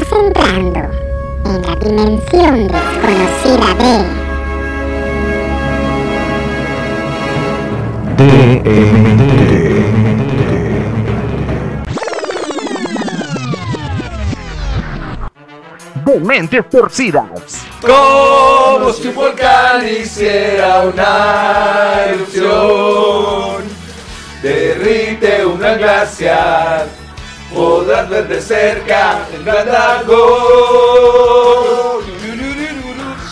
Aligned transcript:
Estás 0.00 0.18
entrando 0.18 0.80
en 1.44 1.60
la 1.60 1.76
dimensión 1.76 2.68
desconocida 2.68 3.74
de 3.74 4.20
De 16.06 16.20
mentes 16.20 16.70
torcidas. 16.70 17.26
Como 17.82 18.92
si 18.92 19.08
un 19.08 19.14
volcán 19.14 19.86
hiciera 19.86 20.80
una 20.82 22.06
erupción, 22.06 23.64
derrite 24.42 25.44
un 25.44 25.58
gran 25.58 25.78
glaciar, 25.78 26.86
podrás 27.54 28.08
ver 28.08 28.28
de 28.28 28.40
cerca 28.40 29.26
el 29.34 29.44
gran 29.44 29.66
dragón. 29.66 30.20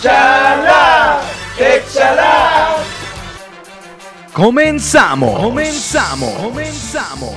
Chala. 0.02 1.20
Comenzamos. 4.32 5.40
Comenzamos. 5.40 6.30
Comenzamos. 6.34 7.34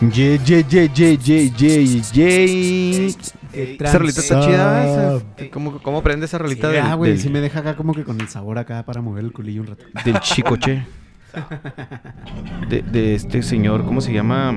Ye, 0.00 0.38
ye, 0.38 0.64
ye, 0.64 0.88
ye, 0.88 1.16
ye, 1.18 1.50
ye, 1.50 2.02
ye. 2.12 3.14
Esa 3.52 3.98
rolita 3.98 4.20
está 4.20 4.40
chida. 4.40 4.84
esa- 4.86 5.50
¿Cómo, 5.50 5.82
cómo 5.82 6.02
prende 6.02 6.26
esa 6.26 6.38
rolita 6.38 6.68
del, 6.68 6.82
Ah, 6.86 6.94
güey, 6.94 7.12
del- 7.12 7.20
sí 7.20 7.28
me 7.28 7.40
deja 7.40 7.60
acá 7.60 7.76
como 7.76 7.92
que 7.92 8.04
con 8.04 8.20
el 8.20 8.28
sabor 8.28 8.58
acá 8.58 8.84
para 8.84 9.00
mover 9.02 9.24
el 9.24 9.32
culillo 9.32 9.62
un 9.62 9.66
rato. 9.68 9.84
del 10.04 10.20
chicoche? 10.20 10.86
De, 12.68 12.80
de 12.82 13.14
este 13.14 13.42
señor, 13.42 13.84
¿cómo 13.84 14.00
se 14.00 14.12
llama? 14.12 14.54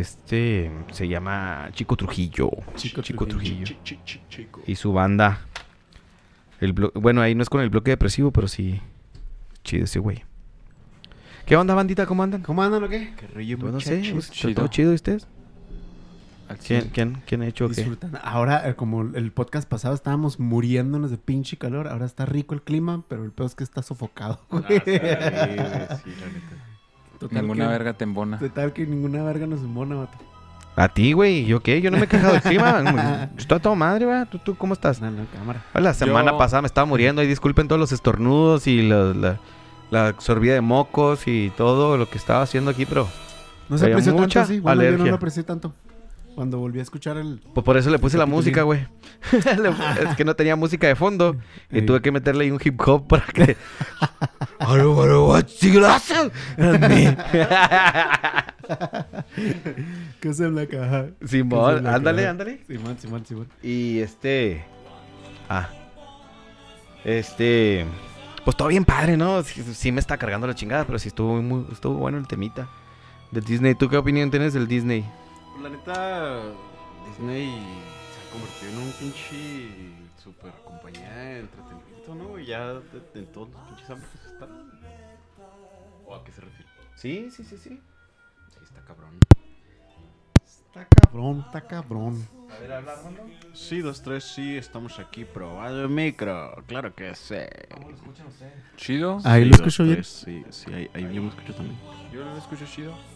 Este 0.00 0.70
se 0.92 1.08
llama 1.08 1.70
Chico 1.72 1.96
Trujillo. 1.96 2.50
Chico 2.76 3.02
Trujillo. 3.02 3.76
Chico. 3.82 4.60
Y 4.66 4.76
su 4.76 4.92
banda. 4.92 5.40
El 6.60 6.72
bueno, 6.72 7.20
ahí 7.22 7.34
no 7.34 7.42
es 7.42 7.48
con 7.50 7.60
el 7.60 7.70
bloque 7.70 7.90
depresivo, 7.90 8.30
pero 8.30 8.48
sí. 8.48 8.80
Chido 9.64 9.84
ese 9.84 9.98
güey. 9.98 10.24
¿Qué 11.44 11.56
onda, 11.56 11.74
bandita? 11.74 12.06
¿Cómo 12.06 12.22
andan? 12.22 12.42
¿Cómo 12.42 12.62
andan 12.62 12.82
o 12.84 12.88
qué? 12.88 13.14
Qué 13.16 13.26
rollo, 13.28 13.58
Pues 13.58 13.72
no 13.72 13.80
sé. 13.80 14.00
¿está 14.00 14.54
todo 14.54 14.68
chido 14.68 14.92
y 14.92 14.96
ustedes? 14.96 15.26
¿Quién, 16.64 16.90
quién, 16.92 17.22
quién 17.26 17.42
ha 17.42 17.46
hecho 17.46 17.68
qué? 17.68 17.96
Ahora, 18.22 18.68
eh, 18.68 18.76
como 18.76 19.02
el 19.02 19.32
podcast 19.32 19.68
pasado 19.68 19.94
estábamos 19.94 20.38
muriéndonos 20.38 21.10
de 21.10 21.18
pinche 21.18 21.56
calor, 21.56 21.88
ahora 21.88 22.06
está 22.06 22.24
rico 22.24 22.54
el 22.54 22.62
clima, 22.62 23.02
pero 23.08 23.24
el 23.24 23.32
peor 23.32 23.48
es 23.48 23.54
que 23.56 23.64
está 23.64 23.82
sofocado. 23.82 24.40
Ah, 24.50 24.62
sí, 24.68 24.80
la 24.86 26.26
neta. 26.26 26.65
Total 27.18 27.40
Ninguna 27.42 27.64
que- 27.64 27.70
verga 27.70 27.92
te 27.94 28.04
embona. 28.04 28.38
Total 28.38 28.72
que 28.72 28.86
ninguna 28.86 29.22
verga 29.24 29.46
nos 29.46 29.60
embona, 29.60 29.96
vato. 29.96 30.18
A 30.78 30.88
ti, 30.88 31.12
güey. 31.14 31.46
¿Yo 31.46 31.60
qué? 31.60 31.80
Yo 31.80 31.90
no 31.90 31.96
me 31.96 32.04
he 32.04 32.06
quejado 32.08 32.34
del 32.34 32.42
clima. 32.42 33.30
Estoy 33.38 33.56
a 33.56 33.60
toda 33.60 33.74
madre, 33.74 34.04
güey. 34.04 34.26
¿Tú, 34.26 34.38
¿Tú 34.38 34.54
cómo 34.56 34.74
estás? 34.74 35.00
No, 35.00 35.10
no, 35.10 35.24
cámara. 35.34 35.62
La 35.74 35.94
semana 35.94 36.32
Yo- 36.32 36.38
pasada 36.38 36.60
me 36.62 36.66
estaba 36.66 36.84
muriendo. 36.84 37.22
Y 37.22 37.26
disculpen 37.26 37.66
todos 37.66 37.80
los 37.80 37.92
estornudos 37.92 38.66
y 38.66 38.82
la, 38.82 39.14
la, 39.14 39.40
la 39.90 40.08
absorbida 40.08 40.52
de 40.52 40.60
mocos 40.60 41.26
y 41.26 41.50
todo 41.56 41.96
lo 41.96 42.08
que 42.10 42.18
estaba 42.18 42.42
haciendo 42.42 42.70
aquí, 42.72 42.84
pero 42.84 43.08
No 43.70 43.78
se 43.78 43.86
apreció 43.86 44.12
mucha 44.12 44.40
tanto 44.40 44.52
así. 44.52 44.60
Bueno, 44.60 44.82
yo 44.82 44.98
no 44.98 45.06
lo 45.06 45.14
aprecié 45.14 45.42
tanto. 45.44 45.72
Cuando 46.36 46.58
volví 46.58 46.80
a 46.80 46.82
escuchar 46.82 47.16
el... 47.16 47.40
pues 47.54 47.64
por 47.64 47.78
eso 47.78 47.88
le 47.88 47.98
puse 47.98 48.18
la 48.18 48.26
música, 48.26 48.60
güey. 48.60 48.86
Es 49.32 50.16
que 50.16 50.24
no 50.24 50.36
tenía 50.36 50.54
música 50.54 50.86
de 50.86 50.94
fondo. 50.94 51.34
Y 51.70 51.80
tuve 51.80 52.02
que 52.02 52.12
meterle 52.12 52.44
ahí 52.44 52.50
un 52.50 52.60
hip 52.62 52.78
hop 52.86 53.08
para 53.08 53.24
que. 53.24 53.56
¿Qué 60.20 60.34
se 60.34 60.50
la 60.50 60.66
caja? 60.66 61.06
Simón, 61.24 61.86
ándale, 61.86 62.26
ándale. 62.26 62.60
Simón, 62.66 62.98
Simón, 62.98 63.24
Simón. 63.24 63.48
Y 63.62 64.00
este. 64.00 64.62
Ah. 65.48 65.70
Este. 67.02 67.86
Pues 68.44 68.54
todo 68.58 68.68
bien 68.68 68.84
padre, 68.84 69.16
¿no? 69.16 69.42
Sí, 69.42 69.62
sí 69.72 69.90
me 69.90 70.00
está 70.00 70.18
cargando 70.18 70.46
la 70.46 70.54
chingada, 70.54 70.84
pero 70.84 70.98
sí 70.98 71.08
estuvo 71.08 71.40
muy, 71.40 71.64
estuvo 71.72 71.94
bueno 71.94 72.18
el 72.18 72.26
temita. 72.28 72.68
Del 73.30 73.42
Disney. 73.42 73.74
¿Tú 73.74 73.88
qué 73.88 73.96
opinión 73.96 74.30
tienes 74.30 74.52
del 74.52 74.68
Disney? 74.68 75.02
La 75.66 75.72
neta, 75.72 76.42
Disney 77.08 77.48
se 78.12 78.20
ha 78.20 78.30
convertido 78.30 78.70
en 78.70 78.78
un 78.78 78.92
pinche 78.92 79.68
super 80.22 80.52
compañía 80.64 81.12
de 81.12 81.40
entretenimiento, 81.40 82.14
¿no? 82.14 82.38
Y 82.38 82.46
ya 82.46 82.74
de- 82.74 83.02
en 83.14 83.26
todos 83.32 83.48
los 83.50 83.60
pinches 83.62 83.90
ámbitos 83.90 84.20
está. 84.32 84.46
¿O 86.06 86.14
a 86.14 86.22
qué 86.22 86.30
se 86.30 86.40
refiere? 86.42 86.70
Sí, 86.94 87.32
sí, 87.32 87.42
sí, 87.42 87.56
sí. 87.58 87.80
Sí, 88.50 88.58
está 88.62 88.80
cabrón. 88.82 89.18
Está 90.44 90.86
cabrón, 90.86 91.42
está 91.44 91.60
cabrón. 91.62 92.28
A 92.48 92.60
ver, 92.60 92.72
habla, 92.72 92.94
Sí, 93.52 93.80
dos, 93.80 94.00
tres, 94.02 94.22
sí, 94.22 94.56
estamos 94.56 95.00
aquí 95.00 95.24
probando 95.24 95.82
el 95.82 95.88
micro. 95.88 96.62
Claro 96.68 96.94
que 96.94 97.12
sí. 97.16 97.34
¿Chido? 98.76 99.18
Ahí 99.24 99.42
Sí, 99.42 99.48
lo 99.48 99.56
dos, 99.56 99.66
escucho 99.66 99.82
bien. 99.82 99.96
tres, 99.96 100.06
Sí, 100.06 100.44
sí, 100.50 100.72
ahí, 100.72 100.88
ahí 100.94 101.12
yo 101.12 101.22
me 101.22 101.28
escucho 101.30 101.54
también. 101.56 101.76
Yo 102.12 102.24
no 102.24 102.30
lo 102.30 102.38
escucho 102.38 102.64
chido. 102.66 103.15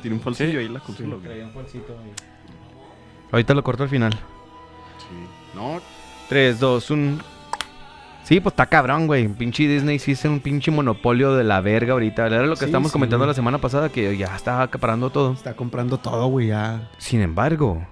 Tiene 0.00 0.16
un 0.16 0.22
falsillo 0.22 0.58
ahí 0.60 0.68
la 0.68 0.80
consola. 0.80 1.16
güey. 1.16 1.42
Ahorita 3.30 3.54
lo 3.54 3.62
corto 3.64 3.82
al 3.84 3.88
final. 3.88 4.12
Sí. 4.12 5.54
No, 5.54 5.80
3, 6.28 6.58
2, 6.60 6.90
1. 6.90 7.18
Sí, 8.24 8.40
pues 8.40 8.52
está 8.52 8.66
cabrón, 8.66 9.06
güey. 9.06 9.26
Pinche 9.28 9.66
Disney 9.66 9.98
sí 9.98 10.12
es 10.12 10.24
un 10.24 10.40
pinche 10.40 10.70
monopolio 10.70 11.34
de 11.34 11.42
la 11.44 11.60
verga 11.60 11.94
ahorita. 11.94 12.26
Era 12.26 12.42
lo 12.46 12.54
que 12.54 12.60
Sí, 12.60 12.64
estamos 12.66 12.90
sí, 12.90 12.92
comentando 12.92 13.24
güey. 13.24 13.30
la 13.30 13.34
semana 13.34 13.58
pasada, 13.58 13.88
que 13.88 14.16
ya 14.16 14.36
estaba 14.36 14.62
acaparando 14.62 15.10
todo. 15.10 15.32
Está 15.32 15.54
comprando 15.54 15.98
todo, 15.98 16.26
güey, 16.28 16.48
ya. 16.48 16.88
Sin 16.98 17.20
embargo, 17.20 17.84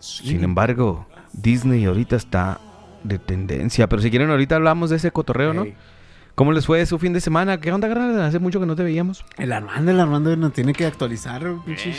sin 0.00 0.44
embargo, 0.44 1.06
Disney 1.32 1.84
ahorita 1.86 2.16
está 2.16 2.60
de 3.02 3.18
tendencia. 3.18 3.88
Pero 3.88 4.02
si 4.02 4.10
quieren, 4.10 4.30
ahorita 4.30 4.56
hablamos 4.56 4.90
de 4.90 4.96
ese 4.96 5.10
cotorreo, 5.12 5.54
¿no? 5.54 5.66
¿Cómo 6.34 6.50
les 6.50 6.66
fue 6.66 6.84
su 6.84 6.98
fin 6.98 7.12
de 7.12 7.20
semana? 7.20 7.60
¿Qué 7.60 7.70
onda, 7.70 7.86
carnal? 7.86 8.20
Hace 8.20 8.40
mucho 8.40 8.58
que 8.58 8.66
no 8.66 8.74
te 8.74 8.82
veíamos. 8.82 9.24
El 9.36 9.52
Armando, 9.52 9.92
el 9.92 10.00
Armando 10.00 10.34
nos 10.36 10.52
tiene 10.52 10.72
que 10.72 10.84
actualizar, 10.84 11.44
pinche 11.64 11.90
Eh, 11.90 11.94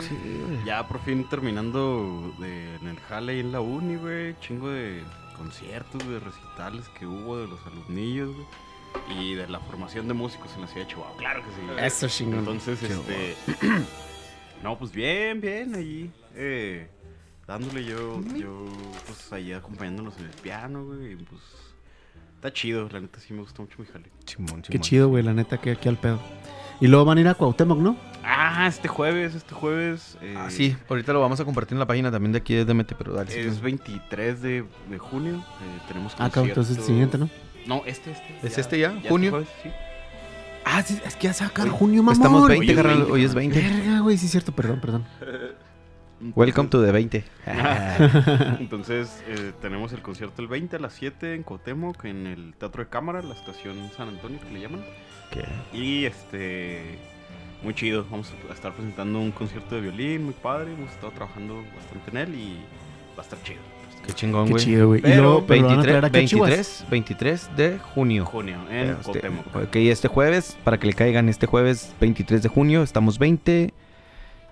sí. 0.00 0.18
Ya 0.64 0.88
por 0.88 0.98
fin 1.00 1.28
terminando 1.28 2.34
de, 2.38 2.76
en 2.76 2.86
el 2.88 2.98
jale 3.00 3.36
y 3.36 3.40
en 3.40 3.52
la 3.52 3.60
uni, 3.60 3.96
güey. 3.96 4.34
Chingo 4.40 4.70
de 4.70 5.02
conciertos, 5.36 6.08
de 6.08 6.20
recitales 6.20 6.88
que 6.98 7.06
hubo 7.06 7.36
de 7.36 7.46
los 7.48 7.60
alumnillos, 7.66 8.34
güey. 8.34 8.46
Y 9.10 9.34
de 9.34 9.46
la 9.46 9.60
formación 9.60 10.08
de 10.08 10.14
músicos 10.14 10.50
en 10.54 10.62
la 10.62 10.66
ciudad 10.66 10.86
de 10.86 10.92
Chihuahua. 10.92 11.16
Claro 11.18 11.42
que 11.42 11.50
sí. 11.50 11.84
Eso 11.84 12.08
chingón. 12.08 12.38
Entonces, 12.38 12.82
este. 12.82 13.36
no, 14.62 14.78
pues 14.78 14.90
bien, 14.90 15.42
bien, 15.42 15.74
allí. 15.74 16.10
Eh, 16.34 16.88
dándole 17.46 17.84
yo, 17.84 18.22
yo, 18.36 18.64
pues 19.06 19.30
ahí 19.34 19.52
acompañándolos 19.52 20.16
en 20.16 20.24
el 20.24 20.30
piano, 20.30 20.86
güey. 20.86 21.12
y, 21.12 21.16
Pues. 21.16 21.63
Está 22.44 22.52
chido, 22.52 22.90
la 22.92 23.00
neta 23.00 23.18
sí 23.20 23.32
me 23.32 23.40
gustó 23.40 23.62
mucho 23.62 23.76
mi 23.78 23.86
jale. 23.86 24.04
Simón, 24.26 24.60
Qué 24.60 24.72
Simón. 24.72 24.82
chido, 24.82 25.08
güey, 25.08 25.22
la 25.24 25.32
neta, 25.32 25.56
que 25.56 25.70
aquí 25.70 25.88
al 25.88 25.96
pedo. 25.96 26.20
Y 26.78 26.88
luego 26.88 27.06
van 27.06 27.16
a 27.16 27.20
ir 27.22 27.28
a 27.28 27.32
Cuauhtémoc, 27.32 27.78
¿no? 27.78 27.96
Ah, 28.22 28.66
este 28.68 28.86
jueves, 28.86 29.34
este 29.34 29.54
jueves. 29.54 30.18
eh, 30.20 30.34
Ah, 30.36 30.50
sí, 30.50 30.76
ahorita 30.90 31.14
lo 31.14 31.22
vamos 31.22 31.40
a 31.40 31.46
compartir 31.46 31.72
en 31.76 31.78
la 31.78 31.86
página 31.86 32.10
también 32.10 32.32
de 32.32 32.38
aquí 32.40 32.52
de 32.54 32.66
DMT, 32.66 32.96
pero 32.98 33.14
dale. 33.14 33.30
Es 33.48 33.54
sí. 33.54 33.60
23 33.62 34.42
de, 34.42 34.64
de 34.90 34.98
junio. 34.98 35.36
eh, 35.36 35.80
tenemos 35.88 36.12
Ah, 36.18 36.28
cabrón, 36.28 36.50
entonces 36.50 36.76
el 36.76 36.82
concierto- 36.82 36.86
siguiente, 36.86 37.16
¿no? 37.16 37.30
No, 37.66 37.82
este, 37.86 38.10
este. 38.10 38.46
¿Es 38.46 38.58
este 38.58 38.78
ya? 38.78 38.94
¿Junio? 39.08 39.30
jueves, 39.30 39.48
sí. 39.62 39.70
Ah, 40.66 40.82
sí, 40.82 41.00
es 41.02 41.16
que 41.16 41.28
ya 41.28 41.32
se 41.32 41.44
va 41.44 41.48
a 41.48 41.50
acabar 41.50 41.70
junio, 41.72 42.02
mamón. 42.02 42.12
Estamos 42.12 42.46
20, 42.46 42.66
Oye, 42.66 42.74
carnal. 42.74 42.96
20, 42.98 43.12
Hoy 43.12 43.24
es 43.24 43.34
20. 43.34 43.58
Verga, 43.58 44.00
güey, 44.00 44.18
sí 44.18 44.26
es 44.26 44.32
cierto, 44.32 44.52
perdón, 44.52 44.80
perdón. 44.80 45.04
Welcome 46.34 46.68
to 46.70 46.80
the 46.82 46.90
20. 46.90 47.22
Entonces, 48.60 49.22
eh, 49.28 49.52
tenemos 49.60 49.92
el 49.92 50.00
concierto 50.00 50.40
el 50.40 50.48
20 50.48 50.76
a 50.76 50.78
las 50.78 50.94
7 50.94 51.34
en 51.34 51.42
Cotemoc, 51.42 52.04
en 52.06 52.26
el 52.26 52.54
Teatro 52.58 52.82
de 52.82 52.88
Cámara, 52.88 53.20
la 53.22 53.34
estación 53.34 53.76
San 53.96 54.08
Antonio, 54.08 54.38
que 54.40 54.54
le 54.54 54.60
llaman. 54.60 54.82
¿Qué? 55.30 55.44
Y 55.76 56.04
este. 56.06 56.98
Muy 57.62 57.74
chido. 57.74 58.06
Vamos 58.10 58.32
a 58.48 58.52
estar 58.54 58.72
presentando 58.72 59.18
un 59.20 59.32
concierto 59.32 59.74
de 59.74 59.82
violín 59.82 60.24
muy 60.24 60.34
padre. 60.34 60.72
Hemos 60.72 60.90
estado 60.90 61.12
trabajando 61.12 61.62
bastante 61.76 62.10
en 62.10 62.16
él 62.16 62.34
y 62.34 62.56
va 63.16 63.20
a 63.20 63.22
estar 63.22 63.42
chido. 63.42 63.60
Qué 64.06 64.12
chingón, 64.12 64.44
Qué 64.46 64.52
güey. 64.52 64.64
chido, 64.64 64.86
güey. 64.88 65.00
Y 65.04 65.14
luego, 65.14 65.44
pero 65.46 65.62
lo 65.62 65.68
van 65.68 65.78
a 65.78 65.82
23, 65.82 65.82
traer 65.84 66.04
aquí 66.04 66.18
a 66.18 66.26
Chihuahua. 66.26 66.48
23, 66.56 66.86
23 66.90 67.56
de 67.56 67.78
junio. 67.78 68.24
Junio, 68.26 68.58
en 68.70 68.90
Este, 68.90 69.02
Cotemoc. 69.02 69.46
ok, 69.56 69.76
este 69.76 70.08
jueves, 70.08 70.58
para 70.62 70.78
que 70.78 70.86
le 70.86 70.92
caigan 70.92 71.28
este 71.30 71.46
jueves 71.46 71.94
23 72.00 72.42
de 72.42 72.48
junio, 72.48 72.82
estamos 72.82 73.18
20. 73.18 73.72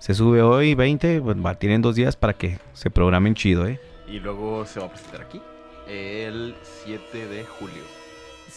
Se 0.03 0.13
sube 0.13 0.41
hoy 0.41 0.75
20, 0.75 1.21
pues, 1.21 1.37
va, 1.37 1.55
tienen 1.55 1.81
dos 1.81 1.95
días 1.95 2.17
para 2.17 2.33
que 2.33 2.59
se 2.73 2.89
programen 2.89 3.35
chido, 3.35 3.65
¿eh? 3.65 3.79
Y 4.05 4.19
luego 4.19 4.65
se 4.65 4.81
va 4.81 4.87
a 4.87 4.89
presentar 4.89 5.21
aquí 5.21 5.41
el 5.87 6.55
7 6.83 7.25
de 7.25 7.45
julio. 7.45 7.81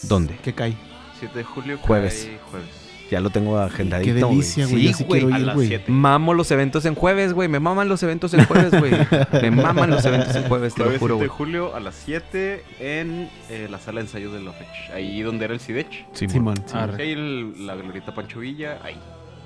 ¿Dónde? 0.03 0.37
¿Qué 0.43 0.53
cae? 0.53 0.75
7 1.21 1.39
de 1.39 1.45
julio, 1.45 1.79
Jueves. 1.79 2.25
cae 2.29 2.39
jueves. 2.51 2.69
Ya 3.13 3.21
lo 3.21 3.31
tengo 3.31 3.61
agendadito. 3.61 4.13
Qué 4.13 4.27
delicia, 4.27 4.67
güey. 4.67 4.93
Sí, 4.93 5.05
güey. 5.05 5.33
A 5.33 5.39
ir, 5.39 5.47
las 5.47 5.55
güey. 5.55 5.69
7. 5.69 5.85
Mamo 5.93 6.35
los 6.35 6.51
eventos 6.51 6.85
en 6.85 6.97
jueves, 6.97 7.33
güey. 7.33 7.49
Me 7.49 7.61
maman 7.61 7.89
los 7.89 8.03
eventos 8.03 8.35
en 8.35 8.45
jueves, 8.45 8.73
güey. 8.77 8.91
Me 9.41 9.53
maman 9.53 9.91
los 9.91 10.05
eventos 10.05 10.35
en 10.35 10.49
jueves, 10.49 10.75
te 10.75 10.83
lo 10.83 10.99
juro, 10.99 11.15
7 11.15 11.23
de 11.23 11.29
julio 11.29 11.77
a 11.77 11.79
las 11.79 11.95
7 11.95 12.65
en 12.81 13.31
eh, 13.51 13.69
la 13.71 13.79
sala 13.79 14.01
de 14.01 14.07
ensayos 14.07 14.33
de 14.33 14.41
la. 14.41 14.53
Ahí 14.93 15.23
donde 15.23 15.45
era 15.45 15.55
el 15.55 15.61
CIDECH. 15.61 16.07
Simón. 16.11 16.33
Simón, 16.33 16.57
sí. 16.67 16.77
Arre. 16.77 17.05
Ahí 17.05 17.13
el- 17.13 17.69
la 17.69 17.77
glorieta 17.77 18.13
Pancho 18.13 18.41
Villa, 18.41 18.81
ahí. 18.83 18.97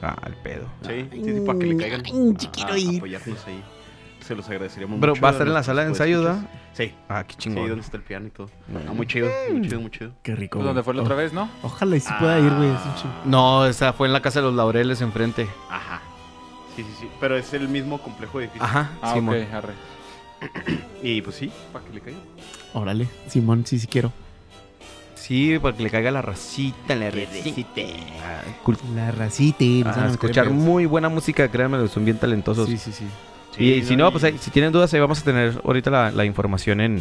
Ah, 0.03 0.17
al 0.23 0.35
pedo. 0.37 0.67
Sí, 0.83 1.07
sí, 1.13 1.23
sí, 1.25 1.41
para 1.47 1.59
que 1.59 1.67
le 1.67 1.77
caigan. 1.77 2.03
Ay, 2.07 2.35
sí 2.39 2.47
a- 2.47 2.51
quiero 2.53 2.77
ir. 2.77 2.97
apoyarnos 2.99 3.47
ahí. 3.47 3.63
Se 4.21 4.35
los 4.35 4.47
agradeceríamos 4.49 5.01
Pero 5.01 5.13
mucho. 5.13 5.23
va 5.23 5.29
a 5.29 5.33
estar 5.33 5.47
en 5.47 5.55
la 5.55 5.63
sala 5.63 5.83
de 5.83 5.89
ensayo, 5.89 6.23
¿da? 6.23 6.45
Sí. 6.73 6.95
Ah, 7.09 7.25
qué 7.27 7.33
Sí, 7.35 7.39
chingón. 7.41 7.69
donde 7.69 7.85
está 7.85 7.97
el 7.97 8.03
piano 8.05 8.27
y 8.29 8.31
todo. 8.31 8.49
Ah, 8.89 8.93
muy 8.93 9.07
chido, 9.07 9.29
muy 9.51 9.63
chido, 9.63 9.81
muy 9.81 9.91
chido. 9.91 10.13
Qué 10.23 10.37
rico. 10.37 10.59
Pues 10.59 10.67
donde 10.67 10.81
güey. 10.83 10.85
fue 10.85 10.95
la 10.95 11.03
otra 11.03 11.15
vez, 11.17 11.33
¿no? 11.33 11.45
O- 11.63 11.67
Ojalá 11.67 11.97
y 11.97 12.01
sí 12.01 12.13
pueda 12.19 12.39
ir, 12.39 12.53
güey. 12.53 12.69
Ah. 12.71 12.79
es 12.81 12.87
un 12.87 12.95
chingo. 12.97 13.15
No, 13.25 13.67
esa 13.67 13.93
fue 13.93 14.07
en 14.07 14.13
la 14.13 14.23
Casa 14.23 14.41
de 14.41 14.47
los 14.47 14.55
Laureles 14.55 15.01
enfrente. 15.01 15.49
Ajá. 15.69 16.01
Sí, 16.77 16.83
sí, 16.85 16.91
sí. 17.01 17.09
Pero 17.19 17.37
es 17.37 17.53
el 17.55 17.69
mismo 17.69 17.99
complejo 18.01 18.39
de 18.39 18.45
edificios. 18.45 18.69
Ajá, 18.71 18.91
Ah, 19.03 19.15
Simón. 19.15 19.37
ok, 19.43 19.53
arre. 19.55 19.73
Y 21.03 21.21
pues 21.23 21.37
sí, 21.37 21.51
para 21.73 21.85
que 21.85 21.93
le 21.93 22.01
caigan. 22.01 22.23
Órale, 22.73 23.09
Simón, 23.27 23.67
sí, 23.67 23.79
sí 23.79 23.87
quiero. 23.87 24.13
Sí, 25.31 25.61
para 25.61 25.77
que 25.77 25.85
le 25.85 25.91
caiga 25.91 26.11
la 26.11 26.23
racita, 26.23 26.97
la 26.97 27.09
racita. 27.09 27.83
Ah, 28.25 28.43
La 28.97 29.13
racita. 29.13 29.63
y 29.63 29.85
nos 29.85 29.87
a 29.87 29.91
van 29.91 29.99
a 30.01 30.03
meter 30.11 30.11
escuchar 30.11 30.51
muy 30.51 30.87
buena 30.87 31.09
música, 31.09 31.47
créanme, 31.49 31.87
son 31.87 32.05
bien 32.05 32.19
talentosos. 32.19 32.69
Sí, 32.69 32.77
sí, 32.77 32.91
sí. 32.91 33.07
y 33.65 33.85
si 33.85 33.95
no, 33.95 34.11
pues 34.11 34.25
ahí, 34.25 34.37
si 34.39 34.51
tienen 34.51 34.73
dudas, 34.73 34.93
ahí 34.93 34.99
vamos 34.99 35.21
a 35.21 35.25
tener 35.25 35.61
ahorita 35.65 35.89
la, 35.89 36.11
la 36.11 36.25
información 36.25 36.81
en, 36.81 37.01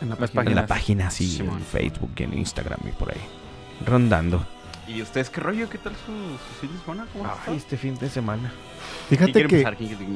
En 0.00 0.10
la 0.10 0.14
Las 0.14 0.30
página. 0.30 0.50
en 0.52 0.54
la 0.54 0.66
Páginas. 0.68 1.06
página, 1.06 1.10
sí, 1.10 1.26
Simón. 1.28 1.58
en 1.58 1.64
Facebook, 1.64 2.12
en 2.18 2.38
Instagram 2.38 2.78
y 2.88 2.92
por 2.92 3.10
ahí. 3.10 3.20
Rondando. 3.84 4.46
¿Y 4.86 5.02
ustedes 5.02 5.28
qué 5.28 5.40
rollo? 5.40 5.68
¿Qué 5.68 5.78
tal 5.78 5.94
su, 5.94 6.12
su 6.12 6.60
fin 6.60 6.70
de 6.72 6.78
semana? 6.84 7.06
¿Cómo 7.12 7.24
Ay, 7.24 7.32
está? 7.36 7.52
este 7.52 7.76
fin 7.78 7.96
de 7.98 8.08
semana. 8.10 8.52
¿Quién 9.08 9.18
Fíjate 9.20 9.46
que, 9.48 9.66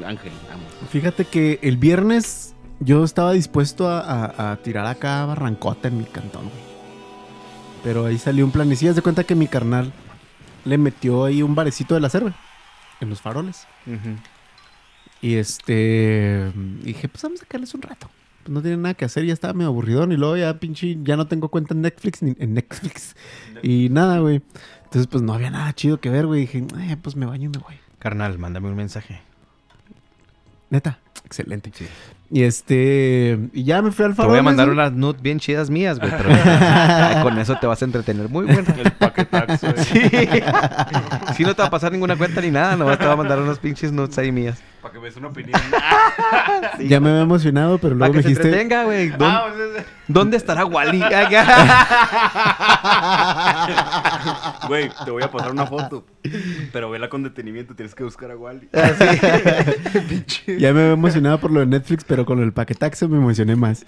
Ángel, 0.07 0.33
vamos. 0.49 0.67
fíjate 0.89 1.25
que 1.25 1.59
el 1.63 1.79
viernes 1.79 2.55
yo 2.79 3.03
estaba 3.03 3.33
dispuesto 3.33 3.89
a, 3.89 3.99
a- 4.01 4.53
a 4.53 4.57
tirar 4.59 4.87
acá 4.87 5.25
barrancota 5.27 5.89
en 5.89 5.99
mi 5.99 6.05
cantón, 6.05 6.43
güey. 6.45 6.74
Pero 7.85 8.07
ahí 8.07 8.19
salió 8.19 8.45
un 8.45 8.51
plan. 8.51 8.71
Y 8.73 8.77
sí, 8.77 8.89
haz 8.89 8.97
de 8.97 9.03
cuenta 9.03 9.23
que 9.25 9.37
mi 9.37 9.47
carnal 9.47 9.93
le 10.65 10.79
metió 10.79 11.25
ahí 11.27 11.43
un 11.43 11.55
barecito 11.55 11.95
de 11.95 12.01
la 12.01 12.09
cerve 12.09 12.33
en 13.01 13.11
los 13.11 13.21
faroles. 13.21 13.67
Y 15.21 15.35
este. 15.37 16.51
Dije, 16.83 17.09
pues 17.09 17.23
vamos 17.23 17.41
a 17.41 17.45
sacarles 17.45 17.75
un 17.75 17.83
rato. 17.83 18.11
Pues 18.43 18.53
no 18.53 18.61
tiene 18.61 18.77
nada 18.79 18.95
que 18.95 19.05
hacer, 19.05 19.25
ya 19.25 19.33
estaba 19.33 19.53
medio 19.55 19.69
aburridón. 19.69 20.11
Y 20.13 20.17
luego 20.17 20.37
ya 20.37 20.59
pinche, 20.59 20.99
ya 21.03 21.17
no 21.17 21.27
tengo 21.27 21.49
cuenta 21.49 21.75
en 21.75 21.83
Netflix 21.83 22.23
ni 22.23 22.35
en 22.39 22.55
Netflix. 22.55 23.15
Y 23.63 23.89
nada, 23.91 24.19
güey. 24.19 24.43
Entonces, 24.85 25.07
pues 25.07 25.23
no 25.23 25.33
había 25.35 25.51
nada 25.51 25.73
chido 25.75 26.01
que 26.01 26.11
ver, 26.11 26.27
güey. 26.27 26.43
Dije, 26.43 26.59
"Eh, 26.81 26.97
pues 27.01 27.17
me 27.17 27.27
baño 27.27 27.47
y 27.47 27.49
me 27.49 27.59
voy. 27.59 27.75
Carnal, 27.99 28.39
mándame 28.39 28.69
un 28.69 28.77
mensaje. 28.77 29.21
Neta, 30.71 30.99
excelente. 31.25 31.71
Sí. 31.75 31.87
Y 32.37 32.43
este. 32.43 33.39
Y 33.53 33.63
ya 33.63 33.81
me 33.81 33.93
fui 33.93 34.05
al 34.05 34.11
Te 34.11 34.17
farol. 34.17 34.31
voy 34.33 34.41
a 34.41 34.43
mandar 34.43 34.69
unas 34.69 34.91
nudes 34.91 35.23
bien 35.23 35.39
chidas 35.39 35.71
mías, 35.71 36.01
güey. 36.01 36.11
Pero 36.11 36.31
ay, 36.45 37.23
con 37.23 37.39
eso 37.39 37.57
te 37.61 37.69
vas 37.69 37.81
a 37.81 37.85
entretener 37.85 38.29
muy 38.29 38.45
bueno. 38.47 38.65
El 38.77 38.91
paquetaxo. 38.91 39.69
eh. 39.69 39.75
Sí. 39.79 40.01
Sí, 41.37 41.45
no 41.45 41.55
te 41.55 41.63
va 41.63 41.69
a 41.69 41.71
pasar 41.71 41.93
ninguna 41.93 42.17
cuenta 42.17 42.41
ni 42.41 42.51
nada. 42.51 42.75
Nomás 42.75 42.99
te 42.99 43.07
va 43.07 43.13
a 43.13 43.17
mandar 43.17 43.39
unos 43.39 43.61
pinches 43.61 43.93
nudes 43.93 44.19
ahí 44.19 44.33
mías. 44.33 44.61
Para 44.83 44.95
que 44.95 44.99
me 44.99 45.05
des 45.07 45.17
una 45.17 45.29
opinión. 45.29 45.61
Ya 46.89 46.99
me 46.99 47.11
había 47.11 47.23
emocionado, 47.23 47.79
pero 47.79 47.95
luego 47.95 48.13
que 48.13 48.17
me 48.19 48.23
se 48.25 48.29
dijiste. 48.31 48.49
entretenga, 48.49 48.83
güey. 48.85 49.11
¿Dónde, 49.11 49.25
Ah, 49.27 49.45
pues, 49.55 49.87
dónde 50.09 50.37
estará 50.37 50.65
Wally? 50.67 51.01
Güey, 54.69 54.91
te 55.05 55.11
voy 55.11 55.23
a 55.23 55.31
pasar 55.31 55.53
una 55.53 55.67
foto. 55.67 56.05
Pero 56.73 56.91
vela 56.91 57.11
con 57.11 57.23
detenimiento, 57.23 57.75
tienes 57.75 57.95
que 57.95 58.03
buscar 58.03 58.31
a 58.31 58.37
Wally. 58.37 58.69
Ya 60.47 60.73
me 60.73 60.81
había 60.81 60.93
emocionado 60.93 61.39
por 61.39 61.51
lo 61.51 61.61
de 61.61 61.67
Netflix, 61.67 62.05
pero 62.05 62.25
con 62.25 62.39
lo 62.39 62.43
del 62.43 62.53
paquetaxo 62.53 63.09
me 63.09 63.19
emocioné 63.19 63.57
más. 63.57 63.85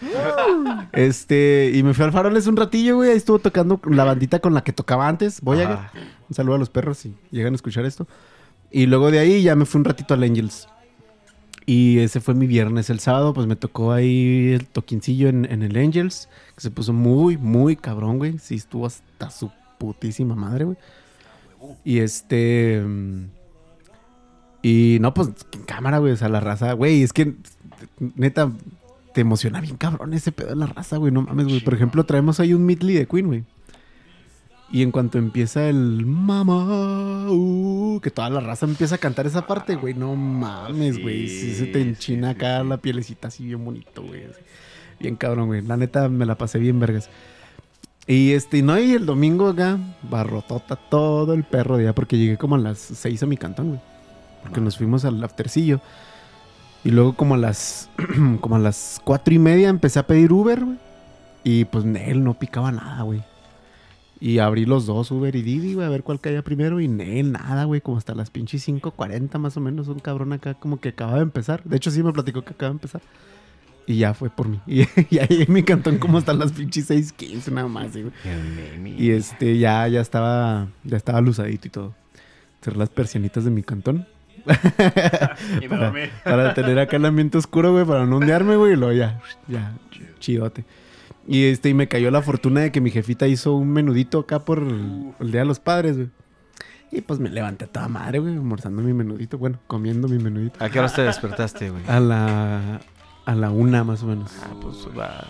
Este, 0.93 1.71
y 1.75 1.83
me 1.83 1.95
fui 1.95 2.05
al 2.05 2.13
faroles 2.13 2.47
un 2.47 2.57
ratillo, 2.57 2.97
güey. 2.97 3.11
Ahí 3.11 3.17
estuvo 3.17 3.39
tocando 3.39 3.81
la 3.91 4.05
bandita 4.05 4.39
con 4.41 4.55
la 4.55 4.63
que 4.63 4.73
tocaba 4.73 5.09
antes, 5.09 5.41
Voyager. 5.41 5.73
Ajá. 5.73 5.93
Un 6.29 6.35
saludo 6.35 6.57
a 6.57 6.59
los 6.59 6.71
perros 6.71 6.99
si 6.99 7.15
llegan 7.31 7.55
a 7.55 7.57
escuchar 7.57 7.85
esto. 7.87 8.07
Y 8.71 8.87
luego 8.87 9.11
de 9.11 9.19
ahí 9.19 9.43
ya 9.43 9.55
me 9.57 9.65
fui 9.65 9.79
un 9.79 9.85
ratito 9.85 10.15
al 10.15 10.23
Angels. 10.23 10.69
Y 11.65 11.99
ese 11.99 12.21
fue 12.21 12.35
mi 12.35 12.47
viernes. 12.47 12.91
El 12.91 13.01
sábado, 13.01 13.33
pues 13.33 13.47
me 13.47 13.57
tocó 13.57 13.93
ahí 13.93 14.53
el 14.53 14.67
toquincillo 14.67 15.29
en, 15.29 15.51
en 15.51 15.63
el 15.63 15.77
Angels. 15.77 16.29
Que 16.55 16.61
se 16.61 16.71
puso 16.71 16.93
muy, 16.93 17.39
muy 17.39 17.77
cabrón, 17.77 18.19
güey. 18.19 18.39
Sí, 18.39 18.57
estuvo 18.57 18.87
hasta 18.87 19.31
su 19.31 19.51
putísima 19.79 20.35
madre, 20.35 20.65
güey. 20.65 20.77
Y 21.85 21.99
este. 21.99 22.83
mm, 22.85 23.25
Y 24.63 24.99
no, 25.01 25.15
pues 25.15 25.29
en 25.53 25.63
cámara, 25.63 25.99
güey. 25.99 26.13
O 26.13 26.17
sea, 26.17 26.29
la 26.29 26.41
raza, 26.41 26.73
güey. 26.73 27.03
Es 27.03 27.13
que 27.13 27.35
neta, 28.17 28.51
te 29.15 29.21
emociona 29.23 29.61
bien 29.61 29.77
cabrón 29.77 30.13
ese 30.15 30.33
pedo 30.33 30.49
de 30.51 30.57
la 30.57 30.67
raza, 30.67 30.97
güey. 30.97 31.13
No 31.13 31.23
mames, 31.23 31.47
güey. 31.47 31.61
Por 31.61 31.75
ejemplo, 31.75 32.05
traemos 32.05 32.41
ahí 32.41 32.55
un 32.55 32.67
medley 32.67 32.97
de 32.97 33.07
Queen, 33.07 33.27
güey. 33.27 33.45
Y 34.71 34.83
en 34.83 34.91
cuanto 34.91 35.19
empieza 35.19 35.69
el 35.69 36.05
mamá, 36.07 37.31
uh, 37.31 38.01
que 38.01 38.11
toda 38.11 38.29
la 38.31 38.41
raza 38.41 38.67
empieza 38.67 38.97
a 38.97 38.99
cantar 38.99 39.25
esa 39.27 39.47
parte, 39.47 39.77
güey. 39.77 39.95
No 39.95 40.17
mames, 40.17 41.01
güey. 41.01 41.29
Sí, 41.29 41.55
se 41.55 41.67
te 41.67 41.81
enchina 41.81 42.31
acá 42.31 42.65
la 42.65 42.79
pielecita 42.79 43.29
así 43.29 43.47
bien 43.47 43.65
bonito, 43.65 44.03
güey. 44.03 44.25
Bien 44.99 45.15
cabrón, 45.15 45.47
güey. 45.47 45.63
La 45.63 45.77
neta 45.77 46.09
me 46.09 46.27
la 46.27 46.37
pasé 46.37 46.59
bien, 46.59 46.81
vergas. 46.81 47.09
Y 48.07 48.33
este, 48.33 48.63
no, 48.63 48.79
y 48.79 48.93
el 48.93 49.05
domingo 49.05 49.49
acá, 49.49 49.79
barrotota 50.09 50.77
todo 50.77 51.35
el 51.35 51.43
perro 51.43 51.77
día, 51.77 51.93
porque 51.93 52.17
llegué 52.17 52.37
como 52.37 52.55
a 52.55 52.59
las 52.59 52.79
seis 52.79 53.23
a 53.23 53.27
mi 53.27 53.37
cantón, 53.37 53.69
güey. 53.69 53.81
Porque 54.43 54.61
nos 54.61 54.77
fuimos 54.77 55.05
al 55.05 55.23
aftercillo. 55.25 55.81
Y 56.85 56.93
luego 56.93 57.15
como 57.15 57.35
a 57.35 57.39
las, 57.39 57.91
como 58.41 58.57
a 58.57 58.61
las 58.61 59.01
cuatro 59.03 59.35
y 59.35 59.41
media 59.41 59.69
empecé 59.69 59.99
a 59.99 60.07
pedir 60.07 60.33
Uber, 60.33 60.65
güey. 60.65 60.79
Y 61.43 61.65
pues 61.65 61.85
Nel 61.85 62.23
no 62.23 62.35
picaba 62.35 62.71
nada, 62.71 63.03
güey. 63.03 63.23
Y 64.21 64.39
abrí 64.39 64.65
los 64.67 64.87
dos, 64.87 65.11
Uber 65.11 65.35
y 65.35 65.43
Didi, 65.43 65.75
güey, 65.75 65.87
a 65.87 65.91
ver 65.91 66.05
cuál 66.05 66.21
caía 66.21 66.43
primero. 66.43 66.81
Y 66.81 66.87
Nel, 66.87 67.33
nada, 67.33 67.65
güey, 67.65 67.81
como 67.81 67.99
hasta 67.99 68.15
las 68.15 68.31
pinches 68.31 68.67
5.40 68.69 69.39
más 69.39 69.57
o 69.57 69.61
menos. 69.61 69.89
Un 69.89 69.99
cabrón 69.99 70.33
acá 70.33 70.55
como 70.55 70.79
que 70.79 70.91
acaba 70.91 71.17
de 71.17 71.23
empezar. 71.23 71.65
De 71.65 71.77
hecho, 71.77 71.91
sí 71.91 72.05
me 72.05 72.13
platicó 72.13 72.43
que 72.43 72.53
acaba 72.53 72.71
de 72.71 72.77
empezar. 72.77 73.03
Y 73.87 73.99
ya 73.99 74.15
fue 74.15 74.31
por 74.31 74.49
mí. 74.49 74.61
Y 74.67 74.87
ya 75.11 75.27
llegué 75.27 75.45
a 75.45 75.53
mi 75.53 75.63
cantón 75.63 75.99
como 75.99 76.19
hasta 76.19 76.33
las 76.35 76.53
pinches 76.53 76.91
6.15 76.91 77.53
nada 77.53 77.69
más. 77.69 77.89
Y 78.85 79.11
este, 79.11 79.59
ya, 79.59 79.87
ya 79.89 80.01
estaba, 80.01 80.69
ya 80.85 80.97
estaba 80.97 81.21
luzadito 81.21 81.69
y 81.69 81.71
todo. 81.71 81.95
Cerré 82.61 82.79
las 82.79 82.91
persianitas 82.91 83.45
de 83.45 83.51
mi 83.51 83.63
cantón. 83.63 84.07
Y 85.63 85.69
me 85.69 85.77
dormí. 85.77 86.03
Para 86.25 86.55
tener 86.55 86.79
acá 86.79 86.97
el 86.97 87.05
ambiente 87.05 87.39
oscuro, 87.39 87.73
güey, 87.73 87.85
para 87.85 88.07
no 88.07 88.17
ondearme, 88.17 88.57
güey, 88.57 88.73
y 88.73 88.77
luego 88.77 88.93
ya, 88.93 89.21
ya, 89.49 89.75
chidote. 90.21 90.65
Y 91.27 91.45
este, 91.47 91.71
y 91.71 91.75
me 91.75 91.89
cayó 91.89 92.11
la 92.11 92.23
fortuna 92.23 92.61
de 92.61 92.71
que 92.71 92.81
mi 92.81 92.91
jefita 92.91 93.27
hizo 93.27 93.55
un 93.55 93.73
menudito 93.73 94.21
acá 94.21 94.41
por 94.41 94.59
el, 94.59 95.13
el 95.19 95.33
Día 95.33 95.41
de 95.41 95.47
los 95.47 95.59
Padres, 95.59 95.97
güey. 95.97 96.11
Y 96.93 97.01
pues 97.01 97.19
me 97.19 97.29
levanté 97.29 97.65
a 97.65 97.69
toda 97.69 97.89
madre, 97.89 98.21
güey, 98.21 98.35
almorzando 98.35 98.81
mi 98.83 98.93
menudito, 98.93 99.39
bueno, 99.39 99.59
comiendo 99.67 100.07
mi 100.07 100.19
menudito. 100.19 100.65
¿A 100.65 100.71
qué 100.71 100.79
horas 100.79 100.95
te 100.95 101.03
despertaste, 101.03 101.71
güey? 101.71 101.83
A 101.89 101.99
la, 101.99 102.81
a 103.27 103.35
la 103.35 103.51
una 103.51 103.85
más 103.85 104.03
o 104.03 104.07
menos. 104.07 104.33
Ah, 104.43 104.55
pues 104.61 104.77
va. 104.99 105.27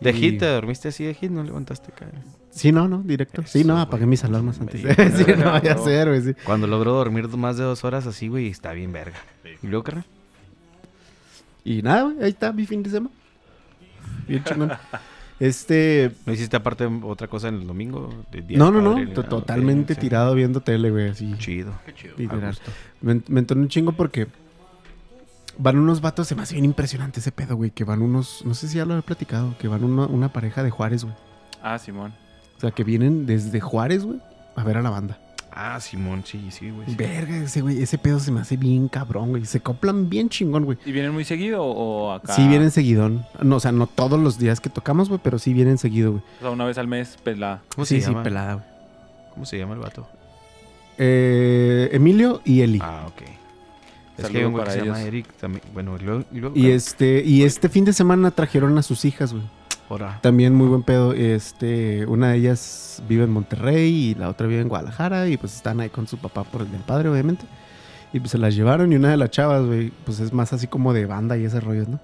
¿De 0.00 0.10
Y- 0.10 0.14
hit 0.14 0.38
te 0.38 0.46
dormiste 0.46 0.88
así 0.88 1.04
de 1.04 1.14
hit? 1.14 1.30
¿No 1.30 1.42
levantaste 1.42 1.90
cara? 1.92 2.12
Sí, 2.50 2.72
no, 2.72 2.88
no, 2.88 3.02
directo. 3.02 3.42
Sí, 3.46 3.64
no, 3.64 3.78
apagué 3.78 4.04
güey. 4.04 4.10
mis 4.10 4.24
alarmas 4.24 4.60
antes. 4.60 4.80
Sí. 4.80 4.88
sí, 5.24 5.32
no 5.38 5.52
vaya 5.52 5.74
a 5.74 5.78
ser, 5.78 6.08
güey, 6.08 6.22
sí. 6.22 6.34
Cuando 6.44 6.66
logro 6.66 6.92
dormir 6.92 7.28
más 7.28 7.56
de 7.56 7.64
dos 7.64 7.84
horas 7.84 8.06
así, 8.06 8.28
güey, 8.28 8.48
está 8.48 8.72
bien 8.72 8.92
verga. 8.92 9.18
¿Y 9.62 9.66
luego, 9.66 9.84
carnal? 9.84 10.04
Y 11.64 11.82
nada, 11.82 12.04
güey, 12.04 12.22
ahí 12.22 12.30
está 12.30 12.52
mi 12.52 12.66
fin 12.66 12.82
de 12.82 12.90
semana. 12.90 13.14
Bien 14.26 14.42
chingón. 14.44 14.72
Este, 15.38 16.12
¿No 16.26 16.32
hiciste 16.34 16.56
aparte 16.56 16.84
otra 17.02 17.26
cosa 17.28 17.48
en 17.48 17.56
el 17.56 17.66
domingo? 17.66 18.24
De 18.30 18.42
Día 18.42 18.58
no, 18.58 18.70
no, 18.70 18.82
no, 18.82 18.94
Padre 18.94 19.06
totalmente 19.28 19.94
tirado 19.94 20.34
viendo 20.34 20.60
tele, 20.60 20.90
güey, 20.90 21.08
así. 21.08 21.34
Chido. 21.38 21.72
Qué 21.86 21.94
chido. 21.94 22.14
Me, 23.00 23.22
me 23.28 23.40
entonó 23.40 23.62
un 23.62 23.68
chingo 23.68 23.92
porque 23.92 24.26
van 25.60 25.78
unos 25.78 26.00
vatos, 26.00 26.26
se 26.26 26.34
me 26.34 26.42
hace 26.42 26.54
bien 26.54 26.64
impresionante 26.64 27.20
ese 27.20 27.32
pedo, 27.32 27.56
güey, 27.56 27.70
que 27.70 27.84
van 27.84 28.02
unos, 28.02 28.42
no 28.44 28.54
sé 28.54 28.68
si 28.68 28.78
ya 28.78 28.84
lo 28.84 28.96
he 28.98 29.02
platicado, 29.02 29.56
que 29.58 29.68
van 29.68 29.84
una 29.84 30.32
pareja 30.32 30.62
de 30.62 30.70
Juárez, 30.70 31.04
güey. 31.04 31.14
Ah, 31.62 31.78
Simón. 31.78 32.14
O 32.56 32.60
sea, 32.60 32.70
que 32.70 32.84
vienen 32.84 33.26
desde 33.26 33.60
Juárez, 33.60 34.04
güey, 34.04 34.20
a 34.56 34.64
ver 34.64 34.78
a 34.78 34.82
la 34.82 34.90
banda. 34.90 35.18
Ah, 35.52 35.78
Simón, 35.80 36.22
sí, 36.24 36.48
sí, 36.50 36.70
güey. 36.70 36.88
sí. 36.88 36.94
Verga, 36.94 37.36
ese 37.36 37.60
güey, 37.60 37.82
ese 37.82 37.98
pedo 37.98 38.20
se 38.20 38.30
me 38.30 38.40
hace 38.40 38.56
bien 38.56 38.88
cabrón, 38.88 39.30
güey. 39.30 39.44
Se 39.44 39.60
coplan 39.60 40.08
bien 40.08 40.28
chingón, 40.28 40.64
güey. 40.64 40.78
¿Y 40.86 40.92
vienen 40.92 41.12
muy 41.12 41.24
seguido 41.24 41.64
o 41.64 42.12
acá? 42.12 42.34
Sí 42.34 42.46
vienen 42.46 42.70
seguidón. 42.70 43.26
No, 43.42 43.56
o 43.56 43.60
sea, 43.60 43.72
no 43.72 43.86
todos 43.88 44.18
los 44.18 44.38
días 44.38 44.60
que 44.60 44.70
tocamos, 44.70 45.08
güey, 45.08 45.20
pero 45.22 45.38
sí 45.38 45.52
vienen 45.52 45.76
seguido, 45.76 46.12
güey. 46.12 46.22
O 46.38 46.40
sea, 46.40 46.50
una 46.50 46.64
vez 46.64 46.78
al 46.78 46.86
mes, 46.86 47.18
la... 47.24 47.62
¿Cómo 47.74 47.84
sí, 47.84 47.96
se 47.96 48.02
sí, 48.02 48.10
llama? 48.10 48.22
pelada, 48.22 48.54
güey. 48.54 48.66
¿Cómo 49.34 49.44
se 49.44 49.58
llama 49.58 49.74
el 49.74 49.80
vato? 49.80 50.08
Eh, 50.98 51.88
Emilio 51.92 52.42
y 52.44 52.60
Eli. 52.60 52.78
Ah, 52.80 53.06
ok. 53.08 53.39
Es 54.20 54.26
Saludo 54.26 54.32
que 54.32 54.38
hay 54.38 54.44
un 54.44 54.52
güey 54.52 54.64
que 54.64 54.68
para 54.68 54.80
se 54.80 54.86
llama 54.86 54.98
ellos. 55.00 55.08
Eric 55.08 55.26
también. 55.40 55.62
Bueno, 55.72 55.96
y 55.98 56.04
luego... 56.04 56.24
Y, 56.32 56.40
luego, 56.40 56.56
Y 56.56 56.70
este, 56.70 57.22
y 57.24 57.42
este 57.44 57.68
fin 57.68 57.84
de 57.84 57.92
semana 57.92 58.30
trajeron 58.30 58.76
a 58.78 58.82
sus 58.82 59.04
hijas, 59.04 59.32
güey. 59.32 59.44
Ahora. 59.88 60.18
También 60.22 60.54
muy 60.54 60.68
buen 60.68 60.82
pedo. 60.82 61.14
Este, 61.14 62.06
una 62.06 62.30
de 62.30 62.36
ellas 62.36 63.02
vive 63.08 63.24
en 63.24 63.30
Monterrey 63.30 63.88
y 64.10 64.14
la 64.14 64.28
otra 64.28 64.46
vive 64.46 64.60
en 64.60 64.68
Guadalajara. 64.68 65.28
Y 65.28 65.36
pues 65.36 65.56
están 65.56 65.80
ahí 65.80 65.88
con 65.88 66.06
su 66.06 66.18
papá 66.18 66.44
por 66.44 66.60
el 66.62 66.70
del 66.70 66.82
padre, 66.82 67.08
obviamente. 67.08 67.44
Y 68.12 68.20
pues 68.20 68.30
se 68.30 68.38
las 68.38 68.54
llevaron. 68.54 68.92
Y 68.92 68.96
una 68.96 69.10
de 69.10 69.16
las 69.16 69.30
chavas, 69.30 69.64
güey, 69.64 69.90
pues 70.04 70.20
es 70.20 70.32
más 70.32 70.52
así 70.52 70.66
como 70.66 70.92
de 70.92 71.06
banda 71.06 71.36
y 71.38 71.44
ese 71.44 71.60
rollo, 71.60 71.86
¿no? 71.88 71.98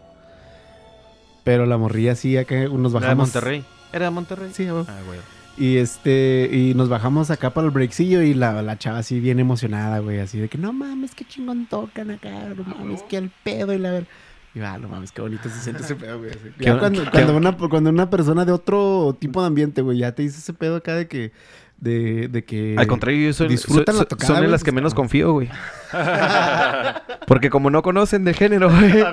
Pero 1.45 1.65
la 1.67 1.79
morría 1.79 2.17
sí, 2.17 2.37
acá 2.37 2.57
nos 2.57 2.71
¿Era 2.71 2.81
de 2.81 2.89
bajamos. 2.89 3.29
Monterrey? 3.29 3.65
¿Era 3.93 4.07
de 4.07 4.11
Monterrey? 4.11 4.51
Sí, 4.53 4.69
güey. 4.69 4.85
Ah, 4.89 4.99
güey. 5.07 5.21
Y 5.59 5.79
este, 5.79 6.51
y 6.53 6.75
nos 6.75 6.89
bajamos 6.89 7.31
acá 7.31 7.51
para 7.51 7.67
el 7.67 7.71
breakcillo 7.71 8.21
y 8.23 8.35
la, 8.35 8.61
la 8.63 8.79
chava 8.79 8.99
así 8.99 9.21
bien 9.21 9.41
emocionada, 9.41 10.01
güey, 10.01 10.19
así 10.21 10.39
de 10.39 10.49
que 10.49 10.59
no 10.59 10.73
mames, 10.73 11.15
qué 11.15 11.25
chingón 11.25 11.67
tocan 11.67 12.11
acá, 12.11 12.53
no 12.55 12.63
mames, 12.63 13.03
qué 13.05 13.17
al 13.17 13.31
pedo 13.43 13.73
y 13.73 13.79
la 13.79 13.91
ver. 13.91 14.07
Y 14.55 14.59
va, 14.59 14.77
no 14.79 14.89
mames, 14.89 15.13
qué 15.13 15.23
bonito 15.23 15.49
se 15.49 15.61
siente 15.61 15.83
ese 15.83 15.95
pedo, 15.97 16.19
güey. 16.19 16.31
así. 16.31 16.51
Ya 16.59 16.79
cuando, 16.79 17.11
cuando, 17.11 17.37
una, 17.37 17.57
cuando 17.57 17.91
una 17.91 18.11
persona 18.11 18.45
de 18.45 18.53
otro 18.53 19.17
tipo 19.19 19.41
de 19.41 19.47
ambiente, 19.47 19.81
güey, 19.81 19.99
ya 19.99 20.13
te 20.15 20.23
dice 20.23 20.39
ese 20.39 20.53
pedo 20.53 20.77
acá 20.77 20.95
de 20.95 21.09
que, 21.09 21.33
de, 21.79 22.29
de 22.29 22.45
que... 22.45 22.75
Al 22.79 22.87
contrario, 22.87 23.27
yo 23.27 23.33
soy, 23.33 23.49
disfrutan 23.49 23.95
soy- 23.95 24.05
la 24.05 24.09
tocada, 24.09 24.27
son 24.29 24.37
en 24.37 24.43
güey, 24.43 24.51
las 24.53 24.63
que 24.63 24.73
pues, 24.73 24.75
menos 24.75 24.93
cabrón. 24.95 25.05
confío, 25.05 25.33
güey. 25.33 25.49
Porque 27.27 27.51
como 27.51 27.71
no 27.71 27.83
conocen 27.83 28.25
de 28.25 28.35
género, 28.35 28.71
güey. 28.71 29.05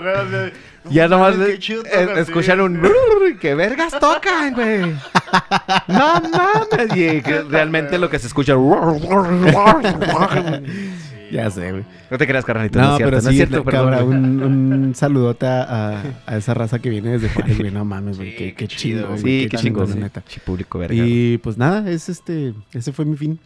Ya 0.89 1.07
nomás 1.07 1.35
qué 1.35 1.53
eh, 1.53 2.13
escuchan 2.17 2.61
un 2.61 2.81
"Brrr", 2.81 3.37
que 3.39 3.55
vergas 3.55 3.97
tocan, 3.99 4.53
güey. 4.53 4.93
No 5.87 6.21
mames, 6.21 6.95
y 6.95 7.21
que 7.21 7.41
realmente 7.49 7.97
lo 7.97 8.09
que 8.09 8.19
se 8.19 8.27
escucha 8.27 8.53
Ya 11.31 11.49
sé, 11.49 11.71
güey. 11.71 11.83
te 12.17 12.27
creas, 12.27 12.45
carnalito, 12.45 12.79
No, 12.79 12.85
no, 12.85 12.91
es 12.91 12.97
cierto, 12.97 13.09
pero 13.11 13.21
no 13.21 13.21
sí, 13.21 13.29
es 13.29 13.35
cierto, 13.49 13.63
perdón. 13.63 13.89
cabra, 13.91 14.03
un, 14.03 14.43
un 14.43 14.95
saludote 14.95 15.45
a, 15.47 15.63
a- 15.63 16.03
a 16.25 16.37
esa 16.37 16.53
raza 16.53 16.79
que 16.79 16.89
viene 16.89 17.11
desde 17.11 17.29
Juárez, 17.29 17.57
güey. 17.57 17.71
No 17.71 17.85
mames, 17.85 18.17
güey. 18.17 18.31
Sí, 18.31 18.35
qué, 18.37 18.53
qué 18.55 18.67
chido, 18.67 19.07
güey. 19.09 19.19
Sí, 19.19 19.47
qué 19.49 19.57
chingón, 19.57 19.89
la 19.89 19.95
neta. 19.95 20.23
Sí, 20.27 20.39
público, 20.45 20.77
verga. 20.79 20.95
Y 20.95 21.37
pues 21.39 21.57
nada, 21.57 21.89
es 21.89 22.09
este, 22.09 22.53
ese 22.73 22.91
fue 22.91 23.05
mi 23.05 23.17
fin. 23.17 23.39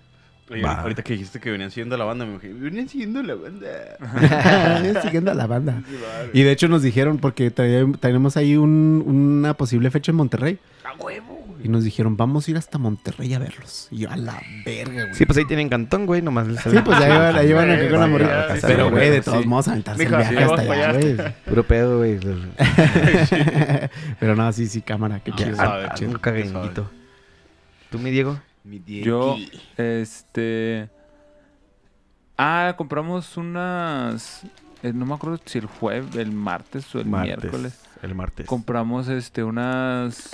Oye, 0.50 0.66
ahorita 0.66 1.04
que 1.04 1.12
dijiste 1.14 1.42
que 1.42 1.52
venían 1.52 1.72
siguiendo 1.72 1.98
la 1.98 2.06
banda, 2.06 2.26
me 2.26 2.34
dije, 2.36 2.54
venían 2.54 2.88
siguiendo 2.88 3.22
la 3.22 3.36
banda. 3.36 5.02
Siguiendo 5.04 5.32
a 5.32 5.34
la 5.34 5.46
banda. 5.46 5.82
Y 6.34 6.44
de 6.44 6.52
hecho 6.52 6.68
nos 6.70 6.82
dijeron, 6.82 7.18
porque 7.18 7.52
tenemos 7.52 8.38
ahí 8.38 8.56
un- 8.56 9.04
una 9.06 9.54
posible 9.56 9.92
fecha 9.92 10.12
en 10.12 10.16
Monterrey. 10.16 10.58
¡A 10.86 10.96
huevo! 11.04 11.37
Y 11.68 11.70
nos 11.70 11.84
dijeron, 11.84 12.16
vamos 12.16 12.48
a 12.48 12.52
ir 12.52 12.56
hasta 12.58 12.78
Monterrey 12.78 13.34
a 13.34 13.40
verlos. 13.40 13.90
Y 13.92 13.98
yo, 13.98 14.10
a 14.10 14.16
la 14.16 14.42
verga, 14.66 15.04
güey. 15.04 15.16
Sí, 15.16 15.26
pues 15.26 15.38
ahí 15.38 15.44
tienen 15.44 15.68
cantón, 15.68 16.06
güey, 16.06 16.22
nomás 16.22 16.48
les 16.48 16.62
Sí, 16.62 16.70
pues 16.86 16.98
ahí 16.98 17.50
iban 17.50 17.70
acá 17.70 17.90
con 17.90 18.00
la 18.00 18.06
Sí, 18.06 18.12
morrita. 18.12 18.56
sí, 18.56 18.62
Pero, 18.66 18.90
güey, 18.90 19.10
de 19.10 19.18
sí. 19.18 19.26
todos 19.26 19.46
modos, 19.46 19.68
aventarse 19.68 20.04
el 20.04 20.10
Mija, 20.10 20.30
viaje 20.30 20.44
hasta 20.46 20.62
allá, 20.62 20.94
güey. 20.94 21.18
Puro 21.46 21.64
pedo, 21.68 21.98
güey. 21.98 22.18
Pero 24.20 24.36
no, 24.38 24.50
sí, 24.54 24.68
sí, 24.68 24.82
cámara, 24.82 25.20
qué 25.20 25.34
chido. 25.34 25.58
Ah, 25.60 25.94
Un 26.02 26.14
cagañito. 26.20 26.90
¿Tú, 27.90 28.00
mi 28.00 28.12
Diego? 28.12 28.40
Mi 28.64 28.82
Yo, 28.86 29.36
Diegui. 29.36 29.62
este... 29.76 30.90
Ah, 32.38 32.76
compramos 32.78 33.36
unas... 33.36 34.44
eh, 34.84 34.94
no 34.94 35.06
me 35.06 35.16
acuerdo 35.16 35.42
si 35.46 35.58
el 35.58 35.66
jueves, 35.66 36.16
el 36.16 36.32
martes 36.32 36.96
o 36.96 37.00
el 37.00 37.08
miércoles. 37.08 37.82
El 38.02 38.16
martes. 38.16 38.46
Compramos 38.46 39.10
este 39.10 39.44
unas... 39.44 40.32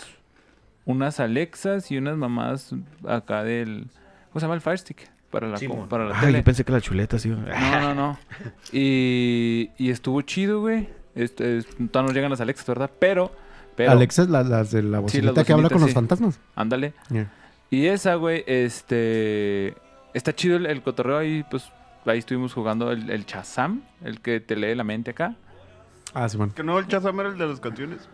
Unas 0.85 1.19
Alexas 1.19 1.89
y 1.91 1.97
unas 1.97 2.17
mamás 2.17 2.73
acá 3.07 3.43
del... 3.43 3.87
¿Cómo 4.29 4.39
se 4.39 4.45
llama? 4.45 4.55
El 4.55 4.61
Fire 4.61 4.77
Stick. 4.77 5.09
Para 5.31 5.47
la, 5.47 5.57
Sí, 5.57 5.67
para 5.89 6.05
la 6.05 6.15
Ay, 6.19 6.25
tele. 6.27 6.37
yo 6.39 6.43
pensé 6.43 6.63
que 6.63 6.71
la 6.71 6.81
chuleta, 6.81 7.17
sí. 7.17 7.29
güey. 7.29 7.41
No, 7.41 7.81
no, 7.81 7.95
no. 7.95 8.19
Y, 8.71 9.71
y 9.77 9.89
estuvo 9.89 10.21
chido, 10.21 10.61
güey. 10.61 10.89
Este, 11.15 11.57
es- 11.57 11.67
todavía 11.67 12.01
no 12.03 12.11
llegan 12.13 12.29
las 12.31 12.41
Alexas, 12.41 12.65
¿verdad? 12.67 12.89
Pero... 12.99 13.31
pero 13.75 13.91
Alexa 13.91 14.23
es 14.23 14.29
la, 14.29 14.43
las 14.43 14.71
de 14.71 14.83
la 14.83 14.97
Sí, 14.97 15.01
bocinita 15.03 15.33
las 15.33 15.45
que 15.45 15.53
habla 15.53 15.69
con 15.69 15.81
los 15.81 15.89
sí. 15.89 15.93
fantasmas. 15.95 16.39
Ándale. 16.55 16.93
Y 17.69 17.87
esa, 17.87 18.15
güey, 18.15 18.43
este... 18.45 19.75
Está 20.13 20.33
chido 20.35 20.57
el, 20.57 20.65
el 20.67 20.81
cotorreo 20.81 21.17
ahí, 21.17 21.43
pues... 21.49 21.71
Ahí 22.05 22.19
estuvimos 22.19 22.53
jugando 22.53 22.91
el, 22.91 23.09
el 23.09 23.25
Chazam, 23.25 23.81
el 24.03 24.19
que 24.19 24.41
te 24.41 24.57
lee 24.57 24.75
la 24.75 24.83
mente 24.83 25.11
acá. 25.11 25.35
Ah, 26.13 26.27
Simón. 26.27 26.51
Que 26.51 26.61
no, 26.61 26.77
el 26.77 26.85
Chazam 26.87 27.17
era 27.21 27.29
el 27.29 27.37
de 27.37 27.47
las 27.47 27.59
canciones. 27.61 28.09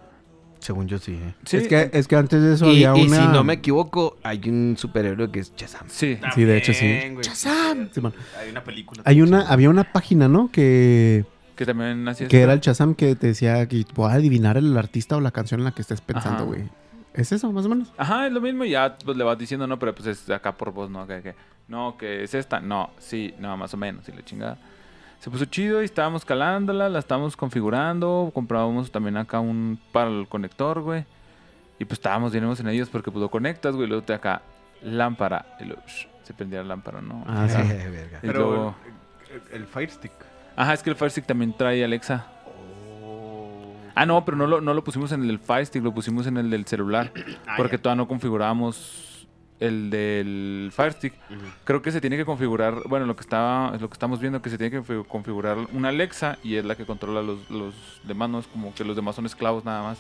Según 0.60 0.88
yo, 0.88 0.98
sí. 0.98 1.14
eh. 1.14 1.34
Sí, 1.46 1.58
es, 1.58 1.68
que, 1.68 1.90
es 1.94 2.08
que 2.08 2.16
antes 2.16 2.42
de 2.42 2.54
eso 2.54 2.66
Y, 2.72 2.84
había 2.84 3.02
y 3.04 3.08
una... 3.08 3.18
si 3.18 3.28
no 3.32 3.44
me 3.44 3.54
equivoco, 3.54 4.18
hay 4.24 4.42
un 4.50 4.76
superhéroe 4.78 5.32
que 5.32 5.40
es 5.40 5.54
Shazam. 5.56 5.88
Sí. 5.88 6.20
Sí, 6.36 6.44
de 6.44 6.58
hecho, 6.58 6.74
sí. 6.74 6.86
Güey. 7.12 7.24
Shazam. 7.24 7.90
Simón. 7.92 8.14
Hay 8.40 8.50
una 8.50 8.64
película. 8.64 9.02
Hay 9.06 9.22
una, 9.22 9.42
había 9.48 9.70
una 9.70 9.86
página, 9.92 10.28
¿no? 10.28 10.52
Que, 10.52 11.26
Que 11.56 11.66
también 11.66 12.08
hacía 12.08 12.28
que 12.28 12.38
eso. 12.38 12.44
era 12.44 12.54
el 12.54 12.62
Chazam 12.62 12.94
que 12.96 13.16
te 13.16 13.28
decía 13.28 13.66
que 13.68 13.86
voy 13.96 14.12
a 14.12 14.16
adivinar 14.16 14.58
el 14.58 14.78
artista 14.78 15.16
o 15.18 15.22
la 15.22 15.32
canción 15.32 15.62
en 15.62 15.66
la 15.66 15.72
que 15.72 15.82
estés 15.82 16.02
pensando, 16.02 16.44
Ajá. 16.44 16.46
güey. 16.46 16.64
¿Es 17.14 17.32
eso, 17.32 17.52
más 17.52 17.66
o 17.66 17.70
menos? 17.70 17.92
Ajá, 17.98 18.28
es 18.28 18.34
lo 18.34 18.40
mismo 18.42 18.64
y 18.66 18.72
ya 18.72 18.98
pues, 19.04 19.18
le 19.18 19.24
vas 19.24 19.38
diciendo, 19.38 19.66
no, 19.66 19.80
pero 19.80 19.96
pues 19.96 20.08
es 20.08 20.30
acá 20.30 20.56
por 20.56 20.72
voz, 20.72 20.90
¿no? 20.90 21.08
Que, 21.08 21.22
que, 21.22 21.36
no, 21.68 21.98
que 21.98 22.24
es 22.24 22.34
esta, 22.34 22.60
no, 22.60 22.92
sí, 23.00 23.34
no, 23.40 23.56
más 23.58 23.74
o 23.74 23.78
menos, 23.78 24.08
y 24.08 24.12
la 24.12 24.24
chingada. 24.24 24.58
Se 25.20 25.30
puso 25.30 25.46
chido 25.46 25.82
y 25.82 25.86
estábamos 25.86 26.24
calándola, 26.24 26.88
la 26.88 27.00
estábamos 27.00 27.36
configurando, 27.36 28.32
comprábamos 28.34 28.90
también 28.92 29.18
acá 29.18 29.40
un 29.40 29.80
para 29.92 30.10
el 30.10 30.28
conector, 30.28 30.82
güey. 30.82 31.04
Y 31.78 31.86
pues 31.86 32.00
estábamos 32.00 32.32
bien 32.32 32.46
ellos 32.70 32.90
porque 32.90 33.12
pues 33.12 33.22
lo 33.22 33.30
conectas, 33.30 33.76
güey, 33.76 33.86
y 33.86 33.90
luego 33.90 34.04
te 34.04 34.14
acá 34.14 34.42
lámpara, 34.82 35.58
y 35.60 35.66
luego 35.66 35.82
shh, 35.88 36.08
se 36.24 36.34
prendía 36.34 36.60
la 36.62 36.70
lámpara, 36.70 37.02
¿no? 37.02 37.24
Ah, 37.28 37.48
sí. 37.50 37.58
Verga. 37.68 38.20
Pero 38.22 38.40
luego- 38.40 38.76
el, 39.52 39.62
el 39.62 39.68
Fire 39.68 39.90
Stick. 39.90 40.12
Ajá, 40.56 40.74
es 40.74 40.84
que 40.84 40.90
el 40.90 40.96
Fire 40.96 41.12
Stick 41.12 41.26
también 41.26 41.54
trae 41.56 41.84
Alexa. 41.84 42.26
Ah, 43.96 44.06
no, 44.06 44.24
pero 44.24 44.38
no 44.38 44.48
lo, 44.48 44.62
no 44.62 44.74
lo 44.74 44.84
pusimos 44.84 45.12
en 45.12 45.22
el 45.22 45.28
del 45.28 45.40
Fire 45.40 45.66
Stick, 45.66 45.84
lo 45.84 45.94
pusimos 45.94 46.26
en 46.28 46.38
el 46.38 46.50
del 46.50 46.66
celular. 46.66 47.12
Ah, 47.48 47.56
porque 47.58 47.78
todavía 47.78 48.04
no 48.04 48.08
configurábamos 48.08 49.09
el 49.60 49.90
del 49.90 50.72
Fire 50.74 50.94
Stick. 50.94 51.14
Ujú. 51.30 51.40
Creo 51.64 51.82
que 51.82 51.92
se 51.92 52.00
tiene 52.02 52.16
que 52.18 52.26
configurar, 52.26 52.76
bueno, 52.88 53.06
lo 53.06 53.16
que 53.16 53.22
estaba, 53.22 53.72
lo 53.78 53.90
que 53.90 53.94
estamos 53.94 54.20
viendo 54.20 54.42
que 54.42 54.50
se 54.50 54.58
tiene 54.58 54.72
que 54.72 54.82
fi- 54.84 55.04
configurar 55.08 55.58
una 55.74 55.90
Alexa 55.90 56.38
y 56.44 56.56
es 56.56 56.66
la 56.66 56.76
que 56.76 56.86
controla 56.86 57.22
los, 57.22 57.50
los 57.50 57.74
demás, 58.04 58.30
no 58.30 58.40
es 58.40 58.48
como 58.48 58.74
que 58.74 58.84
los 58.86 58.96
demás 58.96 59.16
son 59.16 59.26
esclavos 59.26 59.66
nada 59.66 59.84
más 59.84 60.00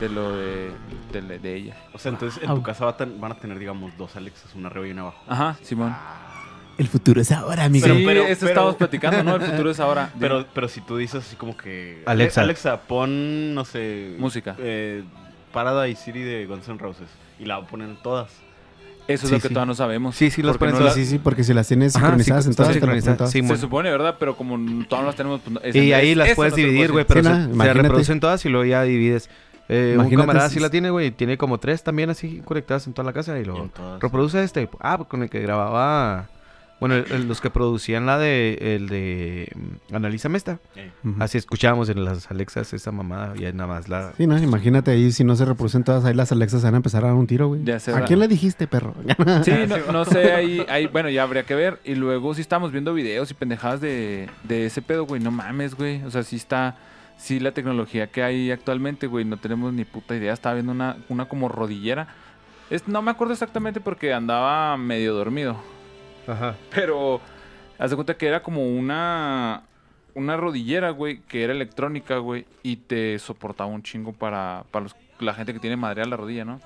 de 0.00 0.08
lo 0.08 0.32
de, 0.36 0.70
de, 1.12 1.38
de 1.38 1.54
ella. 1.56 1.76
O 1.92 1.98
sea, 1.98 2.10
entonces 2.12 2.42
en 2.42 2.54
tu 2.54 2.62
casa 2.62 2.84
va 2.84 2.92
a 2.92 2.96
ten- 2.96 3.20
van 3.20 3.32
a 3.32 3.34
tener, 3.36 3.58
digamos, 3.58 3.96
dos 3.98 4.14
Alexas, 4.16 4.54
una 4.54 4.68
arriba 4.68 4.86
y 4.86 4.90
una 4.92 5.02
abajo. 5.02 5.22
Ajá, 5.28 5.56
Simón. 5.62 5.94
El 6.78 6.88
futuro 6.88 7.20
es 7.20 7.30
ahora, 7.30 7.64
amigo. 7.64 7.86
sí, 7.86 7.92
Pero- 7.92 8.06
pero- 8.06 8.22
eso 8.22 8.40
pero- 8.40 8.48
estábamos 8.50 8.76
platicando, 8.76 9.22
¿no? 9.22 9.36
El 9.36 9.42
futuro 9.50 9.70
es 9.70 9.78
ahora. 9.80 10.10
Pero, 10.18 10.46
pero 10.54 10.68
si 10.68 10.80
tú 10.80 10.96
dices 10.96 11.24
así 11.26 11.36
como 11.36 11.54
que... 11.56 12.02
Alexa. 12.06 12.40
Alexa, 12.40 12.80
pon, 12.80 13.54
no 13.54 13.64
sé... 13.66 14.16
Música. 14.18 14.56
Eh, 14.58 15.04
Paradise 15.52 16.02
City 16.02 16.20
de 16.22 16.46
Guns 16.46 16.66
N' 16.68 16.78
Roses. 16.78 17.08
Y 17.38 17.44
la 17.44 17.58
va 17.58 17.64
a 17.64 17.68
poner 17.68 17.90
en 17.90 17.96
todas. 17.96 18.32
Eso 19.08 19.24
es 19.24 19.28
Sí, 19.30 19.34
lo 19.34 19.40
que 19.40 19.48
sí. 19.48 19.54
todavía 19.54 19.66
no 19.66 19.74
sabemos. 19.74 20.14
Sí, 20.16 20.30
sí, 20.30 20.42
las 20.42 20.56
ponen 20.58 20.74
no 20.76 20.80
la- 20.82 20.92
Sí, 20.92 21.04
sí, 21.04 21.18
porque 21.18 21.42
si 21.44 21.52
las 21.52 21.66
tienes 21.68 21.96
Ajá, 21.96 22.06
sincronizadas 22.06 22.44
sí, 22.44 22.50
en 22.50 22.56
todas, 22.56 22.70
están 22.76 22.80
te 22.80 22.86
lo 22.94 23.00
sincronizadas, 23.00 23.30
sí, 23.32 23.42
Se 23.46 23.56
supone, 23.56 23.90
¿verdad? 23.90 24.16
Pero 24.18 24.36
como 24.36 24.58
todas 24.86 25.04
las 25.04 25.16
tenemos... 25.16 25.40
no- 25.50 25.60
Y 25.72 25.92
ahí 25.92 26.14
las 26.14 26.34
puedes 26.34 26.52
no 26.52 26.56
dividir, 26.56 26.92
güey, 26.92 27.04
pero 27.04 27.22
Sí, 27.22 27.26
se, 27.28 27.48
no, 27.48 27.64
se 27.64 27.72
reproducen 27.74 28.20
todas 28.20 28.44
y 28.44 28.48
luego 28.48 28.64
ya 28.64 28.82
divides. 28.84 29.28
Eh, 29.68 29.96
un 29.98 30.08
camarada 30.10 30.48
si- 30.48 30.54
sí 30.56 30.60
la 30.60 30.70
tiene, 30.70 30.90
güey. 30.90 31.10
Tiene 31.12 31.36
como 31.38 31.58
tres 31.58 31.82
también 31.82 32.10
así 32.10 32.42
conectadas 32.44 32.86
en 32.86 32.92
toda 32.92 33.06
la 33.06 33.12
casa 33.12 33.38
y 33.38 33.44
lo 33.44 33.70
reproduce 34.00 34.42
este. 34.42 34.68
Ah, 34.80 34.96
pues 34.98 35.08
con 35.08 35.22
el 35.22 35.30
que 35.30 35.40
grababa. 35.40 36.28
Bueno, 36.82 36.96
el- 36.96 37.12
el- 37.12 37.28
los 37.28 37.40
que 37.40 37.48
producían 37.48 38.04
la 38.06 38.18
de. 38.18 38.58
El 38.74 38.88
de. 38.88 39.50
mm, 39.54 39.94
Analízame 39.94 40.36
esta. 40.36 40.58
Eh. 40.76 40.90
Así 41.20 41.38
escuchábamos 41.38 41.88
en 41.88 42.04
las 42.04 42.30
Alexas 42.30 42.72
esa 42.72 42.90
mamada. 42.92 43.34
Y 43.38 43.44
ahí 43.44 43.52
nada 43.52 43.68
más 43.68 43.88
la. 43.88 44.12
Sí, 44.16 44.26
no, 44.26 44.36
imagínate 44.36 44.90
ahí, 44.90 45.12
si 45.12 45.22
no 45.24 45.36
se 45.36 45.44
reproducen 45.44 45.84
todas, 45.84 46.04
ahí 46.04 46.14
las 46.14 46.32
Alexas 46.32 46.60
se 46.60 46.66
van 46.66 46.74
a 46.74 46.78
empezar 46.78 47.04
a 47.04 47.06
dar 47.08 47.16
un 47.16 47.26
tiro, 47.26 47.48
güey. 47.48 47.60
¿A 47.62 47.64
¿verdad? 47.64 48.04
quién 48.06 48.18
le 48.18 48.26
dijiste, 48.28 48.66
perro? 48.66 48.94
Sí, 49.44 49.52
no, 49.68 49.92
no 49.92 50.04
sé, 50.04 50.32
ahí, 50.32 50.66
ahí, 50.68 50.86
bueno, 50.88 51.08
ya 51.08 51.22
habría 51.22 51.44
que 51.44 51.54
ver. 51.54 51.78
Y 51.84 51.94
luego 51.94 52.34
sí 52.34 52.40
estamos 52.40 52.72
viendo 52.72 52.92
videos 52.94 53.30
y 53.30 53.34
pendejadas 53.34 53.80
de, 53.80 54.28
de 54.42 54.66
ese 54.66 54.82
pedo, 54.82 55.06
güey. 55.06 55.22
No 55.22 55.30
mames, 55.30 55.74
güey. 55.76 56.02
O 56.02 56.10
sea, 56.10 56.22
sí 56.24 56.36
está, 56.36 56.76
sí 57.16 57.38
la 57.38 57.52
tecnología 57.52 58.08
que 58.08 58.22
hay 58.24 58.50
actualmente, 58.50 59.06
güey. 59.06 59.24
No 59.24 59.36
tenemos 59.36 59.72
ni 59.72 59.84
puta 59.84 60.16
idea. 60.16 60.32
Estaba 60.32 60.54
viendo 60.56 60.72
una, 60.72 60.96
una 61.08 61.26
como 61.26 61.48
rodillera. 61.48 62.08
Es, 62.70 62.88
no 62.88 63.02
me 63.02 63.10
acuerdo 63.10 63.34
exactamente 63.34 63.80
porque 63.80 64.12
andaba 64.12 64.76
medio 64.76 65.14
dormido. 65.14 65.56
Ajá. 66.26 66.54
Pero, 66.74 67.20
haz 67.78 67.90
de 67.90 67.96
cuenta 67.96 68.14
que 68.16 68.26
era 68.26 68.42
como 68.42 68.66
una, 68.66 69.62
una 70.14 70.36
rodillera, 70.36 70.90
güey, 70.90 71.20
que 71.22 71.42
era 71.44 71.52
electrónica, 71.52 72.18
güey. 72.18 72.46
Y 72.62 72.76
te 72.76 73.18
soportaba 73.18 73.68
un 73.70 73.82
chingo 73.82 74.12
para, 74.12 74.64
para 74.70 74.84
los- 74.84 74.96
la 75.20 75.34
gente 75.34 75.52
que 75.52 75.58
tiene 75.60 75.76
madre 75.76 76.02
a 76.02 76.06
la 76.06 76.16
rodilla, 76.16 76.44
¿no? 76.44 76.60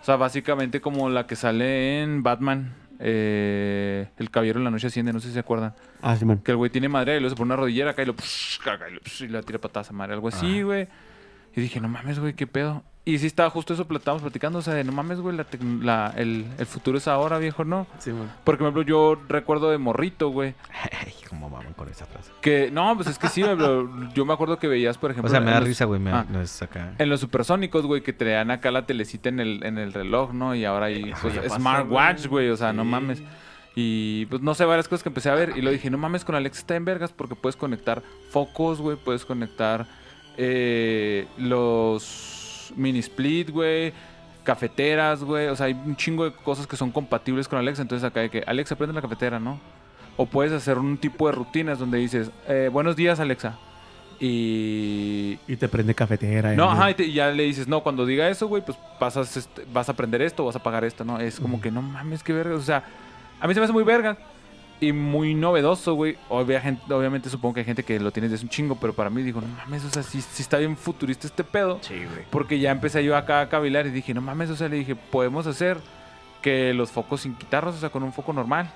O 0.00 0.04
sea, 0.04 0.16
básicamente 0.16 0.80
como 0.80 1.08
la 1.10 1.26
que 1.26 1.34
sale 1.36 2.02
en 2.02 2.22
Batman, 2.22 2.72
eh, 3.00 4.08
El 4.18 4.30
Caballero 4.30 4.58
en 4.58 4.64
la 4.64 4.70
Noche 4.70 4.86
Asciende, 4.88 5.12
no 5.12 5.20
sé 5.20 5.28
si 5.28 5.34
se 5.34 5.40
acuerdan. 5.40 5.74
ah, 6.02 6.16
Simón. 6.16 6.38
Que 6.38 6.52
el 6.52 6.56
güey 6.56 6.70
tiene 6.70 6.88
madre 6.88 7.16
y 7.16 7.20
luego 7.20 7.30
se 7.30 7.36
pone 7.36 7.46
una 7.48 7.56
rodillera 7.56 7.90
acá 7.90 8.02
y 8.02 8.06
lo... 8.06 8.14
caga 8.64 8.88
y, 8.88 8.94
lo- 8.94 9.00
y 9.20 9.28
le 9.28 9.42
tira 9.42 9.58
patadas 9.58 9.90
a 9.90 9.92
madre, 9.92 10.14
algo 10.14 10.28
así, 10.28 10.62
güey. 10.62 10.88
Y 11.56 11.60
dije, 11.60 11.80
no 11.80 11.88
mames, 11.88 12.18
güey, 12.20 12.34
qué 12.34 12.46
pedo. 12.46 12.84
Y 13.08 13.18
sí 13.18 13.26
estaba 13.26 13.48
justo 13.48 13.72
eso, 13.72 13.86
pla- 13.86 13.96
estábamos 13.98 14.22
platicando, 14.22 14.58
o 14.58 14.62
sea, 14.62 14.74
de 14.74 14.84
no 14.84 14.92
mames, 14.92 15.18
güey, 15.20 15.34
la 15.34 15.44
tec- 15.48 15.82
la- 15.82 16.12
el, 16.16 16.44
el 16.58 16.66
futuro 16.66 16.98
es 16.98 17.08
ahora, 17.08 17.38
viejo, 17.38 17.64
¿no? 17.64 17.86
Simón. 17.98 18.30
Porque, 18.44 18.58
por 18.58 18.66
ejemplo, 18.66 18.82
yo 18.82 19.18
recuerdo 19.28 19.70
de 19.70 19.78
morrito, 19.78 20.28
güey, 20.28 20.54
Ay, 21.00 21.14
cómo 21.28 21.48
maman 21.48 21.72
con 21.72 21.88
esa 21.88 22.04
frase. 22.04 22.30
que... 22.42 22.70
No, 22.70 22.94
pues 22.96 23.08
es 23.08 23.18
que 23.18 23.28
sí, 23.28 23.40
güey, 23.42 23.56
pero 23.56 23.88
yo 24.12 24.26
me 24.26 24.34
acuerdo 24.34 24.58
que 24.58 24.68
veías, 24.68 24.98
por 24.98 25.10
ejemplo... 25.10 25.28
O 25.28 25.32
sea, 25.32 25.40
me 25.40 25.52
da 25.52 25.60
los- 25.60 25.68
risa, 25.68 25.86
güey. 25.86 25.98
me- 26.00 26.10
Ah. 26.12 26.26
No 26.28 26.42
es 26.42 26.60
acá. 26.60 26.92
En 26.98 27.08
los 27.08 27.20
supersónicos, 27.20 27.86
güey, 27.86 28.02
que 28.02 28.12
traían 28.12 28.50
acá 28.50 28.70
la 28.70 28.84
telecita 28.84 29.30
en 29.30 29.40
el, 29.40 29.64
en 29.64 29.78
el 29.78 29.94
reloj, 29.94 30.34
¿no? 30.34 30.54
Y 30.54 30.66
ahora 30.66 30.86
hay 30.86 31.12
pues, 31.22 31.34
smartwatch, 31.50 32.26
güey. 32.26 32.44
güey, 32.46 32.50
o 32.50 32.56
sea, 32.58 32.72
no 32.74 32.82
Sí. 32.82 32.88
mames. 32.90 33.22
Y 33.74 34.26
pues 34.26 34.42
no 34.42 34.54
sé, 34.54 34.64
varias 34.66 34.86
cosas 34.86 35.02
que 35.02 35.08
empecé 35.08 35.30
a 35.30 35.34
ver. 35.34 35.54
Y 35.56 35.62
lo 35.62 35.70
dije, 35.70 35.88
no 35.88 35.96
mames, 35.96 36.24
con 36.26 36.34
Alexa 36.34 36.60
está 36.60 36.76
en 36.76 36.84
vergas 36.84 37.12
porque 37.12 37.36
puedes 37.36 37.56
conectar 37.56 38.02
focos, 38.30 38.80
güey, 38.82 38.96
puedes 38.98 39.24
conectar 39.24 39.86
eh, 40.36 41.26
los 41.38 42.34
mini 42.76 42.98
split, 43.00 43.50
güey. 43.50 43.92
cafeteras, 44.44 45.22
güey. 45.22 45.48
O 45.48 45.56
sea, 45.56 45.66
hay 45.66 45.74
un 45.74 45.94
chingo 45.96 46.24
de 46.24 46.32
cosas 46.32 46.66
que 46.66 46.76
son 46.76 46.90
compatibles 46.90 47.46
con 47.48 47.58
Alexa. 47.58 47.82
Entonces 47.82 48.04
acá 48.08 48.20
hay 48.20 48.30
que, 48.30 48.42
Alexa, 48.46 48.76
prende 48.76 48.94
la 48.94 49.02
cafetera, 49.02 49.38
¿no? 49.38 49.60
O 50.16 50.26
puedes 50.26 50.52
hacer 50.52 50.78
un 50.78 50.96
tipo 50.96 51.26
de 51.26 51.32
rutinas 51.32 51.78
donde 51.78 51.98
dices, 51.98 52.30
eh, 52.48 52.70
buenos 52.72 52.96
días, 52.96 53.20
Alexa. 53.20 53.58
Y... 54.32 55.38
Y 55.46 55.56
te 55.56 55.68
prende 55.68 55.94
cafetera. 55.94 56.54
No, 56.54 56.70
ajá, 56.70 56.90
y, 56.90 56.94
te- 56.94 57.04
y 57.04 57.12
ya 57.12 57.30
le 57.30 57.44
dices, 57.44 57.68
no, 57.68 57.82
cuando 57.82 58.04
diga 58.06 58.28
eso, 58.28 58.48
güey, 58.48 58.64
pues 58.64 58.76
pasas, 58.98 59.36
este, 59.36 59.64
vas 59.72 59.88
a 59.88 59.92
aprender 59.92 60.22
esto, 60.22 60.44
vas 60.44 60.56
a 60.56 60.62
pagar 60.62 60.84
esto, 60.84 61.04
¿no? 61.04 61.20
Es 61.20 61.38
como 61.38 61.60
que 61.60 61.70
no 61.70 61.82
mames, 61.82 62.22
qué 62.22 62.32
verga. 62.32 62.54
O 62.56 62.60
sea, 62.60 62.84
a 63.40 63.46
mí 63.46 63.54
se 63.54 63.60
me 63.60 63.64
hace 63.64 63.72
muy 63.72 63.84
verga 63.84 64.16
y 64.80 64.92
muy 64.92 65.34
novedoso, 65.34 65.94
güey. 65.94 66.16
Obviamente 66.28 67.30
supongo 67.30 67.54
que 67.54 67.60
hay 67.60 67.66
gente 67.66 67.82
que 67.82 67.98
lo 67.98 68.12
tiene 68.12 68.28
desde 68.28 68.44
un 68.44 68.50
chingo, 68.50 68.76
pero 68.76 68.92
para 68.92 69.10
mí 69.10 69.22
digo, 69.22 69.40
no 69.40 69.48
mames, 69.48 69.84
o 69.84 69.90
sea, 69.90 70.02
sí, 70.02 70.20
sí 70.20 70.42
está 70.42 70.58
bien 70.58 70.76
futurista 70.76 71.26
este 71.26 71.44
pedo. 71.44 71.78
Sí, 71.82 71.94
güey. 71.94 72.24
Porque 72.30 72.58
ya 72.58 72.70
empecé 72.70 73.04
yo 73.04 73.16
acá 73.16 73.40
a 73.40 73.48
cavilar 73.48 73.86
y 73.86 73.90
dije, 73.90 74.14
no 74.14 74.20
mames, 74.20 74.50
o 74.50 74.56
sea, 74.56 74.68
le 74.68 74.76
dije, 74.76 74.94
podemos 74.94 75.46
hacer 75.46 75.78
que 76.42 76.72
los 76.74 76.90
focos 76.90 77.22
sin 77.22 77.34
quitarlos, 77.34 77.74
o 77.74 77.80
sea, 77.80 77.90
con 77.90 78.02
un 78.02 78.12
foco 78.12 78.32
normal. 78.32 78.70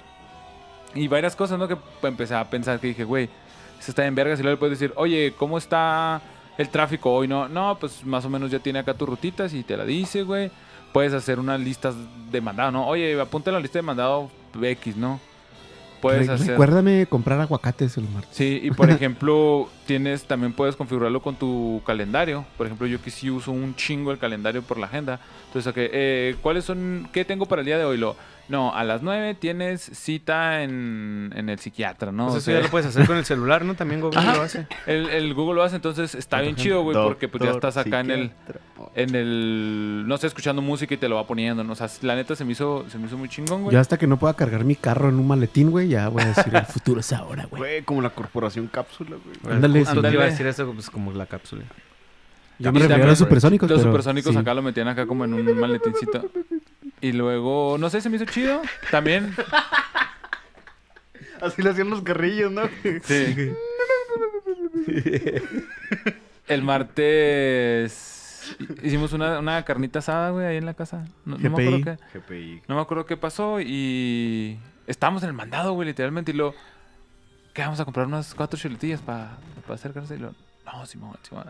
Y 0.95 1.09
varias 1.09 1.37
cosas, 1.37 1.59
¿no? 1.59 1.69
Que 1.69 1.77
empecé 2.03 2.35
a 2.35 2.51
pensar 2.51 2.81
que 2.81 2.89
dije, 2.89 3.05
güey, 3.05 3.31
eso 3.79 3.93
está 3.93 4.05
en 4.05 4.15
vergas. 4.15 4.41
Y 4.41 4.43
luego 4.43 4.57
le 4.57 4.59
puedes 4.59 4.79
decir, 4.79 4.93
oye, 4.97 5.33
¿cómo 5.39 5.57
está 5.57 6.21
el 6.59 6.69
tráfico 6.69 7.13
hoy? 7.13 7.29
No, 7.29 7.49
no, 7.49 7.79
pues 7.79 8.05
más 8.05 8.25
o 8.25 8.29
menos 8.29 8.51
ya 8.51 8.59
tiene 8.59 8.81
acá 8.81 8.95
tus 8.95 9.09
rutitas 9.09 9.55
y 9.55 9.63
te 9.63 9.77
la 9.77 9.85
dice, 9.85 10.23
güey. 10.23 10.51
Puedes 10.93 11.15
hacer 11.15 11.39
unas 11.39 11.59
listas 11.59 11.95
de 12.31 12.41
mandado, 12.43 12.71
¿no? 12.73 12.87
Oye, 12.87 13.19
apunta 13.19 13.51
la 13.51 13.61
lista 13.61 13.79
de 13.79 13.83
mandado 13.83 14.31
X, 14.61 14.97
¿no? 14.97 15.19
Puedes 16.03 16.27
Re- 16.27 16.35
hacer... 16.35 16.49
Recuérdame 16.49 17.07
comprar 17.07 17.41
aguacates 17.41 17.97
el 17.97 18.05
martes. 18.11 18.37
Sí, 18.37 18.61
y 18.63 18.71
por 18.73 18.91
ejemplo, 18.91 19.71
tienes 19.87 20.25
también 20.25 20.53
puedes 20.53 20.77
configurarlo 20.77 21.23
con 21.23 21.37
tu 21.37 21.81
calendario. 21.87 22.45
Por 22.59 22.67
ejemplo, 22.67 22.87
yo 22.87 23.01
que 23.01 23.11
sí 23.11 23.31
uso 23.31 23.53
un 23.53 23.75
chingo 23.75 24.11
el 24.13 24.19
calendario 24.19 24.61
por 24.63 24.77
la 24.79 24.87
agenda. 24.87 25.21
Entonces, 25.47 25.71
ok, 25.71 25.77
eh, 25.79 26.37
¿cuáles 26.43 26.65
son, 26.65 27.09
qué 27.13 27.25
tengo 27.25 27.47
para 27.47 27.61
el 27.63 27.67
día 27.67 27.79
de 27.79 27.85
hoy? 27.85 27.97
Lo, 27.97 28.17
no, 28.49 28.75
a 28.75 28.85
las 28.85 29.03
9 29.03 29.35
tienes 29.35 29.81
cita 29.83 30.63
en, 30.63 31.33
en 31.35 31.49
el 31.49 31.59
psiquiatra, 31.59 32.13
¿no? 32.13 32.25
Pues 32.25 32.35
O 32.35 32.39
eso 32.39 32.45
sea, 32.47 32.57
ya 32.59 32.63
lo 32.65 32.71
puedes 32.71 32.87
hacer 32.89 33.07
con 33.07 33.17
el 33.17 33.25
celular, 33.25 33.65
¿no? 33.65 33.75
También 33.75 34.01
Google 34.01 34.19
Ajá. 34.19 34.37
lo 34.37 34.43
hace. 34.43 34.67
el, 34.87 35.09
el 35.09 35.33
Google 35.35 35.55
lo 35.57 35.63
hace, 35.63 35.77
entonces 35.77 36.15
está 36.15 36.41
bien 36.41 36.57
chido, 36.57 36.83
güey, 36.83 36.97
porque 36.97 37.29
pues 37.29 37.43
ya 37.45 37.51
estás 37.51 37.77
acá 37.77 38.01
en 38.01 38.11
el, 38.11 38.33
en 38.95 39.15
el, 39.15 40.05
no 40.07 40.17
sé, 40.19 40.27
escuchando 40.27 40.61
música 40.63 40.95
y 40.95 40.97
te 40.99 41.09
lo 41.09 41.17
va 41.17 41.27
poniendo, 41.27 41.65
¿no? 41.65 41.73
O 41.73 41.77
sea, 41.77 41.89
la 42.03 42.15
neta 42.15 42.37
se 42.37 42.45
me 42.45 42.53
hizo, 42.53 42.85
se 42.89 42.99
me 42.99 43.07
hizo 43.07 43.17
muy 43.17 43.29
chingón, 43.29 43.63
güey. 43.63 43.75
Yo 43.75 43.81
hasta 43.81 43.97
que 43.99 44.07
no 44.07 44.19
pueda 44.19 44.35
cargar 44.35 44.65
mi 44.65 44.75
carro 44.77 45.09
en 45.09 45.15
un 45.17 45.27
maletín, 45.27 45.71
güey, 45.71 45.89
ya 45.89 46.09
voy 46.09 46.23
a 46.23 46.27
decir 46.27 46.55
el 46.55 46.67
futuro 46.67 47.01
es 47.01 47.13
ahora, 47.13 47.47
güey. 47.47 47.61
Güey, 47.61 47.83
como 47.83 48.03
la 48.03 48.11
corporación 48.11 48.67
cápsula, 48.67 49.17
güey. 49.25 49.55
Ándale, 49.55 49.85
te 49.85 50.13
iba 50.13 50.25
a 50.25 50.27
decir 50.27 50.47
eso, 50.47 50.71
pues 50.73 50.91
como 50.91 51.13
la 51.13 51.27
cápsula. 51.27 51.63
Yo 52.59 52.71
Y 52.71 52.73
me 52.75 52.81
refiero 52.81 53.05
a 53.05 53.07
los 53.07 53.19
supersónicos, 53.19 53.69
Los 53.69 53.81
pero 53.81 53.91
supersónicos 53.91 54.33
sí. 54.33 54.39
acá 54.39 54.55
lo 54.55 54.63
metían 54.63 54.87
acá 54.87 55.07
como 55.07 55.25
en 55.25 55.35
un 55.35 55.59
maletincito. 55.59 56.31
Y 57.03 57.13
luego, 57.13 57.77
no 57.79 57.91
sé, 57.91 58.01
se 58.01 58.09
me 58.09 58.17
hizo 58.17 58.25
chido. 58.25 58.63
También. 58.91 59.35
Así 61.43 61.61
le 61.61 61.71
hacían 61.71 61.91
los 61.91 62.03
carrillos, 62.03 62.53
¿no? 62.53 62.63
Sí. 63.03 63.53
El 66.47 66.63
martes 66.63 68.13
hicimos 68.83 69.13
una, 69.13 69.39
una 69.39 69.65
carnita 69.65 69.99
asada, 69.99 70.31
güey, 70.31 70.47
ahí 70.47 70.57
en 70.57 70.67
la 70.67 70.75
casa. 70.75 71.05
No, 71.25 71.37
no 71.39 71.51
me 71.51 71.59
acuerdo 71.67 71.99
qué, 72.13 72.19
GPI. 72.19 72.63
no 72.69 72.77
me 72.77 72.81
acuerdo 72.81 73.07
qué 73.07 73.17
pasó 73.17 73.61
y 73.61 74.59
estábamos 74.87 75.23
en 75.25 75.31
el 75.31 75.35
mandado, 75.35 75.73
güey, 75.73 75.89
literalmente. 75.89 76.31
Y 76.31 76.35
luego, 76.35 76.55
¿qué 77.53 77.63
vamos 77.63 77.81
a 77.81 77.85
comprar 77.85 78.07
unas 78.07 78.35
cuatro 78.35 78.59
chuletillas 78.59 79.01
para 79.01 79.39
hacer 79.69 79.93
carne? 79.93 80.15
Y 80.15 80.19
luego, 80.19 80.35
no, 80.65 80.87
Simón, 80.87 81.17
Simón. 81.23 81.47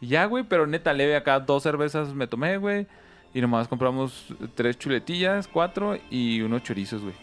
Y 0.00 0.08
ya, 0.08 0.24
güey, 0.24 0.44
pero 0.44 0.66
neta 0.66 0.92
leve 0.92 1.16
acá, 1.16 1.40
dos 1.40 1.62
cervezas 1.62 2.14
me 2.14 2.26
tomé, 2.26 2.56
güey. 2.56 2.86
Y 3.34 3.40
nomás 3.40 3.66
compramos 3.68 4.26
tres 4.54 4.78
chuletillas, 4.78 5.48
cuatro 5.48 5.96
y 6.10 6.40
unos 6.42 6.62
chorizos, 6.62 7.00
güey. 7.02 7.14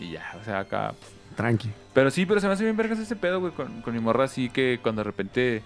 Y 0.00 0.12
ya, 0.12 0.34
o 0.40 0.44
sea, 0.44 0.60
acá 0.60 0.94
Tranqui. 1.36 1.68
pero 1.92 2.10
sí, 2.10 2.24
pero 2.24 2.40
se 2.40 2.46
me 2.46 2.52
hace 2.54 2.64
bien 2.64 2.76
vergas 2.76 2.98
ese 2.98 3.16
pedo, 3.16 3.40
güey, 3.40 3.52
con, 3.52 3.82
con 3.82 3.92
mi 3.92 4.00
morra 4.00 4.24
así 4.24 4.48
que 4.48 4.78
cuando 4.82 5.00
de 5.00 5.04
repente 5.04 5.62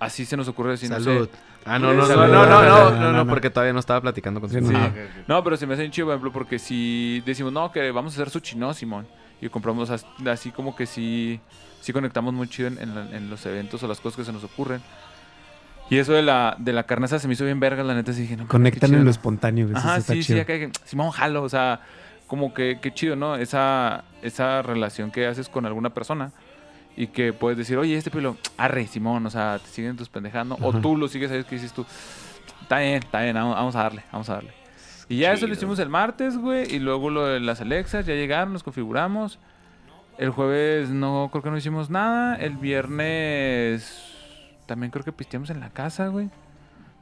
así 0.00 0.24
se 0.24 0.36
nos 0.36 0.48
ocurre 0.48 0.72
decir, 0.72 0.90
no 0.90 0.98
Salud. 1.00 1.28
sé. 1.28 1.38
Ah, 1.64 1.78
no, 1.78 1.88
no, 1.92 2.00
no, 2.00 2.06
Salud. 2.06 2.32
no, 2.32 2.46
no, 2.46 2.46
no, 2.46 2.62
No, 2.62 2.90
no, 2.90 2.90
no, 2.96 3.12
no, 3.12 3.24
no. 3.24 3.26
porque 3.28 3.50
todavía 3.50 3.72
no 3.74 3.80
estaba 3.80 4.00
platicando 4.00 4.40
con 4.40 4.48
su 4.50 4.56
Sí, 4.58 4.60
no. 4.64 4.78
Ah, 4.78 4.86
ok. 4.90 5.28
No, 5.28 5.44
pero 5.44 5.56
se 5.56 5.66
me 5.66 5.74
hace 5.74 5.82
bien 5.82 5.92
chido, 5.92 6.06
por 6.06 6.14
ejemplo, 6.14 6.32
porque 6.32 6.58
si 6.58 7.22
decimos, 7.26 7.52
no, 7.52 7.70
que 7.70 7.90
vamos 7.90 8.12
a 8.14 8.16
hacer 8.22 8.30
sushi, 8.30 8.56
no, 8.56 8.72
Simón. 8.74 9.06
Y 9.40 9.48
compramos 9.50 9.90
as- 9.90 10.06
así 10.26 10.50
como 10.50 10.74
que 10.74 10.86
sí, 10.86 11.38
sí 11.80 11.92
conectamos 11.92 12.32
muy 12.34 12.48
chido 12.48 12.68
en, 12.68 12.78
en 12.80 12.94
la- 12.94 13.16
en 13.16 13.28
los 13.30 13.44
eventos 13.46 13.82
o 13.82 13.86
las 13.88 14.00
cosas 14.00 14.16
que 14.16 14.24
se 14.24 14.32
nos 14.32 14.42
ocurren. 14.44 14.80
Y 15.90 15.98
eso 15.98 16.12
de 16.12 16.22
la, 16.22 16.54
de 16.58 16.72
la 16.72 16.84
carne 16.84 17.06
asada 17.06 17.18
se 17.18 17.28
me 17.28 17.34
hizo 17.34 17.44
bien 17.44 17.60
vergas, 17.60 17.86
la 17.86 17.94
neta, 17.94 18.12
sí 18.12 18.22
dije, 18.22 18.36
no, 18.36 18.46
Conectan 18.46 18.92
en 18.94 19.04
lo 19.04 19.10
espontáneo, 19.10 19.68
Ajá, 19.74 20.00
sí, 20.00 20.22
sí, 20.22 20.38
acá 20.38 20.52
dije, 20.52 20.70
Simón, 20.84 21.10
jalo, 21.10 21.42
o 21.42 21.48
sea, 21.48 21.80
como 22.26 22.52
que 22.52 22.78
qué 22.80 22.92
chido, 22.92 23.16
¿no? 23.16 23.36
Esa, 23.36 24.04
esa 24.22 24.60
relación 24.62 25.10
que 25.10 25.26
haces 25.26 25.48
con 25.48 25.64
alguna 25.64 25.90
persona 25.90 26.32
y 26.94 27.06
que 27.06 27.32
puedes 27.32 27.56
decir, 27.56 27.78
oye, 27.78 27.96
este 27.96 28.10
pelo, 28.10 28.36
arre, 28.58 28.86
Simón, 28.86 29.24
o 29.24 29.30
sea, 29.30 29.58
te 29.58 29.70
siguen 29.70 29.96
tus 29.96 30.08
pendejando, 30.08 30.58
o 30.60 30.72
tú 30.74 30.96
lo 30.96 31.08
sigues, 31.08 31.30
¿sabes 31.30 31.46
qué 31.46 31.54
dices 31.54 31.72
tú? 31.72 31.86
Está 32.60 32.80
bien, 32.80 32.96
está 32.96 33.22
bien, 33.22 33.34
vamos, 33.34 33.74
a 33.76 33.84
darle, 33.84 34.02
vamos 34.12 34.28
a 34.28 34.34
darle. 34.34 34.52
Y 35.08 35.18
ya 35.18 35.32
eso 35.32 35.46
lo 35.46 35.54
hicimos 35.54 35.78
el 35.78 35.88
martes, 35.88 36.36
güey, 36.36 36.74
y 36.74 36.80
luego 36.80 37.08
lo 37.08 37.24
de 37.24 37.40
las 37.40 37.62
Alexas, 37.62 38.04
ya 38.04 38.14
llegaron, 38.14 38.52
los 38.52 38.62
configuramos. 38.62 39.38
El 40.18 40.30
jueves 40.30 40.90
no, 40.90 41.28
creo 41.30 41.42
que 41.42 41.50
no 41.50 41.56
hicimos 41.56 41.88
nada. 41.88 42.34
El 42.34 42.56
viernes 42.56 44.07
también 44.68 44.92
creo 44.92 45.04
que 45.04 45.12
pisteamos 45.12 45.50
en 45.50 45.58
la 45.58 45.70
casa, 45.70 46.06
güey. 46.06 46.26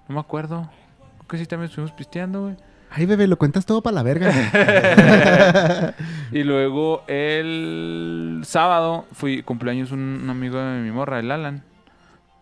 No 0.08 0.14
me 0.14 0.20
acuerdo. 0.20 0.70
Creo 1.18 1.28
que 1.28 1.38
sí 1.38 1.46
también 1.46 1.68
estuvimos 1.68 1.92
pisteando, 1.92 2.42
güey. 2.42 2.56
Ay, 2.90 3.04
bebé, 3.04 3.26
lo 3.26 3.36
cuentas 3.36 3.66
todo 3.66 3.82
para 3.82 3.96
la 3.96 4.02
verga. 4.02 4.32
Y 6.32 6.42
luego 6.42 7.04
el 7.06 8.42
sábado 8.44 9.06
fui 9.12 9.42
cumpleaños 9.42 9.92
un, 9.92 10.20
un 10.22 10.30
amigo 10.30 10.58
de 10.58 10.80
mi 10.80 10.90
morra, 10.90 11.20
el 11.20 11.30
Alan. 11.30 11.62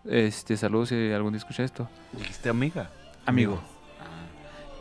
Este, 0.04 0.56
saludos 0.56 0.90
si 0.90 1.12
algún 1.12 1.32
día 1.32 1.38
escucha 1.38 1.64
esto. 1.64 1.88
¿Dijiste 2.12 2.48
amiga? 2.48 2.90
Amigo. 3.26 3.60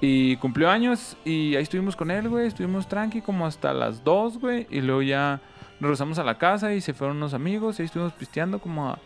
Y 0.01 0.36
cumplió 0.38 0.69
años 0.69 1.15
y 1.23 1.56
ahí 1.56 1.63
estuvimos 1.63 1.95
con 1.95 2.12
él, 2.12 2.27
güey. 2.27 2.47
Estuvimos 2.47 2.88
tranqui 2.88 3.21
como 3.21 3.45
hasta 3.45 3.73
las 3.73 4.03
2, 4.03 4.39
güey. 4.39 4.67
Y 4.69 4.82
luego 4.82 5.01
ya 5.01 5.39
nos 5.79 5.82
regresamos 5.82 6.19
a 6.19 6.23
la 6.23 6.38
casa 6.38 6.73
y 6.73 6.82
se 6.82 6.93
fueron 6.93 7.17
unos 7.17 7.34
amigos. 7.34 7.79
Y 7.79 7.84
ahí 7.84 7.86
estuvimos 7.86 8.13
pisteando 8.13 8.60
como 8.60 8.89
a... 8.89 8.99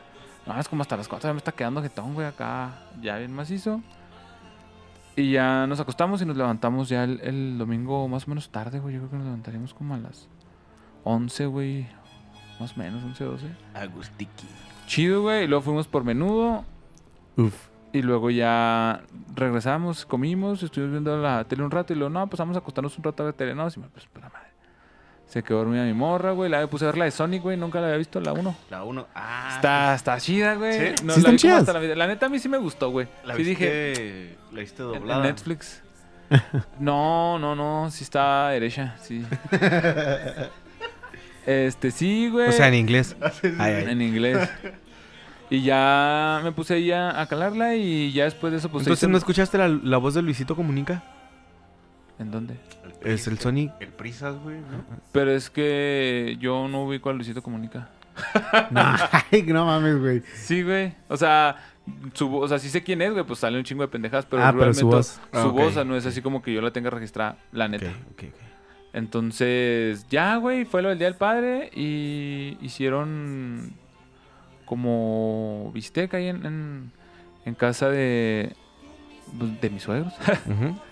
No, 0.48 0.60
es 0.60 0.70
como 0.70 0.82
hasta 0.82 0.96
las 0.96 1.08
4. 1.08 1.30
Ya 1.30 1.34
me 1.34 1.38
está 1.38 1.52
quedando 1.52 1.82
jetón, 1.82 2.14
güey, 2.14 2.28
acá. 2.28 2.72
Ya 3.02 3.18
bien 3.18 3.34
macizo. 3.34 3.82
Y 5.16 5.32
ya 5.32 5.68
nos 5.68 5.80
acostamos 5.80 6.22
y 6.22 6.26
nos 6.26 6.38
levantamos 6.38 6.90
ya 6.90 7.04
el, 7.04 7.20
el 7.22 7.58
domingo 7.58 8.08
más 8.08 8.28
o 8.28 8.30
menos 8.30 8.50
tarde, 8.50 8.80
güey. 8.80 8.94
Yo 8.94 9.02
creo 9.02 9.12
que 9.12 9.18
nos 9.18 9.26
levantaríamos 9.26 9.74
como 9.74 9.96
a 9.96 9.98
las 9.98 10.30
11, 11.04 11.46
güey. 11.48 11.88
Más 12.60 12.76
o 12.76 12.80
menos, 12.80 13.04
11, 13.04 13.24
12. 13.24 13.48
Agustiki. 13.74 14.48
Chido, 14.86 15.24
güey. 15.24 15.44
Y 15.44 15.48
luego 15.48 15.64
fuimos 15.64 15.88
por 15.88 16.04
menudo. 16.04 16.64
Uf. 17.36 17.68
Y 17.94 18.02
luego 18.02 18.30
ya 18.30 19.02
regresamos, 19.34 20.06
comimos, 20.06 20.62
estuvimos 20.62 20.92
viendo 20.92 21.18
la 21.18 21.46
tele 21.46 21.64
un 21.64 21.72
rato 21.72 21.94
y 21.94 21.96
luego, 21.96 22.12
no, 22.12 22.28
pues 22.28 22.38
vamos 22.38 22.56
a 22.56 22.60
acostarnos 22.60 22.98
un 22.98 23.04
rato 23.04 23.24
a 23.24 23.28
ver 23.28 23.36
tele. 23.36 23.56
No, 23.56 23.70
sí, 23.70 23.82
pues, 23.92 24.06
puta 24.08 24.30
madre. 24.30 24.47
Se 25.28 25.44
quedó 25.44 25.58
dormida 25.60 25.84
mi 25.84 25.94
morra, 25.94 26.32
güey. 26.32 26.50
La 26.50 26.66
puse 26.68 26.86
a 26.86 26.88
ver 26.88 26.98
la 26.98 27.06
de 27.06 27.12
Sonic, 27.12 27.44
güey. 27.44 27.58
Nunca 27.58 27.80
la 27.82 27.88
había 27.88 27.98
visto, 27.98 28.20
la 28.22 28.32
1. 28.34 28.56
La 28.70 28.84
1. 28.86 29.08
Ah. 29.14 29.52
Está, 29.56 29.94
está 29.94 30.18
chida, 30.20 30.56
güey. 30.56 30.74
¿Sí? 30.74 31.04
No, 31.04 31.14
¿Sí 31.14 31.20
la 31.22 31.30
están 31.30 31.38
chidas? 31.38 31.60
hasta 31.60 31.74
la, 31.74 31.80
vida- 31.80 31.96
la 31.96 32.08
neta 32.08 32.28
a 32.28 32.30
mí 32.30 32.40
sí 32.40 32.48
me 32.48 32.58
gustó, 32.58 32.90
güey. 32.92 33.08
La 33.26 33.36
sí 33.36 33.44
viste, 33.44 33.66
dije, 33.66 34.38
La 34.54 34.60
viste 34.62 34.84
en- 34.84 34.88
en 34.94 35.00
doblada. 35.00 35.24
Netflix. 35.24 35.84
No, 36.80 37.38
no, 37.40 37.56
no. 37.56 37.90
Sí 37.92 38.04
está 38.04 38.50
derecha, 38.50 38.96
sí. 39.02 39.26
este, 41.46 41.92
sí, 41.92 42.30
güey. 42.30 42.50
O 42.50 42.52
sea, 42.52 42.68
en 42.68 42.74
inglés. 42.76 43.16
Ah, 43.22 43.32
Ay, 43.60 43.74
ay. 43.74 43.86
en 43.90 44.02
inglés. 44.02 44.50
Y 45.50 45.62
ya 45.64 46.42
me 46.44 46.52
puse 46.52 46.74
ahí 46.74 46.92
a, 46.92 47.22
a 47.22 47.26
calarla 47.28 47.76
y 47.76 48.12
ya 48.12 48.26
después 48.26 48.52
de 48.52 48.60
eso, 48.60 48.70
pues... 48.70 48.84
Entonces, 48.86 49.08
¿no 49.08 49.18
escuchaste 49.18 49.58
la, 49.58 49.68
la 49.70 49.98
voz 49.98 50.14
de 50.14 50.22
Luisito 50.22 50.56
Comunica? 50.58 51.04
¿En 52.20 52.32
dónde? 52.32 52.56
Es 53.08 53.28
el 53.28 53.40
Sonic. 53.40 53.72
El 53.80 53.90
Prisas, 53.90 54.36
güey, 54.44 54.58
¿no? 54.58 54.84
Pero 55.12 55.32
es 55.32 55.50
que 55.50 56.38
yo 56.40 56.68
no 56.68 56.84
ubico 56.84 57.10
a 57.10 57.14
Luisito 57.14 57.42
Comunica. 57.42 57.90
No, 58.72 58.82
ay, 59.32 59.44
no 59.44 59.66
mames, 59.66 60.00
güey. 60.00 60.22
Sí, 60.36 60.64
güey. 60.64 60.94
O 61.08 61.16
sea, 61.16 61.56
su 62.14 62.36
o 62.36 62.48
sea, 62.48 62.60
sí 62.60 62.70
sé 62.70 62.84
quién 62.84 63.02
es, 63.02 63.14
güey, 63.14 63.24
pues 63.24 63.40
sale 63.40 63.58
un 63.58 63.64
chingo 63.64 63.84
de 63.84 63.88
pendejas, 63.88 64.26
pero 64.26 64.44
Ah, 64.44 64.48
pero 64.48 64.58
realmente 64.72 64.80
su 64.82 64.88
voz. 64.88 65.22
Ah, 65.32 65.44
su 65.44 65.52
voz 65.52 65.68
o 65.68 65.72
sea, 65.72 65.84
no 65.84 65.96
es 65.96 66.06
así 66.06 66.22
como 66.22 66.42
que 66.42 66.54
yo 66.54 66.62
la 66.62 66.72
tenga 66.72 66.90
registrada, 66.90 67.38
la 67.52 67.68
neta. 67.68 67.88
Ok, 67.88 67.94
ok, 68.12 68.24
ok. 68.34 68.42
Entonces, 68.94 70.06
ya, 70.10 70.38
güey, 70.38 70.66
fue 70.66 70.82
lo 70.82 70.90
del 70.90 70.98
Día 70.98 71.08
del 71.08 71.18
Padre 71.18 71.70
y 71.74 72.58
hicieron 72.62 73.74
como 74.66 75.72
bistec 75.74 76.14
ahí 76.14 76.28
en, 76.28 76.46
en, 76.46 76.92
en 77.46 77.56
casa 77.56 77.90
de, 77.90 78.54
pues, 79.38 79.62
de 79.62 79.70
mis 79.70 79.84
suegros. 79.84 80.14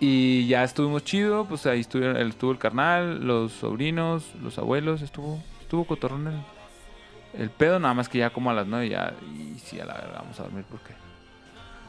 Y 0.00 0.46
ya 0.46 0.62
estuvimos 0.62 1.04
chido, 1.04 1.44
pues 1.46 1.66
ahí 1.66 1.80
estuvieron, 1.80 2.16
estuvo 2.16 2.52
el 2.52 2.58
carnal, 2.58 3.26
los 3.26 3.52
sobrinos, 3.52 4.32
los 4.40 4.56
abuelos, 4.58 5.02
estuvo, 5.02 5.42
estuvo 5.60 5.84
cotorrón 5.84 6.28
el, 6.28 7.42
el 7.42 7.50
pedo, 7.50 7.80
nada 7.80 7.94
más 7.94 8.08
que 8.08 8.18
ya 8.18 8.30
como 8.30 8.50
a 8.50 8.54
las 8.54 8.66
nueve 8.66 8.88
ya, 8.88 9.12
y 9.34 9.58
sí, 9.58 9.80
a 9.80 9.84
la 9.84 9.94
verga, 9.94 10.20
vamos 10.20 10.38
a 10.38 10.44
dormir 10.44 10.64
porque 10.70 10.92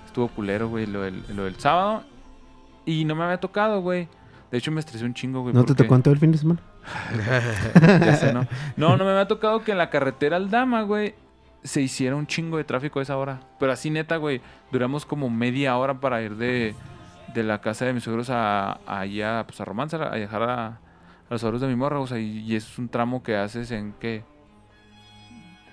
estuvo 0.08 0.28
culero, 0.28 0.70
güey, 0.70 0.88
lo 0.88 1.02
del, 1.02 1.24
lo 1.36 1.44
del 1.44 1.56
sábado. 1.56 2.04
Y 2.86 3.06
no 3.06 3.16
me 3.16 3.24
había 3.24 3.40
tocado, 3.40 3.82
güey. 3.82 4.08
De 4.52 4.58
hecho, 4.58 4.72
me 4.72 4.80
estresé 4.80 5.06
un 5.06 5.14
chingo, 5.14 5.42
güey. 5.42 5.54
¿No 5.54 5.64
te 5.64 5.76
tocó 5.76 5.96
en 5.96 6.02
todo 6.02 6.14
el 6.14 6.20
fin 6.20 6.32
de 6.32 6.40
semana? 6.40 6.60
ya 8.00 8.16
sé, 8.16 8.34
¿no? 8.34 8.48
No, 8.76 8.98
no 8.98 9.06
me 9.06 9.12
había 9.12 9.28
tocado 9.28 9.64
que 9.64 9.72
en 9.72 9.78
la 9.78 9.92
carretera 9.92 10.38
Aldama, 10.38 10.82
güey, 10.82 11.14
se 11.64 11.82
hiciera 11.82 12.16
un 12.16 12.26
chingo 12.26 12.58
de 12.58 12.64
tráfico 12.64 13.00
a 13.00 13.04
esa 13.04 13.16
hora. 13.18 13.42
Pero 13.60 13.72
así, 13.72 13.92
neta, 13.92 14.18
güey, 14.18 14.42
duramos 14.72 15.06
como 15.06 15.30
media 15.30 15.78
hora 15.78 16.00
para 16.00 16.24
ir 16.24 16.36
de, 16.36 16.74
de 17.34 17.44
la 17.44 17.62
casa 17.62 17.86
de 17.86 17.94
mis 17.94 18.04
suegros 18.04 18.30
a, 18.30 18.74
a 18.86 19.00
allá, 19.00 19.44
pues 19.48 19.60
a 19.62 19.66
Romance, 19.66 19.96
a 19.96 20.10
dejar 20.12 20.44
a, 20.44 20.66
a 20.68 20.80
los 21.30 21.42
suegros 21.42 21.62
de 21.62 21.68
mi 21.68 21.76
morra, 21.76 22.00
o 22.00 22.08
sea, 22.08 22.20
y, 22.20 22.40
y 22.40 22.56
es 22.56 22.78
un 22.80 22.90
tramo 22.90 23.22
que 23.24 23.36
haces 23.38 23.72
en, 23.72 23.94
¿qué? 24.00 24.24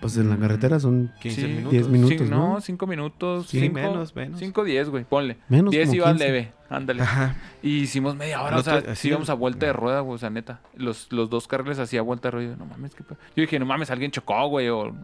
Pues 0.00 0.16
en 0.18 0.28
la 0.28 0.36
carretera 0.36 0.78
son 0.78 1.10
15 1.20 1.40
Sí, 1.40 1.46
minutos. 1.48 1.72
10 1.72 1.88
minutos, 1.88 2.18
Sí, 2.18 2.24
¿no? 2.30 2.52
no, 2.54 2.60
cinco 2.60 2.86
minutos. 2.86 3.46
Sí, 3.48 3.60
cinco, 3.60 3.74
menos, 3.74 4.14
menos. 4.14 4.38
Cinco, 4.38 4.62
diez, 4.62 4.90
güey, 4.90 5.04
ponle. 5.04 5.38
menos 5.48 5.70
10 5.72 5.86
como 5.88 5.96
iba 5.96 6.06
15. 6.10 6.24
leve, 6.24 6.52
ándale. 6.68 7.02
Ajá. 7.02 7.34
Y 7.62 7.78
hicimos 7.78 8.14
media 8.14 8.42
hora, 8.42 8.56
El 8.56 8.60
o 8.60 8.62
sea, 8.62 8.74
otro- 8.74 8.86
sí 8.88 8.92
así- 8.92 9.08
íbamos 9.08 9.30
a 9.30 9.34
vuelta 9.34 9.64
de 9.66 9.72
rueda, 9.72 10.00
güey, 10.00 10.14
o 10.16 10.18
sea, 10.18 10.28
neta. 10.28 10.60
Los, 10.76 11.10
los 11.12 11.30
dos 11.30 11.48
carriles 11.48 11.78
hacía 11.78 12.02
vuelta 12.02 12.28
de 12.28 12.32
rueda. 12.32 12.56
No 12.56 12.66
mames, 12.66 12.94
qué 12.94 13.04
pedo. 13.04 13.16
Yo 13.34 13.40
dije, 13.40 13.58
no 13.58 13.64
mames, 13.64 13.90
alguien 13.90 14.10
chocó, 14.10 14.46
güey, 14.48 14.68
o... 14.68 14.94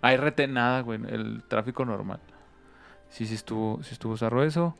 Hay 0.00 0.16
rete, 0.16 0.48
nada, 0.48 0.80
güey, 0.80 0.98
el 1.08 1.42
tráfico 1.46 1.84
normal. 1.84 2.18
Sí, 3.10 3.26
sí 3.26 3.34
estuvo, 3.34 3.80
sí 3.82 3.90
estuvo 3.92 4.16
zarro 4.16 4.42
eso. 4.42 4.74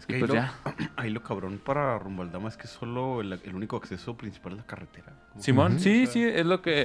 Es 0.00 0.06
que 0.06 0.14
ahí, 0.14 0.20
pues 0.20 0.30
lo, 0.30 0.34
ya. 0.34 0.52
ahí 0.96 1.10
lo 1.10 1.22
cabrón 1.22 1.60
para 1.64 1.98
rumbo 1.98 2.22
al 2.22 2.32
Dama 2.32 2.48
es 2.48 2.56
que 2.56 2.66
solo 2.66 3.20
el, 3.20 3.32
el 3.44 3.54
único 3.54 3.76
acceso 3.76 4.16
principal 4.16 4.52
es 4.54 4.58
la 4.58 4.66
carretera. 4.66 5.12
Simón, 5.38 5.78
sí, 5.78 6.06
sí, 6.06 6.24
es 6.24 6.44
lo 6.46 6.62
que, 6.62 6.84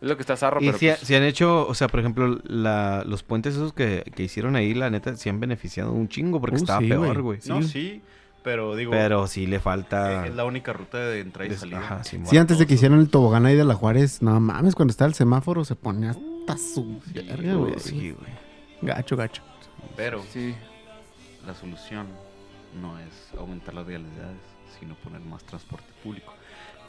es 0.00 0.08
lo 0.08 0.16
que 0.16 0.22
está 0.22 0.36
zarro, 0.36 0.60
Y 0.62 0.66
pero 0.66 0.78
si, 0.78 0.86
pues, 0.86 1.00
si 1.00 1.14
han 1.14 1.24
hecho, 1.24 1.66
o 1.66 1.74
sea, 1.74 1.88
por 1.88 2.00
ejemplo, 2.00 2.40
la, 2.44 3.02
los 3.04 3.22
puentes 3.24 3.54
esos 3.56 3.72
que, 3.72 4.04
que 4.14 4.22
hicieron 4.22 4.56
ahí, 4.56 4.72
la 4.74 4.88
neta, 4.90 5.14
sí 5.16 5.28
han 5.28 5.40
beneficiado 5.40 5.92
un 5.92 6.08
chingo 6.08 6.40
porque 6.40 6.56
Uh, 6.56 6.58
estaba 6.60 6.80
sí, 6.80 6.88
peor, 6.88 7.20
güey. 7.22 7.40
No, 7.46 7.62
sí, 7.62 8.00
pero 8.44 8.74
digo, 8.76 8.90
Pero 8.92 9.26
sí 9.26 9.46
le 9.46 9.56
eh, 9.56 9.60
falta... 9.60 10.24
es 10.26 10.34
la 10.34 10.44
única 10.44 10.72
ruta 10.72 10.98
de 10.98 11.20
entrada 11.20 11.46
y 11.46 11.50
des- 11.50 11.60
salida. 11.60 11.78
Ajá, 11.78 12.04
Simón. 12.04 12.26
Sí, 12.28 12.38
antes 12.38 12.58
de 12.58 12.66
que 12.66 12.74
hicieran 12.74 12.98
el 13.00 13.08
tobogán 13.08 13.44
ahí 13.46 13.56
de 13.56 13.64
la 13.64 13.74
Juárez, 13.74 14.22
no 14.22 14.38
mames, 14.40 14.74
cuando 14.74 14.90
estaba 14.92 15.08
el 15.08 15.14
semáforo 15.14 15.64
se 15.64 15.74
ponía 15.76 16.10
hasta 16.10 16.56
su 16.56 17.00
verga, 17.12 17.54
güey. 17.54 17.74
Sí, 17.78 18.10
güey. 18.12 18.32
Gacho, 18.82 19.16
gacho. 19.16 19.42
Pero 19.96 20.22
sí. 20.32 20.54
la 21.46 21.54
solución 21.54 22.06
no 22.80 22.98
es 22.98 23.30
aumentar 23.38 23.74
las 23.74 23.86
vialidades, 23.86 24.38
sino 24.78 24.94
poner 24.96 25.20
más 25.20 25.44
transporte 25.44 25.86
público. 26.02 26.32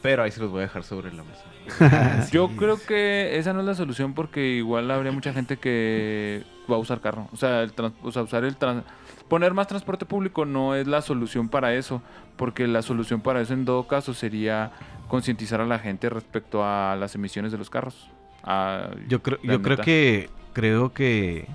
Pero 0.02 0.22
ahí 0.24 0.32
se 0.32 0.41
los 0.41 0.50
voy 0.52 0.60
a 0.60 0.63
dejar 0.63 0.84
sobre 0.84 1.13
la 1.13 1.24
mesa. 1.24 2.28
Yo 2.32 2.50
creo 2.58 2.78
que 2.86 3.38
esa 3.38 3.54
no 3.54 3.62
es 3.62 3.65
la 3.65 3.74
solución 3.76 4.13
porque 4.13 4.46
igual 4.56 4.91
habría 4.91 5.13
mucha 5.13 5.32
gente 5.34 5.56
que 5.58 6.43
va 6.69 6.76
a 6.76 6.80
usar 6.80 7.00
carro. 7.00 7.30
O 7.32 7.38
sea, 7.38 7.62
el 7.62 7.72
trans- 7.72 7.93
o 8.04 8.12
sea, 8.12 8.24
usar 8.24 8.43
el 8.43 8.58
trans- 8.58 8.84
poner 9.30 9.54
más 9.54 9.67
transporte 9.67 10.06
público 10.06 10.43
no 10.46 10.76
es 10.76 10.88
la 10.88 11.02
solución 11.02 11.48
para 11.48 11.74
eso, 11.74 12.02
porque 12.36 12.67
la 12.67 12.82
solución 12.82 13.22
para 13.22 13.39
eso 13.39 13.54
en 13.54 13.63
todo 13.63 13.88
caso 13.88 14.13
sería 14.13 14.72
concientizar 15.08 15.62
a 15.62 15.65
la 15.65 15.80
gente 15.80 16.10
respecto 16.10 16.65
a 16.65 16.98
las 16.98 17.15
emisiones 17.15 17.54
de 17.54 17.58
los 17.58 17.69
carros. 17.69 18.10
A- 18.43 18.89
Yo 19.08 19.22
creo, 19.24 19.38
yo 19.41 19.62
creo 19.62 19.78
que, 19.86 20.30
creo 20.52 20.91
que 20.93 21.48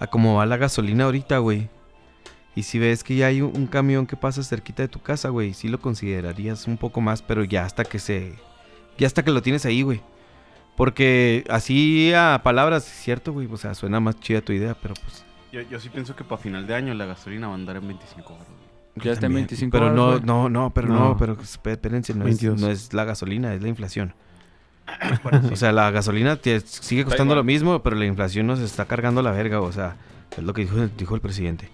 a 0.00 0.06
como 0.06 0.34
va 0.34 0.44
la 0.44 0.58
gasolina 0.58 1.04
ahorita, 1.04 1.38
güey. 1.38 1.70
Y 2.56 2.62
si 2.62 2.78
ves 2.78 3.02
que 3.02 3.16
ya 3.16 3.26
hay 3.26 3.40
un, 3.42 3.56
un 3.56 3.66
camión 3.66 4.06
que 4.06 4.16
pasa 4.16 4.42
cerquita 4.42 4.82
de 4.82 4.88
tu 4.88 5.00
casa, 5.00 5.28
güey, 5.30 5.54
sí 5.54 5.68
lo 5.68 5.80
considerarías 5.80 6.66
un 6.68 6.76
poco 6.76 7.00
más, 7.00 7.20
pero 7.22 7.42
ya 7.44 7.64
hasta 7.64 7.84
que 7.84 7.98
se, 7.98 8.34
ya 8.96 9.06
hasta 9.06 9.24
que 9.24 9.30
lo 9.32 9.42
tienes 9.42 9.66
ahí, 9.66 9.82
güey. 9.82 10.00
Porque 10.76 11.44
así 11.50 12.12
a 12.14 12.40
palabras, 12.42 12.86
es 12.86 12.92
cierto, 13.02 13.32
güey, 13.32 13.48
o 13.50 13.56
sea, 13.56 13.74
suena 13.74 14.00
más 14.00 14.18
chida 14.20 14.40
tu 14.40 14.52
idea, 14.52 14.74
pero 14.80 14.94
pues... 14.94 15.24
Yo, 15.52 15.60
yo 15.62 15.78
sí 15.78 15.88
pienso 15.88 16.16
que 16.16 16.24
para 16.24 16.40
final 16.40 16.66
de 16.66 16.74
año 16.74 16.94
la 16.94 17.06
gasolina 17.06 17.46
va 17.46 17.52
a 17.54 17.56
andar 17.56 17.76
en 17.76 17.86
25 17.86 18.32
baros. 18.32 18.46
Ya 18.96 19.12
está 19.12 19.26
en 19.26 19.32
también. 19.32 19.46
25 19.46 19.70
Pero 19.72 19.92
no, 19.92 20.06
güey. 20.12 20.20
no, 20.24 20.48
no, 20.48 20.70
pero 20.70 20.88
no, 20.88 20.94
No. 21.10 21.16
pero 21.16 21.36
espé- 21.36 21.72
espérense, 21.72 22.12
no 22.14 22.20
es, 22.26 22.40
22. 22.40 22.60
no 22.60 22.70
es 22.70 22.92
la 22.92 23.04
gasolina, 23.04 23.54
es 23.54 23.62
la 23.62 23.68
inflación. 23.68 24.14
O 25.50 25.56
sea, 25.56 25.72
la 25.72 25.90
gasolina 25.90 26.36
te- 26.36 26.60
sigue 26.60 27.04
costando 27.04 27.34
lo 27.34 27.42
mismo, 27.44 27.82
pero 27.82 27.96
la 27.96 28.04
inflación 28.04 28.46
nos 28.46 28.58
está 28.60 28.84
cargando 28.84 29.22
la 29.22 29.30
verga, 29.32 29.60
o 29.60 29.72
sea, 29.72 29.96
es 30.36 30.42
lo 30.44 30.52
que 30.54 30.62
dijo, 30.62 30.76
dijo 30.98 31.14
el 31.14 31.20
presidente. 31.20 31.68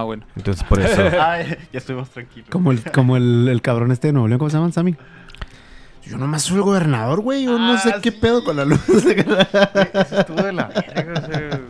Ah, 0.00 0.04
bueno. 0.04 0.24
Entonces, 0.36 0.62
por 0.64 0.80
eso. 0.80 1.02
Ay, 1.20 1.56
ya 1.72 1.78
estoy 1.78 1.96
más 1.96 2.08
tranquilo. 2.10 2.46
Como 2.50 2.72
el, 2.72 2.82
como 2.92 3.16
el, 3.16 3.48
el 3.48 3.60
cabrón 3.62 3.92
este 3.92 4.08
de 4.08 4.12
Nuevo 4.12 4.28
León, 4.28 4.38
¿cómo 4.38 4.50
se 4.50 4.56
llama, 4.56 4.72
Sammy? 4.72 4.96
Yo 6.04 6.18
nomás 6.18 6.42
soy 6.42 6.56
el 6.56 6.62
gobernador, 6.62 7.20
güey. 7.20 7.44
Yo 7.44 7.56
no 7.58 7.74
Ah, 7.74 7.78
sé 7.78 7.94
qué 8.02 8.10
sí. 8.10 8.18
pedo 8.20 8.42
con 8.42 8.56
la 8.56 8.64
luz. 8.64 8.80
Eso 8.88 10.18
estuvo 10.18 10.42
de 10.42 10.52
la 10.52 10.66
verga, 10.68 11.60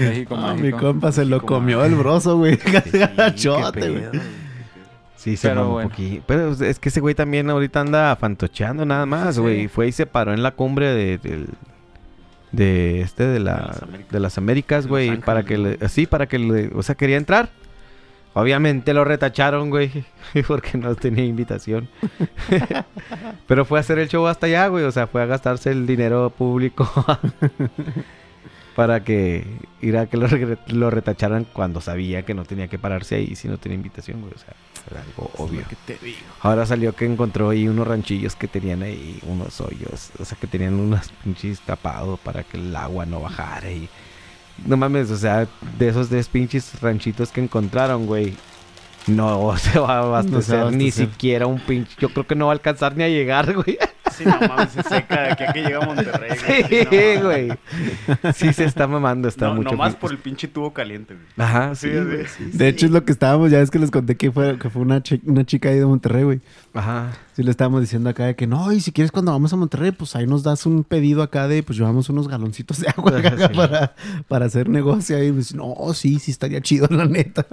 México, 0.00 0.36
Ah, 0.36 0.54
mi 0.54 0.62
mágico. 0.62 0.78
compa 0.78 1.12
se 1.12 1.24
lo 1.24 1.36
México 1.36 1.46
comió 1.54 1.84
el 1.84 1.94
broso, 1.94 2.36
güey. 2.36 2.56
qué 2.58 2.80
Gachote, 3.16 3.90
güey. 3.90 4.02
Sí, 5.16 5.36
se 5.36 5.48
Pero 5.48 5.68
bueno. 5.70 5.86
un 5.86 5.90
poquillo. 5.92 6.22
Pero 6.26 6.50
es 6.52 6.78
que 6.80 6.88
ese 6.88 7.00
güey 7.00 7.14
también 7.14 7.48
ahorita 7.48 7.80
anda 7.80 8.16
fantocheando 8.16 8.84
nada 8.84 9.06
más, 9.06 9.38
güey. 9.38 9.62
Sí. 9.62 9.68
Fue 9.68 9.86
y 9.88 9.92
se 9.92 10.06
paró 10.06 10.32
en 10.34 10.42
la 10.42 10.50
cumbre 10.52 10.88
de, 10.92 11.46
de 12.52 13.00
este 13.02 13.24
de, 13.26 13.38
la, 13.40 13.66
las 13.68 13.82
Américas. 13.82 14.12
de 14.12 14.20
las 14.20 14.38
Américas, 14.38 14.86
güey, 14.88 15.16
para 15.20 15.44
que 15.44 15.58
le, 15.58 15.88
sí, 15.88 16.06
para 16.06 16.26
que 16.26 16.38
le, 16.38 16.68
o 16.74 16.82
sea, 16.82 16.94
quería 16.96 17.16
entrar. 17.18 17.50
Obviamente 18.36 18.92
lo 18.92 19.02
retacharon, 19.02 19.70
güey, 19.70 19.90
porque 20.46 20.76
no 20.76 20.94
tenía 20.94 21.24
invitación. 21.24 21.88
Pero 23.48 23.64
fue 23.64 23.78
a 23.78 23.80
hacer 23.80 23.98
el 23.98 24.10
show 24.10 24.26
hasta 24.26 24.44
allá, 24.44 24.68
güey, 24.68 24.84
o 24.84 24.92
sea, 24.92 25.06
fue 25.06 25.22
a 25.22 25.26
gastarse 25.26 25.70
el 25.70 25.86
dinero 25.86 26.28
público 26.28 26.86
para 28.76 29.02
que 29.02 29.46
ir 29.80 29.96
a 29.96 30.04
que 30.04 30.18
lo 30.18 30.90
retacharan 30.90 31.46
cuando 31.50 31.80
sabía 31.80 32.26
que 32.26 32.34
no 32.34 32.44
tenía 32.44 32.68
que 32.68 32.78
pararse 32.78 33.14
ahí 33.14 33.34
si 33.36 33.48
no 33.48 33.56
tenía 33.56 33.76
invitación, 33.76 34.20
güey, 34.20 34.34
o 34.34 34.38
sea, 34.38 34.52
era 34.90 35.00
algo 35.00 35.30
obvio. 35.38 35.62
te 35.86 35.96
digo. 36.02 36.18
Ahora 36.42 36.66
salió 36.66 36.94
que 36.94 37.06
encontró 37.06 37.48
ahí 37.48 37.66
unos 37.68 37.88
ranchillos 37.88 38.36
que 38.36 38.48
tenían 38.48 38.82
ahí 38.82 39.18
unos 39.22 39.62
hoyos, 39.62 40.10
o 40.18 40.26
sea, 40.26 40.36
que 40.38 40.46
tenían 40.46 40.74
unos 40.74 41.10
pinches 41.24 41.62
tapados 41.62 42.20
para 42.20 42.42
que 42.42 42.58
el 42.58 42.76
agua 42.76 43.06
no 43.06 43.18
bajara 43.18 43.70
y... 43.70 43.88
No 44.64 44.76
mames, 44.76 45.10
o 45.10 45.16
sea, 45.16 45.46
de 45.78 45.88
esos 45.88 46.08
tres 46.08 46.28
pinches 46.28 46.80
ranchitos 46.80 47.30
que 47.30 47.42
encontraron, 47.42 48.06
güey, 48.06 48.34
no 49.16 49.56
se 49.56 49.78
va 49.78 49.98
a 49.98 50.02
abastecer, 50.02 50.64
va 50.64 50.68
a 50.68 50.70
ni 50.70 50.90
siquiera 50.90 51.46
un 51.46 51.60
pinche... 51.60 51.94
Yo 51.98 52.08
creo 52.10 52.26
que 52.26 52.34
no 52.34 52.46
va 52.46 52.52
a 52.52 52.54
alcanzar 52.54 52.96
ni 52.96 53.04
a 53.04 53.08
llegar, 53.08 53.52
güey. 53.54 53.78
Sí, 54.16 54.24
no 54.24 54.38
mames, 54.48 54.70
se 54.70 54.82
seca 54.82 55.22
de 55.22 55.32
aquí 55.32 55.44
a 55.44 55.52
que 55.52 55.62
llega 55.62 55.78
a 55.82 55.86
Monterrey. 55.86 56.30
Sí, 56.38 57.20
güey. 57.22 57.52
Sí 58.34 58.52
se 58.52 58.64
está 58.64 58.86
mamando, 58.86 59.28
está 59.28 59.48
No, 59.48 59.56
mucho... 59.56 59.70
nomás 59.70 59.94
por 59.96 60.10
el 60.12 60.18
pinche 60.18 60.48
tubo 60.48 60.72
caliente, 60.72 61.14
güey. 61.14 61.26
Ajá, 61.36 61.74
sí, 61.74 61.88
Sí, 61.90 61.94
güey, 62.00 62.26
sí. 62.26 62.50
sí, 62.52 62.58
De 62.58 62.68
hecho, 62.68 62.86
es 62.86 62.92
lo 62.92 63.04
que 63.04 63.12
estábamos, 63.12 63.50
ya 63.50 63.60
es 63.60 63.70
que 63.70 63.78
les 63.78 63.90
conté 63.90 64.16
que 64.16 64.30
fue, 64.32 64.58
que 64.58 64.70
fue 64.70 64.82
una, 64.82 65.02
chi- 65.02 65.20
una 65.24 65.44
chica 65.44 65.68
ahí 65.68 65.78
de 65.78 65.86
Monterrey, 65.86 66.22
güey. 66.24 66.40
Ajá. 66.74 67.12
Sí, 67.34 67.42
le 67.42 67.50
estábamos 67.50 67.80
diciendo 67.82 68.08
acá 68.10 68.24
de 68.26 68.34
que 68.36 68.46
no, 68.46 68.72
y 68.72 68.80
si 68.80 68.92
quieres 68.92 69.12
cuando 69.12 69.32
vamos 69.32 69.52
a 69.52 69.56
Monterrey, 69.56 69.90
pues 69.90 70.16
ahí 70.16 70.26
nos 70.26 70.42
das 70.42 70.64
un 70.66 70.84
pedido 70.84 71.22
acá 71.22 71.46
de, 71.48 71.62
pues 71.62 71.78
llevamos 71.78 72.08
unos 72.08 72.28
galoncitos 72.28 72.80
de 72.80 72.88
agua 72.88 73.18
acá 73.18 73.50
para, 73.54 73.94
para 74.28 74.46
hacer 74.46 74.68
negocio 74.68 75.16
ahí. 75.16 75.26
Y 75.26 75.30
dice, 75.32 75.56
no, 75.56 75.74
sí, 75.94 76.18
sí 76.18 76.30
estaría 76.30 76.60
chido, 76.60 76.86
la 76.90 77.04
neta. 77.04 77.44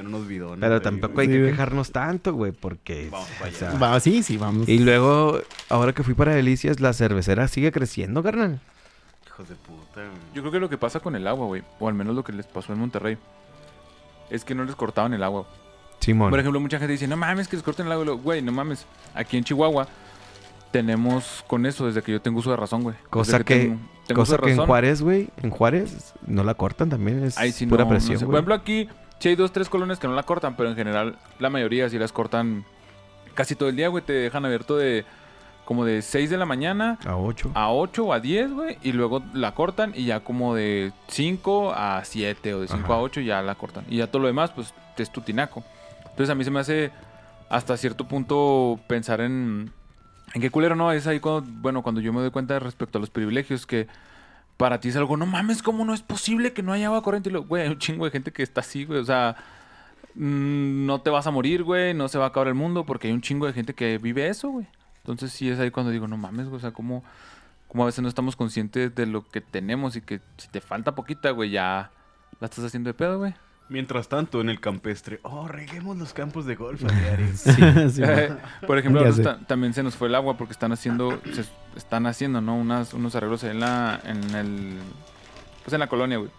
Unos 0.00 0.26
bidones. 0.26 0.60
Pero 0.60 0.80
tampoco 0.82 1.20
hay 1.20 1.26
Sí, 1.26 1.32
que 1.34 1.38
güey. 1.40 1.50
quejarnos 1.52 1.92
tanto, 1.92 2.32
güey, 2.34 2.52
porque... 2.52 3.08
Vamos 3.10 3.28
para 3.38 3.46
allá. 3.46 3.68
o 3.68 3.70
sea, 3.70 3.78
Va, 3.78 4.00
sí, 4.00 4.22
sí, 4.22 4.36
vamos. 4.36 4.68
Y 4.68 4.78
luego, 4.78 5.40
ahora 5.68 5.92
que 5.92 6.02
fui 6.02 6.14
para 6.14 6.34
Delicias, 6.34 6.80
la 6.80 6.92
cervecera 6.92 7.48
sigue 7.48 7.72
creciendo, 7.72 8.22
carnal. 8.22 8.60
Hijos 9.26 9.48
de 9.48 9.54
puta, 9.54 9.94
güey. 10.00 10.10
Yo 10.34 10.42
creo 10.42 10.52
que 10.52 10.60
lo 10.60 10.68
que 10.68 10.78
pasa 10.78 11.00
con 11.00 11.16
el 11.16 11.26
agua, 11.26 11.46
güey, 11.46 11.62
o 11.80 11.88
al 11.88 11.94
menos 11.94 12.14
lo 12.14 12.22
que 12.24 12.32
les 12.32 12.46
pasó 12.46 12.72
en 12.72 12.78
Monterrey, 12.80 13.16
es 14.30 14.44
que 14.44 14.54
no 14.54 14.64
les 14.64 14.74
cortaban 14.76 15.12
el 15.14 15.22
agua. 15.22 15.46
Simón. 16.00 16.30
Por 16.30 16.40
ejemplo, 16.40 16.58
mucha 16.60 16.78
gente 16.78 16.92
dice, 16.92 17.06
no 17.06 17.16
mames, 17.16 17.46
que 17.48 17.56
les 17.56 17.62
corten 17.64 17.86
el 17.86 17.92
agua. 17.92 18.02
Y 18.02 18.06
luego, 18.06 18.20
Güey, 18.22 18.42
no 18.42 18.50
mames. 18.52 18.86
Aquí 19.14 19.36
en 19.36 19.44
Chihuahua 19.44 19.86
tenemos 20.70 21.44
con 21.46 21.66
eso 21.66 21.86
desde 21.86 22.02
que 22.02 22.12
yo 22.12 22.20
tengo 22.20 22.38
uso 22.38 22.50
de 22.50 22.56
razón, 22.56 22.82
güey. 22.82 22.96
Cosa 23.10 23.32
Desde 23.32 23.44
que- 23.44 23.58
tengo- 23.60 23.78
tengo 24.06 24.20
Cosa 24.22 24.38
que 24.38 24.50
en 24.50 24.56
Juárez, 24.66 25.00
güey, 25.02 25.28
en 25.42 25.50
Juárez 25.50 26.12
no 26.26 26.42
la 26.44 26.54
cortan 26.54 26.88
también, 26.90 27.22
es 27.24 27.34
sí 27.54 27.66
pura 27.66 27.84
no, 27.84 27.90
presión, 27.90 28.14
no 28.14 28.18
sé. 28.20 28.26
Por 28.26 28.34
ejemplo, 28.34 28.54
aquí 28.54 28.88
sí 29.22 29.28
hay 29.28 29.36
dos, 29.36 29.52
tres 29.52 29.68
colonias 29.68 30.00
que 30.00 30.08
no 30.08 30.14
la 30.14 30.24
cortan, 30.24 30.56
pero 30.56 30.68
en 30.68 30.74
general 30.74 31.16
la 31.38 31.48
mayoría 31.48 31.88
sí 31.88 31.96
las 31.96 32.10
cortan 32.10 32.64
casi 33.34 33.54
todo 33.54 33.68
el 33.68 33.76
día, 33.76 33.86
güey. 33.86 34.02
Te 34.04 34.12
dejan 34.12 34.44
abierto 34.44 34.76
de 34.76 35.04
como 35.64 35.84
de 35.84 36.02
6 36.02 36.28
de 36.28 36.36
la 36.36 36.44
mañana 36.44 36.98
A 37.06 37.16
8. 37.16 37.52
a 37.54 37.72
8 37.72 38.04
o 38.04 38.12
a 38.12 38.18
10, 38.18 38.52
güey. 38.52 38.78
Y 38.82 38.90
luego 38.90 39.22
la 39.32 39.54
cortan 39.54 39.92
y 39.94 40.06
ya 40.06 40.20
como 40.20 40.56
de 40.56 40.92
5 41.06 41.72
a 41.72 42.04
7 42.04 42.54
o 42.54 42.60
de 42.62 42.66
5 42.66 42.82
Ajá. 42.82 42.94
a 42.94 43.00
8 43.00 43.20
ya 43.20 43.42
la 43.42 43.54
cortan. 43.54 43.84
Y 43.88 43.98
ya 43.98 44.08
todo 44.08 44.22
lo 44.22 44.26
demás, 44.26 44.50
pues 44.50 44.74
es 44.96 45.12
tu 45.12 45.20
tinaco. 45.20 45.62
Entonces 46.00 46.28
a 46.28 46.34
mí 46.34 46.42
se 46.42 46.50
me 46.50 46.58
hace 46.58 46.90
hasta 47.48 47.76
cierto 47.76 48.08
punto 48.08 48.80
pensar 48.88 49.20
en... 49.20 49.72
En 50.34 50.40
qué 50.40 50.50
culero 50.50 50.74
no, 50.74 50.90
es 50.90 51.06
ahí 51.06 51.20
cuando, 51.20 51.48
bueno, 51.60 51.82
cuando 51.82 52.00
yo 52.00 52.12
me 52.12 52.20
doy 52.22 52.30
cuenta 52.30 52.58
respecto 52.58 52.98
a 52.98 53.00
los 53.00 53.10
privilegios 53.10 53.66
que 53.66 53.86
para 54.56 54.80
ti 54.80 54.88
es 54.88 54.96
algo, 54.96 55.16
no 55.16 55.26
mames, 55.26 55.62
¿cómo 55.62 55.84
no 55.84 55.94
es 55.94 56.02
posible 56.02 56.52
que 56.52 56.62
no 56.62 56.72
haya 56.72 56.86
agua 56.86 57.02
corriente? 57.02 57.30
Y 57.30 57.32
lo, 57.32 57.44
güey, 57.44 57.64
hay 57.64 57.68
un 57.68 57.78
chingo 57.78 58.04
de 58.04 58.10
gente 58.10 58.32
que 58.32 58.42
está 58.42 58.60
así, 58.60 58.84
güey, 58.84 59.00
o 59.00 59.04
sea, 59.04 59.36
mm, 60.14 60.86
no 60.86 61.00
te 61.00 61.10
vas 61.10 61.26
a 61.26 61.30
morir, 61.30 61.62
güey, 61.62 61.94
no 61.94 62.08
se 62.08 62.18
va 62.18 62.26
a 62.26 62.28
acabar 62.28 62.48
el 62.48 62.54
mundo 62.54 62.84
porque 62.84 63.08
hay 63.08 63.14
un 63.14 63.22
chingo 63.22 63.46
de 63.46 63.52
gente 63.52 63.74
que 63.74 63.98
vive 63.98 64.28
eso, 64.28 64.50
güey. 64.50 64.66
Entonces 64.98 65.32
sí 65.32 65.48
es 65.48 65.58
ahí 65.58 65.70
cuando 65.70 65.90
digo, 65.90 66.06
no 66.06 66.16
mames, 66.16 66.46
güey, 66.46 66.58
o 66.58 66.60
sea, 66.60 66.70
como, 66.70 67.02
como 67.68 67.82
a 67.82 67.86
veces 67.86 68.02
no 68.02 68.08
estamos 68.08 68.36
conscientes 68.36 68.94
de 68.94 69.06
lo 69.06 69.26
que 69.28 69.40
tenemos 69.40 69.96
y 69.96 70.00
que 70.00 70.20
si 70.36 70.48
te 70.48 70.60
falta 70.60 70.94
poquita, 70.94 71.30
güey, 71.30 71.50
ya 71.50 71.90
la 72.40 72.46
estás 72.46 72.64
haciendo 72.64 72.88
de 72.88 72.94
pedo, 72.94 73.18
güey. 73.18 73.34
Mientras 73.68 74.08
tanto, 74.08 74.40
en 74.40 74.50
el 74.50 74.60
campestre, 74.60 75.18
oh, 75.22 75.48
reguemos 75.48 75.96
los 75.96 76.12
campos 76.12 76.44
de 76.44 76.56
golf 76.56 76.84
a 76.88 76.92
diario. 76.92 77.28
Sí, 77.34 78.02
Eh, 78.02 78.36
Por 78.66 78.78
ejemplo, 78.78 79.02
también 79.46 79.72
se 79.72 79.82
nos 79.82 79.96
fue 79.96 80.08
el 80.08 80.14
agua 80.14 80.36
porque 80.36 80.52
están 80.52 80.72
haciendo, 80.72 81.20
se 81.32 81.44
están 81.76 82.06
haciendo, 82.06 82.40
¿no? 82.40 82.56
Unas, 82.56 82.92
unos 82.92 83.14
arreglos 83.14 83.44
en 83.44 83.60
la, 83.60 84.00
en 84.04 84.34
el, 84.34 84.78
pues 85.62 85.72
en 85.72 85.80
la 85.80 85.86
colonia, 85.86 86.18
güey. 86.18 86.30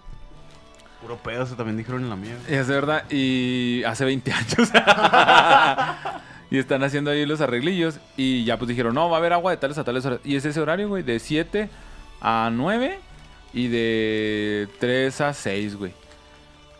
Puro 1.01 1.17
pedo, 1.17 1.43
eso 1.43 1.55
también 1.55 1.75
dijeron 1.75 2.03
en 2.03 2.09
la 2.09 2.15
mía. 2.15 2.37
Es 2.47 2.67
de 2.67 2.75
verdad, 2.75 3.03
y 3.09 3.83
hace 3.85 4.05
20 4.05 4.31
años. 4.31 4.71
y 6.51 6.57
están 6.57 6.83
haciendo 6.83 7.11
ahí 7.11 7.25
los 7.25 7.41
arreglillos. 7.41 7.99
Y 8.15 8.45
ya 8.45 8.57
pues 8.57 8.69
dijeron, 8.69 8.93
no, 8.93 9.09
va 9.09 9.17
a 9.17 9.19
haber 9.19 9.33
agua 9.33 9.51
de 9.51 9.57
tales 9.57 9.77
a 9.77 9.83
tales 9.83 10.05
horas. 10.05 10.19
Y 10.23 10.35
es 10.35 10.45
ese 10.45 10.61
horario, 10.61 10.87
güey, 10.87 11.03
de 11.03 11.19
7 11.19 11.69
a 12.21 12.49
9 12.53 12.99
y 13.53 13.67
de 13.67 14.69
3 14.79 15.21
a 15.21 15.33
6, 15.33 15.75
güey. 15.75 15.93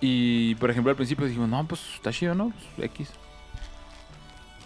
Y 0.06 0.56
por 0.56 0.70
ejemplo, 0.70 0.90
al 0.90 0.98
principio 0.98 1.26
dijimos, 1.26 1.48
no, 1.48 1.66
pues 1.66 1.82
está 1.96 2.12
chido, 2.12 2.36
¿no? 2.36 2.52
Pues, 2.76 2.88
X. 2.90 3.10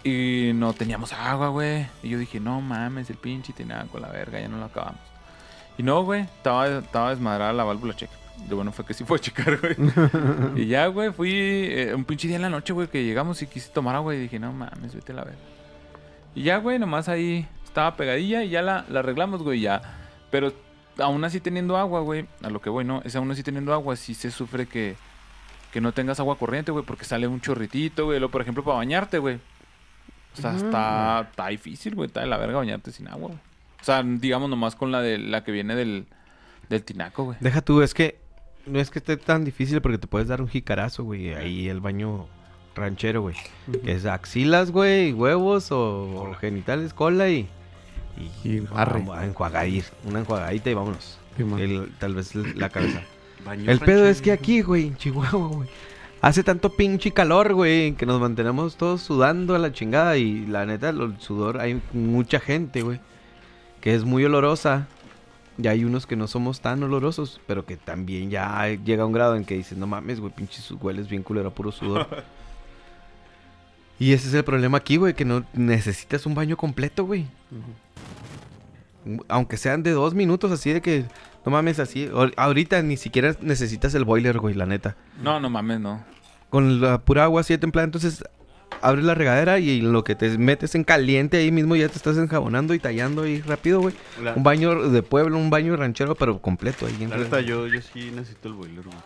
Y 0.02 0.50
no 0.52 0.72
teníamos 0.72 1.12
agua, 1.12 1.50
güey. 1.50 1.86
Y 2.02 2.08
yo 2.08 2.18
dije, 2.18 2.40
no 2.40 2.60
mames, 2.60 3.08
el 3.08 3.18
pinche 3.18 3.52
tenía 3.52 3.86
con 3.92 4.02
la 4.02 4.08
verga, 4.08 4.40
ya 4.40 4.48
no 4.48 4.58
lo 4.58 4.64
acabamos. 4.64 4.98
Y 5.78 5.84
no, 5.84 6.02
güey, 6.02 6.22
estaba, 6.22 6.66
estaba 6.78 7.10
desmadrada 7.10 7.52
la 7.52 7.62
válvula 7.62 7.94
checa. 7.94 8.14
Lo 8.50 8.56
bueno 8.56 8.72
fue 8.72 8.84
que 8.84 8.94
sí 8.94 9.04
fue 9.04 9.18
a 9.18 9.20
checar, 9.20 9.60
güey. 9.60 9.76
y 10.60 10.66
ya, 10.66 10.88
güey, 10.88 11.12
fui 11.12 11.32
eh, 11.32 11.94
un 11.94 12.04
pinche 12.04 12.26
día 12.26 12.34
en 12.34 12.42
la 12.42 12.50
noche, 12.50 12.72
güey, 12.72 12.88
que 12.88 13.04
llegamos 13.04 13.40
y 13.40 13.46
quise 13.46 13.70
tomar 13.70 13.94
agua 13.94 14.16
y 14.16 14.18
dije, 14.18 14.40
no 14.40 14.52
mames, 14.52 14.92
vete 14.92 15.12
a 15.12 15.14
la 15.14 15.22
verga. 15.22 15.38
Y 16.34 16.42
ya, 16.42 16.56
güey, 16.56 16.80
nomás 16.80 17.08
ahí 17.08 17.46
estaba 17.64 17.94
pegadilla 17.94 18.42
y 18.42 18.48
ya 18.48 18.60
la, 18.60 18.86
la 18.88 18.98
arreglamos, 18.98 19.44
güey, 19.44 19.60
ya. 19.60 19.82
Pero 20.32 20.52
aún 20.98 21.22
así 21.22 21.38
teniendo 21.38 21.76
agua, 21.76 22.00
güey, 22.00 22.26
a 22.42 22.50
lo 22.50 22.60
que 22.60 22.70
voy, 22.70 22.84
¿no? 22.84 23.02
Es 23.04 23.14
aún 23.14 23.30
así 23.30 23.44
teniendo 23.44 23.72
agua, 23.72 23.94
sí 23.94 24.14
se 24.14 24.32
sufre 24.32 24.66
que, 24.66 24.96
que 25.78 25.82
no 25.82 25.92
tengas 25.92 26.18
agua 26.18 26.36
corriente, 26.36 26.72
güey, 26.72 26.84
porque 26.84 27.04
sale 27.04 27.28
un 27.28 27.40
chorritito, 27.40 28.06
güey. 28.06 28.18
Luego, 28.18 28.32
por 28.32 28.40
ejemplo, 28.42 28.64
para 28.64 28.78
bañarte, 28.78 29.18
güey. 29.18 29.36
O 30.36 30.40
sea, 30.40 30.56
está, 30.56 31.28
está 31.30 31.46
difícil, 31.46 31.94
güey, 31.94 32.08
está 32.08 32.18
de 32.20 32.26
la 32.26 32.36
verga 32.36 32.56
bañarte 32.58 32.90
sin 32.90 33.06
agua, 33.06 33.28
güey. 33.28 33.38
O 33.80 33.84
sea, 33.84 34.02
digamos 34.02 34.50
nomás 34.50 34.74
con 34.74 34.90
la 34.90 35.00
de 35.00 35.18
la 35.18 35.44
que 35.44 35.52
viene 35.52 35.76
del, 35.76 36.06
del 36.68 36.82
tinaco, 36.82 37.26
güey. 37.26 37.38
Deja 37.40 37.60
tú, 37.60 37.80
es 37.82 37.94
que 37.94 38.18
no 38.66 38.80
es 38.80 38.90
que 38.90 38.98
esté 38.98 39.16
tan 39.16 39.44
difícil 39.44 39.80
porque 39.80 39.98
te 39.98 40.08
puedes 40.08 40.26
dar 40.26 40.42
un 40.42 40.48
jicarazo, 40.48 41.04
güey. 41.04 41.32
Ahí 41.34 41.68
el 41.68 41.78
baño 41.78 42.26
ranchero, 42.74 43.22
güey. 43.22 43.36
Que 43.84 43.92
es 43.92 44.04
axilas, 44.04 44.72
güey, 44.72 45.12
huevos 45.12 45.68
o, 45.70 46.34
genitales, 46.40 46.92
cola 46.92 47.28
y. 47.28 47.48
Y, 48.42 48.48
Y 48.48 48.66
arre. 48.74 48.98
vamos 48.98 49.16
a 49.16 49.24
enjuagadir. 49.26 49.84
Una 50.04 50.18
enjuagadita 50.18 50.70
y 50.70 50.74
vámonos. 50.74 51.18
Sí. 51.36 51.44
El- 51.56 51.92
tal 52.00 52.16
vez 52.16 52.34
la 52.34 52.68
cabeza. 52.68 53.00
Baño 53.48 53.70
El 53.70 53.80
pedo 53.80 54.06
es 54.06 54.20
que 54.20 54.32
aquí, 54.32 54.60
güey, 54.60 54.88
en 54.88 54.96
Chihuahua, 54.96 55.48
güey. 55.48 55.68
Hace 56.20 56.42
tanto 56.42 56.70
pinche 56.70 57.12
calor, 57.12 57.54
güey, 57.54 57.94
que 57.94 58.04
nos 58.04 58.20
mantenemos 58.20 58.76
todos 58.76 59.00
sudando 59.02 59.54
a 59.54 59.58
la 59.58 59.72
chingada. 59.72 60.16
Y 60.16 60.46
la 60.46 60.66
neta, 60.66 60.88
el 60.88 61.18
sudor, 61.20 61.60
hay 61.60 61.80
mucha 61.92 62.40
gente, 62.40 62.82
güey, 62.82 63.00
que 63.80 63.94
es 63.94 64.04
muy 64.04 64.24
olorosa. 64.24 64.88
Y 65.60 65.66
hay 65.66 65.84
unos 65.84 66.06
que 66.06 66.16
no 66.16 66.26
somos 66.26 66.60
tan 66.60 66.82
olorosos, 66.82 67.40
pero 67.46 67.64
que 67.64 67.76
también 67.76 68.30
ya 68.30 68.68
llega 68.84 69.04
a 69.04 69.06
un 69.06 69.12
grado 69.12 69.36
en 69.36 69.44
que 69.44 69.54
dices, 69.54 69.78
no 69.78 69.86
mames, 69.86 70.20
güey, 70.20 70.32
pinche 70.32 70.60
hueles 70.74 71.08
bien 71.08 71.22
culero 71.22 71.52
puro 71.52 71.72
sudor. 71.72 72.06
y 73.98 74.12
ese 74.12 74.28
es 74.28 74.34
el 74.34 74.44
problema 74.44 74.78
aquí, 74.78 74.96
güey, 74.96 75.14
que 75.14 75.24
no 75.24 75.44
necesitas 75.52 76.26
un 76.26 76.34
baño 76.34 76.56
completo, 76.56 77.04
güey. 77.04 77.26
Aunque 79.28 79.56
sean 79.56 79.82
de 79.82 79.92
dos 79.92 80.14
minutos, 80.14 80.52
así 80.52 80.72
de 80.72 80.80
que, 80.80 81.06
no 81.48 81.56
mames, 81.56 81.78
así. 81.78 82.06
ahor- 82.08 82.34
Ahorita 82.36 82.82
ni 82.82 82.96
siquiera 82.96 83.34
necesitas 83.40 83.94
el 83.94 84.04
boiler, 84.04 84.38
güey, 84.38 84.54
la 84.54 84.66
neta. 84.66 84.96
No, 85.22 85.40
no 85.40 85.48
mames, 85.48 85.80
no. 85.80 86.04
Con 86.50 86.80
la 86.80 86.98
pura 87.00 87.24
agua 87.24 87.40
así 87.40 87.54
de 87.54 87.58
templada, 87.58 87.84
entonces 87.86 88.22
abres 88.82 89.04
la 89.04 89.14
regadera 89.14 89.58
y 89.58 89.80
lo 89.80 90.04
que 90.04 90.14
te 90.14 90.36
metes 90.38 90.74
en 90.74 90.84
caliente 90.84 91.38
ahí 91.38 91.50
mismo 91.50 91.74
ya 91.76 91.88
te 91.88 91.96
estás 91.96 92.16
enjabonando 92.18 92.74
y 92.74 92.78
tallando 92.78 93.22
ahí 93.22 93.40
rápido, 93.40 93.80
güey. 93.80 93.94
La, 94.22 94.34
Un 94.34 94.42
baño 94.42 94.88
de 94.90 95.02
pueblo, 95.02 95.36
un 95.38 95.50
baño 95.50 95.74
ranchero, 95.76 96.14
pero 96.14 96.40
completo 96.40 96.86
ahí. 96.86 96.96
en 97.02 97.10
la 97.10 97.16
neta, 97.16 97.40
yo, 97.40 97.66
yo 97.66 97.80
sí 97.80 98.10
necesito 98.14 98.48
el 98.48 98.54
boiler, 98.54 98.84
güey. 98.84 98.96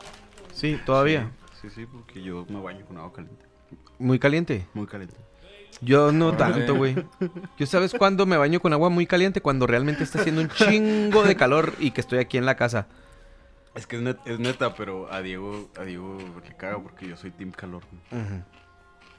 Sí, 0.53 0.79
todavía. 0.85 1.31
Sí, 1.61 1.69
sí, 1.69 1.75
sí, 1.83 1.87
porque 1.91 2.23
yo 2.23 2.45
me 2.49 2.61
baño 2.61 2.85
con 2.87 2.99
agua 2.99 3.13
caliente. 3.13 3.45
Muy 3.99 4.19
caliente. 4.19 4.67
Muy 4.75 4.87
caliente. 4.87 5.15
Yo 5.85 6.13
no 6.13 6.33
tanto, 6.37 6.75
güey. 6.77 6.95
Yo 7.59 7.67
sabes 7.67 7.93
cuándo 7.99 8.25
me 8.25 8.37
baño 8.37 8.61
con 8.61 8.73
agua 8.73 8.89
muy 8.89 9.07
caliente 9.07 9.41
cuando 9.41 9.67
realmente 9.67 10.05
está 10.05 10.21
haciendo 10.21 10.41
un 10.41 10.49
chingo 10.49 11.25
de 11.25 11.35
calor 11.37 11.75
y 11.81 11.91
que 11.91 12.01
estoy 12.01 12.21
aquí 12.21 12.39
en 12.39 12.47
la 12.47 12.55
casa. 12.57 12.87
Es 13.75 13.87
que 13.87 13.97
es, 13.97 14.03
net- 14.03 14.19
es 14.27 14.39
neta, 14.39 14.75
pero 14.75 15.13
a 15.13 15.23
Diego, 15.23 15.71
a 15.79 15.83
Diego 15.83 16.19
le 16.47 16.55
caga 16.57 16.79
porque 16.81 17.09
yo 17.09 17.17
soy 17.17 17.31
team 17.33 17.51
calor. 17.51 17.83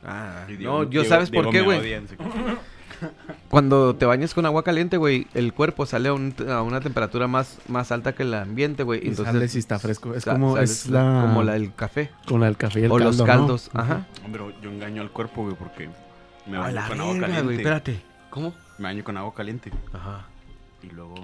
Ah, 0.06 0.46
no, 0.60 0.84
yo 0.84 0.90
Diego- 0.90 1.06
sabes 1.06 1.30
por 1.32 1.50
Diego 1.50 1.70
qué, 1.72 1.78
güey. 1.78 1.98
Cuando 3.50 3.96
te 3.96 4.06
bañas 4.06 4.34
con 4.34 4.46
agua 4.46 4.64
caliente, 4.64 4.98
güey, 4.98 5.28
el 5.34 5.54
cuerpo 5.54 5.86
sale 5.86 6.10
a, 6.10 6.14
un- 6.14 6.34
a 6.50 6.62
una 6.62 6.80
temperatura 6.80 7.28
más, 7.28 7.58
más 7.68 7.92
alta 7.92 8.14
que 8.14 8.24
el 8.24 8.34
ambiente, 8.34 8.84
güey. 8.84 9.02
Entonces 9.08 9.34
sale 9.34 9.48
si 9.48 9.60
está 9.60 9.80
fresco. 9.80 10.14
Es 10.14 10.26
como, 10.26 10.58
es 10.58 10.88
la, 10.88 11.24
como 11.26 11.44
la 11.44 11.54
del 11.54 11.74
café. 11.74 12.12
Con 12.28 12.40
la 12.40 12.46
del 12.48 12.58
café 12.58 12.82
y 12.82 12.84
el 12.86 12.92
o 12.92 12.96
caldo, 12.98 13.12
los 13.12 13.22
caldos. 13.24 13.70
Ajá. 13.74 14.08
Pero 14.32 14.52
yo 14.62 14.70
engaño 14.70 15.02
al 15.02 15.12
cuerpo, 15.12 15.44
güey, 15.44 15.56
porque 15.56 15.90
me 16.46 16.58
baño 16.58 16.76
la 16.76 16.88
con 16.88 17.02
agua 17.02 17.20
caliente. 17.20 17.44
güey, 17.44 17.58
espérate. 17.58 18.02
¿Cómo? 18.30 18.54
Me 18.78 18.84
baño 18.86 19.04
con 19.04 19.18
agua 19.18 19.34
caliente. 19.34 19.72
Ajá. 19.94 20.26
Y 20.82 20.90
luego, 20.90 21.16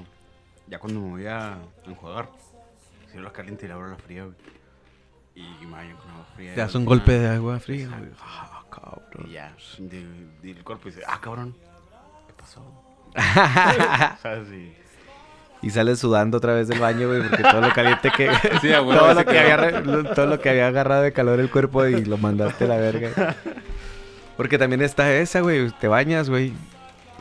ya 0.68 0.80
cuando 0.80 1.00
me 1.02 1.10
voy 1.10 1.26
a 1.28 1.58
enjuagar, 1.86 2.30
cierro 3.10 3.26
la 3.26 3.32
caliente 3.34 3.66
y 3.66 3.68
le 3.68 3.74
abro 3.74 3.90
la 3.90 3.98
fría, 3.98 4.24
güey. 4.24 4.36
Y 5.36 5.66
me 5.66 5.72
baño 5.72 5.96
con 5.98 6.12
agua 6.12 6.26
fría. 6.36 6.54
Te 6.56 6.62
das 6.62 6.74
y 6.74 6.78
un 6.78 6.86
golpe 6.86 7.12
de 7.18 7.30
agua 7.30 7.60
fría, 7.60 7.88
güey. 7.88 8.12
Ah, 8.22 8.64
cabrón. 8.70 9.28
Y 9.30 9.34
ya, 9.34 9.54
de- 9.78 10.52
el 10.52 10.64
cuerpo 10.64 10.86
dice, 10.90 11.02
ah, 11.08 11.20
cabrón, 11.22 11.56
¿qué 12.28 12.34
pasó? 12.34 12.64
¿Sabes? 14.22 14.48
Y 14.52 14.74
Y 15.62 15.70
sales 15.72 16.00
sudando 16.00 16.38
otra 16.38 16.54
vez 16.54 16.68
del 16.68 16.80
baño, 16.80 17.08
güey, 17.08 17.22
porque 17.28 17.44
todo 17.44 17.62
lo 17.62 17.74
caliente 17.74 18.12
que... 18.16 18.30
Sí, 18.62 18.72
a 18.74 18.82
huevo, 18.82 18.98
todo, 19.00 19.14
lo 19.14 19.26
que 19.26 19.40
había, 19.40 19.84
todo 20.14 20.26
lo 20.28 20.40
que 20.40 20.50
había 20.50 20.68
agarrado 20.68 21.02
de 21.04 21.12
calor 21.14 21.40
el 21.40 21.50
cuerpo 21.50 21.86
y 21.86 22.06
lo 22.06 22.18
mandaste 22.18 22.66
a 22.66 22.68
la 22.68 22.78
verga. 22.78 23.36
Porque 24.40 24.58
también 24.58 24.82
está 24.82 25.14
esa, 25.14 25.42
güey. 25.42 25.70
Te 25.82 25.90
bañas, 25.90 26.30
güey. 26.30 26.54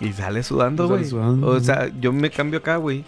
Y 0.00 0.12
sales 0.12 0.46
sudando, 0.46 0.86
Sales 0.86 1.12
güey. 1.12 1.24
sudando, 1.24 1.48
O 1.48 1.58
sea, 1.58 1.88
yo 2.00 2.12
me 2.12 2.30
cambio 2.30 2.60
acá, 2.60 2.76
güey. 2.76 3.04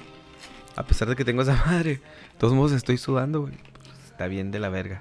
A 0.74 0.82
pesar 0.82 1.08
de 1.08 1.14
que 1.14 1.24
tengo 1.24 1.42
esa 1.42 1.54
madre. 1.66 1.90
De 1.94 2.00
todos 2.38 2.52
modos 2.52 2.72
estoy 2.72 2.98
sudando, 2.98 3.42
güey. 3.42 3.54
Está 4.06 4.26
bien 4.26 4.50
de 4.50 4.58
la 4.58 4.68
verga. 4.68 5.00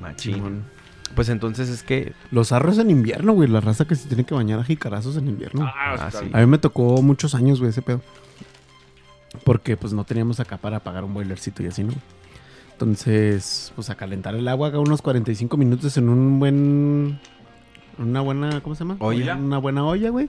Machín. 0.00 0.36
Simón. 0.36 0.64
Pues 1.14 1.28
entonces 1.28 1.68
es 1.68 1.82
que... 1.82 2.14
Los 2.30 2.50
arros 2.52 2.78
en 2.78 2.88
invierno, 2.88 3.34
güey. 3.34 3.46
La 3.46 3.60
raza 3.60 3.84
que 3.84 3.94
se 3.94 4.08
tiene 4.08 4.24
que 4.24 4.32
bañar 4.34 4.58
a 4.58 4.64
jicarazos 4.64 5.18
en 5.18 5.28
invierno. 5.28 5.66
Ah, 5.66 5.94
Ah, 5.98 6.10
sí. 6.10 6.30
A 6.32 6.40
mí 6.40 6.46
me 6.46 6.56
tocó 6.56 7.02
muchos 7.02 7.34
años, 7.34 7.58
güey, 7.60 7.68
ese 7.72 7.82
pedo. 7.82 8.00
Porque 9.44 9.76
pues 9.76 9.92
no 9.92 10.04
teníamos 10.04 10.40
acá 10.40 10.56
para 10.56 10.80
pagar 10.80 11.04
un 11.04 11.12
boilercito 11.12 11.62
y 11.62 11.66
así, 11.66 11.84
¿no? 11.84 11.92
Entonces, 12.72 13.70
pues 13.76 13.90
a 13.90 13.94
calentar 13.96 14.34
el 14.34 14.48
agua, 14.48 14.68
haga 14.68 14.78
unos 14.80 15.02
45 15.02 15.56
minutos 15.58 15.94
en 15.98 16.08
un 16.08 16.38
buen... 16.40 17.20
Una 17.98 18.20
buena, 18.20 18.60
¿cómo 18.60 18.74
se 18.74 18.80
llama? 18.84 18.96
Olla. 19.00 19.36
Una 19.36 19.58
buena 19.58 19.84
olla, 19.84 20.10
güey. 20.10 20.28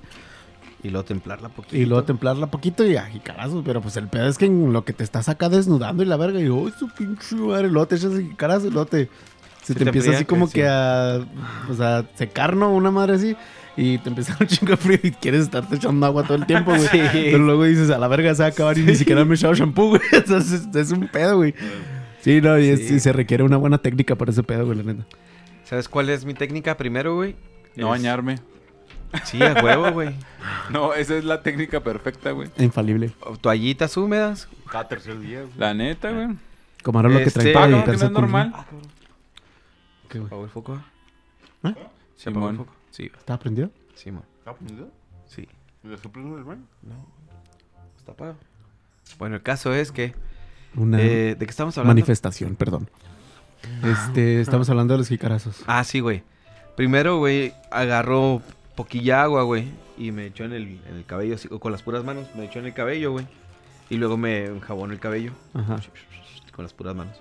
Y 0.83 0.89
luego 0.89 1.05
templarla 1.05 1.49
poquito. 1.49 1.75
Y 1.77 1.85
luego 1.85 2.03
templarla 2.03 2.47
poquito 2.47 2.85
y 2.85 2.95
a 2.95 3.05
jicarazos. 3.05 3.63
Pero 3.65 3.81
pues 3.81 3.97
el 3.97 4.07
pedo 4.07 4.27
es 4.27 4.37
que 4.37 4.45
en 4.45 4.71
lo 4.71 4.85
que 4.85 4.93
te 4.93 5.03
estás 5.03 5.29
acá 5.29 5.49
desnudando 5.49 6.03
y 6.03 6.05
la 6.05 6.15
verga, 6.17 6.39
y 6.39 6.43
¡ay, 6.43 6.73
su 6.77 6.87
pinche 6.89 7.35
madre! 7.35 7.69
Luego 7.69 7.87
te 7.87 7.95
echas 7.95 8.11
el 8.13 8.29
jicarazo 8.29 8.67
y 8.67 8.71
luego 8.71 8.85
te... 8.85 9.09
Se 9.63 9.73
Se 9.73 9.73
te, 9.73 9.79
te 9.79 9.89
empieza 9.89 10.09
así 10.11 10.19
enfría, 10.21 10.27
como 10.27 10.45
que 10.47 10.53
que 10.53 10.61
sí. 10.61 10.67
a... 10.69 11.25
O 11.71 11.73
sea, 11.73 12.05
secar, 12.13 12.55
¿no? 12.55 12.71
Una 12.71 12.91
madre 12.91 13.15
así. 13.15 13.35
Y 13.77 13.97
te 13.97 14.09
empieza 14.09 14.37
un 14.39 14.45
chingo 14.47 14.71
de 14.71 14.77
frío 14.77 14.99
y 15.01 15.11
quieres 15.11 15.41
estarte 15.41 15.75
echando 15.77 16.05
agua 16.05 16.23
todo 16.23 16.37
el 16.37 16.45
tiempo, 16.45 16.69
güey. 16.71 16.87
Sí. 16.91 16.99
Pero 17.11 17.39
luego 17.39 17.63
dices, 17.63 17.89
a 17.89 17.97
la 17.97 18.07
verga 18.07 18.35
se 18.35 18.43
va 18.43 18.47
a 18.49 18.51
acabar 18.51 18.77
y 18.77 18.83
ni 18.83 18.93
siquiera 18.95 19.25
me 19.25 19.33
he 19.33 19.35
echado 19.37 19.55
shampoo, 19.55 19.89
güey. 19.89 20.01
Entonces 20.11 20.67
es, 20.73 20.91
un 20.91 21.07
pedo, 21.07 21.37
güey. 21.37 21.55
Sí, 22.21 22.41
no, 22.41 22.59
y, 22.59 22.67
es- 22.69 22.87
Sí. 22.87 22.93
y 22.95 22.99
se 22.99 23.11
requiere 23.11 23.43
una 23.43 23.57
buena 23.57 23.79
técnica 23.79 24.15
para 24.15 24.31
ese 24.31 24.43
pedo, 24.43 24.65
güey, 24.67 24.77
la 24.77 24.83
neta. 24.83 25.05
¿Sabes 25.63 25.89
cuál 25.89 26.09
es 26.11 26.25
mi 26.25 26.35
técnica 26.35 26.77
primero, 26.77 27.15
güey? 27.15 27.35
No 27.75 27.93
Es- 27.93 28.01
bañarme. 28.01 28.39
Sí, 29.23 29.41
a 29.41 29.53
huevo, 29.63 29.91
güey. 29.91 30.15
No, 30.69 30.93
esa 30.93 31.15
es 31.15 31.23
la 31.23 31.41
técnica 31.41 31.79
perfecta, 31.81 32.31
güey. 32.31 32.49
Infalible. 32.57 33.11
Toallitas 33.41 33.95
húmedas. 33.97 34.47
cada 34.69 34.87
tercer 34.87 35.19
día, 35.19 35.41
güey. 35.41 35.53
La 35.57 35.73
neta, 35.73 36.11
güey. 36.11 36.29
Como 36.83 36.99
ahora 36.99 37.09
lo 37.09 37.17
que 37.19 37.23
Este- 37.25 37.39
traen 37.39 37.55
Ah, 37.55 37.59
para 37.59 37.65
Ah, 37.65 37.69
¿cómo 37.69 37.83
que 37.85 37.91
limpiarse 37.91 38.03
no 38.05 38.07
es 38.09 38.21
normal? 38.21 38.53
¿Qué, 40.09 40.19
güey? 40.19 40.27
¿Apagó 40.27 40.43
el 40.43 40.49
foco? 40.49 40.81
¿Eh? 41.63 41.73
¿Se 42.15 42.29
apagó 42.29 42.49
el 42.49 42.57
foco? 42.57 42.73
Sí, 42.91 43.11
¿Está 43.17 43.37
prendido? 43.39 43.69
sí, 43.95 44.11
man. 44.11 44.23
¿Está 44.39 44.53
prendido? 44.53 44.89
Sí. 45.27 45.47
¿Le 45.83 45.97
soplas 45.97 46.25
el 46.25 46.43
baño? 46.43 46.61
No, 46.83 47.05
está 47.97 48.11
apagado. 48.11 48.37
Bueno, 49.19 49.35
el 49.35 49.41
caso 49.43 49.73
es 49.73 49.91
que... 49.91 50.13
Una 50.75 50.99
eh, 51.01 51.35
¿De 51.37 51.45
qué 51.45 51.49
estamos 51.51 51.77
hablando? 51.77 51.91
manifestación, 51.93 52.55
perdón. 52.55 52.89
Este, 53.83 54.41
estamos 54.41 54.69
hablando 54.69 54.93
de 54.93 54.97
los 54.99 55.07
jicarazos. 55.07 55.63
Ah, 55.67 55.83
sí, 55.83 55.99
güey. 56.01 56.23
Primero, 56.75 57.17
güey, 57.17 57.53
agarró 57.71 58.41
poquilla 58.75 59.23
agua, 59.23 59.43
güey. 59.43 59.65
Y 59.97 60.11
me 60.11 60.25
echó 60.25 60.43
en 60.43 60.53
el, 60.53 60.79
en 60.89 60.95
el 60.95 61.05
cabello, 61.05 61.35
así, 61.35 61.47
con 61.47 61.71
las 61.71 61.81
puras 61.81 62.03
manos. 62.03 62.27
Me 62.35 62.45
echó 62.45 62.59
en 62.59 62.65
el 62.65 62.73
cabello, 62.73 63.11
güey. 63.11 63.25
Y 63.89 63.97
luego 63.97 64.17
me 64.17 64.45
enjabonó 64.45 64.91
el 64.91 64.99
cabello. 64.99 65.31
Ajá. 65.53 65.77
Con 66.51 66.63
las 66.63 66.73
puras 66.73 66.95
manos. 66.95 67.15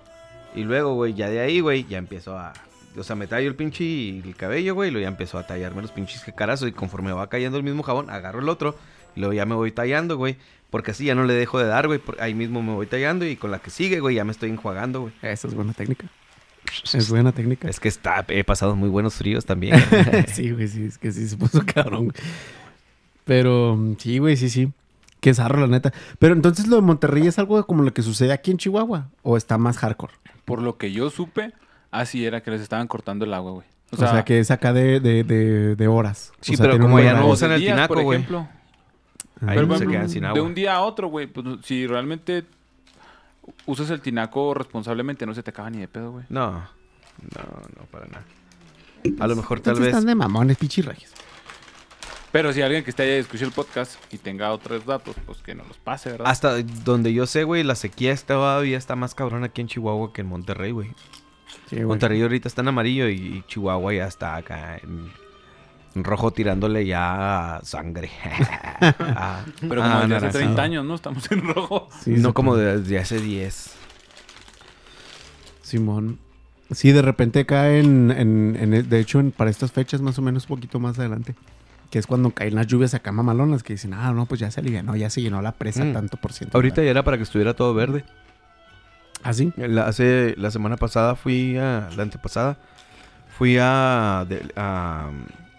Y 0.55 0.65
luego, 0.65 0.95
güey, 0.95 1.15
ya 1.15 1.29
de 1.29 1.41
ahí, 1.41 1.61
güey, 1.61 1.85
ya 1.85 1.99
empiezo 1.99 2.37
a... 2.37 2.53
O 2.97 3.03
sea, 3.03 3.17
me 3.17 3.27
tallo 3.27 3.49
el 3.49 3.57
pinche 3.57 3.83
y 3.83 4.23
el 4.25 4.37
cabello, 4.37 4.75
güey, 4.75 4.89
y 4.89 4.93
luego 4.93 5.03
ya 5.03 5.09
empezó 5.09 5.39
a 5.39 5.47
tallarme 5.47 5.83
los 5.83 5.91
pinches 5.91 6.23
jecarazos. 6.23 6.69
Y 6.69 6.73
conforme 6.73 7.13
va 7.13 7.29
cayendo 7.29 7.59
el 7.59 7.65
mismo 7.65 7.83
jabón, 7.83 8.11
agarro 8.11 8.41
el 8.41 8.49
otro. 8.49 8.77
Y 9.17 9.21
luego 9.21 9.33
ya 9.33 9.47
me 9.47 9.55
voy 9.55 9.73
tallando, 9.73 10.17
güey. 10.17 10.37
Porque 10.71 10.91
así 10.91 11.05
ya 11.05 11.15
no 11.15 11.25
le 11.25 11.35
dejo 11.35 11.59
de 11.59 11.67
dar, 11.67 11.87
güey. 11.87 12.01
Ahí 12.19 12.35
mismo 12.35 12.63
me 12.63 12.73
voy 12.73 12.87
tallando 12.87 13.25
y 13.25 13.37
con 13.37 13.51
la 13.51 13.61
que 13.61 13.71
sigue, 13.71 14.01
güey, 14.01 14.17
ya 14.17 14.25
me 14.25 14.33
estoy 14.33 14.51
enjuagando, 14.51 15.03
güey. 15.03 15.13
Esa 15.23 15.47
es 15.49 15.55
buena 15.55 15.73
técnica. 15.73 16.09
Es 16.93 17.11
buena 17.11 17.33
técnica. 17.33 17.69
Es 17.69 17.81
que 17.81 17.89
está, 17.89 18.25
he 18.29 18.45
pasado 18.45 18.75
muy 18.77 18.89
buenos 18.89 19.15
fríos 19.15 19.45
también. 19.45 19.77
sí, 20.29 20.51
güey, 20.51 20.69
sí, 20.69 20.85
es 20.85 20.99
que 20.99 21.13
sí 21.13 21.29
se 21.29 21.37
puso 21.37 21.63
cabrón. 21.65 22.13
Pero 23.25 23.79
sí, 23.99 24.19
güey, 24.19 24.37
sí, 24.37 24.49
sí. 24.51 24.71
Qué 25.21 25.33
zarro, 25.33 25.61
la 25.61 25.67
neta. 25.67 25.93
Pero 26.19 26.35
entonces 26.35 26.67
lo 26.67 26.77
de 26.77 26.83
Monterrey 26.83 27.27
es 27.27 27.39
algo 27.39 27.65
como 27.67 27.83
lo 27.83 27.95
que 27.95 28.03
sucede 28.03 28.33
aquí 28.33 28.51
en 28.51 28.59
Chihuahua. 28.59 29.09
¿O 29.23 29.37
está 29.37 29.57
más 29.57 29.79
hardcore? 29.79 30.13
Por 30.45 30.61
lo 30.61 30.77
que 30.77 30.93
yo 30.93 31.09
supe, 31.09 31.53
así 31.91 32.27
era 32.27 32.43
que 32.43 32.51
les 32.51 32.61
estaban 32.61 32.87
cortando 32.87 33.25
el 33.25 33.33
agua, 33.33 33.53
güey. 33.53 33.67
O 33.93 33.97
sea, 33.97 34.25
que 34.25 34.41
es 34.41 34.51
acá 34.51 34.73
de, 34.73 34.99
de, 35.01 35.23
de, 35.25 35.77
de 35.77 35.89
horas. 35.89 36.33
Sí, 36.41 36.55
O 36.55 36.57
sea, 36.57 36.67
pero 36.67 36.79
como 36.83 37.01
ya 37.01 37.15
no 37.15 37.29
usan 37.29 37.53
el 37.53 37.61
tinaco, 37.61 37.95
por 37.95 38.03
güey. 38.03 38.19
ejemplo. 38.19 38.49
Ahí 39.41 39.57
Pero, 39.57 39.67
se 39.69 39.75
ejemplo, 39.75 39.91
quedan 39.91 40.09
sin 40.11 40.21
De 40.23 40.27
agua. 40.29 40.43
un 40.43 40.55
día 40.55 40.75
a 40.75 40.81
otro, 40.83 41.09
güey. 41.09 41.27
Pues, 41.27 41.47
si 41.65 41.87
realmente 41.87 42.45
usas 43.67 43.91
el 43.91 44.01
tinaco 44.01 44.55
responsablemente, 44.55 45.27
no 45.27 45.35
se 45.35 45.43
te 45.43 45.51
acaba 45.51 45.71
ni 45.71 45.79
de 45.79 45.89
pedo, 45.89 46.13
güey. 46.13 46.25
No, 46.29 46.51
no, 46.53 47.43
no, 47.77 47.85
para 47.91 48.07
nada. 48.07 48.25
A 49.21 49.27
lo 49.27 49.37
mejor 49.37 49.61
tal 49.61 49.75
vez... 49.79 49.89
están 49.89 50.07
de 50.07 50.15
mamones, 50.15 50.57
pichirrayos. 50.57 51.11
Pero 52.33 52.53
si 52.53 52.63
alguien 52.63 52.83
que 52.83 52.91
esté 52.91 53.05
allá 53.05 53.17
escuche 53.17 53.45
el 53.45 53.53
podcast 53.53 53.95
y 54.13 54.19
tenga 54.19 54.51
otros 54.51 54.85
datos, 54.87 55.15
pues 55.25 55.39
que 55.39 55.55
nos 55.55 55.69
los 55.69 55.77
pase, 55.79 56.11
¿verdad? 56.11 56.27
Hasta 56.29 56.61
donde 56.63 57.13
yo 57.13 57.27
sé, 57.27 57.45
güey, 57.45 57.63
la 57.63 57.77
sequía 57.77 58.13
está- 58.13 58.35
todavía 58.35 58.77
está 58.77 58.97
más 58.97 59.15
cabrón 59.15 59.45
aquí 59.45 59.61
en 59.61 59.69
Chihuahua 59.69 60.13
que 60.13 60.23
en 60.23 60.27
Monterrey, 60.29 60.73
güey. 60.73 60.89
Sí, 61.69 61.77
güey. 61.77 61.85
Monterrey 61.85 62.21
ahorita 62.23 62.49
está 62.49 62.63
en 62.63 62.69
amarillo 62.69 63.09
y, 63.09 63.15
y 63.15 63.45
Chihuahua 63.47 63.93
ya 63.95 64.07
está 64.07 64.35
acá 64.35 64.79
en 64.79 65.13
rojo 65.95 66.33
tirándole 66.33 66.85
ya 66.87 67.61
sangre. 67.63 68.11
Ah, 68.81 69.45
Pero 69.61 69.81
como 69.83 69.85
ah, 69.95 70.01
desde 70.01 70.05
hace 70.05 70.09
naranjado. 70.09 70.39
30 70.39 70.63
años, 70.63 70.85
¿no? 70.85 70.95
Estamos 70.97 71.31
en 71.31 71.43
rojo. 71.55 71.89
Sí, 72.03 72.11
no 72.19 72.35
como 72.35 72.57
desde 72.57 72.99
hace 72.99 73.21
10. 73.21 73.71
Simón. 75.63 76.19
Sí, 76.71 76.93
de 76.93 77.03
repente 77.03 77.41
acá 77.41 77.71
en, 77.77 78.11
en, 78.11 78.89
de 78.89 78.99
hecho, 79.01 79.21
en- 79.21 79.31
para 79.33 79.51
estas 79.51 79.73
fechas, 79.73 80.01
más 80.01 80.19
o 80.19 80.23
menos 80.23 80.45
un 80.45 80.57
poquito 80.57 80.81
más 80.81 80.99
adelante, 80.99 81.35
que 81.91 81.99
es 81.99 82.07
cuando 82.07 82.31
caen 82.31 82.55
las 82.55 82.67
lluvias 82.67 82.95
acá 82.95 83.13
mamalonas, 83.13 83.63
que 83.63 83.75
dicen, 83.75 83.95
ah, 83.95 84.13
no, 84.13 84.27
pues 84.27 84.41
ya 84.41 84.51
se 84.51 84.61
alivianó, 84.61 84.97
ya 84.97 85.11
se 85.11 85.23
llenó 85.23 85.41
la 85.43 85.53
presa 85.53 85.85
Mm. 85.85 85.93
tanto 85.93 86.17
por 86.17 86.33
ciento. 86.33 86.57
Ahorita 86.59 86.83
ya 86.83 86.91
era 86.91 87.03
para 87.05 87.17
que 87.17 87.23
estuviera 87.23 87.55
todo 87.55 87.75
verde. 87.75 88.05
¿Ah, 89.23 89.33
sí? 89.33 89.53
La, 89.57 89.87
hace, 89.87 90.35
la 90.37 90.51
semana 90.51 90.77
pasada 90.77 91.15
fui 91.15 91.57
a... 91.57 91.89
La 91.97 92.03
antepasada 92.03 92.59
fui 93.39 93.57
a, 93.61 94.27
de- 94.29 94.53
a 94.57 95.11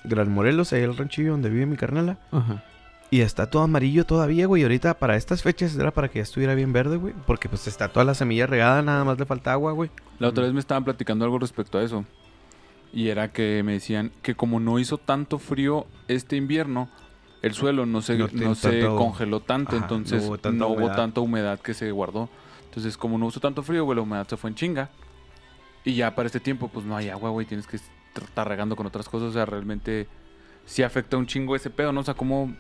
Gran 0.08 0.32
Morelos, 0.32 0.74
ahí 0.74 0.84
al 0.84 0.96
ranchillo 0.98 1.32
donde 1.32 1.50
vive 1.50 1.66
mi 1.66 1.76
carnala. 1.78 2.18
Ajá. 2.32 2.64
Y 3.12 3.22
está 3.22 3.50
todo 3.50 3.62
amarillo 3.62 4.06
todavía, 4.06 4.48
güey. 4.48 4.64
Ahorita 4.64 4.96
para 4.98 5.16
estas 5.16 5.44
fechas 5.44 5.76
era 5.78 5.92
para 5.92 6.10
que 6.10 6.20
ya 6.20 6.24
estuviera 6.24 6.56
bien 6.56 6.74
verde, 6.74 6.98
güey. 6.98 7.14
Porque 7.28 7.48
pues 7.48 7.68
está 7.68 7.88
toda 7.90 8.04
la 8.04 8.16
semilla 8.16 8.48
regada, 8.48 8.82
nada 8.82 9.04
más 9.04 9.20
le 9.20 9.26
falta 9.26 9.52
agua, 9.54 9.72
güey. 9.74 9.90
La 10.20 10.28
otra 10.30 10.44
vez 10.44 10.54
me 10.54 10.60
estaban 10.60 10.84
platicando 10.84 11.24
algo 11.24 11.38
respecto 11.40 11.78
a 11.78 11.84
eso. 11.84 12.04
Y 12.92 13.10
era 13.10 13.32
que 13.32 13.62
me 13.64 13.74
decían 13.74 14.12
que 14.22 14.36
como 14.36 14.60
no 14.60 14.80
hizo 14.80 14.98
tanto 14.98 15.38
frío 15.38 15.86
este 16.08 16.36
invierno, 16.36 16.90
el 17.42 17.54
suelo 17.54 17.86
no 17.86 18.02
se, 18.02 18.18
No 18.18 18.56
se 18.56 18.72
tanto- 18.82 18.96
congeló 18.98 19.40
tanto, 19.40 19.76
Ajá, 19.76 19.84
entonces 19.86 20.22
no 20.24 20.28
hubo 20.28 20.34
hubo, 20.34 20.38
tanta 20.40 20.66
humedad. 20.66 20.96
tanta 20.96 21.22
humedad 21.22 21.60
que 21.60 21.74
se 21.74 21.92
guardó. 21.92 22.28
Entonces, 22.66 22.98
como 22.98 23.18
no 23.18 23.28
hubo 23.28 23.40
tanto 23.40 23.62
frío, 23.64 23.86
güey, 23.86 23.98
la 23.98 24.02
humedad 24.02 24.28
se 24.28 24.36
fue 24.36 24.50
en 24.50 24.56
chinga. 24.56 24.90
Y 25.84 25.94
ya 25.94 26.16
para 26.16 26.26
este 26.26 26.40
tiempo, 26.40 26.70
pues 26.70 26.86
no 26.86 26.98
hay 26.98 27.10
agua, 27.10 27.30
güey, 27.30 27.46
tienes 27.46 27.68
que 27.68 27.78
regando 28.44 28.76
con 28.76 28.86
otras 28.86 29.08
cosas. 29.10 29.30
O 29.30 29.34
sea, 29.34 29.46
realmente 29.46 30.08
sí 30.66 30.84
afecta 30.84 31.18
un 31.18 31.26
chingo 31.28 31.56
ese 31.56 31.70
pedo, 31.70 31.92
¿no? 31.92 32.02
O 32.02 32.04
sea, 32.04 32.14
como 32.14 32.54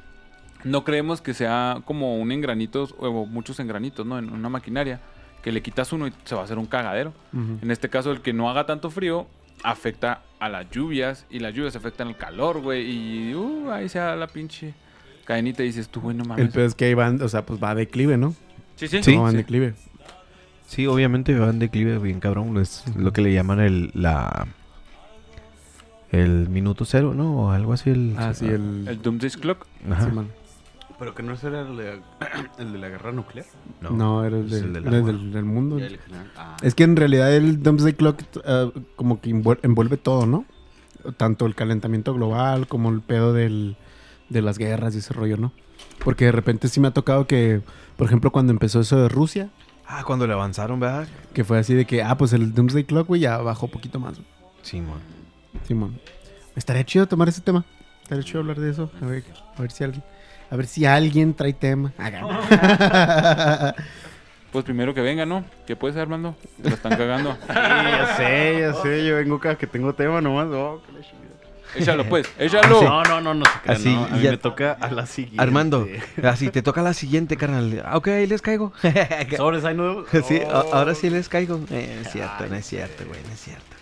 no 0.63 0.83
creemos 0.83 1.21
que 1.21 1.33
sea 1.33 1.81
como 1.85 2.17
un 2.17 2.31
engranitos 2.31 2.95
o 2.97 3.25
muchos 3.25 3.59
engranitos, 3.59 4.05
¿no? 4.05 4.17
En 4.17 4.31
una 4.31 4.49
maquinaria, 4.49 4.99
que 5.43 5.51
le 5.51 5.61
quitas 5.61 5.93
uno 5.93 6.07
y 6.07 6.13
se 6.23 6.33
va 6.35 6.41
a 6.41 6.43
hacer 6.45 6.57
un 6.57 6.65
cagadero. 6.65 7.13
En 7.61 7.69
este 7.71 7.89
caso, 7.89 8.11
el 8.11 8.21
que 8.21 8.33
no 8.33 8.49
haga 8.49 8.65
tanto 8.65 8.89
frío 8.89 9.27
afecta 9.63 10.21
a 10.39 10.49
las 10.49 10.69
lluvias 10.69 11.25
y 11.29 11.39
las 11.39 11.53
lluvias 11.53 11.75
afectan 11.75 12.07
al 12.07 12.17
calor, 12.17 12.61
güey. 12.61 12.89
Y 13.29 13.35
uh, 13.35 13.71
ahí 13.71 13.87
se 13.89 13.99
da 13.99 14.15
la 14.15 14.27
pinche 14.27 14.73
cadenita 15.25 15.63
y 15.63 15.67
dices 15.67 15.87
tú, 15.89 16.01
güey, 16.01 16.15
no 16.15 16.23
El 16.23 16.29
mames. 16.29 16.51
pedo 16.53 16.65
es 16.65 16.75
que 16.75 16.85
ahí 16.85 16.93
van, 16.93 17.21
o 17.21 17.27
sea, 17.29 17.45
pues 17.45 17.61
va 17.63 17.71
a 17.71 17.75
declive, 17.75 18.17
¿no? 18.17 18.33
Sí, 18.75 18.87
sí. 18.87 19.01
Sí, 19.03 19.15
No, 19.15 19.23
va 19.23 19.29
en 19.29 19.31
sí. 19.33 19.37
declive. 19.37 19.73
Sí, 20.67 20.87
obviamente 20.87 21.37
va 21.37 21.49
en 21.51 21.59
declive 21.59 21.99
bien 21.99 22.19
cabrón. 22.19 22.57
Es 22.57 22.83
lo 22.95 23.13
que 23.13 23.21
le 23.21 23.31
llaman 23.33 23.59
el... 23.59 23.91
La... 23.93 24.47
El 26.21 26.49
minuto 26.49 26.85
cero, 26.85 27.13
¿no? 27.13 27.33
O 27.35 27.51
algo 27.51 27.73
así. 27.73 27.89
El, 27.89 28.15
Ah, 28.17 28.33
sí, 28.33 28.45
el... 28.45 28.87
El 28.87 29.01
Doomsday 29.01 29.31
Clock. 29.31 29.65
Ajá. 29.91 30.05
Simón. 30.05 30.29
Pero 30.97 31.13
que 31.13 31.23
no 31.23 31.33
ese 31.33 31.47
era 31.47 31.61
el 31.61 31.75
de, 31.75 31.99
el 32.59 32.71
de 32.71 32.77
la 32.79 32.87
guerra 32.89 33.11
nuclear. 33.11 33.45
No, 33.81 34.23
era 34.23 34.37
el, 34.37 34.45
es 34.45 34.51
de- 34.51 34.59
el 34.59 34.73
del 34.73 34.87
era 34.87 34.97
el 34.97 35.05
del, 35.05 35.31
del 35.33 35.43
mundo. 35.45 35.77
El. 35.77 35.99
Ah. 36.37 36.55
Es 36.61 36.73
que 36.75 36.83
en 36.83 36.95
realidad 36.95 37.33
el 37.35 37.61
Doomsday 37.61 37.93
Clock 37.93 38.21
eh, 38.45 38.71
como 38.95 39.19
que 39.19 39.29
envuel- 39.31 39.59
envuelve 39.63 39.97
todo, 39.97 40.25
¿no? 40.25 40.45
Tanto 41.17 41.45
el 41.45 41.53
calentamiento 41.55 42.13
global 42.13 42.67
como 42.67 42.89
el 42.89 43.01
pedo 43.01 43.33
del, 43.33 43.75
de 44.29 44.41
las 44.41 44.57
guerras 44.57 44.95
y 44.95 44.99
ese 44.99 45.13
rollo, 45.13 45.37
¿no? 45.37 45.51
Porque 46.03 46.25
de 46.25 46.31
repente 46.31 46.67
sí 46.69 46.79
me 46.79 46.87
ha 46.87 46.91
tocado 46.91 47.27
que, 47.27 47.61
por 47.97 48.07
ejemplo, 48.07 48.31
cuando 48.31 48.51
empezó 48.53 48.79
eso 48.79 48.97
de 48.97 49.09
Rusia, 49.09 49.49
Ah, 49.87 50.03
cuando 50.03 50.25
le 50.25 50.33
avanzaron, 50.33 50.79
¿verdad? 50.79 51.07
que 51.33 51.43
fue 51.43 51.59
así 51.59 51.73
de 51.75 51.85
que, 51.85 52.01
ah, 52.01 52.17
pues 52.17 52.33
el 52.33 52.53
Doomsday 52.55 52.85
Clock, 52.85 53.07
güey, 53.07 53.21
ya 53.21 53.37
bajó 53.37 53.67
poquito 53.67 53.99
más. 53.99 54.15
Sí, 54.63 54.79
man. 54.81 54.97
Simón. 55.67 55.99
Estaría 56.55 56.83
chido 56.85 57.07
tomar 57.07 57.27
ese 57.29 57.41
tema. 57.41 57.65
Estaría 58.03 58.23
chido 58.23 58.39
hablar 58.41 58.59
de 58.59 58.71
eso. 58.71 58.91
A 59.01 59.05
ver, 59.05 59.23
a 59.57 59.61
ver 59.61 59.71
si 59.71 59.83
alguien... 59.83 60.03
A 60.51 60.55
ver 60.55 60.67
si 60.67 60.85
alguien 60.85 61.33
trae 61.33 61.53
tema. 61.53 61.91
Pues 64.51 64.63
primero 64.63 64.93
que 64.93 65.01
venga, 65.01 65.25
¿no? 65.25 65.43
¿Qué 65.67 65.75
puede 65.75 65.93
ser, 65.95 66.03
Armando? 66.03 66.33
Te 66.63 66.69
la 66.69 66.75
están 66.75 66.95
cagando. 66.95 67.35
Sí, 67.47 67.53
ya 67.53 68.15
sé, 68.15 68.57
ya 68.61 68.73
sé. 68.73 69.05
Yo 69.05 69.15
vengo 69.17 69.37
cada 69.37 69.57
que 69.57 69.67
tengo 69.67 69.93
tema 69.93 70.21
nomás. 70.21 70.47
Oh, 70.49 70.81
chingada. 70.93 71.35
échalo, 71.75 72.05
pues, 72.07 72.25
échalo. 72.39 72.81
No, 72.81 73.03
no, 73.03 73.19
no, 73.19 73.33
no 73.33 73.43
Así, 73.67 73.93
no. 73.93 74.05
A 74.05 74.09
mí 74.11 74.21
ya- 74.21 74.31
me 74.31 74.37
toca 74.37 74.71
a 74.79 74.89
la 74.91 75.07
siguiente. 75.07 75.41
Armando, 75.43 75.85
así 76.23 76.49
te 76.51 76.61
toca 76.61 76.81
la 76.81 76.93
siguiente, 76.93 77.35
carnal. 77.35 77.83
Ah, 77.85 77.97
ok, 77.97 78.07
ahí 78.07 78.27
les 78.27 78.41
caigo. 78.41 78.71
Sobres, 79.35 79.65
ahí 79.65 79.75
no. 79.75 80.05
sí, 80.25 80.39
a- 80.39 80.61
Oh. 80.61 80.73
ahora 80.75 80.95
sí 80.95 81.09
les 81.09 81.27
caigo. 81.27 81.59
Eh, 81.69 81.91
no 81.95 82.01
es 82.07 82.11
cierto, 82.13 82.47
no 82.47 82.55
es 82.55 82.65
cierto, 82.65 83.03
güey, 83.05 83.19
no 83.27 83.33
es 83.33 83.39
cierto. 83.41 83.74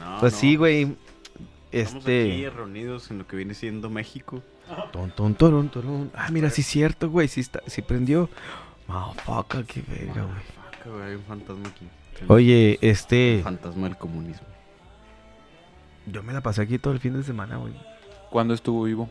No, 0.00 0.18
Pues 0.20 0.32
no. 0.34 0.38
sí, 0.38 0.56
güey. 0.56 0.96
Estamos 1.72 2.04
aquí 2.04 2.12
Este. 2.44 2.50
reunidos 2.54 3.10
en 3.10 3.18
lo 3.18 3.26
que 3.26 3.36
viene 3.36 3.54
siendo 3.54 3.90
México. 3.90 4.42
Ton, 4.92 5.10
ton, 5.10 5.34
torón, 5.34 5.68
torón. 5.68 6.10
Ah, 6.14 6.28
mira, 6.30 6.50
sí 6.50 6.62
es 6.62 6.66
cierto, 6.66 7.08
güey. 7.10 7.28
Sí, 7.28 7.40
está, 7.40 7.60
sí 7.66 7.82
prendió. 7.82 8.28
Motherfucker, 8.88 9.64
qué 9.64 9.82
verga, 9.82 10.26
güey. 10.84 11.02
Hay 11.08 11.14
un 11.16 11.22
fantasma 11.24 11.68
aquí. 11.68 11.86
Oye, 12.28 12.78
este. 12.80 13.36
El 13.38 13.42
fantasma 13.42 13.88
del 13.88 13.96
comunismo. 13.98 14.46
Yo 16.06 16.22
me 16.22 16.32
la 16.32 16.40
pasé 16.40 16.62
aquí 16.62 16.78
todo 16.78 16.92
el 16.94 17.00
fin 17.00 17.14
de 17.14 17.22
semana, 17.24 17.56
güey. 17.56 17.74
¿Cuándo 18.30 18.54
estuvo 18.54 18.84
vivo? 18.84 19.08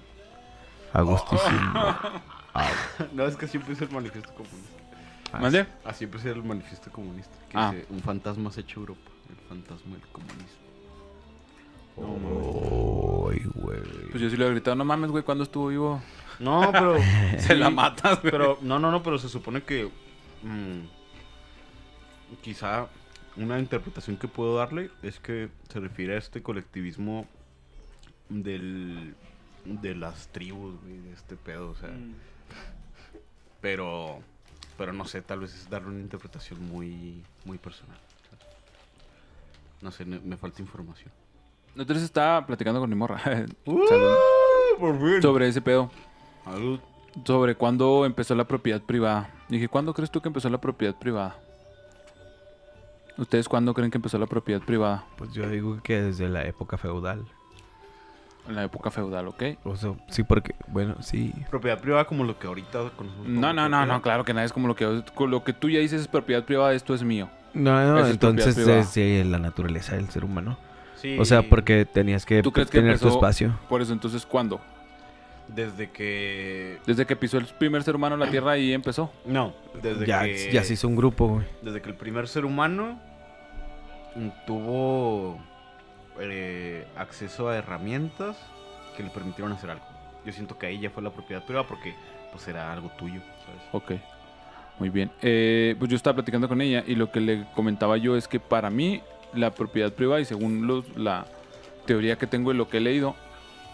Agustísimo. 0.93 1.74
no, 3.13 3.26
es 3.26 3.36
que 3.36 3.45
así 3.45 3.58
empieza 3.58 3.84
el 3.84 3.91
manifiesto 3.91 4.34
comunista. 4.34 4.80
¿Mande? 5.39 5.65
Así 5.84 6.06
empieza 6.06 6.30
el 6.30 6.41
manifiesto 6.43 6.89
comunista. 6.91 7.36
Que 7.50 7.58
Ah. 7.58 7.71
dice, 7.74 7.86
un 7.89 8.00
fantasma 8.02 8.52
se 8.52 8.62
echa 8.62 8.76
Europa. 8.80 9.12
El 9.30 9.36
fantasma 9.50 9.93
del 9.98 10.08
comunismo. 10.08 10.64
Ay, 11.98 13.42
güey. 13.56 13.82
Pues 14.12 14.22
yo 14.22 14.30
sí 14.30 14.38
le 14.38 14.46
he 14.46 14.50
gritado, 14.50 14.76
no 14.76 14.86
mames, 14.86 15.12
güey, 15.12 15.24
¿cuándo 15.24 15.44
estuvo 15.44 15.68
vivo? 15.68 16.02
No, 16.40 16.70
pero... 16.72 16.98
Se 17.40 17.56
la 17.56 17.70
matas, 17.70 18.22
güey. 18.22 18.32
Pero, 18.32 18.58
no, 18.62 18.80
no, 18.80 18.92
no, 18.92 19.02
pero 19.04 19.18
se 19.18 19.30
supone 19.30 19.64
que... 19.64 19.90
mm, 20.44 20.82
quizá 22.42 22.88
una 23.38 23.60
interpretación 23.60 24.18
que 24.18 24.28
puedo 24.28 24.56
darle 24.56 24.89
es 25.04 25.20
que 25.20 25.50
se 25.70 25.80
refiere 25.80 26.16
a 26.16 26.18
este 26.18 26.41
colectivismo 26.41 27.28
del... 28.30 29.16
De 29.66 29.96
las 29.96 30.28
tribus, 30.28 30.80
güey, 30.82 31.00
de 31.00 31.14
este 31.14 31.36
pedo, 31.36 31.72
o 31.72 31.76
sea... 31.76 31.91
Pero... 33.62 34.20
Pero 34.78 34.91
no 34.91 35.06
sé, 35.06 35.22
tal 35.22 35.39
vez 35.39 35.56
es 35.56 35.70
darle 35.70 35.89
una 35.89 36.02
interpretación 36.02 36.62
muy... 36.68 37.24
Muy 37.46 37.58
personal. 37.58 37.98
No 39.82 39.91
sé, 39.91 40.06
me 40.06 40.38
falta 40.38 40.62
información. 40.62 41.12
Entonces 41.76 42.03
estaba 42.03 42.45
platicando 42.45 42.80
con 42.80 42.89
mi 42.89 42.95
morra 42.95 43.19
Uh, 43.65 43.88
Salud. 43.88 44.13
por 44.80 44.99
fin. 44.99 45.21
sobre 45.21 45.47
ese 45.47 45.61
pedo. 45.61 45.89
Salud. 46.43 46.80
Sobre 47.26 47.55
cuándo 47.55 48.05
empezó 48.05 48.36
la 48.36 48.43
propiedad 48.45 48.82
privada. 48.82 49.30
Dije, 49.49 49.67
¿cuándo 49.67 49.93
crees 49.93 50.11
tú 50.11 50.21
que 50.21 50.28
empezó 50.30 50.49
la 50.49 50.59
propiedad 50.59 50.95
privada? 50.95 51.36
¿Ustedes 53.17 53.47
cuándo 53.47 53.73
creen 53.73 53.91
que 53.91 53.97
empezó 53.97 54.17
la 54.17 54.26
propiedad 54.26 54.61
privada? 54.61 55.05
Pues 55.17 55.32
yo 55.32 55.47
digo 55.49 55.80
que 55.82 56.01
desde 56.01 56.28
la 56.28 56.43
época 56.45 56.78
feudal. 56.78 57.26
En 58.47 58.55
la 58.55 58.63
época 58.65 58.91
feudal, 58.91 59.28
¿ok? 59.30 59.43
O 59.63 59.76
sea, 59.76 59.93
sí, 60.09 60.23
porque, 60.23 60.53
bueno, 60.67 60.97
sí. 61.01 61.34
Propiedad 61.49 61.80
privada 61.80 62.05
como 62.05 62.23
lo 62.26 62.38
que 62.38 62.45
ahorita 62.47 62.91
conocemos. 62.97 63.28
No, 63.28 63.53
no, 63.53 63.53
no, 63.53 63.78
propiedad. 63.78 63.86
no, 63.88 64.01
claro 64.01 64.23
que 64.26 64.34
nada 64.34 64.45
es 64.45 64.51
como 64.53 64.67
lo 64.67 64.76
que, 64.76 65.01
lo 65.28 65.43
que 65.43 65.53
tú 65.53 65.69
ya 65.69 65.80
dices 65.80 66.01
es 66.01 66.07
propiedad 66.07 66.43
privada, 66.43 66.73
esto 66.73 66.93
es 66.93 67.03
mío. 67.03 67.30
No, 67.53 67.71
no, 67.93 67.99
es 68.05 68.11
entonces 68.11 68.57
es 68.57 68.93
de 68.93 69.23
la 69.23 69.39
naturaleza 69.39 69.95
del 69.95 70.09
ser 70.09 70.26
humano. 70.26 70.57
Sí, 70.96 71.18
O 71.20 71.26
sea, 71.26 71.43
porque 71.43 71.86
tenías 71.86 72.26
que 72.26 72.41
¿Tú 72.41 72.52
crees 72.52 72.70
que 72.70 72.80
tener 72.80 73.00
tu 73.00 73.08
espacio. 73.08 73.58
Por 73.70 73.82
eso, 73.82 73.93
entonces, 73.93 74.26
¿cuándo? 74.26 74.62
Desde 75.48 75.91
que... 75.91 76.80
Desde 76.86 77.06
que 77.06 77.16
pisó 77.16 77.38
el 77.38 77.46
primer 77.46 77.84
ser 77.84 77.96
humano 77.96 78.16
en 78.16 78.22
la 78.22 78.32
Tierra 78.32 78.58
y 78.58 78.74
empezó. 78.74 79.12
No, 79.26 79.54
desde 79.82 80.06
Ya, 80.06 80.24
que... 80.24 80.52
ya 80.52 80.64
se 80.64 80.74
hizo 80.74 80.88
un 80.88 80.96
grupo, 80.96 81.28
güey. 81.28 81.46
Desde 81.62 81.82
que 81.82 81.89
el 81.89 81.96
primer 81.96 82.28
ser 82.28 82.46
humano 82.46 83.00
tuvo 84.46 85.39
eh, 86.20 86.88
acceso 86.96 87.50
a 87.50 87.58
herramientas 87.58 88.38
que 88.96 89.04
le 89.04 89.10
permitieron 89.10 89.52
hacer 89.52 89.70
algo. 89.72 89.86
Yo 90.26 90.32
siento 90.32 90.58
que 90.58 90.66
ahí 90.68 90.80
ya 90.80 90.89
fue 90.89 91.04
la 91.04 91.12
propiedad 91.12 91.43
privada 91.43 91.68
porque 91.68 91.93
pues 92.32 92.48
era 92.48 92.72
algo 92.72 92.89
tuyo, 92.98 93.22
¿sabes? 93.46 93.62
Ok, 93.72 93.91
muy 94.80 94.89
bien. 94.89 95.12
Eh, 95.22 95.76
pues 95.78 95.89
yo 95.89 95.96
estaba 95.96 96.16
platicando 96.16 96.48
con 96.48 96.62
ella 96.62 96.84
y 96.88 96.96
lo 96.96 97.12
que 97.12 97.20
le 97.20 97.46
comentaba 97.54 97.98
yo 97.98 98.16
es 98.18 98.28
que 98.28 98.39
para 98.39 98.70
mí 98.70 99.02
la 99.38 99.52
propiedad 99.52 99.92
privada, 99.94 100.22
y 100.22 100.26
según 100.26 100.68
los- 100.68 100.96
la 100.98 101.26
teoría 101.86 102.18
que 102.18 102.28
tengo 102.28 102.52
y 102.52 102.56
lo 102.56 102.68
que 102.70 102.78
he 102.78 102.82
leído, 102.82 103.16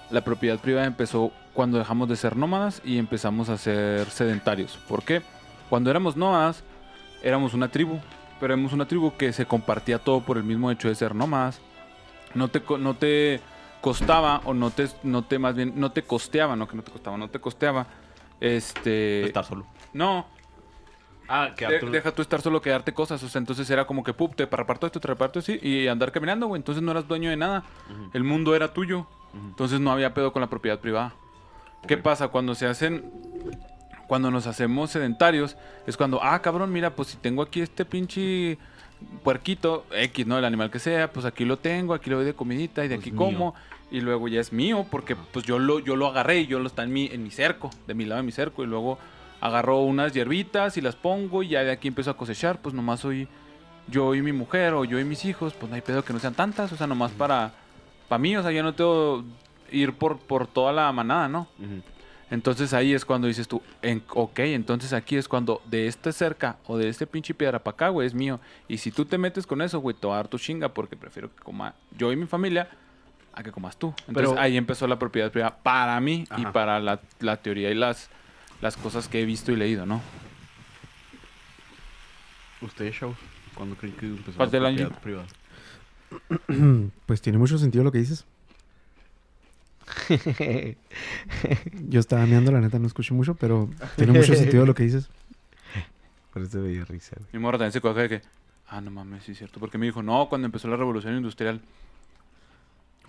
la 0.09 0.21
propiedad 0.21 0.59
privada 0.59 0.85
empezó 0.85 1.31
cuando 1.53 1.77
dejamos 1.77 2.09
de 2.09 2.15
ser 2.15 2.35
nómadas 2.35 2.81
y 2.83 2.97
empezamos 2.97 3.49
a 3.49 3.57
ser 3.57 4.09
sedentarios. 4.09 4.77
¿Por 4.87 5.03
qué? 5.03 5.21
Cuando 5.69 5.89
éramos 5.89 6.17
nómadas, 6.17 6.63
éramos 7.23 7.53
una 7.53 7.69
tribu, 7.69 7.99
pero 8.39 8.53
éramos 8.53 8.73
una 8.73 8.85
tribu 8.87 9.13
que 9.17 9.31
se 9.31 9.45
compartía 9.45 9.99
todo 9.99 10.21
por 10.21 10.37
el 10.37 10.43
mismo 10.43 10.71
hecho 10.71 10.89
de 10.89 10.95
ser 10.95 11.15
nómadas. 11.15 11.61
No 12.33 12.47
te, 12.49 12.61
no 12.79 12.93
te 12.95 13.39
costaba 13.81 14.41
o 14.45 14.53
no 14.53 14.69
te, 14.71 14.87
no 15.03 15.23
te 15.23 15.39
más 15.39 15.55
bien, 15.55 15.73
no 15.75 15.91
te 15.91 16.03
costeaba, 16.03 16.55
no 16.55 16.67
que 16.67 16.75
no 16.75 16.83
te 16.83 16.91
costaba, 16.91 17.17
no 17.17 17.29
te 17.29 17.39
costeaba. 17.39 17.87
Este... 18.39 19.23
Estar 19.25 19.45
solo. 19.45 19.65
No, 19.93 20.25
Ah, 21.33 21.53
que 21.55 21.65
de- 21.67 21.79
deja 21.89 22.11
tú 22.11 22.21
estar 22.21 22.41
solo 22.41 22.61
que 22.61 22.69
darte 22.69 22.93
cosas. 22.93 23.23
O 23.23 23.29
sea, 23.29 23.39
entonces 23.39 23.69
era 23.69 23.85
como 23.85 24.03
que, 24.03 24.13
pup, 24.13 24.35
te 24.35 24.45
reparto 24.45 24.85
esto, 24.85 24.99
te 24.99 25.07
reparto 25.07 25.39
así. 25.39 25.57
Y 25.61 25.87
andar 25.87 26.11
caminando, 26.11 26.47
güey. 26.47 26.59
Entonces 26.59 26.83
no 26.83 26.91
eras 26.91 27.07
dueño 27.07 27.29
de 27.29 27.37
nada. 27.37 27.63
El 28.13 28.23
mundo 28.23 28.55
era 28.55 28.73
tuyo. 28.73 29.07
Entonces 29.33 29.79
no 29.79 29.91
había 29.91 30.13
pedo 30.13 30.33
con 30.33 30.41
la 30.41 30.49
propiedad 30.49 30.79
privada. 30.79 31.13
¿Qué 31.87 31.97
pasa? 31.97 32.27
Cuando 32.27 32.53
se 32.55 32.65
hacen. 32.65 33.03
Cuando 34.07 34.29
nos 34.29 34.45
hacemos 34.45 34.91
sedentarios, 34.91 35.55
es 35.87 35.95
cuando, 35.95 36.21
ah, 36.21 36.41
cabrón, 36.41 36.69
mira, 36.73 36.89
pues 36.95 37.07
si 37.07 37.17
tengo 37.17 37.41
aquí 37.41 37.61
este 37.61 37.85
pinche 37.85 38.57
puerquito, 39.23 39.85
X, 39.93 40.27
¿no? 40.27 40.37
El 40.37 40.45
animal 40.45 40.69
que 40.69 40.79
sea, 40.79 41.11
pues 41.11 41.25
aquí 41.25 41.45
lo 41.45 41.57
tengo, 41.57 41.93
aquí 41.93 42.09
le 42.09 42.17
doy 42.17 42.25
de 42.25 42.33
comidita 42.33 42.83
y 42.83 42.87
de 42.89 42.95
Pues 42.95 43.03
aquí 43.07 43.11
mío. 43.11 43.19
como. 43.19 43.55
Y 43.89 44.01
luego 44.01 44.27
ya 44.27 44.39
es 44.39 44.53
mío, 44.53 44.85
porque 44.89 45.15
pues 45.15 45.45
yo 45.45 45.59
lo, 45.59 45.79
yo 45.79 45.95
lo 45.95 46.07
agarré 46.07 46.39
y 46.41 46.47
yo 46.47 46.59
lo 46.59 46.67
está 46.67 46.83
en 46.83 46.93
mi, 46.93 47.07
en 47.07 47.23
mi 47.23 47.31
cerco, 47.31 47.69
de 47.87 47.93
mi 47.93 48.05
lado 48.05 48.21
de 48.21 48.25
mi 48.25 48.31
cerco. 48.31 48.63
Y 48.63 48.67
luego 48.67 48.97
agarro 49.41 49.81
unas 49.81 50.13
hierbitas 50.13 50.77
y 50.77 50.81
las 50.81 50.95
pongo 50.95 51.43
y 51.43 51.49
ya 51.49 51.63
de 51.63 51.71
aquí 51.71 51.87
empiezo 51.87 52.11
a 52.11 52.17
cosechar, 52.17 52.59
pues 52.61 52.73
nomás 52.73 52.99
soy 53.01 53.27
yo 53.87 54.15
y 54.15 54.21
mi 54.21 54.31
mujer 54.31 54.73
o 54.73 54.85
yo 54.85 54.99
y 54.99 55.03
mis 55.03 55.25
hijos, 55.25 55.53
pues 55.53 55.69
no 55.69 55.75
hay 55.75 55.81
pedo 55.81 56.05
que 56.05 56.13
no 56.13 56.19
sean 56.19 56.35
tantas, 56.35 56.71
o 56.71 56.77
sea, 56.77 56.87
nomás 56.87 57.11
para, 57.11 57.51
para 58.07 58.19
mí, 58.19 58.37
o 58.37 58.41
sea, 58.41 58.51
yo 58.51 58.63
no 58.63 58.73
tengo 58.73 59.25
ir 59.71 59.93
por, 59.93 60.19
por 60.19 60.47
toda 60.47 60.71
la 60.71 60.91
manada, 60.91 61.27
¿no? 61.27 61.47
Entonces 62.29 62.73
ahí 62.73 62.93
es 62.93 63.03
cuando 63.03 63.27
dices 63.27 63.47
tú, 63.47 63.61
en, 63.81 64.01
ok, 64.09 64.39
entonces 64.39 64.93
aquí 64.93 65.17
es 65.17 65.27
cuando 65.27 65.61
de 65.65 65.87
este 65.87 66.13
cerca 66.13 66.55
o 66.65 66.77
de 66.77 66.87
este 66.87 67.05
pinche 67.05 67.33
piedra 67.33 67.59
para 67.59 67.73
acá, 67.75 67.89
güey, 67.89 68.07
es 68.07 68.13
mío. 68.13 68.39
Y 68.69 68.77
si 68.77 68.89
tú 68.91 69.03
te 69.03 69.17
metes 69.17 69.45
con 69.45 69.61
eso, 69.61 69.79
güey, 69.79 69.95
te 69.95 70.07
voy 70.07 70.13
a 70.13 70.17
dar 70.17 70.29
tu 70.29 70.37
chinga 70.37 70.69
porque 70.69 70.95
prefiero 70.95 71.29
que 71.35 71.43
coma 71.43 71.73
yo 71.97 72.09
y 72.11 72.15
mi 72.15 72.27
familia 72.27 72.69
a 73.33 73.43
que 73.43 73.51
comas 73.51 73.75
tú. 73.75 73.93
Entonces 74.07 74.29
Pero- 74.29 74.39
ahí 74.41 74.55
empezó 74.55 74.87
la 74.87 74.97
propiedad 74.97 75.29
privada 75.29 75.57
para 75.61 75.99
mí 75.99 76.25
y 76.37 76.45
para 76.45 76.79
la, 76.79 77.01
la 77.19 77.35
teoría 77.37 77.69
y 77.69 77.75
las, 77.75 78.09
las 78.61 78.77
cosas 78.77 79.07
que 79.07 79.21
he 79.21 79.25
visto 79.25 79.51
y 79.51 79.55
leído, 79.55 79.85
¿no? 79.85 80.01
Ustedes, 82.61 82.97
chavos, 82.97 83.17
¿cuándo 83.55 83.75
creen 83.75 83.95
que 83.95 84.05
empezó 84.05 84.43
el 84.43 84.61
la 84.63 84.67
año. 84.69 84.89
propiedad 84.89 85.01
privada? 85.01 85.27
Pues 87.05 87.21
tiene 87.21 87.37
mucho 87.37 87.57
sentido 87.57 87.83
lo 87.83 87.91
que 87.91 87.97
dices. 87.99 88.25
Yo 91.89 91.99
estaba 91.99 92.25
meando, 92.25 92.51
la 92.51 92.61
neta, 92.61 92.79
no 92.79 92.87
escuché 92.87 93.13
mucho, 93.13 93.35
pero 93.35 93.69
tiene 93.95 94.13
mucho 94.13 94.35
sentido 94.35 94.65
lo 94.65 94.75
que 94.75 94.83
dices. 94.83 95.09
Por 96.33 96.43
eso 96.43 96.59
me 96.59 96.69
dio 96.69 96.85
risa, 96.85 97.15
güey. 97.17 97.29
Mi 97.33 97.39
morra 97.39 97.57
también 97.57 97.71
se 97.73 97.81
coge 97.81 98.01
de 98.01 98.09
que, 98.09 98.21
ah, 98.67 98.79
no 98.81 98.91
mames, 98.91 99.23
sí 99.23 99.31
es 99.33 99.37
cierto. 99.37 99.59
Porque 99.59 99.77
me 99.77 99.85
dijo, 99.85 100.01
no, 100.03 100.27
cuando 100.29 100.45
empezó 100.45 100.67
la 100.67 100.77
revolución 100.77 101.15
industrial. 101.15 101.61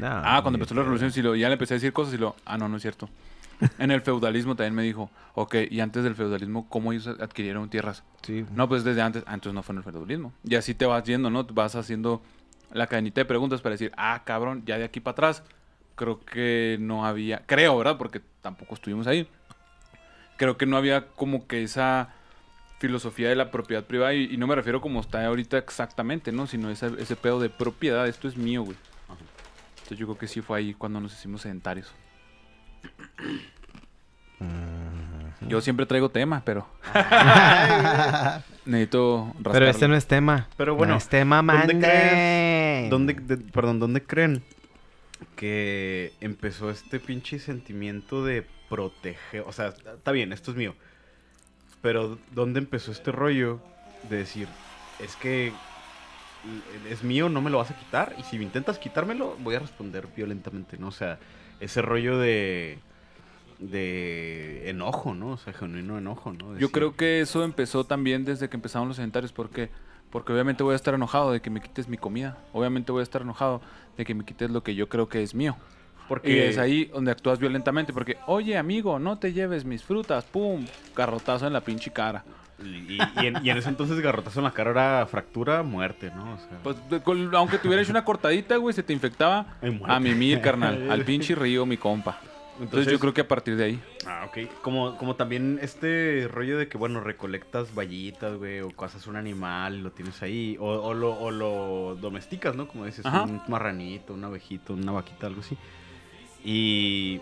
Ah, 0.01 0.41
cuando 0.43 0.57
empezó 0.57 0.75
la 0.75 0.83
revolución, 0.83 1.13
sí, 1.13 1.23
lo, 1.23 1.37
ya 1.37 1.49
le 1.49 1.53
empecé 1.55 1.75
a 1.75 1.77
decir 1.77 1.93
cosas 1.93 2.15
y 2.15 2.19
lo, 2.19 2.35
ah, 2.45 2.57
no, 2.59 2.69
no 2.69 2.77
es 2.77 2.83
cierto. 2.83 3.09
En 3.79 3.91
el 3.91 4.01
feudalismo 4.01 4.57
también 4.57 4.75
me 4.75 4.83
dijo, 4.83 5.11
ok, 5.35 5.57
y 5.71 5.81
antes 5.81 6.05
del 6.05 6.15
feudalismo, 6.15 6.69
¿cómo 6.69 6.93
ellos 6.93 7.07
adquirieron 7.07 7.69
tierras? 7.69 8.05
Sí. 8.23 8.45
No, 8.55 8.69
pues 8.69 8.85
desde 8.85 9.03
antes, 9.03 9.23
ah, 9.27 9.35
entonces 9.35 9.55
no 9.55 9.63
fue 9.63 9.75
en 9.75 9.79
el 9.79 9.85
feudalismo. 9.85 10.33
Y 10.45 10.55
así 10.55 10.75
te 10.75 10.87
vas 10.87 11.05
yendo, 11.05 11.31
¿no? 11.31 11.45
Vas 11.45 11.75
haciendo 11.75 12.23
la 12.73 12.87
cadenita 12.87 13.21
de 13.21 13.25
preguntas 13.25 13.61
para 13.61 13.75
decir, 13.75 13.93
ah, 13.97 14.23
cabrón, 14.25 14.63
ya 14.67 14.79
de 14.79 14.85
aquí 14.85 15.01
para 15.01 15.13
atrás, 15.13 15.43
creo 15.95 16.21
que 16.21 16.77
no 16.81 17.05
había, 17.05 17.43
creo, 17.47 17.77
¿verdad? 17.77 17.99
Porque 17.99 18.21
tampoco 18.41 18.75
estuvimos 18.75 19.07
ahí. 19.07 19.29
Creo 20.37 20.57
que 20.57 20.67
no 20.67 20.77
había 20.77 21.09
como 21.09 21.47
que 21.47 21.63
esa 21.63 22.15
filosofía 22.79 23.29
de 23.29 23.37
la 23.37 23.51
propiedad 23.51 23.85
privada, 23.85 24.15
y, 24.15 24.25
y 24.25 24.37
no 24.37 24.47
me 24.47 24.57
refiero 24.57 24.81
como 24.81 25.01
está 25.01 25.25
ahorita 25.25 25.57
exactamente, 25.59 26.33
¿no? 26.33 26.47
Sino 26.47 26.69
ese, 26.71 26.91
ese 26.99 27.15
pedo 27.15 27.39
de 27.39 27.49
propiedad, 27.49 28.09
esto 28.09 28.27
es 28.27 28.37
mío, 28.37 28.63
güey. 28.65 28.77
Ajá. 29.09 29.21
Entonces 29.75 29.99
yo 29.99 30.07
creo 30.07 30.19
que 30.19 30.27
sí 30.27 30.41
fue 30.41 30.59
ahí 30.59 30.75
cuando 30.75 31.01
nos 31.01 31.13
hicimos 31.13 31.43
sedentarios. 31.43 31.93
Yo 35.49 35.61
siempre 35.61 35.87
traigo 35.87 36.09
tema, 36.09 36.43
pero 36.45 36.67
necesito 38.65 39.27
rascarle. 39.35 39.53
Pero 39.53 39.67
este 39.67 39.89
no 39.89 39.97
es 39.97 40.07
tema. 40.07 40.49
Pero 40.57 40.77
bueno, 40.77 40.93
no 40.95 40.99
es 40.99 41.09
tema, 41.09 41.37
¿dónde 41.39 41.75
mande. 41.75 41.79
crees- 41.87 42.91
¿Dónde, 42.91 43.15
de- 43.15 43.37
perdón, 43.39 43.79
¿dónde 43.81 44.03
creen 44.03 44.43
que 45.37 46.13
empezó 46.21 46.71
este 46.71 47.01
pinche 47.01 47.39
sentimiento 47.39 48.25
de 48.25 48.47
proteger? 48.69 49.43
O 49.47 49.53
sea, 49.53 49.69
está 49.69 50.13
bien, 50.13 50.33
esto 50.33 50.53
es 50.53 50.57
mío. 50.57 50.75
Pero 51.83 52.19
¿dónde 52.31 52.61
empezó 52.61 52.93
este 52.93 53.11
rollo 53.11 53.61
de 54.09 54.19
decir, 54.19 54.47
es 55.01 55.17
que 55.17 55.53
es 56.89 57.03
mío, 57.03 57.29
no 57.29 57.41
me 57.43 57.51
lo 57.51 57.59
vas 57.59 57.73
a 57.73 57.77
quitar? 57.77 58.15
Y 58.19 58.23
si 58.23 58.39
me 58.39 58.45
intentas 58.45 58.79
quitármelo, 58.79 59.37
voy 59.41 59.57
a 59.57 59.59
responder 59.59 60.07
violentamente, 60.17 60.79
¿no? 60.79 60.89
O 60.89 60.93
sea, 60.93 61.19
ese 61.63 61.83
rollo 61.83 62.19
de 62.19 62.79
de 63.63 64.69
enojo, 64.69 65.15
¿no? 65.15 65.31
O 65.31 65.37
sea, 65.37 65.53
genuino 65.53 65.97
enojo, 65.97 66.33
¿no? 66.33 66.59
Yo 66.59 66.71
creo 66.71 66.97
que 66.97 67.21
eso 67.21 67.45
empezó 67.45 67.85
también 67.85 68.25
desde 68.25 68.49
que 68.49 68.57
empezaron 68.57 68.89
los 68.89 68.97
sedentarios. 68.97 69.33
¿Por 69.33 69.51
qué? 69.51 69.71
Porque 70.11 70.33
obviamente 70.33 70.63
voy 70.63 70.73
a 70.73 70.77
estar 70.77 70.95
enojado 70.95 71.33
de 71.33 71.41
que 71.41 71.49
me 71.49 71.61
quites 71.61 71.89
mi 71.89 71.97
comida. 71.97 72.37
Obviamente 72.53 72.93
voy 72.93 73.01
a 73.01 73.03
estar 73.05 73.23
enojado 73.23 73.63
de 73.97 74.05
que 74.05 74.15
me 74.15 74.25
quites 74.25 74.51
lo 74.51 74.63
que 74.63 74.75
yo 74.75 74.89
creo 74.89 75.09
que 75.09 75.23
es 75.23 75.35
mío. 75.35 75.57
porque 76.09 76.33
Y 76.33 76.39
es 76.41 76.59
ahí 76.59 76.87
donde 76.87 77.13
actúas 77.13 77.39
violentamente. 77.39 77.93
Porque, 77.93 78.19
oye, 78.27 78.59
amigo, 78.59 78.99
no 78.99 79.19
te 79.19 79.33
lleves 79.33 79.65
mis 79.65 79.83
frutas. 79.85 80.25
¡Pum! 80.25 80.67
Garrotazo 80.97 81.47
en 81.47 81.53
la 81.53 81.61
pinche 81.61 81.93
cara. 81.93 82.25
Y, 82.63 82.99
y 83.23 83.27
en, 83.27 83.45
y 83.45 83.51
en 83.51 83.57
ese 83.59 83.69
entonces 83.69 83.99
garrotazo 84.01 84.41
en 84.41 84.45
la 84.45 84.53
cara 84.53 84.71
era 84.71 85.07
fractura, 85.07 85.63
muerte, 85.63 86.13
¿no? 86.15 86.35
O 86.35 86.39
sea, 86.39 86.59
Pues, 86.63 86.77
de- 86.91 87.03
con- 87.03 87.35
aunque 87.35 87.59
tuvieras 87.59 87.89
una 87.89 88.05
cortadita, 88.05 88.57
güey, 88.57 88.75
se 88.75 88.83
te 88.83 88.93
infectaba 88.93 89.59
a 89.89 89.99
mimir, 90.01 90.41
carnal. 90.41 90.89
Al 90.91 91.05
pinche 91.05 91.35
río, 91.35 91.67
mi 91.67 91.77
compa. 91.77 92.21
Entonces, 92.61 92.93
yo 92.93 93.01
creo 93.01 93.15
que 93.15 93.23
a 93.23 93.27
partir 93.27 93.57
de 93.57 93.65
ahí. 93.65 93.81
Ah, 94.07 94.27
ok. 94.29 94.61
Como, 94.61 94.97
como 94.99 95.17
también 95.17 95.59
este 95.63 96.29
rollo 96.31 96.59
de 96.59 96.69
que, 96.69 96.77
bueno, 96.77 97.01
recolectas 97.01 97.75
vallitas, 97.75 98.37
güey, 98.37 98.61
o 98.61 98.69
cazas 98.71 99.07
un 99.07 99.17
animal 99.17 99.83
lo 99.83 99.91
tienes 99.91 100.23
ahí, 100.23 100.57
o, 100.61 100.67
o 100.69 100.95
lo, 100.95 101.19
o 101.19 101.31
lo 101.31 101.97
domesticas, 102.01 102.55
¿no? 102.55 102.69
Como 102.69 102.85
dices, 102.85 103.05
Ajá. 103.07 103.23
un 103.23 103.41
marranito, 103.49 104.13
una 104.15 104.27
abejita, 104.29 104.75
una 104.75 104.93
vaquita, 104.93 105.27
algo 105.27 105.41
así. 105.41 105.57
Y 106.45 107.21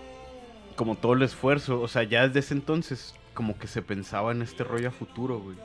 como 0.76 0.96
todo 0.96 1.12
el 1.14 1.22
esfuerzo, 1.22 1.80
o 1.80 1.88
sea, 1.88 2.02
ya 2.02 2.26
desde 2.26 2.40
ese 2.40 2.54
entonces, 2.54 3.14
como 3.34 3.58
que 3.58 3.66
se 3.66 3.82
pensaba 3.82 4.32
en 4.32 4.42
este 4.42 4.64
rollo 4.64 4.88
a 4.88 4.92
futuro, 4.92 5.40
güey. 5.40 5.56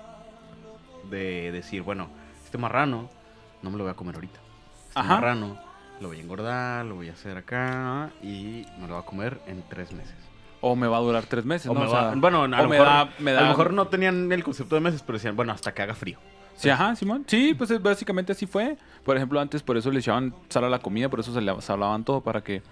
De 1.09 1.51
decir, 1.51 1.81
bueno, 1.83 2.09
este 2.43 2.57
marrano 2.57 3.09
no 3.61 3.69
me 3.71 3.77
lo 3.77 3.83
voy 3.83 3.91
a 3.91 3.95
comer 3.95 4.15
ahorita. 4.15 4.39
Este 4.87 4.99
Ajá. 4.99 5.15
marrano 5.15 5.57
lo 6.01 6.07
voy 6.09 6.17
a 6.17 6.21
engordar, 6.21 6.85
lo 6.85 6.95
voy 6.95 7.09
a 7.09 7.13
hacer 7.13 7.37
acá 7.37 8.11
y 8.21 8.65
me 8.79 8.87
lo 8.87 8.95
voy 8.95 9.03
a 9.03 9.05
comer 9.05 9.39
en 9.47 9.63
tres 9.69 9.91
meses. 9.93 10.15
O 10.61 10.75
me 10.75 10.87
va 10.87 10.97
a 10.97 11.01
durar 11.01 11.25
tres 11.25 11.45
meses, 11.45 11.67
O 11.69 11.73
¿no? 11.73 11.81
me 11.81 11.85
O 11.85 11.91
va- 11.91 12.09
sea, 12.11 12.19
bueno, 12.19 12.43
a 12.43 12.47
lo, 12.47 12.57
me 12.63 12.67
mejor, 12.67 12.85
da- 12.87 13.09
me 13.19 13.31
a 13.31 13.41
lo 13.41 13.47
mejor 13.49 13.73
no 13.73 13.87
tenían 13.87 14.31
el 14.31 14.43
concepto 14.43 14.75
de 14.75 14.81
meses, 14.81 15.03
pero 15.03 15.17
decían, 15.17 15.35
bueno, 15.35 15.51
hasta 15.53 15.73
que 15.73 15.81
haga 15.83 15.93
frío. 15.93 16.17
Sí, 16.55 16.69
ajá, 16.69 16.95
Simón. 16.95 17.25
Sí, 17.27 17.53
pues 17.53 17.69
es- 17.69 17.81
básicamente 17.83 18.31
así 18.31 18.47
fue. 18.47 18.77
Por 19.03 19.15
ejemplo, 19.15 19.39
antes 19.39 19.61
por 19.61 19.77
eso 19.77 19.91
le 19.91 19.99
echaban 19.99 20.33
sal 20.49 20.63
a 20.63 20.69
la 20.69 20.79
comida, 20.79 21.07
por 21.09 21.19
eso 21.19 21.33
se 21.33 21.41
le 21.41 21.61
salaban 21.61 22.03
todo 22.03 22.21
para 22.21 22.41
que 22.41 22.63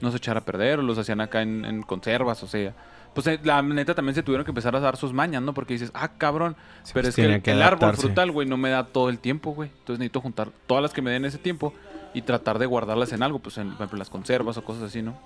no 0.00 0.10
se 0.10 0.16
echara 0.16 0.40
a 0.40 0.44
perder, 0.44 0.80
o 0.80 0.82
los 0.82 0.98
hacían 0.98 1.20
acá 1.20 1.42
en, 1.42 1.64
en 1.64 1.82
conservas, 1.82 2.42
o 2.42 2.46
sea. 2.48 2.74
Pues 3.16 3.26
eh, 3.26 3.40
la 3.42 3.60
neta 3.62 3.94
también 3.94 4.14
se 4.14 4.22
tuvieron 4.22 4.44
que 4.44 4.52
empezar 4.52 4.76
a 4.76 4.80
dar 4.80 4.96
sus 4.96 5.12
mañas, 5.12 5.42
¿no? 5.42 5.52
Porque 5.54 5.72
dices, 5.74 5.90
ah, 5.94 6.12
cabrón, 6.16 6.54
Sí, 6.84 6.92
pero 6.94 7.06
pues 7.06 7.08
es 7.08 7.16
que, 7.16 7.24
el, 7.34 7.42
que 7.42 7.50
el 7.50 7.62
árbol 7.62 7.96
frutal, 7.96 8.30
güey, 8.30 8.46
no 8.46 8.56
me 8.56 8.70
da 8.70 8.84
todo 8.84 9.08
el 9.08 9.18
tiempo, 9.18 9.52
güey. 9.54 9.70
Entonces 9.80 9.98
necesito 9.98 10.20
juntar 10.20 10.50
todas 10.68 10.82
las 10.82 10.92
que 10.92 11.02
me 11.02 11.10
den 11.10 11.24
ese 11.24 11.38
tiempo 11.38 11.74
y 12.14 12.22
tratar 12.22 12.58
de 12.60 12.66
guardarlas 12.66 13.12
en 13.12 13.22
algo, 13.24 13.40
pues 13.40 13.58
en, 13.58 13.68
por 13.70 13.74
ejemplo, 13.76 13.98
las 13.98 14.10
conservas 14.10 14.56
o 14.58 14.64
cosas 14.64 14.84
así, 14.84 15.02
¿no? 15.02 15.18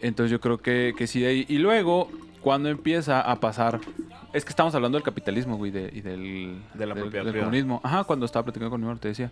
Entonces 0.00 0.30
yo 0.30 0.40
creo 0.40 0.58
que, 0.58 0.94
que 0.96 1.06
sí 1.06 1.20
de 1.20 1.26
ahí. 1.28 1.46
Y 1.48 1.58
luego, 1.58 2.10
cuando 2.40 2.68
empieza 2.68 3.20
a 3.20 3.38
pasar 3.40 3.80
es 4.32 4.44
que 4.44 4.50
estamos 4.50 4.74
hablando 4.74 4.96
del 4.98 5.04
capitalismo, 5.04 5.56
güey, 5.56 5.70
de, 5.70 5.90
y 5.92 6.00
del, 6.00 6.58
De 6.74 6.86
la 6.86 6.94
del- 6.94 7.04
propiedad 7.04 7.24
del 7.24 7.32
privada. 7.32 7.50
comunismo. 7.50 7.80
Ajá, 7.84 8.04
cuando 8.04 8.26
estaba 8.26 8.44
platicando 8.44 8.70
con 8.70 8.80
mi 8.80 8.84
hermano, 8.86 9.00
te 9.00 9.08
decía. 9.08 9.30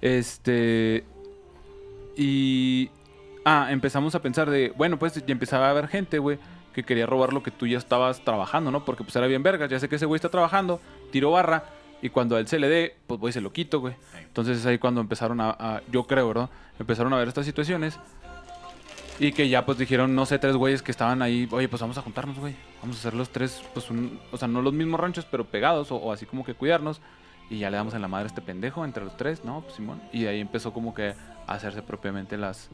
Este. 0.00 1.04
Y. 2.16 2.90
Ah, 3.44 3.68
empezamos 3.70 4.14
a 4.14 4.22
pensar 4.22 4.48
de. 4.50 4.72
Bueno, 4.76 4.98
pues 4.98 5.14
ya 5.14 5.32
empezaba 5.32 5.66
a 5.68 5.70
haber 5.70 5.88
gente, 5.88 6.18
güey, 6.18 6.38
que 6.76 6.84
quería 6.84 7.06
robar 7.06 7.32
lo 7.32 7.42
que 7.42 7.50
tú 7.50 7.66
ya 7.66 7.78
estabas 7.78 8.20
trabajando, 8.20 8.70
¿no? 8.70 8.84
Porque 8.84 9.02
pues 9.02 9.16
era 9.16 9.26
bien 9.26 9.42
vergas. 9.42 9.70
Ya 9.70 9.80
sé 9.80 9.88
que 9.88 9.96
ese 9.96 10.04
güey 10.04 10.16
está 10.18 10.28
trabajando, 10.28 10.78
tiro 11.10 11.30
barra. 11.30 11.64
Y 12.02 12.10
cuando 12.10 12.36
a 12.36 12.40
él 12.40 12.46
se 12.46 12.58
le 12.58 12.68
dé, 12.68 12.94
pues 13.06 13.18
voy 13.18 13.30
y 13.30 13.32
se 13.32 13.40
lo 13.40 13.50
quito, 13.50 13.80
güey. 13.80 13.94
Entonces 14.20 14.58
es 14.58 14.66
ahí 14.66 14.76
cuando 14.78 15.00
empezaron 15.00 15.40
a, 15.40 15.56
a- 15.58 15.80
Yo 15.90 16.04
creo, 16.06 16.28
¿verdad? 16.28 16.50
Empezaron 16.78 17.14
a 17.14 17.16
ver 17.16 17.28
estas 17.28 17.46
situaciones. 17.46 17.98
Y 19.18 19.32
que 19.32 19.48
ya 19.48 19.64
pues 19.64 19.78
dijeron, 19.78 20.14
no 20.14 20.26
sé, 20.26 20.38
tres 20.38 20.54
güeyes 20.56 20.82
que 20.82 20.90
estaban 20.90 21.22
ahí, 21.22 21.48
oye, 21.50 21.68
pues 21.70 21.80
vamos 21.80 21.96
a 21.96 22.02
juntarnos, 22.02 22.38
güey. 22.38 22.54
Vamos 22.82 22.96
a 22.96 22.98
hacer 23.00 23.14
los 23.14 23.30
tres, 23.30 23.62
pues 23.72 23.90
un, 23.90 24.20
o 24.30 24.36
sea, 24.36 24.46
no 24.46 24.60
los 24.60 24.74
mismos 24.74 25.00
ranchos, 25.00 25.24
pero 25.30 25.46
pegados, 25.46 25.90
o, 25.90 25.96
o 25.96 26.12
así 26.12 26.26
como 26.26 26.44
que 26.44 26.52
cuidarnos. 26.52 27.00
Y 27.48 27.58
ya 27.60 27.70
le 27.70 27.78
damos 27.78 27.94
en 27.94 28.02
la 28.02 28.08
madre 28.08 28.24
a 28.24 28.26
este 28.26 28.42
pendejo 28.42 28.84
entre 28.84 29.02
los 29.04 29.16
tres, 29.16 29.42
¿no? 29.42 29.62
Pues 29.62 29.76
Simón. 29.76 30.02
Y 30.12 30.24
de 30.24 30.28
ahí 30.28 30.40
empezó 30.40 30.74
como 30.74 30.94
que 30.94 31.14
a 31.46 31.52
hacerse 31.54 31.80
propiamente 31.80 32.36
las, 32.36 32.68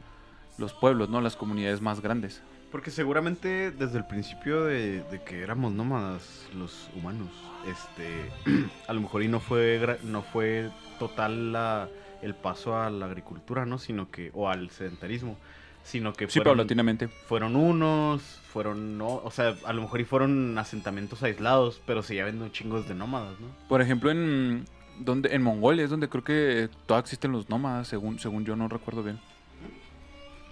los 0.57 0.73
pueblos, 0.73 1.07
¿no? 1.09 1.21
Las 1.21 1.37
comunidades 1.37 1.79
más 1.79 2.01
grandes. 2.01 2.41
Porque 2.73 2.89
seguramente 2.89 3.69
desde 3.71 3.99
el 3.99 4.05
principio 4.05 4.65
de, 4.65 5.03
de 5.03 5.21
que 5.23 5.41
éramos 5.43 5.71
nómadas 5.73 6.47
los 6.57 6.89
humanos, 6.95 7.29
este, 7.67 8.31
a 8.87 8.93
lo 8.93 8.99
mejor 9.01 9.21
y 9.21 9.27
no 9.27 9.39
fue 9.39 9.99
no 10.03 10.23
fue 10.23 10.71
total 10.97 11.53
la, 11.53 11.87
el 12.23 12.33
paso 12.33 12.75
a 12.75 12.89
la 12.89 13.05
agricultura, 13.05 13.65
¿no? 13.67 13.77
Sino 13.77 14.09
que 14.09 14.31
o 14.33 14.49
al 14.49 14.71
sedentarismo, 14.71 15.37
sino 15.83 16.13
que 16.13 16.27
Sí, 16.27 16.39
fueron, 16.39 16.53
paulatinamente. 16.53 17.09
fueron 17.09 17.55
unos, 17.55 18.23
fueron 18.51 18.97
no, 18.97 19.17
o 19.23 19.29
sea, 19.29 19.55
a 19.65 19.71
lo 19.73 19.83
mejor 19.83 20.01
y 20.01 20.05
fueron 20.05 20.57
asentamientos 20.57 21.21
aislados, 21.21 21.79
pero 21.85 22.01
seguía 22.01 22.23
habiendo 22.23 22.49
chingos 22.49 22.87
de 22.87 22.95
nómadas, 22.95 23.39
¿no? 23.39 23.47
Por 23.69 23.81
ejemplo, 23.83 24.09
en 24.09 24.65
donde 24.99 25.29
en 25.35 25.43
Mongolia 25.43 25.83
es 25.83 25.91
donde 25.91 26.09
creo 26.09 26.23
que 26.23 26.69
todavía 26.87 27.03
existen 27.03 27.33
los 27.33 27.49
nómadas, 27.49 27.87
según, 27.87 28.17
según 28.17 28.45
yo 28.45 28.55
no 28.55 28.67
recuerdo 28.67 29.03
bien. 29.03 29.19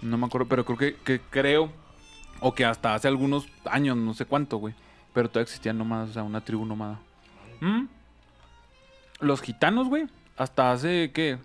No 0.02 0.18
me 0.18 0.26
acuerdo, 0.26 0.48
pero 0.48 0.64
creo 0.64 0.78
que, 0.78 0.96
que 0.96 1.20
creo, 1.20 1.72
o 2.42 2.54
que 2.54 2.64
hasta 2.64 2.94
hace 2.94 3.08
algunos 3.08 3.46
años, 3.64 3.96
no 3.96 4.14
sé 4.14 4.24
cuánto, 4.26 4.58
güey. 4.58 4.74
Pero 5.14 5.28
todavía 5.28 5.44
existían 5.44 5.78
nómadas, 5.78 6.10
o 6.10 6.12
sea, 6.12 6.22
una 6.22 6.40
tribu 6.40 6.64
nómada. 6.66 6.98
¿Mm? 7.60 7.84
Los 9.20 9.40
gitanos, 9.42 9.88
güey, 9.88 10.06
hasta 10.36 10.72
hace, 10.72 11.10
¿qué? 11.14 11.38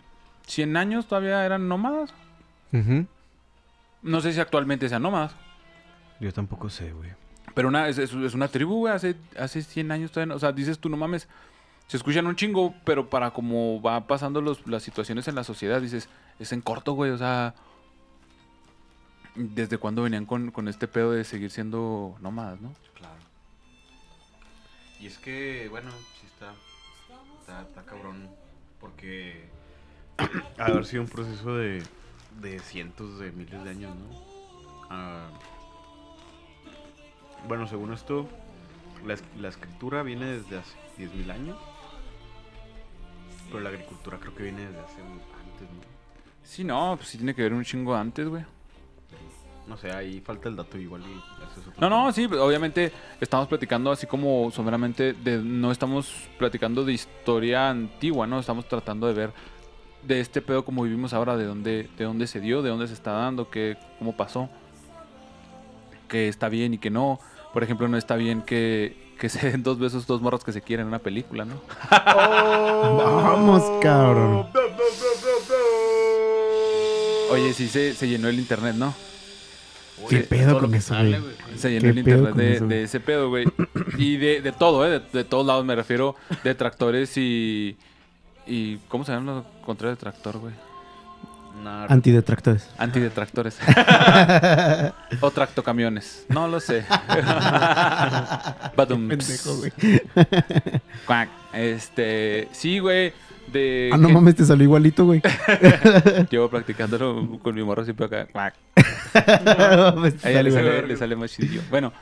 ¿100 0.48 0.78
años 0.78 1.08
todavía 1.08 1.46
eran 1.46 1.68
nómadas? 1.68 2.14
No 4.02 4.22
sé 4.22 4.34
si 4.34 4.40
actualmente 4.40 4.88
sean 4.90 5.02
nómadas. 5.02 5.36
Yo 6.20 6.32
tampoco 6.34 6.70
sé, 6.70 6.92
güey. 6.94 7.12
Pero 7.54 7.68
una, 7.70 7.88
es, 7.88 7.98
es- 7.98 8.14
es 8.14 8.34
una 8.34 8.48
tribu, 8.48 8.80
güey, 8.80 8.94
hace, 8.94 9.16
hace 9.40 9.62
100 9.62 9.92
años 9.92 10.12
todavía. 10.12 10.30
no- 10.34 10.36
O 10.36 10.40
sea, 10.40 10.52
dices 10.52 10.80
tú, 10.80 10.90
no 10.90 10.98
mames, 10.98 11.28
se 11.88 11.98
escuchan 11.98 12.26
un 12.28 12.36
chingo, 12.36 12.74
pero 12.84 13.10
para 13.10 13.32
como 13.32 13.82
va 13.82 14.08
pasando 14.08 14.42
los, 14.42 14.66
las 14.68 14.84
situaciones 14.84 15.28
en 15.28 15.36
la 15.36 15.44
sociedad, 15.44 15.82
dices, 15.82 16.10
es 16.40 16.52
en 16.52 16.62
corto, 16.62 16.94
güey, 16.94 17.12
o 17.12 17.18
sea... 17.18 17.54
¿Desde 19.38 19.78
cuándo 19.78 20.02
venían 20.02 20.26
con, 20.26 20.50
con 20.50 20.68
este 20.68 20.88
pedo 20.88 21.12
de 21.12 21.24
seguir 21.24 21.52
siendo 21.52 22.18
nómadas, 22.22 22.60
no? 22.60 22.74
Claro. 22.96 23.20
Y 25.00 25.06
es 25.06 25.20
que, 25.20 25.68
bueno, 25.70 25.92
sí 26.20 26.26
está, 26.26 26.54
está, 27.40 27.62
está 27.62 27.84
cabrón, 27.84 28.28
porque 28.80 29.48
ha 30.18 30.66
de 30.66 30.72
haber 30.72 30.86
sido 30.86 31.04
un 31.04 31.08
proceso 31.08 31.56
de, 31.56 31.84
de 32.42 32.60
cientos 32.60 33.20
de 33.20 33.32
miles 33.32 33.64
de 33.64 33.70
años, 33.70 33.96
¿no? 33.96 34.22
Ah, 34.90 35.30
bueno, 37.48 37.68
según 37.68 37.94
esto, 37.94 38.28
la, 39.06 39.16
la 39.40 39.50
escritura 39.50 40.02
viene 40.02 40.26
desde 40.26 40.58
hace 40.58 40.76
10.000 40.98 41.32
años, 41.32 41.58
pero 43.48 43.60
la 43.60 43.70
agricultura 43.70 44.18
creo 44.20 44.34
que 44.34 44.44
viene 44.44 44.66
desde 44.66 44.80
hace 44.80 45.02
antes, 45.02 45.70
¿no? 45.70 45.98
Sí, 46.44 46.64
no, 46.64 46.96
pues 46.98 47.10
sí 47.10 47.18
tiene 47.18 47.36
que 47.36 47.44
ver 47.44 47.54
un 47.54 47.64
chingo 47.64 47.96
antes, 47.96 48.28
güey. 48.28 48.44
No 49.68 49.76
sé, 49.76 49.92
ahí 49.92 50.22
falta 50.22 50.48
el 50.48 50.56
dato 50.56 50.78
igual 50.78 51.02
y 51.02 51.12
eso 51.44 51.60
es 51.60 51.68
otro 51.68 51.82
No, 51.82 51.90
no, 51.90 52.12
sí, 52.14 52.28
pues, 52.28 52.40
obviamente 52.40 52.92
estamos 53.20 53.48
platicando 53.50 53.92
así 53.92 54.08
como 54.08 54.50
someramente 54.52 55.12
de 55.12 55.40
no 55.40 55.72
estamos 55.72 56.10
platicando 56.38 56.86
de 56.86 56.94
historia 56.94 57.70
antigua, 57.70 58.26
¿no? 58.26 58.40
Estamos 58.40 58.66
tratando 58.68 59.08
de 59.08 59.14
ver 59.14 59.34
de 60.04 60.22
este 60.22 60.42
pedo 60.42 60.64
como 60.64 60.84
vivimos 60.84 61.14
ahora, 61.14 61.36
de 61.36 61.46
dónde, 61.46 61.90
de 61.98 62.04
dónde 62.06 62.28
se 62.28 62.40
dio, 62.40 62.62
de 62.62 62.70
dónde 62.70 62.88
se 62.88 62.94
está 62.94 63.12
dando, 63.12 63.50
qué, 63.50 63.78
cómo 64.00 64.16
pasó, 64.16 64.50
que 66.08 66.30
está 66.30 66.48
bien 66.48 66.74
y 66.74 66.78
que 66.78 66.90
no. 66.90 67.20
Por 67.54 67.64
ejemplo, 67.64 67.88
no 67.90 67.98
está 67.98 68.16
bien 68.16 68.42
que, 68.42 69.14
que 69.20 69.30
se 69.30 69.52
den 69.52 69.64
dos 69.64 69.80
besos, 69.80 70.08
dos 70.08 70.22
morras 70.22 70.44
que 70.44 70.54
se 70.54 70.62
quieren 70.62 70.86
en 70.86 70.88
una 70.88 71.00
película, 71.00 71.44
¿no? 71.46 71.56
Vamos, 71.92 73.64
cabrón. 73.82 74.48
Oye, 77.32 77.54
sí 77.54 77.68
se, 77.68 77.94
se 77.94 78.08
llenó 78.08 78.28
el 78.30 78.40
internet, 78.40 78.76
¿no? 78.76 78.94
¿Qué 80.10 80.20
pedo 80.20 80.60
con 80.60 80.72
que 80.72 80.78
eso, 80.78 80.90
sale, 80.94 81.20
güey? 81.20 81.34
Se 81.58 81.70
llenó 81.72 81.82
¿Qué 81.82 81.90
el 81.90 81.98
internet 82.00 82.36
de, 82.36 82.54
eso, 82.54 82.68
de 82.68 82.76
güey? 82.76 82.84
ese 82.86 83.00
pedo, 83.00 83.30
güey. 83.30 83.46
Y 83.98 84.18
de, 84.18 84.42
de 84.42 84.52
todo, 84.52 84.86
¿eh? 84.86 84.90
De, 85.00 85.00
de 85.12 85.24
todos 85.24 85.46
lados 85.46 85.66
me 85.66 85.76
refiero. 85.76 86.16
De 86.44 86.54
tractores 86.54 87.18
y... 87.18 87.76
y 88.46 88.78
¿Cómo 88.90 89.04
se 89.06 89.12
llama 89.12 89.32
lo 89.34 89.46
contrario 89.66 89.96
de 89.96 90.00
tractor, 90.00 90.38
güey? 90.38 90.54
Nar- 91.64 91.92
Antidetractores. 91.92 92.70
Antidetractores. 92.78 93.58
o 95.22 95.32
tractocamiones. 95.32 96.26
No 96.30 96.48
lo 96.48 96.60
sé. 96.60 96.86
Badum. 98.76 99.08
Pendejo, 99.08 99.56
güey. 99.58 99.72
Cuac. 101.08 101.30
Este... 101.54 102.48
Sí, 102.52 102.78
güey. 102.78 103.14
De... 103.52 103.90
Ah, 103.94 103.98
no 103.98 104.08
que- 104.08 104.14
mames, 104.14 104.36
te 104.36 104.46
salió 104.46 104.64
igualito, 104.66 105.06
güey. 105.06 105.22
Llevo 106.30 106.50
practicándolo 106.50 107.40
con 107.42 107.56
mi 107.56 107.64
morro 107.64 107.84
siempre 107.84 108.06
acá. 108.06 108.28
No 109.46 109.94
mames, 109.96 110.16
te 110.18 110.28
A 110.28 110.32
ella 110.32 110.44
le 110.44 110.52
salió 110.52 110.72
sale, 110.72 110.88
le 110.88 110.98
sale 110.98 111.16
más 111.16 111.32
chidillo. 111.32 111.62
Bueno. 111.70 111.94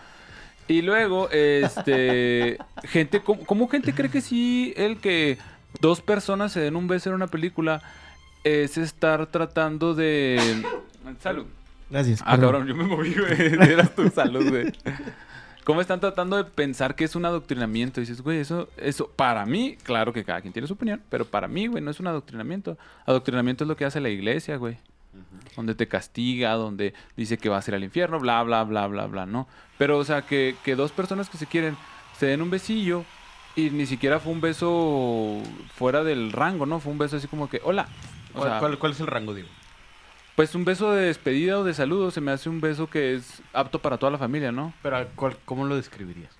Y 0.67 0.81
luego, 0.81 1.29
este. 1.29 2.57
gente, 2.85 3.21
¿cómo, 3.21 3.45
cómo 3.45 3.67
gente 3.67 3.93
cree 3.93 4.09
que 4.09 4.21
sí 4.21 4.73
el 4.75 4.97
que 4.97 5.37
dos 5.79 6.01
personas 6.01 6.51
se 6.51 6.59
den 6.59 6.75
un 6.75 6.87
beso 6.87 7.09
en 7.09 7.15
una 7.15 7.27
película 7.27 7.81
es 8.43 8.77
estar 8.77 9.27
tratando 9.27 9.93
de. 9.93 10.63
Salud. 11.21 11.45
Gracias. 11.89 12.21
Ah, 12.23 12.31
perdón. 12.31 12.51
cabrón, 12.51 12.67
yo 12.67 12.75
me 12.75 12.83
moví, 12.85 13.13
güey. 13.13 13.53
Eras 13.71 13.93
tu 13.93 14.09
salud, 14.09 14.49
güey. 14.49 14.73
¿Cómo 15.65 15.81
están 15.81 15.99
tratando 15.99 16.37
de 16.37 16.43
pensar 16.45 16.95
que 16.95 17.03
es 17.03 17.15
un 17.15 17.25
adoctrinamiento? 17.25 17.99
dices, 17.99 18.21
güey, 18.21 18.37
eso, 18.39 18.69
eso, 18.77 19.09
para 19.15 19.45
mí, 19.45 19.77
claro 19.83 20.13
que 20.13 20.23
cada 20.23 20.39
quien 20.39 20.53
tiene 20.53 20.67
su 20.67 20.75
opinión, 20.75 21.01
pero 21.09 21.25
para 21.25 21.47
mí, 21.47 21.67
güey, 21.67 21.83
no 21.83 21.91
es 21.91 21.99
un 21.99 22.07
adoctrinamiento. 22.07 22.77
Adoctrinamiento 23.05 23.63
es 23.63 23.67
lo 23.67 23.75
que 23.75 23.83
hace 23.85 23.99
la 23.99 24.09
iglesia, 24.09 24.57
güey. 24.57 24.77
Donde 25.55 25.73
te 25.75 25.87
castiga, 25.87 26.53
donde 26.53 26.93
dice 27.17 27.37
que 27.37 27.49
vas 27.49 27.67
a 27.67 27.71
ir 27.71 27.75
al 27.75 27.83
infierno, 27.83 28.19
bla, 28.19 28.43
bla, 28.43 28.63
bla, 28.63 28.85
bla, 28.87 29.07
bla, 29.07 29.25
¿no? 29.25 29.47
Pero, 29.77 29.97
o 29.97 30.03
sea, 30.05 30.21
que, 30.21 30.55
que 30.63 30.75
dos 30.75 30.91
personas 30.91 31.29
que 31.29 31.37
se 31.37 31.47
quieren 31.47 31.75
se 32.17 32.27
den 32.27 32.41
un 32.41 32.49
besillo 32.51 33.03
y 33.55 33.69
ni 33.71 33.85
siquiera 33.87 34.19
fue 34.19 34.33
un 34.33 34.41
beso 34.41 35.41
fuera 35.73 36.03
del 36.03 36.31
rango, 36.31 36.65
¿no? 36.65 36.79
Fue 36.79 36.91
un 36.91 36.97
beso 36.99 37.17
así 37.17 37.27
como 37.27 37.49
que, 37.49 37.59
hola. 37.63 37.87
O 38.33 38.39
¿Cuál, 38.39 38.49
sea, 38.49 38.59
cuál- 38.59 38.77
cuál 38.77 38.91
es 38.91 38.99
el 38.99 39.07
rango, 39.07 39.33
digo? 39.33 39.47
Pues 40.35 40.53
un 40.55 40.65
beso 40.65 40.91
de 40.91 41.05
despedida 41.07 41.57
o 41.59 41.63
de 41.63 41.73
saludo 41.73 42.11
se 42.11 42.21
me 42.21 42.31
hace 42.31 42.49
un 42.49 42.59
beso 42.61 42.89
que 42.89 43.15
es 43.15 43.41
apto 43.53 43.79
para 43.79 43.97
toda 43.97 44.11
la 44.11 44.17
familia, 44.17 44.51
¿no? 44.51 44.73
Pero, 44.81 45.07
¿cuál- 45.15 45.37
¿cómo 45.45 45.65
lo 45.65 45.75
describirías? 45.75 46.33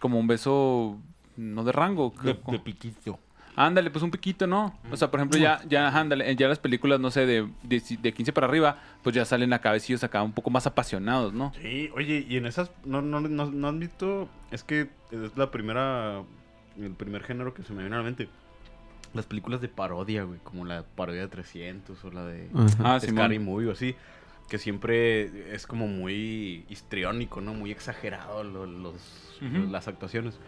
Como 0.00 0.18
un 0.18 0.26
beso 0.26 0.98
no 1.36 1.64
de 1.64 1.72
rango. 1.72 2.12
De, 2.22 2.36
como- 2.38 2.56
de 2.58 2.62
piquito. 2.64 3.18
Ándale, 3.56 3.90
pues 3.90 4.02
un 4.02 4.10
piquito, 4.10 4.46
¿no? 4.46 4.78
O 4.90 4.96
sea, 4.96 5.10
por 5.10 5.20
ejemplo, 5.20 5.36
ya, 5.38 5.60
ya, 5.68 5.88
ándale, 5.88 6.34
ya 6.36 6.48
las 6.48 6.58
películas, 6.60 6.98
no 7.00 7.10
sé, 7.10 7.26
de, 7.26 7.48
de, 7.64 7.82
de 8.00 8.12
15 8.14 8.32
para 8.32 8.46
arriba, 8.46 8.78
pues 9.02 9.14
ya 9.14 9.24
salen 9.24 9.52
a 9.52 9.58
cabecillos 9.58 10.02
acá 10.04 10.22
un 10.22 10.32
poco 10.32 10.48
más 10.50 10.66
apasionados, 10.66 11.34
¿no? 11.34 11.52
Sí, 11.60 11.90
oye, 11.94 12.24
y 12.26 12.36
en 12.36 12.46
esas, 12.46 12.70
no, 12.86 13.02
no, 13.02 13.20
no, 13.20 13.46
no 13.50 13.68
han 13.68 13.78
visto, 13.80 14.28
es 14.50 14.62
que 14.62 14.88
es 15.10 15.36
la 15.36 15.50
primera, 15.50 16.22
el 16.78 16.92
primer 16.92 17.22
género 17.24 17.52
que 17.52 17.62
se 17.64 17.72
me 17.74 17.80
viene 17.82 17.96
a 17.96 17.98
la 17.98 18.04
mente. 18.04 18.28
Las 19.14 19.26
películas 19.26 19.60
de 19.60 19.68
parodia, 19.68 20.22
güey, 20.24 20.38
como 20.44 20.64
la 20.64 20.82
parodia 20.84 21.22
de 21.22 21.28
300 21.28 22.04
o 22.04 22.10
la 22.12 22.24
de 22.26 22.48
Ajá. 22.54 22.94
Ah, 22.94 23.00
Scary. 23.00 23.38
Movie 23.40 23.68
o 23.68 23.72
así, 23.72 23.96
que 24.48 24.58
siempre 24.58 25.52
es 25.54 25.66
como 25.66 25.88
muy 25.88 26.64
histriónico, 26.68 27.40
¿no? 27.40 27.52
Muy 27.54 27.70
exagerado 27.72 28.44
lo- 28.44 28.66
los, 28.66 29.38
las 29.70 29.88
actuaciones. 29.88 30.38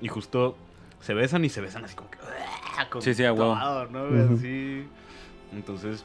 Y 0.00 0.08
justo 0.08 0.56
se 1.00 1.14
besan 1.14 1.44
y 1.44 1.48
se 1.48 1.60
besan 1.60 1.84
así 1.84 1.94
como 1.94 2.10
que... 2.10 2.18
con 2.90 3.02
Sí, 3.02 3.14
sí. 3.14 3.24
Ujú. 4.24 4.34
Así. 4.34 4.84
Entonces, 5.52 6.04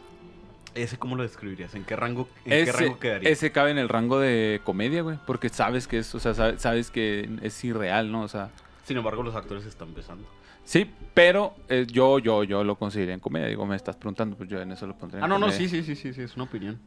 ¿ese 0.75 0.97
cómo 0.97 1.15
lo 1.15 1.23
describirías? 1.23 1.73
¿En 1.75 1.83
qué 1.83 1.95
rango, 1.95 2.27
en 2.45 2.51
qué 2.51 2.61
Ese, 2.61 2.71
rango 2.71 2.99
quedaría? 2.99 3.29
ese 3.29 3.51
cabe 3.51 3.71
en 3.71 3.77
el 3.79 3.89
rango 3.89 4.19
de 4.19 4.61
comedia, 4.63 5.01
güey, 5.01 5.17
porque 5.25 5.49
sabes 5.49 5.87
que 5.87 5.97
es, 5.99 6.13
o 6.15 6.19
sea, 6.19 6.33
sabe- 6.35 6.59
sabes 6.59 6.91
que 6.91 7.27
es 7.41 7.63
irreal, 7.63 8.11
¿no? 8.11 8.21
O 8.21 8.27
sea, 8.27 8.49
Sin 8.85 8.97
embargo, 8.97 9.23
los 9.23 9.35
actores 9.35 9.65
están 9.65 9.93
besando. 9.93 10.27
Sí, 10.63 10.89
pero 11.13 11.53
eh, 11.69 11.85
yo, 11.89 12.19
yo, 12.19 12.43
yo 12.43 12.63
lo 12.63 12.75
consideraría 12.75 13.13
en 13.15 13.19
comedia. 13.19 13.47
Digo, 13.47 13.65
me 13.65 13.75
estás 13.75 13.95
preguntando, 13.95 14.35
pues 14.35 14.49
yo 14.49 14.59
en 14.61 14.71
eso 14.71 14.87
lo 14.87 14.95
pondría. 14.97 15.19
en 15.19 15.23
Ah, 15.25 15.27
no, 15.27 15.35
no, 15.39 15.47
comedia. 15.47 15.57
sí, 15.59 15.69
sí, 15.69 15.83
sí, 15.83 15.95
sí, 15.95 16.13
sí, 16.13 16.21
es 16.21 16.35
una 16.35 16.45
opinión. 16.45 16.79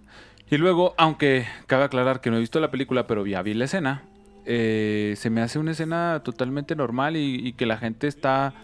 Y 0.50 0.56
luego, 0.58 0.94
aunque 0.96 1.46
cabe 1.66 1.84
aclarar 1.84 2.20
que 2.20 2.30
no 2.30 2.36
he 2.36 2.40
visto 2.40 2.60
la 2.60 2.70
película, 2.70 3.06
pero 3.06 3.26
ya 3.26 3.42
vi 3.42 3.54
la 3.54 3.64
escena, 3.66 4.02
eh, 4.44 5.14
se 5.16 5.28
me 5.30 5.40
hace 5.42 5.58
una 5.58 5.72
escena 5.72 6.20
totalmente 6.24 6.76
normal 6.76 7.16
y, 7.16 7.46
y 7.46 7.52
que 7.54 7.66
la 7.66 7.76
gente 7.78 8.06
está 8.06 8.54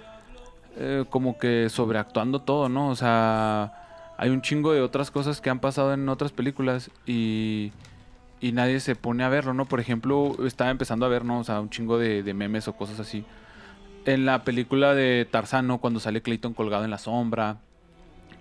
eh, 0.77 1.05
como 1.11 1.39
que 1.39 1.69
sobreactuando 1.69 2.41
todo, 2.43 2.69
¿no? 2.69 2.89
O 2.89 2.95
sea, 2.95 4.13
hay 4.17 4.31
un 4.31 4.43
chingo 4.43 4.73
de 4.73 4.81
otras 4.81 5.11
cosas 5.11 5.41
que 5.41 5.51
han 5.51 5.59
pasado 5.59 5.93
en 5.93 6.09
otras 6.09 6.31
películas 6.33 6.91
y, 7.05 7.73
y 8.41 8.53
nadie 8.53 8.79
se 8.79 8.95
pone 8.95 9.25
a 9.25 9.29
verlo, 9.29 9.55
¿no? 9.55 9.67
Por 9.67 9.81
ejemplo, 9.81 10.37
estaba 10.47 10.71
empezando 10.71 11.05
a 11.05 11.09
ver, 11.09 11.25
¿no? 11.25 11.41
O 11.41 11.45
sea, 11.45 11.61
un 11.61 11.69
chingo 11.71 11.99
de, 11.99 12.23
de 12.23 12.33
memes 12.35 12.69
o 12.69 12.75
cosas 12.77 13.01
así. 13.01 13.25
En 14.05 14.25
la 14.27 14.43
película 14.45 14.95
de 14.95 15.27
Tarzán, 15.31 15.67
¿no? 15.67 15.79
Cuando 15.79 16.01
sale 16.01 16.23
Clayton 16.23 16.55
colgado 16.55 16.85
en 16.85 16.91
la 16.91 16.99
sombra. 16.99 17.59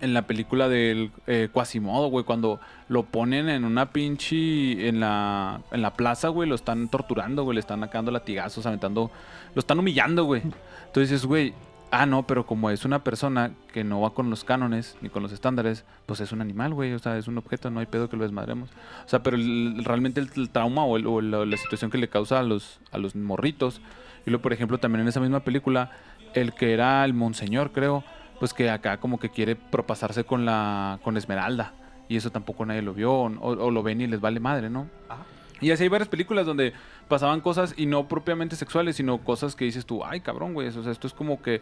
En 0.01 0.15
la 0.15 0.23
película 0.25 0.67
del 0.67 1.11
eh, 1.27 1.49
Quasimodo, 1.53 2.07
güey, 2.07 2.25
cuando 2.25 2.59
lo 2.89 3.03
ponen 3.03 3.47
en 3.49 3.63
una 3.65 3.91
pinche. 3.91 4.87
En 4.87 4.99
la, 4.99 5.61
en 5.71 5.83
la 5.83 5.93
plaza, 5.93 6.29
güey, 6.29 6.49
lo 6.49 6.55
están 6.55 6.87
torturando, 6.89 7.43
güey, 7.43 7.53
le 7.55 7.59
están 7.59 7.81
sacando 7.81 8.09
latigazos, 8.09 8.65
aventando. 8.65 9.11
Lo 9.53 9.59
están 9.59 9.77
humillando, 9.77 10.23
güey. 10.23 10.41
Entonces 10.87 11.23
güey, 11.27 11.53
ah, 11.91 12.07
no, 12.07 12.25
pero 12.25 12.47
como 12.47 12.71
es 12.71 12.83
una 12.83 13.03
persona 13.03 13.51
que 13.71 13.83
no 13.83 14.01
va 14.01 14.15
con 14.15 14.31
los 14.31 14.43
cánones 14.43 14.97
ni 15.01 15.09
con 15.09 15.21
los 15.21 15.31
estándares, 15.31 15.85
pues 16.07 16.19
es 16.19 16.31
un 16.31 16.41
animal, 16.41 16.73
güey, 16.73 16.93
o 16.93 16.99
sea, 16.99 17.17
es 17.19 17.27
un 17.27 17.37
objeto, 17.37 17.69
no 17.69 17.79
hay 17.79 17.85
pedo 17.85 18.09
que 18.09 18.17
lo 18.17 18.23
desmadremos. 18.23 18.69
O 19.05 19.07
sea, 19.07 19.21
pero 19.21 19.37
el- 19.37 19.85
realmente 19.85 20.19
el, 20.19 20.49
trauma 20.49 20.83
o, 20.83 20.97
el- 20.97 21.29
la, 21.31 21.45
la 21.45 21.57
situación 21.57 21.91
que 21.91 21.99
le 21.99 22.09
causa 22.09 22.39
a 22.39 22.43
los, 22.43 22.79
a 22.91 22.97
los 22.97 23.15
morritos. 23.15 23.81
Y 24.25 24.29
luego, 24.29 24.41
por 24.43 24.53
ejemplo, 24.53 24.77
también 24.79 25.01
en 25.01 25.07
esa 25.07 25.19
misma 25.19 25.39
película, 25.41 25.91
el 26.33 26.53
que 26.53 26.73
era 26.73 27.03
el 27.05 27.13
monseñor, 27.13 27.71
creo, 27.71 28.03
pues 28.39 28.53
que 28.53 28.69
acá 28.69 28.97
como 28.97 29.19
que 29.19 29.29
quiere 29.29 29.55
propasarse 29.55 30.23
con 30.23 30.45
la 30.45 30.99
con 31.03 31.17
Esmeralda. 31.17 31.73
Y 32.09 32.17
eso 32.17 32.29
tampoco 32.31 32.65
nadie 32.65 32.81
lo 32.81 32.93
vio, 32.93 33.11
o, 33.13 33.25
o 33.25 33.71
lo 33.71 33.83
ven 33.83 34.01
y 34.01 34.07
les 34.07 34.19
vale 34.19 34.39
madre, 34.39 34.69
¿no? 34.69 34.87
Y 35.61 35.71
así 35.71 35.83
hay 35.83 35.89
varias 35.89 36.09
películas 36.09 36.45
donde 36.45 36.73
pasaban 37.07 37.39
cosas 37.39 37.73
y 37.77 37.85
no 37.85 38.07
propiamente 38.07 38.55
sexuales, 38.55 38.95
sino 38.95 39.19
cosas 39.19 39.55
que 39.55 39.65
dices 39.65 39.85
tú, 39.85 40.03
ay 40.03 40.19
cabrón, 40.21 40.53
güey, 40.53 40.67
o 40.69 40.83
sea, 40.83 40.91
esto 40.91 41.05
es 41.07 41.13
como 41.13 41.41
que 41.41 41.61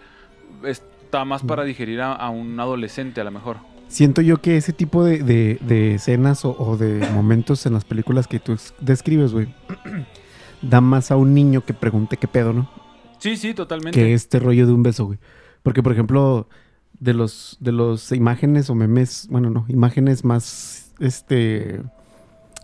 está 0.63 1.25
más 1.25 1.43
para 1.43 1.63
digerir 1.63 2.01
a, 2.01 2.13
a 2.13 2.29
un 2.29 2.59
adolescente 2.59 3.21
a 3.21 3.23
lo 3.25 3.31
mejor. 3.31 3.57
Siento 3.89 4.21
yo 4.21 4.37
que 4.37 4.55
ese 4.57 4.71
tipo 4.71 5.03
de, 5.03 5.19
de- 5.23 5.57
de 5.61 5.95
escenas 5.95 6.45
o, 6.45 6.55
o 6.57 6.77
de 6.77 7.05
momentos 7.11 7.65
en 7.65 7.73
las 7.73 7.83
películas 7.85 8.27
que 8.27 8.39
tú 8.39 8.55
describes, 8.79 9.33
güey, 9.33 9.47
da 10.61 10.81
más 10.81 11.11
a 11.11 11.15
un 11.15 11.33
niño 11.33 11.63
que 11.65 11.73
pregunte 11.73 12.17
qué 12.17 12.27
pedo, 12.27 12.53
¿no? 12.53 12.69
Sí, 13.19 13.35
sí, 13.37 13.53
totalmente. 13.53 13.99
Que 13.99 14.13
este 14.13 14.39
rollo 14.39 14.65
de 14.65 14.73
un 14.73 14.83
beso, 14.83 15.05
güey. 15.05 15.19
Porque, 15.63 15.83
por 15.83 15.91
ejemplo, 15.91 16.47
de 16.99 17.13
los, 17.13 17.57
de 17.59 17.71
los 17.71 18.11
imágenes 18.11 18.69
o 18.69 18.75
memes, 18.75 19.27
bueno, 19.29 19.49
no, 19.49 19.65
imágenes 19.67 20.23
más, 20.23 20.93
este, 20.99 21.81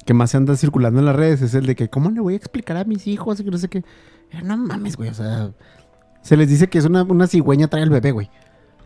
que 0.05 0.13
más 0.13 0.31
se 0.31 0.37
andan 0.37 0.57
circulando 0.57 0.99
en 0.99 1.05
las 1.05 1.15
redes 1.15 1.41
es 1.41 1.53
el 1.53 1.65
de 1.65 1.75
que, 1.75 1.89
¿cómo 1.89 2.09
le 2.11 2.21
voy 2.21 2.33
a 2.33 2.37
explicar 2.37 2.77
a 2.77 2.83
mis 2.83 3.07
hijos? 3.07 3.41
Que 3.41 3.51
no 3.51 3.57
sé 3.57 3.67
qué. 3.69 3.79
Eh, 4.31 4.41
No 4.43 4.57
mames, 4.57 4.95
güey, 4.97 5.09
o 5.09 5.13
sea, 5.13 5.51
se 6.21 6.37
les 6.37 6.49
dice 6.49 6.67
que 6.67 6.77
es 6.77 6.85
una, 6.85 7.03
una 7.03 7.27
cigüeña 7.27 7.67
trae 7.67 7.83
al 7.83 7.89
bebé, 7.89 8.11
güey. 8.11 8.29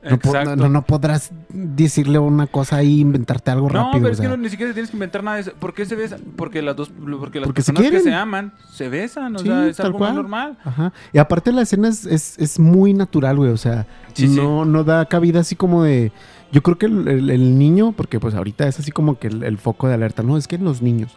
No, 0.01 0.55
no, 0.55 0.69
no 0.69 0.81
podrás 0.85 1.31
decirle 1.49 2.19
una 2.19 2.47
cosa 2.47 2.77
ahí, 2.77 2.99
inventarte 3.01 3.51
algo 3.51 3.67
No, 3.69 3.73
rápido. 3.73 3.93
pero 4.03 4.07
o 4.07 4.11
es 4.11 4.19
que 4.21 4.27
no, 4.27 4.37
ni 4.37 4.49
siquiera 4.49 4.71
tienes 4.73 4.89
que 4.91 4.95
inventar 4.95 5.23
nada 5.23 5.35
de 5.35 5.41
eso. 5.41 5.51
¿Por 5.59 5.73
qué 5.73 5.85
se 5.85 5.95
besan? 5.95 6.21
Porque 6.35 6.61
las 6.61 6.75
dos, 6.75 6.89
porque 7.19 7.39
las 7.39 7.47
Porque 7.47 7.61
se 7.61 7.73
personas 7.73 7.81
que 7.91 7.97
quieren. 7.97 8.03
se 8.03 8.13
aman 8.13 8.53
se 8.71 8.87
besan, 8.89 9.35
o 9.35 9.39
Sí, 9.39 9.45
sea, 9.47 9.67
es 9.67 9.77
tal 9.77 9.87
algo 9.87 9.99
muy 9.99 10.05
cual. 10.07 10.15
normal. 10.15 10.57
Ajá. 10.63 10.93
Y 11.11 11.17
aparte 11.17 11.51
la 11.51 11.63
escena 11.63 11.89
es, 11.89 12.05
es, 12.05 12.37
es 12.39 12.59
muy 12.59 12.93
natural, 12.93 13.35
güey. 13.37 13.51
O 13.51 13.57
sea, 13.57 13.87
Sí, 14.13 14.27
sí. 14.27 14.35
no, 14.35 14.63
no 14.65 14.83
da 14.83 15.05
cabida 15.05 15.41
así 15.41 15.55
como 15.55 15.83
de. 15.83 16.11
Yo 16.51 16.63
creo 16.63 16.77
que 16.77 16.85
el, 16.87 17.07
el- 17.07 17.29
el 17.29 17.57
niño, 17.59 17.91
porque 17.91 18.19
pues 18.19 18.33
ahorita 18.35 18.67
es 18.67 18.79
así 18.79 18.91
como 18.91 19.19
que 19.19 19.27
el, 19.27 19.43
el 19.43 19.57
foco 19.57 19.87
de 19.87 19.93
alerta. 19.95 20.23
No, 20.23 20.37
es 20.37 20.47
que 20.47 20.55
en 20.55 20.63
los 20.63 20.81
niños. 20.81 21.11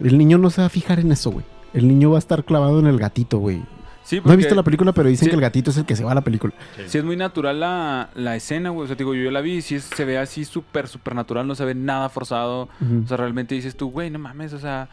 El 0.00 0.18
niño 0.18 0.38
no 0.38 0.50
se 0.50 0.60
va 0.60 0.66
a 0.66 0.70
fijar 0.70 1.00
en 1.00 1.12
eso, 1.12 1.30
güey. 1.30 1.44
El 1.72 1.88
niño 1.88 2.10
va 2.10 2.16
a 2.16 2.18
estar 2.18 2.44
clavado 2.44 2.78
en 2.80 2.86
el 2.86 2.98
gatito, 2.98 3.38
güey. 3.38 3.62
Sí, 4.06 4.20
No 4.24 4.32
he 4.32 4.36
visto 4.36 4.54
la 4.54 4.62
película, 4.62 4.92
pero 4.92 5.08
dicen 5.08 5.24
Sí. 5.26 5.30
que 5.30 5.34
el 5.34 5.40
gatito 5.42 5.70
es 5.72 5.76
el 5.78 5.84
que 5.84 5.96
se 5.96 6.04
va 6.04 6.12
a 6.12 6.14
la 6.14 6.20
película. 6.20 6.54
sí 6.86 6.96
es 6.98 7.02
muy 7.04 7.16
natural 7.16 7.58
la, 7.58 8.10
la 8.14 8.36
escena, 8.36 8.70
güey. 8.70 8.84
O 8.84 8.86
sea, 8.86 8.94
te 8.96 9.02
digo, 9.02 9.14
yo 9.14 9.24
ya 9.24 9.32
la 9.32 9.40
vi 9.40 9.54
y 9.56 9.62
sí 9.62 9.74
es- 9.74 9.82
se 9.84 10.04
ve 10.04 10.16
así 10.16 10.44
súper, 10.44 10.86
súper 10.86 11.14
natural. 11.16 11.46
No 11.48 11.56
se 11.56 11.64
ve 11.64 11.74
nada 11.74 12.08
forzado. 12.08 12.68
O 13.04 13.08
sea, 13.08 13.16
realmente 13.16 13.56
dices 13.56 13.76
tú, 13.76 13.90
güey, 13.90 14.08
no 14.10 14.18
mames, 14.20 14.52
o 14.52 14.58
sea... 14.60 14.88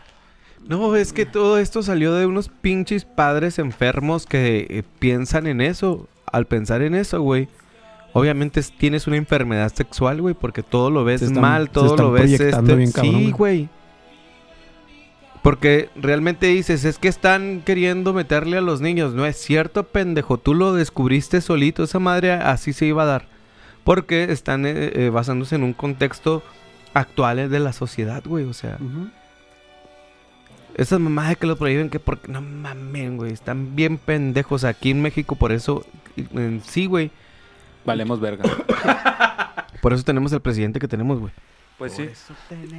No, 0.68 0.96
es 0.96 1.12
que 1.14 1.26
todo 1.26 1.60
esto 1.60 1.84
salió 1.84 2.14
de 2.16 2.26
unos 2.26 2.48
pinches 2.50 3.04
padres 3.06 3.60
enfermos 3.60 4.26
que 4.26 4.66
eh, 4.70 4.84
piensan 4.98 5.46
en 5.46 5.62
eso. 5.62 6.08
Al 6.32 6.48
pensar 6.48 6.82
en 6.82 6.96
eso, 6.96 7.22
güey. 7.22 7.50
Obviamente 8.14 8.60
es- 8.62 8.72
tienes 8.76 9.06
una 9.06 9.18
enfermedad 9.18 9.72
sexual, 9.76 10.22
güey, 10.22 10.34
porque 10.34 10.64
todo 10.64 10.90
lo 10.90 11.04
ves 11.04 11.20
Se 11.20 11.28
están- 11.28 11.42
mal, 11.42 11.68
se 11.68 11.74
todo 11.74 11.86
están 11.88 12.06
lo 12.06 12.12
ves 12.14 12.32
este, 12.40 12.76
bien 12.76 12.92
cabrón, 12.92 13.14
sí, 13.16 13.32
güey. 13.32 13.70
Porque 15.44 15.90
realmente 15.98 16.48
dices, 16.48 16.86
es 16.86 16.98
que 16.98 17.10
están 17.10 17.62
queriendo 17.66 18.14
meterle 18.14 18.58
a 18.58 18.62
los 18.62 18.80
niños. 18.80 19.14
No 19.14 19.26
es 19.26 19.36
cierto, 19.36 19.84
pendejo. 19.84 20.38
Tú 20.38 20.54
lo 20.54 20.74
descubriste 20.74 21.42
solito. 21.42 21.84
Esa 21.84 22.00
madre 22.00 22.32
así 22.32 22.72
se 22.72 22.86
iba 22.86 23.04
a 23.04 23.08
dar. 23.08 23.26
Porque 23.84 24.32
están 24.32 24.66
eh, 24.66 24.74
eh, 24.96 25.10
basándose 25.10 25.56
en 25.56 25.64
un 25.64 25.74
contexto 25.74 26.42
actual 26.94 27.50
de 27.50 27.60
la 27.60 27.74
sociedad, 27.74 28.24
güey. 28.26 28.46
O 28.46 28.54
sea, 28.54 28.78
Ujú. 28.80 29.10
esas 30.76 31.02
mamadas 31.02 31.32
de 31.32 31.36
que 31.36 31.48
lo 31.48 31.58
prohíben, 31.58 31.90
que 31.90 32.00
porque 32.00 32.32
no 32.32 32.40
mamen, 32.40 33.18
güey. 33.18 33.34
Están 33.34 33.76
bien 33.76 33.98
pendejos 33.98 34.64
aquí 34.64 34.92
en 34.92 35.02
México. 35.02 35.36
Por 35.36 35.52
eso, 35.52 35.86
en 36.16 36.62
sí, 36.66 36.86
güey. 36.86 37.12
Valemos 37.86 38.22
verga. 38.22 38.46
Por 39.82 39.92
eso 39.92 40.04
tenemos 40.04 40.32
el 40.32 40.40
presidente 40.40 40.80
que 40.80 40.88
tenemos, 40.88 41.20
güey. 41.20 41.34
Pues 41.78 41.94
sí. 41.94 42.10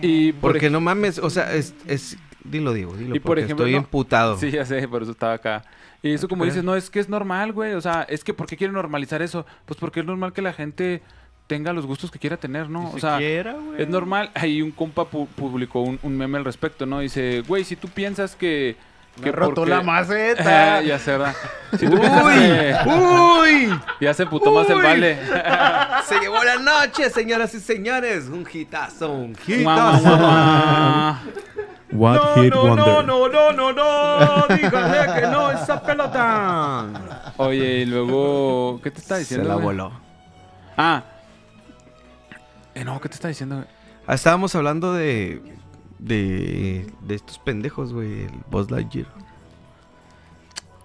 Y 0.03 0.33
por 0.33 0.53
Porque 0.53 0.71
no 0.71 0.81
mames, 0.81 1.19
o 1.19 1.29
sea, 1.31 1.53
es, 1.55 1.75
es 1.87 2.17
dilo, 2.45 2.73
Diego, 2.73 2.95
dilo. 2.97 3.15
Y 3.17 3.19
por 3.19 3.31
porque 3.31 3.43
ejemplo, 3.45 3.65
estoy 3.67 3.73
no-. 3.75 3.79
Sí, 4.39 4.51
ya 4.51 4.65
sé, 4.65 4.87
por 4.89 5.03
eso 5.03 5.13
estaba 5.13 5.35
acá. 5.35 5.65
Y 6.03 6.13
eso 6.13 6.29
como 6.29 6.45
dices, 6.45 6.63
no, 6.65 6.77
es 6.77 6.91
que 6.91 7.01
es 7.01 7.09
normal, 7.09 7.53
güey. 7.53 7.73
O 7.75 7.81
sea, 7.81 8.03
es 8.09 8.23
que 8.25 8.35
¿por 8.35 8.47
qué 8.47 8.57
quieren 8.57 8.75
normalizar 8.75 9.23
eso? 9.23 9.47
Pues 9.65 9.79
porque 9.81 10.01
es 10.01 10.07
normal 10.07 10.33
que 10.33 10.43
la 10.43 10.53
gente 10.53 11.03
tenga 11.47 11.73
los 11.73 11.87
gustos 11.87 12.11
que 12.11 12.19
quiera 12.19 12.37
tener, 12.39 12.71
¿no? 12.71 12.91
o 12.91 12.99
sea, 12.99 13.19
es 13.79 13.89
normal. 13.89 14.31
Ahí 14.35 14.63
un 14.63 14.71
compa 14.71 15.03
pu- 15.11 15.27
publicó 15.29 15.81
un, 15.81 15.99
un 16.03 16.17
meme 16.17 16.39
al 16.39 16.45
respecto, 16.45 16.87
¿no? 16.87 17.01
Dice, 17.01 17.43
güey, 17.47 17.65
si 17.65 17.77
tú 17.77 17.89
piensas 17.89 18.37
que... 18.37 18.77
que 19.23 19.33
porque- 19.33 19.85
maceta. 19.87 20.83
ya 20.87 20.99
tú 21.89 21.99
piensas 22.01 22.25
que... 22.35 22.77
¡Uy! 22.91 23.81
Ya 24.01 24.15
se 24.15 24.27
putó 24.27 24.53
más 24.53 24.69
el 24.69 24.77
Uy. 24.77 24.83
vale. 24.83 25.19
Se 26.07 26.19
llevó 26.21 26.43
la 26.45 26.57
noche, 26.57 27.09
señoras 27.11 27.55
y 27.55 27.61
señores. 27.61 28.27
Un 28.29 28.47
hitazo, 28.53 29.11
un 29.13 29.37
hitazo. 29.47 30.17
What 31.93 32.17
No, 32.17 32.43
hit 32.43 32.53
no, 32.53 32.63
wonder. 32.63 32.87
no, 32.87 33.03
no, 33.03 33.29
no, 33.29 33.53
no, 33.53 33.73
no, 33.73 34.47
díganle 34.57 35.21
que 35.21 35.27
no 35.29 35.51
esa 35.53 35.81
pelota. 35.81 36.87
Oye, 37.37 37.65
y 37.81 37.85
luego... 37.87 38.81
¿Qué 38.83 38.91
te 38.91 38.99
está 38.99 39.15
Se 39.15 39.21
diciendo, 39.21 39.49
la 39.49 39.55
güey? 39.55 39.65
voló. 39.67 39.93
Ah. 40.77 41.05
Eh, 42.75 42.85
no, 42.85 43.01
¿qué 43.01 43.09
te 43.09 43.15
está 43.15 43.29
diciendo? 43.29 43.65
Ah, 44.07 44.15
Estábamos 44.15 44.55
hablando 44.57 44.93
de, 44.93 45.41
de, 45.99 46.87
de 47.03 47.15
estos 47.15 47.39
pendejos, 47.39 47.93
güey, 47.93 48.25
el 48.25 48.33
Buzz 48.51 48.71
Lightyear. 48.71 49.07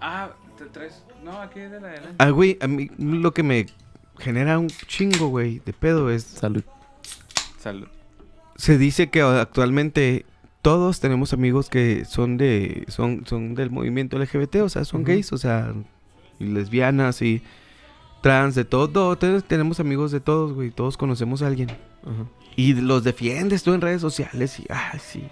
Ah, 0.01 0.31
te 0.57 0.65
traes... 0.65 1.03
No, 1.23 1.39
aquí 1.41 1.59
de 1.59 1.81
la 1.81 1.87
adelante. 1.89 2.15
Ah, 2.17 2.29
güey, 2.29 2.57
a 2.61 2.67
mí 2.67 2.89
lo 2.97 3.33
que 3.33 3.43
me 3.43 3.65
genera 4.17 4.57
un 4.59 4.67
chingo, 4.67 5.27
güey, 5.27 5.59
de 5.59 5.73
pedo 5.73 6.09
es... 6.09 6.23
Salud. 6.23 6.63
Salud. 7.59 7.87
Se 8.55 8.77
dice 8.77 9.09
que 9.09 9.21
actualmente 9.21 10.25
todos 10.61 10.99
tenemos 10.99 11.33
amigos 11.33 11.69
que 11.69 12.03
son 12.05 12.37
de 12.37 12.85
son 12.89 13.25
son 13.25 13.55
del 13.55 13.69
movimiento 13.69 14.17
LGBT, 14.17 14.57
o 14.57 14.69
sea, 14.69 14.83
son 14.83 15.01
Ujú. 15.01 15.11
gays, 15.11 15.31
o 15.31 15.37
sea, 15.37 15.73
y 16.39 16.45
lesbianas 16.45 17.21
y 17.21 17.41
trans 18.21 18.55
de 18.55 18.65
todo, 18.65 19.15
todos 19.17 19.43
tenemos 19.45 19.79
amigos 19.79 20.11
de 20.11 20.19
todos, 20.19 20.53
güey, 20.53 20.71
todos 20.71 20.97
conocemos 20.97 21.41
a 21.41 21.47
alguien. 21.47 21.69
Y 22.59 22.73
los 22.73 23.05
defiendes 23.05 23.63
tú 23.63 23.73
en 23.73 23.79
redes 23.79 24.01
sociales 24.01 24.59
y 24.59 24.65
ay, 24.69 24.99
sí. 24.99 25.23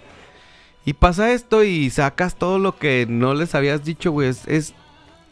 Y 0.86 0.94
pasa 0.94 1.30
esto 1.34 1.62
y 1.62 1.90
sacas 1.90 2.36
todo 2.36 2.58
lo 2.58 2.78
que 2.78 3.04
no 3.06 3.34
les 3.34 3.54
habías 3.54 3.84
dicho, 3.84 4.12
güey, 4.12 4.30
es, 4.30 4.48
es 4.48 4.72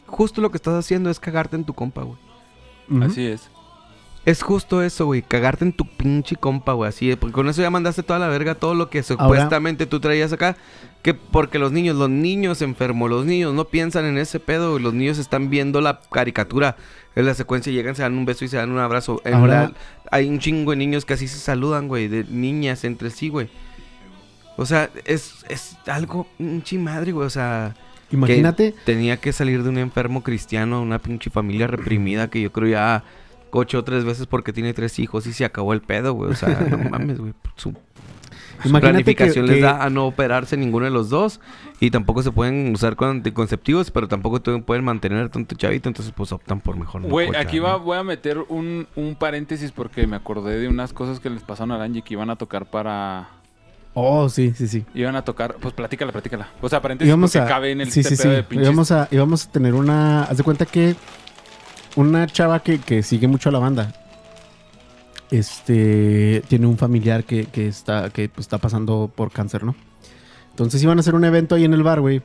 justo 0.05 0.39
lo 0.39 0.51
que 0.51 0.57
estás 0.57 0.75
haciendo 0.75 1.09
es 1.09 1.19
cagarte 1.19 1.55
en 1.55 1.63
tu 1.63 1.73
compa, 1.73 2.03
güey. 2.03 2.19
Así 3.01 3.25
es. 3.25 3.49
Es 4.27 4.41
justo 4.41 4.83
eso, 4.83 5.05
güey. 5.05 5.21
Cagarte 5.21 5.63
en 5.63 5.71
tu 5.71 5.85
pinche 5.87 6.35
compa, 6.35 6.73
güey. 6.73 6.89
Así, 6.89 7.15
porque 7.15 7.31
con 7.31 7.47
eso 7.47 7.61
ya 7.61 7.69
mandaste 7.69 8.03
toda 8.03 8.19
la 8.19 8.27
verga, 8.27 8.55
todo 8.55 8.75
lo 8.75 8.89
que 8.89 9.01
supuestamente 9.01 9.85
tú 9.85 10.01
traías 10.01 10.33
acá. 10.33 10.57
Que 11.01 11.13
porque 11.13 11.59
los 11.59 11.71
niños, 11.71 11.95
los 11.95 12.09
niños 12.09 12.61
enfermos, 12.61 13.09
los 13.09 13.25
niños 13.25 13.53
no 13.53 13.63
piensan 13.69 14.03
en 14.03 14.17
ese 14.17 14.41
pedo, 14.41 14.71
güey. 14.71 14.83
Los 14.83 14.93
niños 14.93 15.17
están 15.17 15.49
viendo 15.49 15.79
la 15.79 16.01
caricatura. 16.11 16.75
En 17.15 17.25
la 17.25 17.35
secuencia 17.35 17.71
llegan, 17.71 17.95
se 17.95 18.01
dan 18.01 18.17
un 18.17 18.25
beso 18.25 18.43
y 18.43 18.49
se 18.49 18.57
dan 18.57 18.69
un 18.69 18.79
abrazo. 18.79 19.21
En 19.23 19.35
Ahora- 19.35 19.59
real, 19.61 19.75
hay 20.11 20.27
un 20.27 20.39
chingo 20.39 20.71
de 20.71 20.77
niños 20.77 21.05
que 21.05 21.13
así 21.13 21.29
se 21.29 21.39
saludan, 21.39 21.87
güey. 21.87 22.09
De 22.09 22.25
niñas 22.25 22.83
entre 22.83 23.11
sí, 23.11 23.29
güey. 23.29 23.47
O 24.57 24.65
sea, 24.65 24.89
es, 25.05 25.45
es 25.47 25.77
algo 25.87 26.27
pinche 26.37 26.77
madre, 26.77 27.13
güey. 27.13 27.25
O 27.25 27.29
sea, 27.29 27.75
Imagínate. 28.11 28.75
tenía 28.83 29.15
que 29.15 29.31
salir 29.31 29.63
de 29.63 29.69
un 29.69 29.77
enfermo 29.77 30.21
cristiano, 30.21 30.81
una 30.81 30.99
pinche 30.99 31.29
familia 31.29 31.67
reprimida 31.67 32.29
que 32.29 32.41
yo 32.41 32.51
creo 32.51 32.67
ya 32.67 33.05
cocho 33.49 33.83
tres 33.83 34.03
veces 34.05 34.27
porque 34.27 34.53
tiene 34.53 34.73
tres 34.73 34.99
hijos 34.99 35.25
y 35.27 35.33
se 35.33 35.45
acabó 35.45 35.73
el 35.73 35.81
pedo, 35.81 36.13
güey. 36.13 36.31
O 36.31 36.35
sea, 36.35 36.49
no 36.69 36.77
mames, 36.89 37.19
güey. 37.19 37.33
Su, 37.55 37.73
su 38.63 38.71
planificación 38.71 39.45
que- 39.45 39.51
les 39.51 39.59
que- 39.59 39.63
da 39.65 39.83
a 39.83 39.89
no 39.89 40.07
operarse 40.07 40.57
ninguno 40.57 40.85
de 40.85 40.91
los 40.91 41.09
dos 41.09 41.39
Y 41.79 41.91
tampoco 41.91 42.23
se 42.23 42.31
pueden 42.31 42.73
usar 42.73 42.95
con 42.95 43.09
anticonceptivos, 43.09 43.91
pero 43.91 44.07
tampoco 44.07 44.41
pueden 44.63 44.83
mantener 44.83 45.29
tanto 45.29 45.55
chavito, 45.55 45.89
entonces 45.89 46.11
pues 46.15 46.31
optan 46.31 46.59
por 46.59 46.75
mejor 46.75 47.01
no 47.01 47.07
Güey, 47.07 47.35
aquí 47.35 47.57
¿no? 47.57 47.63
va, 47.65 47.75
voy 47.77 47.97
a 47.97 48.03
meter 48.03 48.39
un, 48.49 48.87
un 48.95 49.15
paréntesis 49.15 49.71
porque 49.71 50.07
me 50.07 50.15
acordé 50.15 50.57
de 50.59 50.67
unas 50.67 50.91
cosas 50.91 51.19
que 51.19 51.29
les 51.29 51.43
pasaron 51.43 51.71
a 51.71 51.83
Angie 51.83 52.01
que 52.01 52.15
iban 52.15 52.29
a 52.31 52.35
tocar 52.35 52.65
para... 52.65 53.29
Oh, 53.99 54.29
sí, 54.29 54.53
sí, 54.55 54.67
sí. 54.67 54.85
Iban 54.93 55.15
a 55.15 55.23
tocar... 55.23 55.55
Pues 55.59 55.73
platícala, 55.73 56.11
platícala. 56.11 56.49
O 56.61 56.69
sea, 56.69 56.81
paréntesis 56.81 57.09
Íbamos 57.09 57.31
porque 57.31 57.45
a, 57.45 57.47
cabe 57.47 57.71
en 57.71 57.81
el 57.81 57.91
sí, 57.91 58.03
sí, 58.03 58.09
pedo 58.15 58.23
sí. 58.23 58.29
de 58.29 58.43
pinches... 58.43 58.67
Íbamos 58.67 58.91
a, 58.91 59.07
íbamos 59.11 59.45
a 59.47 59.51
tener 59.51 59.73
una... 59.73 60.23
Haz 60.23 60.37
de 60.37 60.43
cuenta 60.43 60.65
que 60.65 60.95
una 61.97 62.27
chava 62.27 62.61
que, 62.61 62.79
que 62.79 63.03
sigue 63.03 63.27
mucho 63.27 63.49
a 63.49 63.51
la 63.51 63.59
banda, 63.59 63.91
este, 65.31 66.41
tiene 66.47 66.67
un 66.67 66.77
familiar 66.77 67.23
que, 67.23 67.45
que 67.47 67.67
está, 67.67 68.09
que 68.11 68.29
pues, 68.29 68.45
está 68.45 68.59
pasando 68.59 69.11
por 69.13 69.31
cáncer, 69.31 69.63
¿no? 69.63 69.75
Entonces 70.51 70.81
iban 70.81 70.97
a 70.97 71.01
hacer 71.01 71.15
un 71.15 71.25
evento 71.25 71.55
ahí 71.55 71.65
en 71.65 71.73
el 71.73 71.83
bar, 71.83 71.99
güey, 71.99 72.21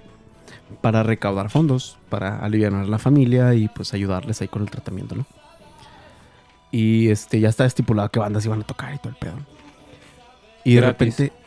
para 0.80 1.02
recaudar 1.02 1.50
fondos, 1.50 1.98
para 2.10 2.38
aliviar 2.38 2.74
a 2.74 2.84
la 2.84 2.98
familia 2.98 3.54
y 3.54 3.68
pues 3.68 3.92
ayudarles 3.94 4.40
ahí 4.40 4.48
con 4.48 4.62
el 4.62 4.70
tratamiento, 4.70 5.16
¿no? 5.16 5.26
Y 6.70 7.08
este, 7.08 7.40
ya 7.40 7.48
está 7.48 7.64
estipulado 7.64 8.10
qué 8.10 8.20
bandas 8.20 8.44
iban 8.46 8.60
a 8.60 8.64
tocar 8.64 8.94
y 8.94 8.98
todo 8.98 9.10
el 9.10 9.16
pedo. 9.16 9.34
Y 10.64 10.74
de 10.74 10.80
Gratis. 10.80 11.18
repente... 11.18 11.41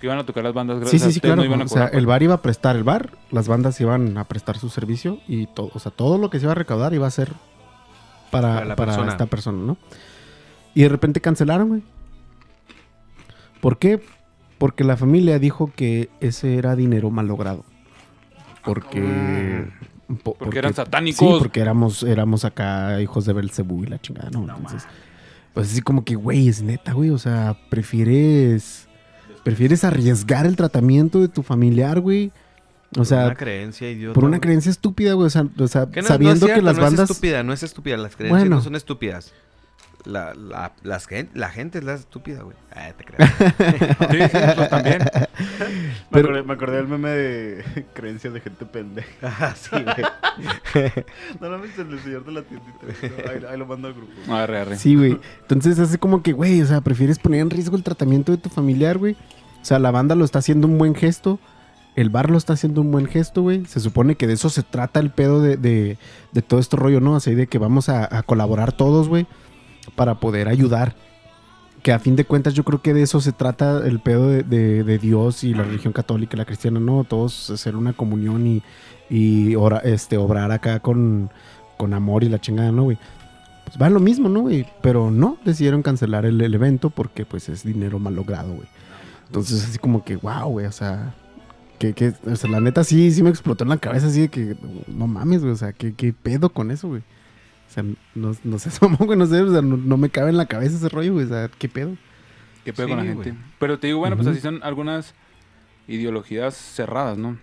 Que 0.00 0.06
iban 0.06 0.18
a 0.18 0.24
tocar 0.26 0.44
las 0.44 0.52
bandas 0.54 0.76
Sí, 0.76 0.80
gratis. 0.82 1.02
sí, 1.02 1.12
sí, 1.12 1.20
claro. 1.20 1.36
No 1.36 1.44
iban 1.44 1.62
a 1.62 1.64
o 1.64 1.68
sea, 1.68 1.86
el 1.86 2.04
bar 2.06 2.22
iba 2.22 2.34
a 2.34 2.42
prestar 2.42 2.76
el 2.76 2.84
bar, 2.84 3.12
las 3.30 3.48
bandas 3.48 3.80
iban 3.80 4.18
a 4.18 4.24
prestar 4.24 4.58
su 4.58 4.68
servicio 4.68 5.20
y 5.26 5.46
todo, 5.46 5.70
o 5.74 5.78
sea, 5.78 5.90
todo 5.92 6.18
lo 6.18 6.28
que 6.30 6.38
se 6.38 6.44
iba 6.44 6.52
a 6.52 6.54
recaudar 6.54 6.92
iba 6.94 7.06
a 7.06 7.10
ser 7.10 7.32
para, 8.30 8.54
Para 8.54 8.64
la 8.66 8.76
para 8.76 8.92
persona. 8.92 9.12
esta 9.12 9.26
persona, 9.26 9.62
¿no? 9.64 9.76
Y 10.74 10.82
de 10.82 10.88
repente 10.90 11.20
cancelaron, 11.22 11.68
güey. 11.68 11.82
¿Por 13.60 13.78
qué? 13.78 14.00
Porque 14.58 14.84
la 14.84 14.96
familia 14.96 15.38
dijo 15.38 15.70
que 15.74 16.10
ese 16.20 16.56
era 16.56 16.76
dinero 16.76 17.10
mal 17.10 17.26
logrado. 17.26 17.64
Porque... 18.64 19.68
po- 20.22 20.34
Porque 20.34 20.58
eran 20.58 20.74
satánicos. 20.74 21.18
Sí, 21.18 21.34
porque 21.38 21.60
éramos, 21.60 22.02
éramos 22.02 22.44
acá 22.44 23.00
hijos 23.00 23.24
de 23.26 23.32
Belcebú 23.32 23.84
y 23.84 23.86
la 23.86 23.98
chingada, 24.00 24.30
¿no? 24.30 24.40
Entonces, 24.40 24.86
pues 25.54 25.70
así 25.72 25.80
como 25.82 26.04
que, 26.04 26.14
güey, 26.16 26.48
es 26.48 26.62
neta, 26.62 26.92
güey. 26.92 27.10
O 27.10 27.18
sea, 27.18 27.56
prefieres... 27.70 28.85
Prefieres 29.46 29.84
arriesgar 29.84 30.44
el 30.44 30.56
tratamiento 30.56 31.20
de 31.20 31.28
tu 31.28 31.42
familiar, 31.44 32.00
güey. 32.00 32.32
O 32.90 32.96
Por 32.98 33.06
sea, 33.06 33.26
una 33.26 33.34
creencia 33.36 33.88
idiota. 33.90 34.14
por 34.14 34.24
una 34.24 34.40
creencia 34.40 34.70
estúpida, 34.70 35.12
güey. 35.12 35.26
O 35.26 35.30
sea, 35.30 35.46
o 35.58 35.68
sea, 35.68 35.86
Que 35.86 35.88
no- 35.88 35.94
no 35.94 36.00
es 36.02 36.06
sabiendo 36.08 36.46
que 36.48 36.62
las 36.62 36.76
no 36.76 36.82
bandas... 36.82 37.04
es 37.04 37.10
estúpida, 37.10 37.42
no 37.44 37.52
es 37.52 37.62
estúpida. 37.62 37.96
Las 37.96 38.16
creencias 38.16 38.40
Bueno. 38.42 38.56
no 38.56 38.62
son 38.62 38.74
estúpidas. 38.74 39.32
La, 40.04 40.34
la, 40.34 40.72
las 40.84 41.06
gen- 41.06 41.30
la 41.34 41.48
gente 41.50 41.78
es 41.78 41.84
la 41.84 41.94
estúpida, 41.94 42.42
güey. 42.42 42.56
Ah, 42.72 42.92
te 42.96 43.04
creas. 43.04 43.30
Sí, 44.10 44.18
sí, 44.22 44.68
también. 44.70 44.98
Me, 45.10 45.26
Pero- 46.12 46.28
acordé, 46.28 46.42
me 46.44 46.52
acordé 46.54 46.76
del 46.76 46.88
meme 46.88 47.08
de 47.10 47.86
creencias 47.94 48.32
de 48.34 48.40
gente 48.40 48.64
pendeja. 48.66 49.08
Ah, 49.22 49.54
sí, 49.56 49.70
güey. 49.70 50.92
No 51.40 51.48
lo 51.48 51.60
viste 51.60 51.82
el 51.82 51.98
señor 52.00 52.24
de 52.24 52.32
la 52.32 52.42
tiendita. 52.42 53.50
ahí 53.50 53.58
lo 53.58 53.66
mando 53.66 53.88
al 53.88 53.94
grupo. 53.94 54.12
Arre, 54.32 54.60
arre. 54.60 54.76
Sí, 54.78 54.94
güey. 54.94 55.18
Entonces 55.42 55.78
hace 55.80 55.98
como 55.98 56.22
que, 56.22 56.32
güey, 56.32 56.62
o 56.62 56.66
sea, 56.66 56.80
prefieres 56.80 57.18
poner 57.18 57.40
en 57.40 57.50
riesgo 57.50 57.76
el 57.76 57.82
tratamiento 57.82 58.30
de 58.32 58.38
tu 58.38 58.48
familiar, 58.48 58.98
güey. 58.98 59.16
O 59.66 59.68
sea, 59.68 59.80
la 59.80 59.90
banda 59.90 60.14
lo 60.14 60.24
está 60.24 60.38
haciendo 60.38 60.68
un 60.68 60.78
buen 60.78 60.94
gesto. 60.94 61.40
El 61.96 62.08
bar 62.08 62.30
lo 62.30 62.38
está 62.38 62.52
haciendo 62.52 62.82
un 62.82 62.92
buen 62.92 63.06
gesto, 63.06 63.42
güey. 63.42 63.66
Se 63.66 63.80
supone 63.80 64.14
que 64.14 64.28
de 64.28 64.34
eso 64.34 64.48
se 64.48 64.62
trata 64.62 65.00
el 65.00 65.10
pedo 65.10 65.42
de, 65.42 65.56
de, 65.56 65.98
todo 66.42 66.60
este 66.60 66.76
rollo, 66.76 67.00
¿no? 67.00 67.16
Así 67.16 67.34
de 67.34 67.48
que 67.48 67.58
vamos 67.58 67.88
a, 67.88 68.22
colaborar 68.22 68.70
todos, 68.70 69.08
güey, 69.08 69.26
para 69.96 70.20
poder 70.20 70.46
ayudar. 70.46 70.94
Que 71.82 71.92
a 71.92 71.98
fin 71.98 72.14
de 72.14 72.24
cuentas 72.24 72.54
yo 72.54 72.62
creo 72.62 72.80
que 72.80 72.94
de 72.94 73.02
eso 73.02 73.20
se 73.20 73.32
trata 73.32 73.84
el 73.84 73.98
pedo 73.98 74.28
de, 74.28 74.44
de- 74.44 74.98
Dios 74.98 75.42
y 75.42 75.52
la 75.52 75.64
religión 75.64 75.92
católica 75.92 76.36
y 76.36 76.38
la 76.38 76.44
cristiana, 76.44 76.78
¿no? 76.78 77.02
Todos 77.02 77.50
hacer 77.50 77.74
una 77.74 77.92
comunión 77.92 78.46
y, 78.46 78.62
y 79.10 79.56
ora- 79.56 79.80
este, 79.80 80.16
obrar 80.16 80.52
acá 80.52 80.78
con, 80.78 81.28
con 81.76 81.92
amor 81.92 82.22
y 82.22 82.28
la 82.28 82.40
chingada, 82.40 82.70
¿no, 82.70 82.84
güey? 82.84 82.98
Pues 83.64 83.82
va 83.82 83.90
lo 83.90 83.98
mismo, 83.98 84.28
¿no, 84.28 84.42
güey? 84.42 84.64
Pero 84.80 85.10
no, 85.10 85.38
decidieron 85.44 85.82
cancelar 85.82 86.24
el, 86.24 86.40
el 86.40 86.54
evento 86.54 86.90
porque 86.90 87.26
pues 87.26 87.48
es 87.48 87.64
dinero 87.64 87.98
mal 87.98 88.14
logrado, 88.14 88.54
güey. 88.54 88.68
Entonces 89.26 89.64
así 89.64 89.78
como 89.78 90.04
que, 90.04 90.16
wow, 90.16 90.48
güey, 90.48 90.66
o 90.66 90.72
sea, 90.72 91.14
que, 91.78 91.92
que, 91.94 92.14
o 92.26 92.36
sea, 92.36 92.50
la 92.50 92.60
neta 92.60 92.84
sí, 92.84 93.10
sí 93.10 93.22
me 93.22 93.30
explotó 93.30 93.64
en 93.64 93.70
la 93.70 93.76
cabeza 93.78 94.06
así 94.06 94.22
de 94.22 94.28
que, 94.28 94.56
no 94.88 95.06
mames, 95.06 95.40
güey, 95.42 95.52
o 95.52 95.56
sea, 95.56 95.72
¿qué, 95.72 95.94
qué 95.94 96.12
pedo 96.12 96.50
con 96.50 96.70
eso, 96.70 96.88
güey? 96.88 97.00
O 97.68 97.70
sea, 97.72 97.84
no, 98.14 98.32
no 98.44 98.58
sé, 98.58 98.70
somos, 98.72 98.98
güey, 98.98 99.18
no 99.18 99.26
sé, 99.26 99.40
o 99.42 99.52
sea, 99.52 99.62
no, 99.62 99.76
no 99.76 99.96
me 99.96 100.10
cabe 100.10 100.30
en 100.30 100.36
la 100.36 100.46
cabeza 100.46 100.76
ese 100.76 100.88
rollo, 100.88 101.14
güey, 101.14 101.26
o 101.26 101.28
sea, 101.28 101.48
¿qué 101.58 101.68
pedo? 101.68 101.96
¿Qué 102.64 102.72
pedo 102.72 102.86
Sí, 102.86 102.94
con 102.94 103.04
la 103.04 103.12
güey. 103.12 103.24
gente? 103.24 103.40
Pero 103.58 103.78
te 103.78 103.88
digo, 103.88 103.98
bueno, 103.98 104.16
pues 104.16 104.28
así 104.28 104.40
son 104.40 104.60
algunas 104.62 105.14
ideologías 105.88 106.54
cerradas, 106.54 107.18
¿no? 107.18 107.38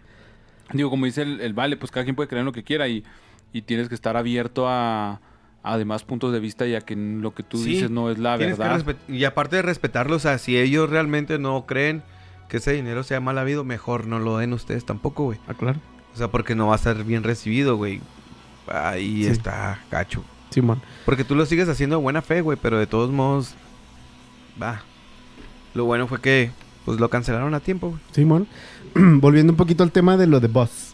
Digo, 0.74 0.90
como 0.90 1.06
dice 1.06 1.22
el, 1.22 1.42
el 1.42 1.54
Vale, 1.54 1.78
pues 1.78 1.92
cada 1.92 2.04
quien 2.04 2.16
puede 2.16 2.28
creer 2.30 2.42
en 2.42 2.46
lo 2.46 2.52
que 2.54 2.64
quiera 2.64 2.88
y, 2.88 3.04
y 3.52 3.62
tienes 3.64 3.90
que 3.90 3.96
estar 3.96 4.18
abierto 4.18 4.68
a, 4.68 5.22
a 5.64 5.78
demás 5.78 6.04
puntos 6.04 6.34
de 6.34 6.40
vista 6.40 6.68
y 6.68 6.76
a 6.76 6.82
que 6.82 6.96
lo 6.96 7.34
que 7.34 7.42
tú 7.44 7.58
Sí, 7.58 7.70
dices 7.72 7.90
no 7.90 8.12
es 8.12 8.20
la 8.20 8.36
verdad. 8.38 8.84
y 9.08 9.24
aparte 9.24 9.56
de 9.58 9.62
respetarlo, 9.62 10.18
o 10.18 10.20
sea, 10.20 10.38
si 10.38 10.58
ellos 10.58 10.90
realmente 10.90 11.40
no 11.40 11.66
creen 11.66 12.04
que 12.50 12.58
ese 12.58 12.74
dinero 12.74 13.04
sea 13.04 13.20
mal 13.22 13.38
habido, 13.38 13.64
mejor 13.64 14.06
no 14.06 14.20
lo 14.20 14.38
den 14.38 14.54
ustedes 14.54 14.86
tampoco, 14.86 15.24
güey. 15.24 15.40
Ah, 15.48 15.54
claro. 15.54 15.80
O 16.14 16.18
sea, 16.18 16.28
porque 16.30 16.54
no 16.54 16.68
va 16.68 16.76
a 16.76 16.80
ser 16.80 17.04
bien 17.06 17.24
recibido, 17.24 17.78
güey. 17.78 18.02
Ahí 18.68 19.24
Sí. 19.24 19.30
está, 19.30 19.80
gacho. 19.90 20.24
Simón. 20.52 20.82
Porque 21.06 21.24
tú 21.24 21.34
lo 21.34 21.46
sigues 21.48 21.68
haciendo 21.70 21.96
de 21.98 22.02
buena 22.04 22.22
fe, 22.22 22.42
güey, 22.42 22.58
pero 22.62 22.78
de 22.78 22.86
todos 22.86 23.10
modos, 23.10 23.56
va. 24.62 24.84
Lo 25.74 25.86
bueno 25.86 26.08
fue 26.08 26.22
que, 26.22 26.52
pues, 26.86 27.00
lo 27.00 27.10
cancelaron 27.10 27.54
a 27.56 27.60
tiempo, 27.62 27.90
güey. 27.90 28.02
Simón. 28.12 28.48
Volviendo 28.96 29.54
un 29.54 29.58
poquito 29.58 29.82
al 29.84 29.92
tema 29.92 30.16
de 30.18 30.28
lo 30.28 30.40
de 30.40 30.48
Boss. 30.50 30.93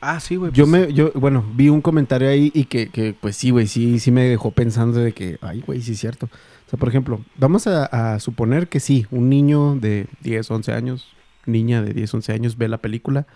Ah, 0.00 0.20
sí, 0.20 0.36
güey. 0.36 0.52
Yo 0.52 0.66
pues, 0.66 0.88
me, 0.88 0.92
yo, 0.92 1.10
bueno, 1.14 1.44
vi 1.54 1.68
un 1.68 1.80
comentario 1.80 2.28
ahí 2.28 2.50
y 2.54 2.64
que, 2.64 2.88
que, 2.88 3.14
pues 3.18 3.36
sí, 3.36 3.50
güey, 3.50 3.66
sí, 3.66 3.98
sí 3.98 4.10
me 4.10 4.24
dejó 4.24 4.50
pensando 4.50 5.00
de 5.00 5.12
que, 5.12 5.38
ay, 5.40 5.62
güey, 5.66 5.82
sí 5.82 5.92
es 5.92 5.98
cierto. 5.98 6.26
O 6.26 6.70
sea, 6.70 6.78
por 6.78 6.88
ejemplo, 6.88 7.20
vamos 7.36 7.66
a, 7.66 8.14
a 8.14 8.20
suponer 8.20 8.68
que 8.68 8.80
sí, 8.80 9.06
un 9.10 9.28
niño 9.28 9.76
de 9.76 10.06
10, 10.22 10.50
11 10.50 10.72
años, 10.72 11.08
niña 11.46 11.82
de 11.82 11.92
10, 11.94 12.14
11 12.14 12.32
años 12.32 12.56
ve 12.56 12.68
la 12.68 12.78
película 12.78 13.26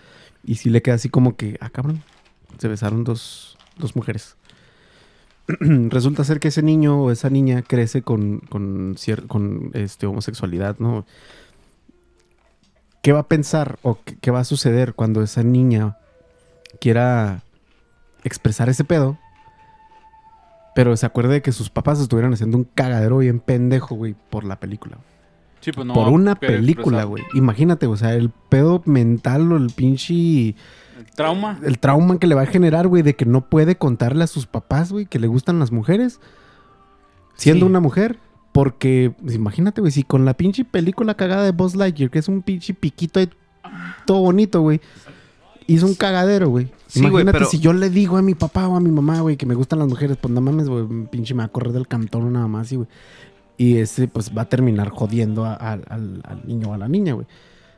y 0.44 0.56
sí 0.56 0.70
le 0.70 0.82
queda 0.82 0.96
así 0.96 1.08
como 1.08 1.36
que, 1.36 1.56
ah, 1.60 1.70
cabrón, 1.70 2.02
se 2.58 2.68
besaron 2.68 3.04
dos, 3.04 3.56
dos 3.78 3.96
mujeres. 3.96 4.36
Resulta 5.48 6.24
ser 6.24 6.40
que 6.40 6.48
ese 6.48 6.62
niño 6.62 7.02
o 7.02 7.10
esa 7.10 7.30
niña 7.30 7.62
crece 7.62 8.02
con, 8.02 8.40
con, 8.40 8.96
con 9.28 9.70
este, 9.74 10.06
homosexualidad, 10.06 10.78
¿no? 10.78 11.06
¿Qué 13.02 13.12
va 13.12 13.20
a 13.20 13.28
pensar 13.28 13.78
o 13.82 13.98
qué, 14.04 14.16
qué 14.20 14.30
va 14.30 14.40
a 14.40 14.44
suceder 14.44 14.94
cuando 14.94 15.22
esa 15.22 15.42
niña 15.42 15.96
quiera 16.80 17.42
expresar 18.24 18.68
ese 18.68 18.84
pedo? 18.84 19.18
Pero 20.74 20.96
se 20.96 21.06
acuerde 21.06 21.34
de 21.34 21.42
que 21.42 21.52
sus 21.52 21.68
papás 21.70 22.00
estuvieran 22.00 22.32
haciendo 22.32 22.56
un 22.56 22.64
cagadero 22.64 23.18
bien 23.18 23.40
pendejo, 23.40 23.94
güey, 23.96 24.14
por 24.30 24.44
la 24.44 24.60
película. 24.60 24.98
Sí, 25.60 25.72
pues 25.72 25.86
no 25.86 25.92
por 25.94 26.08
una 26.08 26.36
película, 26.36 27.04
güey. 27.04 27.22
Imagínate, 27.34 27.86
o 27.86 27.96
sea, 27.96 28.14
el 28.14 28.30
pedo 28.30 28.82
mental 28.86 29.52
o 29.52 29.56
el 29.56 29.70
pinche... 29.70 30.14
El 30.96 31.06
trauma. 31.14 31.58
El 31.62 31.78
trauma 31.78 32.18
que 32.18 32.26
le 32.26 32.34
va 32.34 32.42
a 32.42 32.46
generar, 32.46 32.86
güey, 32.86 33.02
de 33.02 33.14
que 33.14 33.26
no 33.26 33.42
puede 33.48 33.76
contarle 33.76 34.24
a 34.24 34.26
sus 34.26 34.46
papás, 34.46 34.92
güey, 34.92 35.06
que 35.06 35.18
le 35.18 35.26
gustan 35.26 35.58
las 35.58 35.72
mujeres. 35.72 36.20
Siendo 37.34 37.66
Sí. 37.66 37.70
una 37.70 37.80
mujer. 37.80 38.18
Porque, 38.52 39.12
pues, 39.22 39.34
imagínate, 39.34 39.80
güey, 39.80 39.92
si 39.92 40.02
con 40.02 40.24
la 40.24 40.34
pinche 40.34 40.64
película 40.64 41.14
cagada 41.14 41.44
de 41.44 41.52
Buzz 41.52 41.76
Lightyear, 41.76 42.10
que 42.10 42.18
es 42.18 42.28
un 42.28 42.42
pinche 42.42 42.74
piquito 42.74 43.20
ahí 43.20 43.28
todo 44.06 44.20
bonito, 44.20 44.60
güey, 44.62 44.80
hizo 45.74 45.86
un 45.86 45.94
cagadero, 45.94 46.48
güey. 46.48 46.68
Sí, 46.86 47.00
güey, 47.00 47.10
imagínate 47.22 47.38
pero- 47.38 47.50
si 47.50 47.58
yo 47.60 47.72
le 47.72 47.90
digo 47.90 48.16
a 48.16 48.22
mi 48.22 48.34
papá 48.34 48.66
o 48.68 48.76
a 48.76 48.80
mi 48.80 48.90
mamá, 48.90 49.20
güey, 49.20 49.36
que 49.36 49.46
me 49.46 49.54
gustan 49.54 49.78
las 49.78 49.88
mujeres, 49.88 50.16
pues 50.20 50.32
no 50.32 50.40
mames, 50.40 50.68
güey, 50.68 50.84
pinche 51.10 51.34
me 51.34 51.38
va 51.42 51.44
a 51.46 51.48
correr 51.48 51.72
del 51.72 51.86
cantón 51.88 52.32
nada 52.32 52.48
más, 52.48 52.70
y, 52.72 52.76
güey. 52.76 52.88
Y 53.56 53.76
ese, 53.78 54.08
pues, 54.08 54.30
va 54.36 54.42
a 54.42 54.48
terminar 54.48 54.88
jodiendo 54.88 55.44
a- 55.44 55.54
al- 55.54 55.84
al, 55.88 56.22
al 56.24 56.42
niño 56.46 56.70
o 56.70 56.74
a 56.74 56.78
la 56.78 56.88
niña, 56.88 57.12
güey. 57.14 57.26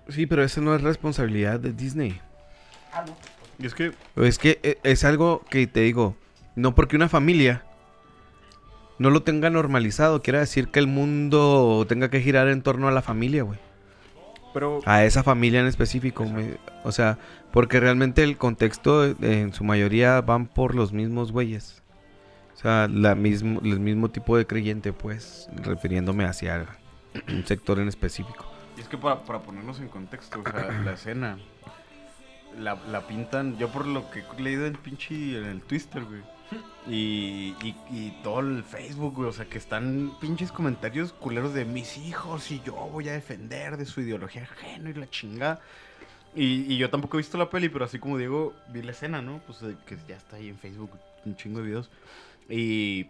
Sí, 0.08 0.26
pero 0.26 0.42
eso 0.44 0.60
no 0.60 0.74
es 0.74 0.82
responsabilidad 0.82 1.58
de 1.60 1.72
Disney. 1.72 2.20
Y 3.58 3.66
es 3.66 3.74
que 3.74 3.92
Es 4.16 4.38
que 4.38 4.58
eh, 4.62 4.78
es 4.82 5.04
algo 5.04 5.42
que 5.50 5.66
te 5.66 5.80
digo, 5.80 6.16
no 6.56 6.74
porque 6.74 6.96
una 6.96 7.08
familia 7.08 7.64
no 8.98 9.10
lo 9.10 9.22
tenga 9.22 9.50
normalizado, 9.50 10.22
quiere 10.22 10.38
decir 10.38 10.68
que 10.68 10.78
el 10.78 10.86
mundo 10.86 11.84
tenga 11.88 12.08
que 12.10 12.20
girar 12.20 12.48
en 12.48 12.62
torno 12.62 12.88
a 12.88 12.92
la 12.92 13.02
familia, 13.02 13.42
güey. 13.42 13.58
Pero 14.54 14.80
A 14.84 15.04
esa 15.04 15.22
familia 15.22 15.60
en 15.60 15.66
específico, 15.66 16.24
me- 16.24 16.56
o 16.84 16.92
sea, 16.92 17.18
porque 17.52 17.80
realmente 17.80 18.22
el 18.22 18.36
contexto 18.36 19.04
eh, 19.06 19.14
en 19.20 19.52
su 19.54 19.64
mayoría 19.64 20.20
van 20.20 20.46
por 20.46 20.74
los 20.74 20.92
mismos 20.92 21.32
güeyes. 21.32 21.82
O 22.54 22.56
sea, 22.62 22.86
la 22.88 23.14
mismo, 23.14 23.60
el 23.64 23.80
mismo 23.80 24.10
tipo 24.10 24.36
de 24.36 24.46
creyente, 24.46 24.92
pues, 24.92 25.48
refiriéndome 25.56 26.24
hacia 26.24 26.66
un 27.28 27.44
sector 27.46 27.78
en 27.80 27.88
específico. 27.88 28.46
Y 28.76 28.80
es 28.82 28.88
que 28.88 28.96
para, 28.98 29.18
para 29.24 29.40
ponernos 29.40 29.80
en 29.80 29.88
contexto, 29.88 30.40
o 30.40 30.50
sea, 30.50 30.70
la 30.84 30.92
escena 30.92 31.38
la, 32.58 32.76
la 32.90 33.06
pintan, 33.06 33.56
yo 33.58 33.68
por 33.68 33.86
lo 33.86 34.10
que 34.10 34.20
he 34.38 34.42
leído 34.42 34.66
en 34.66 34.74
pinche 34.74 35.38
en 35.38 35.44
el 35.44 35.62
Twitter, 35.62 36.04
güey. 36.04 36.20
Y, 36.86 37.54
y, 37.62 37.76
y 37.90 38.20
todo 38.22 38.40
el 38.40 38.64
Facebook, 38.64 39.14
güey, 39.14 39.28
o 39.28 39.32
sea, 39.32 39.44
que 39.44 39.58
están 39.58 40.12
pinches 40.20 40.50
comentarios 40.50 41.12
culeros 41.12 41.54
de 41.54 41.64
mis 41.64 41.96
hijos 41.98 42.50
y 42.50 42.60
yo 42.64 42.74
voy 42.74 43.08
a 43.08 43.12
defender 43.12 43.76
de 43.76 43.86
su 43.86 44.00
ideología 44.00 44.42
ajena 44.42 44.90
y 44.90 44.94
la 44.94 45.08
chingada. 45.08 45.60
Y, 46.34 46.72
y 46.72 46.78
yo 46.78 46.90
tampoco 46.90 47.16
he 47.16 47.20
visto 47.20 47.38
la 47.38 47.50
peli, 47.50 47.68
pero 47.68 47.84
así 47.84 47.98
como 47.98 48.18
Diego, 48.18 48.54
vi 48.68 48.82
la 48.82 48.92
escena, 48.92 49.20
¿no? 49.22 49.40
Pues 49.46 49.62
eh, 49.62 49.76
que 49.86 49.96
ya 50.08 50.16
está 50.16 50.36
ahí 50.36 50.48
en 50.48 50.58
Facebook, 50.58 50.90
un 51.24 51.36
chingo 51.36 51.60
de 51.60 51.66
videos. 51.66 51.90
Y 52.48 53.06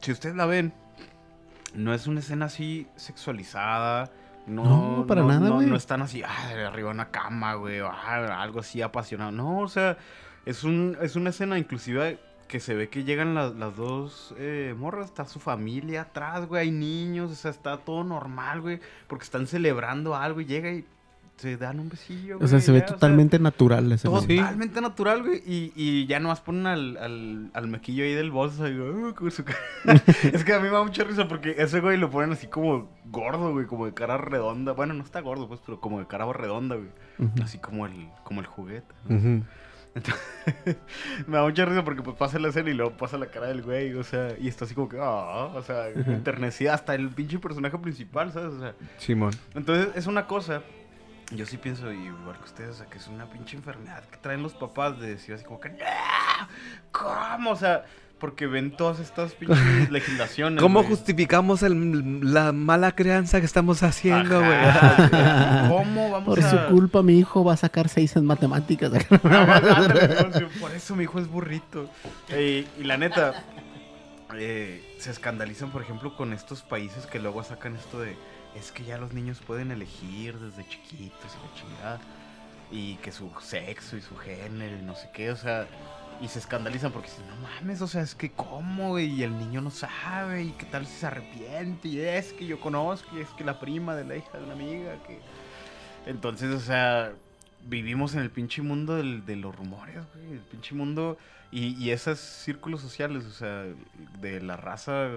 si 0.00 0.12
ustedes 0.12 0.34
la 0.34 0.46
ven, 0.46 0.72
no 1.74 1.94
es 1.94 2.06
una 2.06 2.20
escena 2.20 2.46
así 2.46 2.86
sexualizada. 2.96 4.10
No, 4.46 4.98
No, 4.98 5.06
para 5.06 5.22
nada, 5.22 5.40
no, 5.40 5.56
güey. 5.56 5.66
no 5.66 5.76
están 5.76 6.00
así, 6.00 6.22
ah, 6.26 6.48
de 6.48 6.64
arriba 6.64 6.88
de 6.88 6.94
una 6.94 7.10
cama, 7.10 7.54
güey, 7.54 7.80
o 7.80 7.88
ah, 7.88 8.42
algo 8.42 8.60
así 8.60 8.80
apasionado. 8.80 9.30
No, 9.30 9.60
o 9.60 9.68
sea, 9.68 9.98
es, 10.46 10.64
un, 10.64 10.96
es 11.02 11.16
una 11.16 11.30
escena 11.30 11.58
inclusive 11.58 12.18
que 12.48 12.60
se 12.60 12.74
ve 12.74 12.88
que 12.88 13.04
llegan 13.04 13.34
las, 13.34 13.54
las 13.54 13.76
dos 13.76 14.34
eh, 14.38 14.74
morras, 14.76 15.06
está 15.06 15.24
su 15.26 15.38
familia 15.38 16.02
atrás, 16.02 16.46
güey, 16.46 16.62
hay 16.62 16.70
niños, 16.70 17.30
o 17.30 17.34
sea, 17.34 17.50
está 17.50 17.76
todo 17.76 18.02
normal, 18.04 18.60
güey, 18.62 18.80
porque 19.06 19.24
están 19.24 19.46
celebrando 19.46 20.16
algo 20.16 20.40
y 20.40 20.46
llega 20.46 20.72
y 20.72 20.84
se 21.36 21.56
dan 21.56 21.78
un 21.78 21.88
besillo, 21.88 22.36
O 22.36 22.48
sea, 22.48 22.56
güey, 22.56 22.62
se 22.62 22.72
ve 22.72 22.80
ya, 22.80 22.86
totalmente 22.86 23.38
natural 23.38 23.92
ese 23.92 24.08
güey. 24.08 24.38
Totalmente 24.38 24.80
natural, 24.80 25.22
güey. 25.22 25.40
Y, 25.46 25.72
y 25.76 26.06
ya 26.06 26.18
nomás 26.18 26.40
ponen 26.40 26.66
al, 26.66 26.96
al, 26.96 27.50
al 27.54 27.68
mequillo 27.68 28.02
ahí 28.02 28.12
del 28.14 28.32
boss. 28.32 28.58
Ahí, 28.58 28.76
"Ah", 28.76 29.14
con 29.14 29.30
su 29.30 29.44
cara. 29.44 29.56
es 30.32 30.44
que 30.44 30.52
a 30.52 30.58
mí 30.58 30.64
me 30.64 30.70
da 30.74 30.82
mucha 30.82 31.04
risa 31.04 31.28
porque 31.28 31.54
ese 31.58 31.80
güey 31.80 31.96
lo 31.96 32.10
ponen 32.10 32.32
así 32.32 32.48
como 32.48 32.90
gordo, 33.04 33.52
güey. 33.52 33.66
Como 33.66 33.86
de 33.86 33.94
cara 33.94 34.18
redonda. 34.18 34.72
Bueno, 34.72 34.94
no 34.94 35.04
está 35.04 35.20
gordo, 35.20 35.46
pues, 35.46 35.60
pero 35.64 35.78
como 35.80 36.00
de 36.00 36.08
cara 36.08 36.26
redonda, 36.32 36.74
güey. 36.74 36.88
Así 37.40 37.58
como 37.58 37.86
el, 37.86 38.08
como 38.24 38.40
el 38.40 38.46
juguete. 38.46 38.92
¿no? 39.08 39.44
Ujú. 39.94 40.12
Me 41.26 41.36
da 41.36 41.42
mucha 41.44 41.64
risa 41.64 41.84
porque 41.84 42.02
pues 42.02 42.16
pasa 42.16 42.38
la 42.38 42.48
escena 42.48 42.70
y 42.70 42.74
luego 42.74 42.96
pasa 42.96 43.18
la 43.18 43.26
cara 43.26 43.46
del 43.48 43.62
güey, 43.62 43.94
o 43.94 44.04
sea, 44.04 44.34
y 44.38 44.48
está 44.48 44.64
así 44.64 44.74
como 44.74 44.88
que, 44.88 44.98
ah, 45.00 45.50
o 45.54 45.62
sea, 45.62 45.88
enternecida 45.88 46.74
hasta 46.74 46.94
el 46.94 47.08
pinche 47.10 47.38
personaje 47.38 47.76
principal, 47.78 48.32
¿sabes? 48.32 48.52
O 48.54 48.60
sea, 48.60 48.74
Simón. 48.98 49.32
entonces 49.54 49.88
es 49.96 50.06
una 50.06 50.26
cosa, 50.26 50.62
yo 51.32 51.44
sí 51.46 51.56
pienso, 51.58 51.92
y 51.92 52.06
igual 52.06 52.36
que 52.38 52.44
ustedes, 52.44 52.70
o 52.70 52.74
sea, 52.74 52.86
que 52.86 52.98
es 52.98 53.08
una 53.08 53.26
pinche 53.28 53.56
enfermedad 53.56 54.04
que 54.04 54.16
traen 54.18 54.42
los 54.42 54.54
papás 54.54 54.98
de 55.00 55.08
decir 55.08 55.34
así 55.34 55.44
como 55.44 55.60
que, 55.60 55.70
"No, 55.70 55.76
¿cómo? 56.92 57.50
O 57.50 57.56
sea, 57.56 57.84
porque 58.18 58.46
ven 58.46 58.70
todas 58.72 58.98
estas 59.00 59.32
pinches 59.32 59.58
legislaciones. 59.90 60.60
¿Cómo 60.62 60.82
justificamos 60.82 61.62
el- 61.62 62.32
la 62.32 62.52
mala 62.52 62.92
crianza 62.92 63.40
que 63.40 63.46
estamos 63.46 63.82
haciendo, 63.82 64.38
güey? 64.40 64.58
¿Cómo 65.68 66.10
vamos 66.10 66.24
Por 66.36 66.40
a...? 66.44 66.50
su 66.50 66.72
culpa 66.72 67.02
mi 67.02 67.18
hijo 67.18 67.44
va 67.44 67.54
a 67.54 67.56
sacar 67.56 67.88
seis 67.88 68.16
en 68.16 68.24
matemáticas. 68.24 68.90
Ah, 69.24 69.60
Por 70.60 70.72
eso 70.74 70.96
mi 70.96 71.04
hijo 71.04 71.18
es 71.20 71.28
burrito. 71.28 71.88
Eh, 72.28 72.66
y 72.78 72.84
la 72.84 72.96
neta, 72.96 73.44
eh, 74.34 74.96
se 74.98 75.10
escandalizan, 75.10 75.70
por 75.70 75.82
ejemplo, 75.82 76.16
con 76.16 76.32
estos 76.32 76.62
países 76.62 77.06
que 77.06 77.18
luego 77.18 77.42
sacan 77.42 77.76
esto 77.76 78.00
de. 78.00 78.16
Es 78.54 78.72
que 78.72 78.84
ya 78.84 78.98
los 78.98 79.12
niños 79.12 79.40
pueden 79.46 79.70
elegir 79.70 80.36
desde 80.38 80.68
chiquitos 80.68 81.30
y 81.34 81.46
la 81.46 81.54
chingada. 81.54 82.00
Y 82.70 82.94
que 82.96 83.12
su 83.12 83.30
sexo 83.40 83.96
y 83.96 84.00
su 84.02 84.16
género 84.16 84.76
y 84.78 84.82
no 84.84 84.94
sé 84.94 85.08
qué, 85.12 85.30
o 85.30 85.36
sea. 85.36 85.66
Y 86.20 86.28
se 86.28 86.40
escandalizan 86.40 86.90
porque 86.90 87.08
dicen, 87.08 87.28
no 87.28 87.36
mames, 87.36 87.80
o 87.80 87.86
sea, 87.86 88.02
es 88.02 88.14
que 88.14 88.32
cómo, 88.32 88.98
y 88.98 89.22
el 89.22 89.38
niño 89.38 89.60
no 89.60 89.70
sabe, 89.70 90.42
y 90.42 90.50
qué 90.50 90.66
tal 90.66 90.84
si 90.86 90.92
se 90.94 91.06
arrepiente, 91.06 91.86
y 91.88 92.00
es 92.00 92.32
que 92.32 92.44
yo 92.44 92.58
conozco, 92.58 93.16
y 93.16 93.20
es 93.20 93.28
que 93.30 93.44
la 93.44 93.60
prima 93.60 93.94
de 93.94 94.04
la 94.04 94.16
hija 94.16 94.36
de 94.36 94.44
una 94.44 94.54
amiga, 94.54 94.96
que... 95.06 95.20
Entonces, 96.06 96.52
o 96.54 96.60
sea, 96.60 97.12
vivimos 97.68 98.14
en 98.14 98.20
el 98.20 98.30
pinche 98.30 98.62
mundo 98.62 98.96
del- 98.96 99.24
de 99.26 99.36
los 99.36 99.54
rumores, 99.54 99.96
güey. 100.14 100.32
El 100.32 100.40
pinche 100.40 100.74
mundo 100.74 101.18
y, 101.52 101.76
y 101.82 101.90
esos 101.90 102.18
círculos 102.18 102.80
sociales, 102.80 103.24
o 103.24 103.30
sea, 103.30 103.64
de 104.20 104.40
la 104.40 104.56
raza 104.56 105.08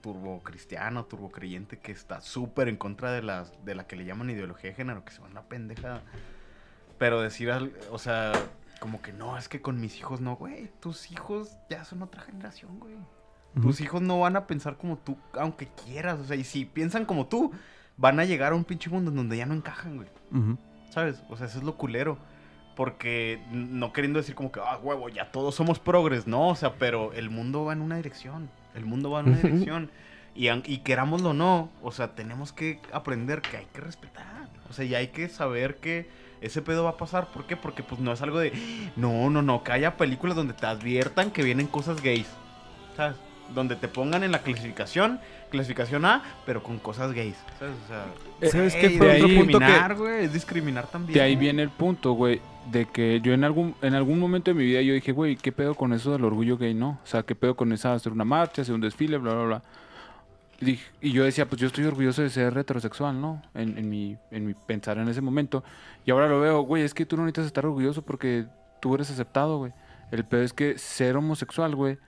turbo 0.00 0.42
cristiana, 0.42 1.02
turbo 1.02 1.30
creyente 1.30 1.78
que 1.78 1.92
está 1.92 2.22
súper 2.22 2.68
en 2.68 2.76
contra 2.76 3.12
de 3.12 3.22
la, 3.22 3.44
de 3.64 3.74
la 3.74 3.86
que 3.86 3.96
le 3.96 4.04
llaman 4.04 4.30
ideología 4.30 4.70
de 4.70 4.76
género, 4.76 5.04
que 5.04 5.12
se 5.12 5.20
van 5.20 5.36
a 5.36 5.42
pendeja. 5.42 6.00
Pero 6.98 7.20
decir, 7.20 7.50
o 7.90 7.98
sea, 7.98 8.32
como 8.80 9.02
que 9.02 9.12
no, 9.12 9.36
es 9.36 9.48
que 9.48 9.60
con 9.60 9.78
mis 9.80 9.98
hijos 9.98 10.20
no, 10.20 10.34
güey. 10.36 10.70
Tus 10.80 11.12
hijos 11.12 11.56
ya 11.68 11.84
son 11.84 12.02
otra 12.02 12.22
generación, 12.22 12.80
güey. 12.80 12.96
Tus 13.60 13.80
hijos 13.80 14.00
no 14.00 14.20
van 14.20 14.36
a 14.36 14.46
pensar 14.46 14.76
como 14.76 14.96
tú, 14.96 15.18
aunque 15.34 15.68
quieras. 15.84 16.18
O 16.20 16.24
sea, 16.24 16.36
y 16.36 16.44
si 16.44 16.64
piensan 16.64 17.04
como 17.04 17.26
tú, 17.26 17.52
van 17.96 18.18
a 18.18 18.24
llegar 18.24 18.52
a 18.52 18.56
un 18.56 18.64
pinche 18.64 18.88
mundo 18.90 19.10
en 19.10 19.16
donde 19.16 19.36
ya 19.36 19.44
no 19.44 19.54
encajan, 19.54 19.96
güey. 19.96 20.08
¿Sabes? 20.90 21.22
O 21.28 21.36
sea, 21.36 21.46
eso 21.46 21.58
es 21.58 21.64
lo 21.64 21.76
culero. 21.76 22.18
Porque 22.76 23.44
no 23.50 23.92
queriendo 23.92 24.18
decir 24.18 24.34
como 24.34 24.50
que, 24.50 24.60
ah, 24.60 24.78
huevo, 24.78 25.08
ya 25.08 25.30
todos 25.30 25.54
somos 25.54 25.78
progres, 25.78 26.26
no, 26.26 26.48
o 26.48 26.54
sea, 26.54 26.76
pero 26.76 27.12
el 27.12 27.28
mundo 27.28 27.64
va 27.64 27.74
en 27.74 27.82
una 27.82 27.96
dirección. 27.96 28.48
El 28.74 28.86
mundo 28.86 29.10
va 29.10 29.20
en 29.20 29.26
una 29.28 29.36
dirección. 29.38 29.90
Y, 30.34 30.48
y 30.48 30.78
querámoslo 30.78 31.30
o 31.30 31.34
no, 31.34 31.70
o 31.82 31.90
sea, 31.90 32.14
tenemos 32.14 32.52
que 32.52 32.80
aprender 32.92 33.42
que 33.42 33.58
hay 33.58 33.66
que 33.66 33.80
respetar. 33.80 34.48
O 34.70 34.72
sea, 34.72 34.84
y 34.84 34.94
hay 34.94 35.08
que 35.08 35.28
saber 35.28 35.76
que 35.76 36.08
ese 36.40 36.62
pedo 36.62 36.84
va 36.84 36.90
a 36.90 36.96
pasar. 36.96 37.28
¿Por 37.28 37.44
qué? 37.46 37.56
Porque 37.56 37.82
pues 37.82 38.00
no 38.00 38.12
es 38.12 38.22
algo 38.22 38.38
de, 38.38 38.52
no, 38.96 39.28
no, 39.30 39.42
no, 39.42 39.62
que 39.62 39.72
haya 39.72 39.96
películas 39.96 40.36
donde 40.36 40.54
te 40.54 40.66
adviertan 40.66 41.30
que 41.30 41.42
vienen 41.42 41.66
cosas 41.66 42.02
gays. 42.02 42.26
¿Sabes? 42.96 43.16
Donde 43.54 43.74
te 43.74 43.88
pongan 43.88 44.22
en 44.22 44.30
la 44.30 44.42
clasificación, 44.42 45.18
clasificación 45.50 46.04
A, 46.04 46.22
pero 46.46 46.62
con 46.62 46.78
cosas 46.78 47.12
gays. 47.12 47.36
¿Sabes? 47.58 47.74
O 47.84 47.88
sea, 47.88 48.04
Eh, 48.40 48.48
¿Sabes 48.48 48.74
güey, 48.74 48.88
qué 48.88 48.98
fue 48.98 49.06
de 49.08 49.22
otro 49.24 49.28
punto 49.36 49.58
que- 49.58 49.64
discriminar, 49.64 49.94
güey, 49.96 50.24
es 50.24 50.32
discriminar 50.32 50.86
también. 50.86 51.14
De 51.14 51.20
ahí 51.20 51.34
viene 51.36 51.62
el 51.62 51.70
punto, 51.70 52.12
güey, 52.12 52.40
de 52.70 52.86
que 52.86 53.20
yo 53.22 53.32
en 53.32 53.42
algún 53.42 53.74
en 53.82 53.94
algún 53.94 54.18
momento 54.20 54.50
de 54.52 54.54
mi 54.54 54.64
vida 54.64 54.80
yo 54.82 54.94
dije, 54.94 55.10
güey, 55.12 55.34
¿qué 55.36 55.50
pedo 55.50 55.74
con 55.74 55.92
eso 55.92 56.12
del 56.12 56.24
orgullo 56.24 56.56
gay, 56.58 56.74
no? 56.74 57.00
O 57.02 57.06
sea, 57.06 57.22
¿qué 57.24 57.34
pedo 57.34 57.56
con 57.56 57.72
esa 57.72 57.92
hacer 57.94 58.12
una 58.12 58.24
marcha, 58.24 58.62
hacer 58.62 58.74
un 58.74 58.80
desfile, 58.82 59.18
bla, 59.18 59.34
bla, 59.34 59.44
bla? 59.44 59.62
Y, 60.60 60.78
yo 61.12 61.24
decía, 61.24 61.46
pues 61.46 61.60
yo 61.60 61.66
estoy 61.68 61.84
orgulloso 61.84 62.22
de 62.22 62.30
ser 62.30 62.56
heterosexual, 62.56 63.18
¿no? 63.18 63.42
En, 63.54 63.78
en 63.78 63.88
mi, 63.88 64.18
en 64.30 64.46
mi 64.46 64.54
pensar 64.54 64.98
en 64.98 65.08
ese 65.08 65.20
momento. 65.20 65.64
Y 66.04 66.10
ahora 66.10 66.28
lo 66.28 66.40
veo, 66.40 66.60
güey, 66.62 66.82
es 66.82 66.92
que 66.92 67.06
tú 67.06 67.16
no 67.16 67.22
necesitas 67.22 67.46
estar 67.46 67.64
orgulloso 67.64 68.02
porque 68.02 68.46
tú 68.80 68.94
eres 68.94 69.10
aceptado, 69.10 69.58
güey. 69.58 69.72
El 70.10 70.24
pedo 70.24 70.42
es 70.42 70.52
que 70.52 70.76
ser 70.76 71.16
homosexual, 71.16 71.74
güey, 71.74 71.98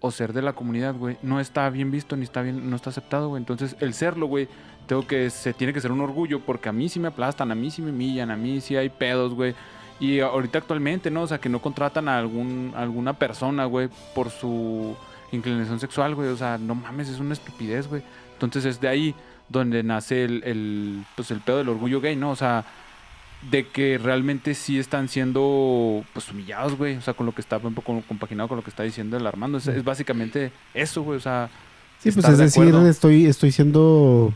o 0.00 0.10
ser 0.10 0.32
de 0.32 0.42
la 0.42 0.52
comunidad, 0.52 0.94
güey, 0.94 1.16
no 1.22 1.40
está 1.40 1.70
bien 1.70 1.90
visto 1.90 2.16
ni 2.16 2.24
está 2.24 2.42
bien, 2.42 2.68
no 2.68 2.76
está 2.76 2.90
aceptado, 2.90 3.28
güey. 3.28 3.40
Entonces, 3.40 3.76
el 3.80 3.94
serlo, 3.94 4.26
güey, 4.26 4.48
tengo 4.86 5.06
que, 5.06 5.30
se 5.30 5.54
tiene 5.54 5.72
que 5.72 5.80
ser 5.80 5.92
un 5.92 6.00
orgullo 6.00 6.40
porque 6.40 6.68
a 6.68 6.72
mí 6.72 6.88
sí 6.88 7.00
me 7.00 7.08
aplastan, 7.08 7.50
a 7.50 7.54
mí 7.54 7.70
sí 7.70 7.82
me 7.82 7.90
humillan, 7.90 8.30
a 8.30 8.36
mí 8.36 8.60
sí 8.60 8.76
hay 8.76 8.90
pedos, 8.90 9.34
güey. 9.34 9.54
Y 9.98 10.20
ahorita 10.20 10.58
actualmente, 10.58 11.10
¿no? 11.10 11.22
O 11.22 11.26
sea, 11.26 11.38
que 11.38 11.48
no 11.48 11.62
contratan 11.62 12.08
a 12.08 12.18
algún, 12.18 12.72
alguna 12.76 13.14
persona, 13.14 13.64
güey, 13.64 13.88
por 14.14 14.30
su 14.30 14.94
inclinación 15.32 15.80
sexual, 15.80 16.14
güey. 16.14 16.28
O 16.28 16.36
sea, 16.36 16.58
no 16.58 16.74
mames, 16.74 17.08
es 17.08 17.20
una 17.20 17.32
estupidez, 17.32 17.86
güey. 17.88 18.02
Entonces 18.34 18.64
es 18.64 18.80
de 18.80 18.88
ahí 18.88 19.14
donde 19.48 19.82
nace 19.82 20.24
el, 20.24 20.42
el, 20.44 21.04
pues, 21.14 21.30
el 21.30 21.40
pedo 21.40 21.58
del 21.58 21.68
orgullo 21.68 22.00
gay, 22.00 22.16
¿no? 22.16 22.30
O 22.30 22.36
sea, 22.36 22.64
de 23.50 23.68
que 23.68 23.98
realmente 23.98 24.54
sí 24.54 24.78
están 24.78 25.08
siendo, 25.08 26.04
pues, 26.12 26.30
humillados, 26.30 26.76
güey. 26.76 26.96
O 26.96 27.00
sea, 27.02 27.14
con 27.14 27.26
lo 27.26 27.32
que 27.32 27.40
está 27.40 27.58
un 27.58 27.74
poco 27.74 28.02
compaginado 28.08 28.48
con 28.48 28.56
lo 28.56 28.64
que 28.64 28.70
está 28.70 28.82
diciendo 28.82 29.16
el 29.16 29.26
Armando. 29.26 29.58
Es, 29.58 29.66
es 29.68 29.84
básicamente 29.84 30.52
eso, 30.74 31.02
güey. 31.02 31.16
O 31.18 31.20
sea, 31.20 31.48
Sí, 31.98 32.10
pues 32.12 32.18
¿estás 32.18 32.32
es 32.32 32.38
de 32.38 32.44
decir, 32.44 32.62
acuerdo? 32.68 32.88
estoy, 32.88 33.26
estoy 33.26 33.50
siendo 33.52 34.32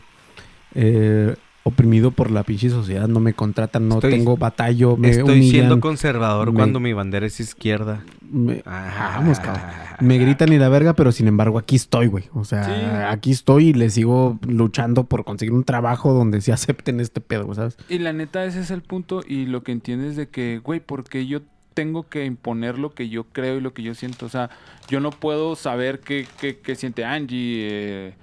eh, 0.73 1.35
oprimido 1.63 2.11
por 2.11 2.31
la 2.31 2.43
pinche 2.43 2.69
sociedad. 2.69 3.07
No 3.07 3.19
me 3.19 3.33
contratan, 3.33 3.87
no 3.87 3.95
Estoy- 3.95 4.11
tengo 4.11 4.35
batallo, 4.37 4.97
me 4.97 5.09
Estoy 5.09 5.35
humillan, 5.39 5.51
siendo 5.51 5.79
conservador 5.79 6.51
me- 6.51 6.55
cuando 6.57 6.79
mi 6.79 6.93
bandera 6.93 7.25
es 7.25 7.39
izquierda. 7.39 8.03
me- 8.31 8.63
Ah. 8.65 9.15
Vamos, 9.17 9.39
cabrón. 9.39 9.63
Me 9.99 10.17
gritan 10.17 10.51
y 10.53 10.57
la 10.57 10.69
verga, 10.69 10.93
pero 10.95 11.11
sin 11.11 11.27
embargo 11.27 11.59
aquí 11.59 11.75
estoy, 11.75 12.07
güey. 12.07 12.23
O 12.33 12.45
sea, 12.45 12.63
Sí. 12.63 12.71
aquí 13.07 13.31
estoy 13.31 13.67
y 13.69 13.73
le 13.73 13.89
sigo 13.89 14.39
luchando 14.47 15.03
por 15.03 15.23
conseguir 15.25 15.53
un 15.53 15.63
trabajo 15.63 16.13
donde 16.13 16.41
se 16.41 16.51
acepten 16.53 16.99
este 16.99 17.21
pedo, 17.21 17.45
güey, 17.45 17.55
¿sabes? 17.55 17.77
Y 17.89 17.99
la 17.99 18.11
neta, 18.13 18.43
ese 18.45 18.61
es 18.61 18.71
el 18.71 18.81
punto. 18.81 19.21
Y 19.27 19.45
lo 19.45 19.61
que 19.63 19.71
entiendes 19.71 20.15
de 20.15 20.29
que, 20.29 20.59
güey, 20.63 20.79
porque 20.79 21.27
yo 21.27 21.41
tengo 21.73 22.09
que 22.09 22.25
imponer 22.25 22.77
lo 22.79 22.93
que 22.93 23.07
yo 23.09 23.25
creo 23.25 23.57
y 23.57 23.61
lo 23.61 23.73
que 23.73 23.83
yo 23.83 23.93
siento. 23.93 24.25
O 24.25 24.29
sea, 24.29 24.49
yo 24.89 24.99
no 24.99 25.11
puedo 25.11 25.55
saber 25.55 25.99
qué, 25.99 26.25
qué- 26.39 26.57
qué 26.57 26.75
siente 26.75 27.05
Angie, 27.05 27.67
eh, 27.69 28.13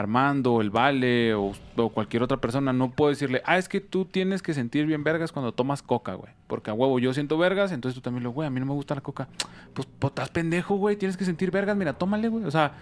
Armando, 0.00 0.60
el 0.60 0.70
Vale 0.70 1.34
o, 1.34 1.52
o 1.76 1.88
cualquier 1.90 2.22
otra 2.22 2.38
persona. 2.38 2.72
No 2.72 2.90
puedo 2.90 3.10
decirle, 3.10 3.42
ah, 3.44 3.58
es 3.58 3.68
que 3.68 3.80
tú 3.80 4.04
tienes 4.04 4.42
que 4.42 4.54
sentir 4.54 4.86
bien 4.86 5.04
vergas 5.04 5.32
cuando 5.32 5.52
tomas 5.52 5.82
coca, 5.82 6.14
güey. 6.14 6.32
Porque 6.46 6.70
a 6.70 6.74
huevo 6.74 6.98
yo 6.98 7.14
siento 7.14 7.38
vergas, 7.38 7.72
entonces 7.72 7.94
tú 7.94 8.00
también 8.00 8.24
lo, 8.24 8.30
güey, 8.30 8.46
a 8.46 8.50
mí 8.50 8.60
no 8.60 8.66
me 8.66 8.72
gusta 8.72 8.94
la 8.94 9.00
coca. 9.00 9.28
Pues, 9.74 9.86
pues 9.98 10.10
estás 10.10 10.30
pendejo, 10.30 10.76
güey, 10.76 10.96
tienes 10.96 11.16
que 11.16 11.24
sentir 11.24 11.50
vergas, 11.50 11.76
mira, 11.76 11.92
tómale, 11.92 12.28
güey. 12.28 12.44
O 12.44 12.50
sea, 12.50 12.72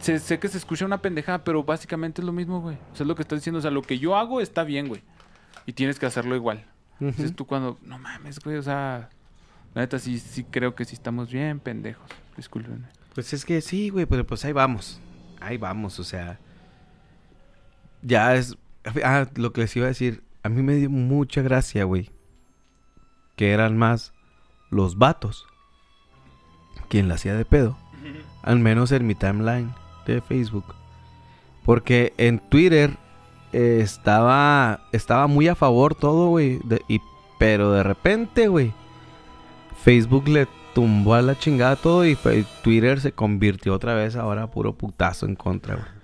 sé, 0.00 0.18
sé 0.18 0.38
que 0.38 0.48
se 0.48 0.58
escucha 0.58 0.84
una 0.84 1.02
pendejada, 1.02 1.44
pero 1.44 1.62
básicamente 1.62 2.20
es 2.20 2.26
lo 2.26 2.32
mismo, 2.32 2.60
güey. 2.60 2.76
O 2.92 2.96
sea, 2.96 3.04
es 3.04 3.08
lo 3.08 3.14
que 3.14 3.22
estás 3.22 3.38
diciendo. 3.38 3.58
O 3.58 3.62
sea, 3.62 3.70
lo 3.70 3.82
que 3.82 3.98
yo 3.98 4.16
hago 4.16 4.40
está 4.40 4.64
bien, 4.64 4.88
güey. 4.88 5.02
Y 5.66 5.72
tienes 5.72 5.98
que 5.98 6.06
hacerlo 6.06 6.34
igual. 6.36 6.64
Entonces 7.00 7.34
tú 7.34 7.46
cuando, 7.46 7.78
no 7.82 7.98
mames, 7.98 8.40
güey, 8.40 8.56
o 8.56 8.62
sea, 8.62 9.10
la 9.74 9.82
neta 9.82 9.98
sí, 9.98 10.18
sí 10.18 10.44
creo 10.44 10.74
que 10.74 10.84
sí 10.84 10.94
estamos 10.94 11.30
bien 11.30 11.60
pendejos. 11.60 12.10
Discúlpenme. 12.36 12.86
Pues 13.14 13.32
es 13.32 13.44
que 13.44 13.60
sí, 13.60 13.90
güey, 13.90 14.06
pero 14.06 14.26
pues 14.26 14.44
ahí 14.44 14.52
vamos. 14.52 15.00
Ahí 15.40 15.56
vamos, 15.56 15.98
o 15.98 16.04
sea. 16.04 16.38
Ya 18.02 18.34
es. 18.34 18.56
Ah, 19.04 19.26
lo 19.34 19.52
que 19.52 19.62
les 19.62 19.76
iba 19.76 19.86
a 19.86 19.88
decir. 19.88 20.22
A 20.42 20.48
mí 20.48 20.62
me 20.62 20.76
dio 20.76 20.90
mucha 20.90 21.42
gracia, 21.42 21.84
güey. 21.84 22.10
Que 23.34 23.52
eran 23.52 23.76
más 23.76 24.12
los 24.70 24.96
vatos. 24.96 25.46
Quien 26.88 27.08
la 27.08 27.14
hacía 27.14 27.34
de 27.34 27.44
pedo. 27.44 27.76
Al 28.42 28.60
menos 28.60 28.92
en 28.92 29.06
mi 29.06 29.14
timeline 29.14 29.74
de 30.06 30.20
Facebook. 30.20 30.74
Porque 31.64 32.14
en 32.16 32.38
Twitter 32.38 32.96
eh, 33.52 33.80
estaba. 33.82 34.80
Estaba 34.92 35.26
muy 35.26 35.48
a 35.48 35.54
favor 35.54 35.94
todo, 35.94 36.28
güey. 36.28 36.60
Pero 37.38 37.72
de 37.72 37.82
repente, 37.82 38.48
güey, 38.48 38.72
Facebook 39.82 40.28
le 40.28 40.46
tumbó 40.74 41.14
a 41.14 41.22
la 41.22 41.38
chingada 41.38 41.76
todo 41.76 42.06
y 42.06 42.16
Twitter 42.62 43.00
se 43.00 43.12
convirtió 43.12 43.74
otra 43.74 43.94
vez 43.94 44.16
ahora 44.16 44.44
a 44.44 44.50
puro 44.50 44.74
putazo 44.74 45.26
en 45.26 45.34
contra, 45.34 45.74
güey. 45.76 45.95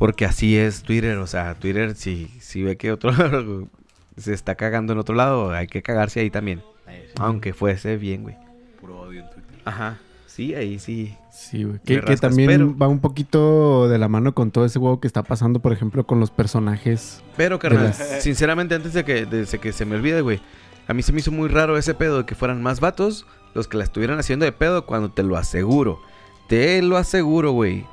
Porque 0.00 0.24
así 0.24 0.56
es 0.56 0.82
Twitter, 0.82 1.18
o 1.18 1.26
sea, 1.26 1.54
Twitter 1.56 1.94
si, 1.94 2.28
si 2.40 2.62
ve 2.62 2.78
que 2.78 2.90
otro 2.90 3.12
se 4.16 4.32
está 4.32 4.54
cagando 4.54 4.94
en 4.94 4.98
otro 4.98 5.14
lado, 5.14 5.52
hay 5.52 5.66
que 5.66 5.82
cagarse 5.82 6.20
ahí 6.20 6.30
también. 6.30 6.62
Sí, 6.86 6.94
Aunque 7.18 7.52
fuese 7.52 7.98
bien, 7.98 8.22
güey. 8.22 8.34
Puro 8.80 8.98
odio 9.02 9.20
en 9.20 9.28
Twitter. 9.28 9.60
Ajá. 9.66 9.98
Sí, 10.24 10.54
ahí 10.54 10.78
sí. 10.78 11.14
Sí, 11.30 11.64
güey. 11.64 11.80
Que, 11.80 12.00
también 12.16 12.48
pero- 12.48 12.78
va 12.78 12.88
un 12.88 13.00
poquito 13.00 13.90
de 13.90 13.98
la 13.98 14.08
mano 14.08 14.34
con 14.34 14.50
todo 14.50 14.64
ese 14.64 14.78
juego 14.78 15.00
que 15.00 15.06
está 15.06 15.22
pasando, 15.22 15.60
por 15.60 15.74
ejemplo, 15.74 16.06
con 16.06 16.18
los 16.18 16.30
personajes. 16.30 17.22
Pero, 17.36 17.58
carnal, 17.58 17.88
las- 17.88 17.98
sinceramente, 18.22 18.74
antes 18.74 18.94
de 18.94 19.04
que, 19.04 19.26
de 19.26 19.44
que 19.58 19.70
se 19.70 19.84
me 19.84 19.96
olvide, 19.96 20.22
güey, 20.22 20.40
a 20.88 20.94
mí 20.94 21.02
se 21.02 21.12
me 21.12 21.20
hizo 21.20 21.30
muy 21.30 21.50
raro 21.50 21.76
ese 21.76 21.92
pedo 21.92 22.16
de 22.16 22.24
que 22.24 22.34
fueran 22.34 22.62
más 22.62 22.80
vatos 22.80 23.26
los 23.52 23.68
que 23.68 23.76
la 23.76 23.84
estuvieran 23.84 24.18
haciendo 24.18 24.46
de 24.46 24.52
pedo 24.52 24.86
cuando 24.86 25.10
te 25.10 25.22
lo 25.22 25.36
aseguro. 25.36 26.00
Te 26.48 26.80
lo 26.80 26.96
aseguro, 26.96 27.50
güey. 27.52 27.84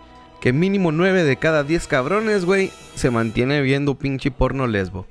Que 0.42 0.54
mínimo 0.54 0.92
9 0.92 1.24
de 1.24 1.38
cada 1.38 1.64
10 1.64 1.88
cabrones, 1.88 2.46
güey, 2.46 2.72
se 2.96 3.10
mantiene 3.10 3.62
viendo 3.62 3.96
pinche 3.98 4.32
porno 4.32 4.68
lesbo. 4.68 5.08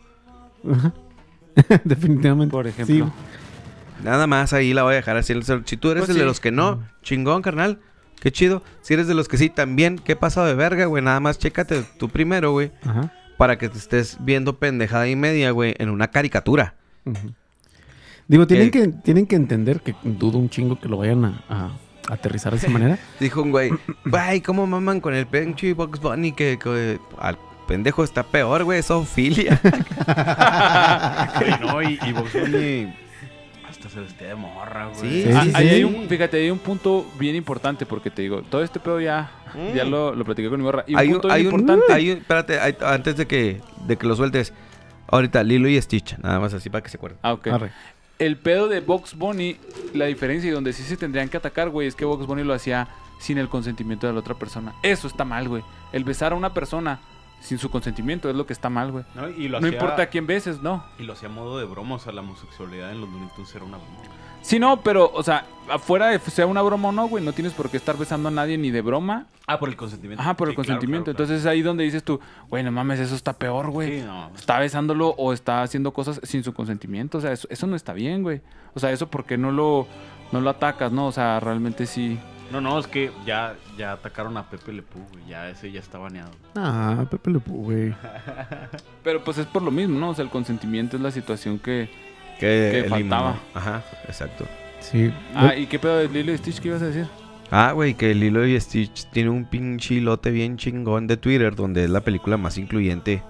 Ajá. 0.71 0.95
Definitivamente. 1.85 2.53
Por 2.53 2.67
ejemplo. 2.67 3.13
Nada 4.05 4.27
más 4.27 4.53
ahí 4.53 4.73
la 4.75 4.83
voy 4.83 4.93
a 4.93 4.97
dejar 4.97 5.17
así. 5.17 5.35
Si 5.65 5.77
tú 5.77 5.91
eres 5.91 6.03
Pues 6.03 6.11
el 6.11 6.19
de 6.19 6.25
los 6.25 6.39
que 6.41 6.53
no, 6.53 6.83
chingón, 7.03 7.43
carnal. 7.43 7.81
Qué 8.21 8.31
chido. 8.31 8.63
Si 8.83 8.95
eres 8.95 9.09
de 9.09 9.15
los 9.15 9.29
que 9.29 9.37
sí, 9.37 9.51
también, 9.51 9.99
qué 9.99 10.17
pasado 10.17 10.47
de 10.47 10.55
verga, 10.55 10.87
güey. 10.87 11.03
Nada 11.03 11.21
más 11.21 11.39
chécate 11.39 11.83
tú 11.99 12.09
primero, 12.09 12.53
güey. 12.53 12.73
Ajá. 12.85 13.13
Para 13.37 13.59
que 13.59 13.69
te 13.69 13.79
estés 13.79 14.17
viendo 14.21 14.59
pendejada 14.59 15.09
y 15.09 15.17
media, 15.17 15.51
güey, 15.51 15.75
en 15.79 15.91
una 15.91 16.09
caricatura. 16.09 16.75
Digo, 18.29 18.47
tienen 18.47 18.71
Que- 18.71 18.83
que, 18.83 18.89
tienen 18.89 19.27
que 19.27 19.37
entender 19.37 19.81
que 19.81 19.95
dudo 20.03 20.39
un 20.39 20.49
chingo 20.51 20.81
que 20.81 20.89
lo 20.89 20.97
vayan 20.99 21.25
a, 21.25 21.45
a 21.49 21.71
aterrizar 22.11 22.53
de 22.53 22.59
esa 22.59 22.69
manera. 22.71 22.99
Dijo 23.21 23.43
un 23.43 23.51
güey, 23.51 23.71
güey, 24.05 24.41
¿cómo 24.41 24.67
maman 24.67 25.01
con 25.01 25.15
el 25.15 25.27
pinche 25.27 25.73
Box 25.75 26.01
Bunny? 26.01 26.33
Que, 26.33 26.59
que 26.59 26.99
al 27.19 27.39
pendejo 27.67 28.05
está 28.05 28.23
peor, 28.23 28.65
güey, 28.65 28.79
es 28.81 28.87
zoofilia. 28.87 29.61
Güey, 31.39 31.51
no, 31.61 31.83
y, 31.83 31.99
y 32.07 32.13
Vox 32.13 32.33
Bunny 32.33 32.95
hasta 33.69 33.89
se 33.89 34.01
vestía 34.01 34.29
de 34.29 34.35
morra, 34.37 34.89
güey. 34.97 35.11
Sí, 35.11 35.23
Sí, 35.25 35.31
Ah, 35.35 35.43
sí, 35.45 35.51
ahí 35.55 35.69
hay 35.69 35.85
un, 35.85 36.09
fíjate, 36.09 36.37
hay 36.39 36.51
un 36.51 36.59
punto 36.59 37.07
bien 37.19 37.35
importante 37.35 37.85
porque 37.87 38.11
te 38.11 38.23
digo, 38.23 38.43
todo 38.43 38.63
este 38.63 38.79
pedo 38.81 39.01
ya, 39.01 39.31
ya 39.75 39.85
lo, 39.85 40.15
lo 40.15 40.25
platiqué 40.25 40.49
con 40.49 40.59
mi 40.61 40.65
morra. 40.65 40.85
Y 40.87 40.95
un 40.95 40.99
hay 41.01 41.07
un, 41.09 41.13
punto 41.15 41.31
hay 41.33 41.41
un- 41.47 41.47
importante. 41.61 41.93
hay 41.93 42.11
un- 42.13 42.19
espérate, 42.19 42.61
hay- 42.61 42.77
antes 42.81 43.17
de 43.17 43.27
que, 43.27 43.61
de 43.87 43.97
que 43.97 44.07
lo 44.07 44.15
sueltes. 44.17 44.53
Ahorita, 45.09 45.43
Lilo 45.45 45.69
y 45.69 45.81
Stitch, 45.81 46.19
nada 46.19 46.41
más 46.41 46.53
así 46.53 46.69
para 46.69 46.83
que 46.83 46.89
se 46.91 46.97
acuerden. 46.97 47.21
Ah, 47.23 47.33
ok. 47.35 47.47
Arre. 47.49 47.71
El 48.19 48.37
pedo 48.39 48.69
de 48.69 48.81
Box 48.81 49.15
Bunny, 49.17 49.57
la 49.95 50.07
diferencia 50.07 50.49
y 50.49 50.53
donde 50.53 50.73
sí 50.73 50.83
se 50.83 50.97
tendrían 50.97 51.29
que 51.29 51.37
atacar, 51.37 51.69
güey, 51.69 51.87
es 51.87 51.95
que 51.95 52.05
Box 52.05 52.27
Bunny 52.27 52.45
lo 52.45 52.55
hacía 52.55 52.89
sin 53.19 53.39
el 53.39 53.49
consentimiento 53.49 54.07
de 54.07 54.13
la 54.15 54.21
otra 54.21 54.35
persona. 54.35 54.75
Eso 54.83 55.07
está 55.07 55.25
mal, 55.25 55.49
güey. 55.49 55.63
El 55.93 56.05
besar 56.05 56.33
a 56.33 56.37
una 56.37 56.55
persona 56.55 57.01
sin 57.41 57.59
su 57.59 57.71
consentimiento 57.71 58.31
es 58.31 58.37
lo 58.37 58.47
que 58.47 58.53
está 58.55 58.71
mal, 58.71 58.91
güey. 58.93 59.05
No, 59.15 59.29
y 59.29 59.49
lo 59.49 59.61
No 59.61 59.67
hacía- 59.67 59.79
importa 59.79 60.03
a 60.03 60.07
quién 60.07 60.27
beses, 60.27 60.63
no. 60.63 60.85
Y 60.99 61.03
lo 61.03 61.13
hacía 61.13 61.29
a 61.29 61.33
modo 61.33 61.59
de 61.59 61.67
broma, 61.67 61.97
o 61.97 61.99
sea, 61.99 62.13
la 62.13 62.23
homosexualidad 62.23 62.91
en 62.93 63.01
los 63.03 63.11
Looney 63.11 63.29
era 63.55 63.65
una 63.65 63.77
broma. 63.77 63.99
Sí, 64.47 64.61
no, 64.61 64.81
pero, 64.81 65.11
o 65.13 65.25
sea, 65.25 65.45
afuera 65.69 66.07
de 66.07 66.21
sea 66.21 66.47
una 66.47 66.63
broma 66.63 66.91
o 66.91 66.93
no, 66.93 67.09
güey, 67.09 67.25
no 67.25 67.33
tienes 67.33 67.53
por 67.53 67.69
qué 67.69 67.77
estar 67.77 67.97
besando 67.99 68.29
a 68.29 68.31
nadie 68.31 68.57
ni 68.57 68.71
de 68.71 68.81
broma. 68.81 69.27
Ah, 69.49 69.59
por 69.59 69.69
el 69.69 69.75
consentimiento. 69.75 70.23
Ajá, 70.23 70.35
por 70.37 70.47
el 70.47 70.53
Sí, 70.53 70.55
claro, 70.55 70.67
consentimiento. 70.69 71.05
claro, 71.07 71.17
claro. 71.17 71.25
Entonces 71.25 71.41
es 71.45 71.47
ahí 71.51 71.63
donde 71.63 71.83
dices 71.83 72.05
tú, 72.05 72.21
güey, 72.49 72.63
no 72.63 72.71
mames, 72.71 73.01
eso 73.01 73.17
está 73.17 73.33
peor, 73.33 73.71
güey. 73.73 74.01
Sí, 74.01 74.07
no. 74.07 74.31
Está 74.37 74.61
besándolo 74.61 75.09
o 75.19 75.33
está 75.33 75.63
haciendo 75.63 75.93
cosas 75.93 76.21
sin 76.23 76.45
su 76.45 76.55
consentimiento. 76.55 77.19
O 77.19 77.21
sea, 77.21 77.33
eso, 77.33 77.49
eso 77.51 77.67
no 77.67 77.75
está 77.75 77.93
bien, 77.93 78.23
güey. 78.23 78.41
O 78.75 78.79
sea, 78.79 78.93
eso 78.93 79.09
porque 79.09 79.37
no 79.37 79.51
lo, 79.51 79.89
no 80.31 80.41
lo 80.41 80.49
atacas, 80.51 80.93
¿no? 80.93 81.09
O 81.09 81.13
sea, 81.13 81.41
realmente 81.41 81.87
sí. 81.87 82.17
No, 82.53 82.61
no, 82.61 82.79
es 82.79 82.87
que 82.87 83.11
ya, 83.27 83.57
ya 83.77 83.91
atacaron 83.95 84.37
a 84.37 84.49
Pepe 84.49 84.73
Le 84.75 84.83
Pew, 84.83 85.03
güey. 85.11 85.27
Ya 85.27 85.49
ese 85.51 85.73
ya 85.73 85.81
está 85.81 85.99
baneado. 85.99 86.31
Ah, 86.55 87.05
Pepe 87.11 87.33
Le 87.33 87.41
Pew, 87.41 87.53
güey. 87.65 87.95
Pero 89.03 89.25
pues 89.25 89.39
es 89.39 89.47
por 89.47 89.63
lo 89.63 89.73
mismo, 89.73 89.99
¿no? 89.99 90.11
O 90.11 90.15
sea, 90.15 90.25
el 90.25 90.31
consentimiento 90.31 90.97
es 90.97 91.03
la 91.03 91.11
situación 91.11 91.59
que... 91.59 92.06
Que 92.39 92.87
faltaba. 92.89 93.41
Ajá, 93.55 93.85
exacto. 94.07 94.47
Sí. 94.81 95.13
Ah, 95.35 95.57
¿y 95.57 95.67
qué 95.67 95.79
pedo 95.79 95.99
de 95.99 96.09
Lilo 96.09 96.33
y 96.33 96.39
Stitch 96.39 96.61
que 96.61 96.69
ibas 96.69 96.83
a 96.83 96.87
decir? 96.87 97.07
Ah, 97.51 97.73
güey, 97.73 97.95
que 97.95 98.15
Lilo 98.15 98.47
y 98.47 98.61
Stitch 98.61 99.07
tiene 99.11 99.31
un 99.31 99.45
pinche 99.45 100.01
lote 100.01 100.31
bien 100.31 100.57
chingón 100.57 101.07
de 101.07 101.17
Twitter, 101.17 101.55
donde 101.55 101.85
es 101.85 101.91
la 101.91 102.01
película 102.01 102.37
más 102.37 102.59
incluyente 102.59 103.23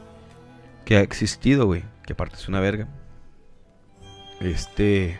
que 0.84 0.96
ha 0.96 1.00
existido, 1.00 1.66
güey. 1.66 1.84
Que 2.04 2.14
aparte 2.14 2.36
es 2.36 2.48
una 2.48 2.60
verga. 2.60 2.88
Este. 4.40 5.18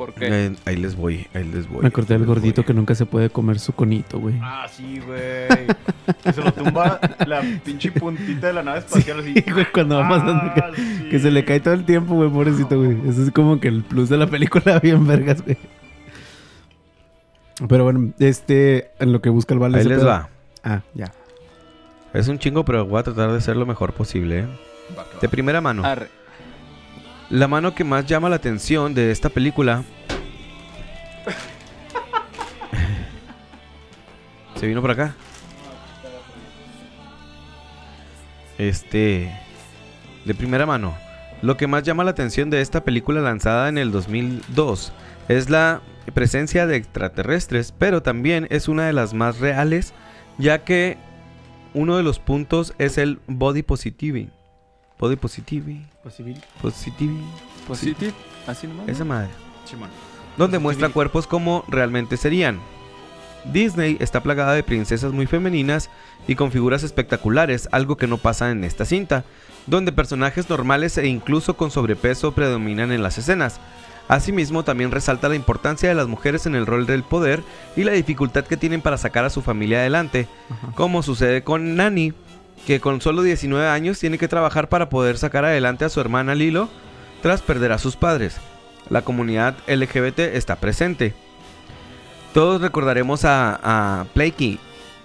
¿Por 0.00 0.14
qué? 0.14 0.28
eh, 0.46 0.56
ahí 0.64 0.76
les 0.76 0.96
voy, 0.96 1.26
ahí 1.34 1.44
les 1.44 1.68
voy. 1.68 1.82
Me 1.82 1.88
acordé 1.88 2.14
del 2.16 2.24
gordito 2.26 2.62
voy. 2.62 2.66
que 2.66 2.72
nunca 2.72 2.94
se 2.94 3.04
puede 3.04 3.28
comer 3.28 3.58
su 3.58 3.74
conito, 3.74 4.18
güey. 4.18 4.34
Ah, 4.40 4.66
sí, 4.70 4.98
güey. 5.06 5.66
que 6.24 6.32
se 6.32 6.42
lo 6.42 6.50
tumba 6.52 6.98
la 7.26 7.42
pinche 7.64 7.92
puntita 7.92 8.46
de 8.46 8.52
la 8.54 8.62
nave 8.62 8.78
espacial 8.78 9.20
así. 9.20 9.34
güey, 9.52 9.66
cuando 9.72 9.98
va 9.98 10.08
pasando 10.08 10.54
que, 10.54 10.60
Ah, 10.60 10.70
sí. 10.74 11.08
que 11.10 11.18
se 11.18 11.30
le 11.30 11.44
cae 11.44 11.60
todo 11.60 11.74
el 11.74 11.84
tiempo, 11.84 12.14
güey, 12.14 12.30
pobrecito, 12.30 12.78
güey. 12.82 12.96
Eso 13.08 13.22
es 13.24 13.30
como 13.30 13.60
que 13.60 13.68
el 13.68 13.82
plus 13.82 14.08
de 14.08 14.16
la 14.16 14.26
película, 14.26 14.78
bien 14.82 15.06
vergas, 15.06 15.42
güey. 15.44 15.58
Pero 17.68 17.84
bueno, 17.84 18.12
este, 18.18 18.90
en 18.98 19.12
lo 19.12 19.20
que 19.20 19.28
busca 19.28 19.52
el 19.54 19.60
vale. 19.60 19.78
Ahí 19.78 19.84
les 19.84 19.98
pedo- 19.98 20.06
va. 20.08 20.28
Ah, 20.64 20.80
ya. 20.94 21.12
Es 22.14 22.26
un 22.28 22.38
chingo, 22.38 22.64
pero 22.64 22.86
voy 22.86 23.00
a 23.00 23.02
tratar 23.02 23.30
de 23.32 23.40
ser 23.40 23.56
lo 23.56 23.66
mejor 23.66 23.92
posible, 23.92 24.40
¿eh? 24.40 24.46
Va, 24.98 25.04
que 25.04 25.14
va. 25.16 25.20
De 25.20 25.28
primera 25.28 25.60
mano. 25.60 25.84
Arre. 25.84 26.08
La 27.30 27.46
mano 27.46 27.76
que 27.76 27.84
más 27.84 28.06
llama 28.06 28.28
la 28.28 28.36
atención 28.36 28.92
de 28.92 29.12
esta 29.12 29.28
película. 29.28 29.84
Se 34.56 34.66
vino 34.66 34.82
por 34.82 34.90
acá. 34.90 35.14
Este. 38.58 39.32
De 40.24 40.34
primera 40.34 40.66
mano. 40.66 40.96
Lo 41.40 41.56
que 41.56 41.68
más 41.68 41.84
llama 41.84 42.02
la 42.02 42.10
atención 42.10 42.50
de 42.50 42.60
esta 42.60 42.82
película 42.82 43.20
lanzada 43.20 43.68
en 43.68 43.78
el 43.78 43.92
2002 43.92 44.92
es 45.28 45.48
la 45.48 45.82
presencia 46.12 46.66
de 46.66 46.76
extraterrestres, 46.76 47.72
pero 47.78 48.02
también 48.02 48.48
es 48.50 48.66
una 48.66 48.86
de 48.86 48.92
las 48.92 49.14
más 49.14 49.38
reales, 49.38 49.94
ya 50.36 50.64
que 50.64 50.98
uno 51.74 51.96
de 51.96 52.02
los 52.02 52.18
puntos 52.18 52.74
es 52.78 52.98
el 52.98 53.20
body 53.28 53.62
positivity. 53.62 54.30
Positivity. 56.62 57.24
Positive. 57.66 58.12
Así 58.46 58.66
nomás. 58.66 58.86
¿no? 58.86 58.92
Esa 58.92 59.04
madre. 59.04 59.30
Simón. 59.64 59.88
Donde 60.36 60.58
muestra 60.58 60.90
cuerpos 60.90 61.26
como 61.26 61.64
realmente 61.68 62.16
serían. 62.16 62.60
Disney 63.44 63.96
está 64.00 64.22
plagada 64.22 64.52
de 64.52 64.62
princesas 64.62 65.12
muy 65.12 65.26
femeninas 65.26 65.88
y 66.28 66.34
con 66.34 66.52
figuras 66.52 66.82
espectaculares, 66.82 67.68
algo 67.72 67.96
que 67.96 68.06
no 68.06 68.18
pasa 68.18 68.50
en 68.50 68.62
esta 68.64 68.84
cinta, 68.84 69.24
donde 69.66 69.92
personajes 69.92 70.50
normales 70.50 70.98
e 70.98 71.06
incluso 71.06 71.56
con 71.56 71.70
sobrepeso 71.70 72.32
predominan 72.32 72.92
en 72.92 73.02
las 73.02 73.16
escenas. 73.16 73.58
Asimismo, 74.08 74.64
también 74.64 74.90
resalta 74.90 75.28
la 75.28 75.36
importancia 75.36 75.88
de 75.88 75.94
las 75.94 76.08
mujeres 76.08 76.44
en 76.44 76.54
el 76.54 76.66
rol 76.66 76.84
del 76.84 77.04
poder 77.04 77.42
y 77.76 77.84
la 77.84 77.92
dificultad 77.92 78.44
que 78.44 78.56
tienen 78.56 78.82
para 78.82 78.98
sacar 78.98 79.24
a 79.24 79.30
su 79.30 79.40
familia 79.40 79.78
adelante, 79.78 80.26
Ajá. 80.50 80.72
como 80.74 81.02
sucede 81.02 81.42
con 81.42 81.76
Nani, 81.76 82.12
que 82.66 82.80
con 82.80 83.00
solo 83.00 83.22
19 83.22 83.66
años 83.68 83.98
tiene 83.98 84.18
que 84.18 84.28
trabajar 84.28 84.68
para 84.68 84.88
poder 84.88 85.18
sacar 85.18 85.44
adelante 85.44 85.84
a 85.84 85.88
su 85.88 86.00
hermana 86.00 86.34
Lilo 86.34 86.68
tras 87.22 87.42
perder 87.42 87.72
a 87.72 87.78
sus 87.78 87.96
padres. 87.96 88.36
La 88.88 89.02
comunidad 89.02 89.54
LGBT 89.66 90.18
está 90.20 90.56
presente. 90.56 91.14
Todos 92.32 92.60
recordaremos 92.60 93.24
a, 93.24 93.58
a 93.62 94.06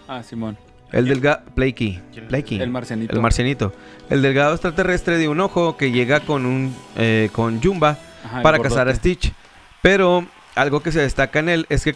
Ah, 0.07 0.21
Simón. 0.23 0.57
el 0.91 1.07
delgado 1.07 1.41
Playkey, 1.55 2.01
¿Quién 2.11 2.25
es 2.25 2.29
Playkey, 2.29 2.61
El 2.61 2.69
marcianito. 2.69 3.15
el 3.15 3.21
marcianito, 3.21 3.73
el 4.09 4.21
delgado 4.21 4.53
extraterrestre 4.53 5.17
de 5.17 5.27
un 5.27 5.39
ojo 5.39 5.77
que 5.77 5.91
llega 5.91 6.19
con 6.19 6.45
un 6.45 6.75
eh, 6.95 7.29
con 7.31 7.59
Jumba 7.61 7.97
Ajá, 8.23 8.41
para 8.43 8.59
cazar 8.59 8.87
a. 8.87 8.93
Stitch. 8.95 9.33
Pero 9.81 10.27
algo 10.53 10.81
que 10.81 10.91
se 10.91 11.01
destaca 11.01 11.39
en 11.39 11.49
él 11.49 11.65
es 11.69 11.83
que 11.83 11.95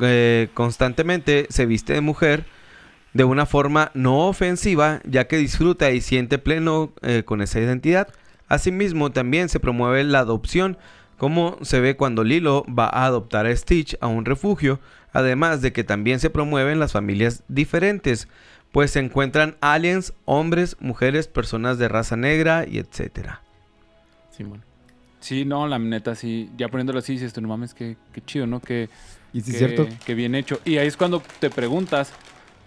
eh, 0.00 0.48
constantemente 0.54 1.46
se 1.50 1.66
viste 1.66 1.92
de 1.92 2.00
mujer 2.00 2.44
de 3.14 3.24
una 3.24 3.46
forma 3.46 3.90
no 3.94 4.26
ofensiva, 4.28 5.00
ya 5.04 5.26
que 5.26 5.36
disfruta 5.36 5.90
y 5.90 6.00
siente 6.00 6.38
pleno 6.38 6.92
eh, 7.02 7.22
con 7.24 7.42
esa 7.42 7.60
identidad. 7.60 8.08
Asimismo, 8.48 9.10
también 9.12 9.48
se 9.48 9.60
promueve 9.60 10.04
la 10.04 10.20
adopción, 10.20 10.78
como 11.18 11.58
se 11.62 11.80
ve 11.80 11.96
cuando 11.96 12.24
Lilo 12.24 12.64
va 12.66 12.86
a 12.86 13.04
adoptar 13.06 13.46
a 13.46 13.54
Stitch 13.56 13.96
a 14.00 14.06
un 14.06 14.24
refugio, 14.24 14.80
además 15.12 15.62
de 15.62 15.72
que 15.72 15.84
también 15.84 16.20
se 16.20 16.30
promueven 16.30 16.80
las 16.80 16.92
familias 16.92 17.44
diferentes, 17.48 18.28
pues 18.72 18.90
se 18.92 19.00
encuentran 19.00 19.56
aliens, 19.60 20.14
hombres, 20.24 20.76
mujeres, 20.80 21.28
personas 21.28 21.78
de 21.78 21.88
raza 21.88 22.16
negra 22.16 22.66
y 22.66 22.78
etcétera. 22.78 23.42
Simón. 24.30 24.64
Sí, 25.20 25.44
no, 25.44 25.68
la 25.68 25.78
neta, 25.78 26.14
sí. 26.14 26.50
Ya 26.56 26.68
poniéndolo 26.68 26.98
así, 26.98 27.12
dices 27.12 27.32
tú, 27.32 27.40
no 27.40 27.48
mames, 27.48 27.74
qué, 27.74 27.96
qué 28.12 28.20
chido, 28.22 28.46
¿no? 28.46 28.60
Que, 28.60 28.88
Y 29.32 29.40
sí, 29.42 29.46
que, 29.46 29.52
es 29.52 29.58
cierto. 29.58 29.88
que 30.04 30.14
bien 30.14 30.34
hecho. 30.34 30.58
Y 30.64 30.78
ahí 30.78 30.88
es 30.88 30.96
cuando 30.96 31.22
te 31.38 31.48
preguntas, 31.48 32.12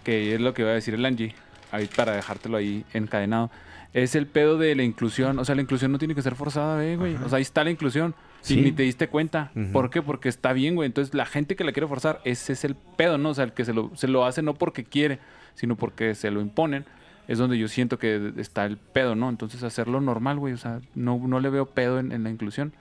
que 0.05 0.35
es 0.35 0.39
lo 0.39 0.53
que 0.53 0.63
va 0.63 0.69
a 0.69 0.75
decir 0.75 0.93
el 0.93 1.05
Angie, 1.05 1.35
ahí 1.71 1.89
para 1.93 2.13
dejártelo 2.13 2.55
ahí 2.55 2.85
encadenado. 2.93 3.51
es 3.91 4.15
el 4.15 4.27
pedo 4.27 4.57
de 4.57 4.75
la 4.75 4.83
inclusión. 4.83 5.37
O 5.39 5.43
sea, 5.43 5.55
la 5.55 5.61
inclusión 5.61 5.91
no 5.91 5.97
tiene 5.97 6.15
que 6.15 6.21
ser 6.21 6.35
forzada, 6.35 6.77
¿ve, 6.77 6.95
güey. 6.95 7.15
O 7.15 7.27
sea, 7.27 7.37
ahí 7.37 7.41
está 7.41 7.63
la 7.63 7.71
inclusión. 7.71 8.15
Sí. 8.41 8.59
Y 8.59 8.61
ni 8.61 8.71
te 8.71 8.83
diste 8.83 9.07
cuenta. 9.09 9.51
¿Por 9.73 9.89
qué? 9.89 10.01
Porque 10.01 10.29
está 10.29 10.53
bien, 10.53 10.75
güey. 10.75 10.85
Entonces, 10.85 11.13
la 11.15 11.25
gente 11.25 11.55
que 11.55 11.63
la 11.63 11.71
quiere 11.71 11.87
forzar, 11.87 12.21
ese 12.23 12.53
es 12.53 12.63
el 12.63 12.75
pedo, 12.75 13.17
¿no? 13.17 13.29
O 13.29 13.33
sea, 13.33 13.43
el 13.45 13.53
que 13.53 13.65
se 13.65 13.73
lo, 13.73 13.91
se 13.95 14.07
lo 14.07 14.25
hace 14.25 14.41
no 14.43 14.53
porque 14.53 14.83
quiere, 14.83 15.19
sino 15.55 15.75
porque 15.75 16.13
se 16.13 16.29
lo 16.29 16.39
imponen. 16.39 16.85
Es 17.27 17.39
donde 17.39 17.57
yo 17.57 17.67
siento 17.67 17.97
que 17.97 18.33
está 18.37 18.65
el 18.65 18.77
pedo, 18.77 19.15
¿no? 19.15 19.29
Entonces, 19.29 19.63
hacerlo 19.63 19.99
normal, 19.99 20.37
güey. 20.37 20.53
O 20.53 20.57
sea, 20.57 20.79
no, 20.93 21.19
no 21.25 21.39
le 21.39 21.49
veo 21.49 21.65
pedo 21.65 21.97
en, 21.99 22.11
en 22.11 22.23
la 22.23 22.29
inclusión. 22.29 22.73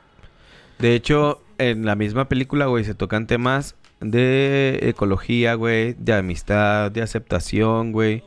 De 0.78 0.94
hecho, 0.94 1.42
en 1.56 1.86
la 1.86 1.94
misma 1.94 2.28
película, 2.28 2.66
güey, 2.66 2.84
se 2.84 2.94
tocan 2.94 3.26
temas 3.26 3.76
de 4.00 4.78
ecología, 4.82 5.54
güey, 5.54 5.94
de 5.94 6.14
amistad, 6.14 6.90
de 6.90 7.02
aceptación, 7.02 7.92
güey. 7.92 8.22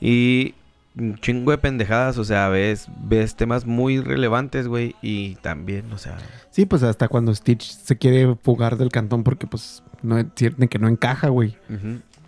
Y 0.00 0.54
un 0.96 1.18
chingo 1.18 1.50
de 1.50 1.58
pendejadas, 1.58 2.18
o 2.18 2.24
sea, 2.24 2.48
ves, 2.48 2.88
ves 3.02 3.36
temas 3.36 3.66
muy 3.66 4.00
relevantes, 4.00 4.68
güey. 4.68 4.94
Y 5.02 5.36
también, 5.36 5.92
o 5.92 5.98
sea, 5.98 6.16
Sí, 6.50 6.66
pues 6.66 6.84
hasta 6.84 7.08
cuando 7.08 7.34
Stitch 7.34 7.62
se 7.68 7.98
quiere 7.98 8.36
fugar 8.36 8.76
del 8.76 8.90
cantón 8.90 9.24
porque 9.24 9.48
pues 9.48 9.82
no 10.02 10.24
sienten 10.36 10.68
que 10.68 10.78
no 10.78 10.86
encaja, 10.86 11.28
güey. 11.28 11.56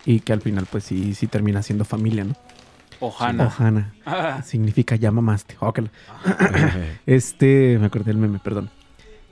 Y 0.04 0.18
que 0.18 0.32
al 0.32 0.40
final 0.40 0.66
pues 0.68 0.82
sí, 0.82 1.14
sí 1.14 1.28
termina 1.28 1.62
siendo 1.62 1.84
familia, 1.84 2.24
¿no? 2.24 2.34
Ojana. 2.98 3.46
Ojana. 3.46 3.94
Ah, 4.04 4.42
Significa 4.44 4.96
ya 4.96 5.12
mamaste. 5.12 5.56
Ócala. 5.60 5.90
Este, 7.06 7.76
me 7.78 7.86
acordé 7.86 8.06
del 8.06 8.16
meme, 8.16 8.40
perdón. 8.40 8.68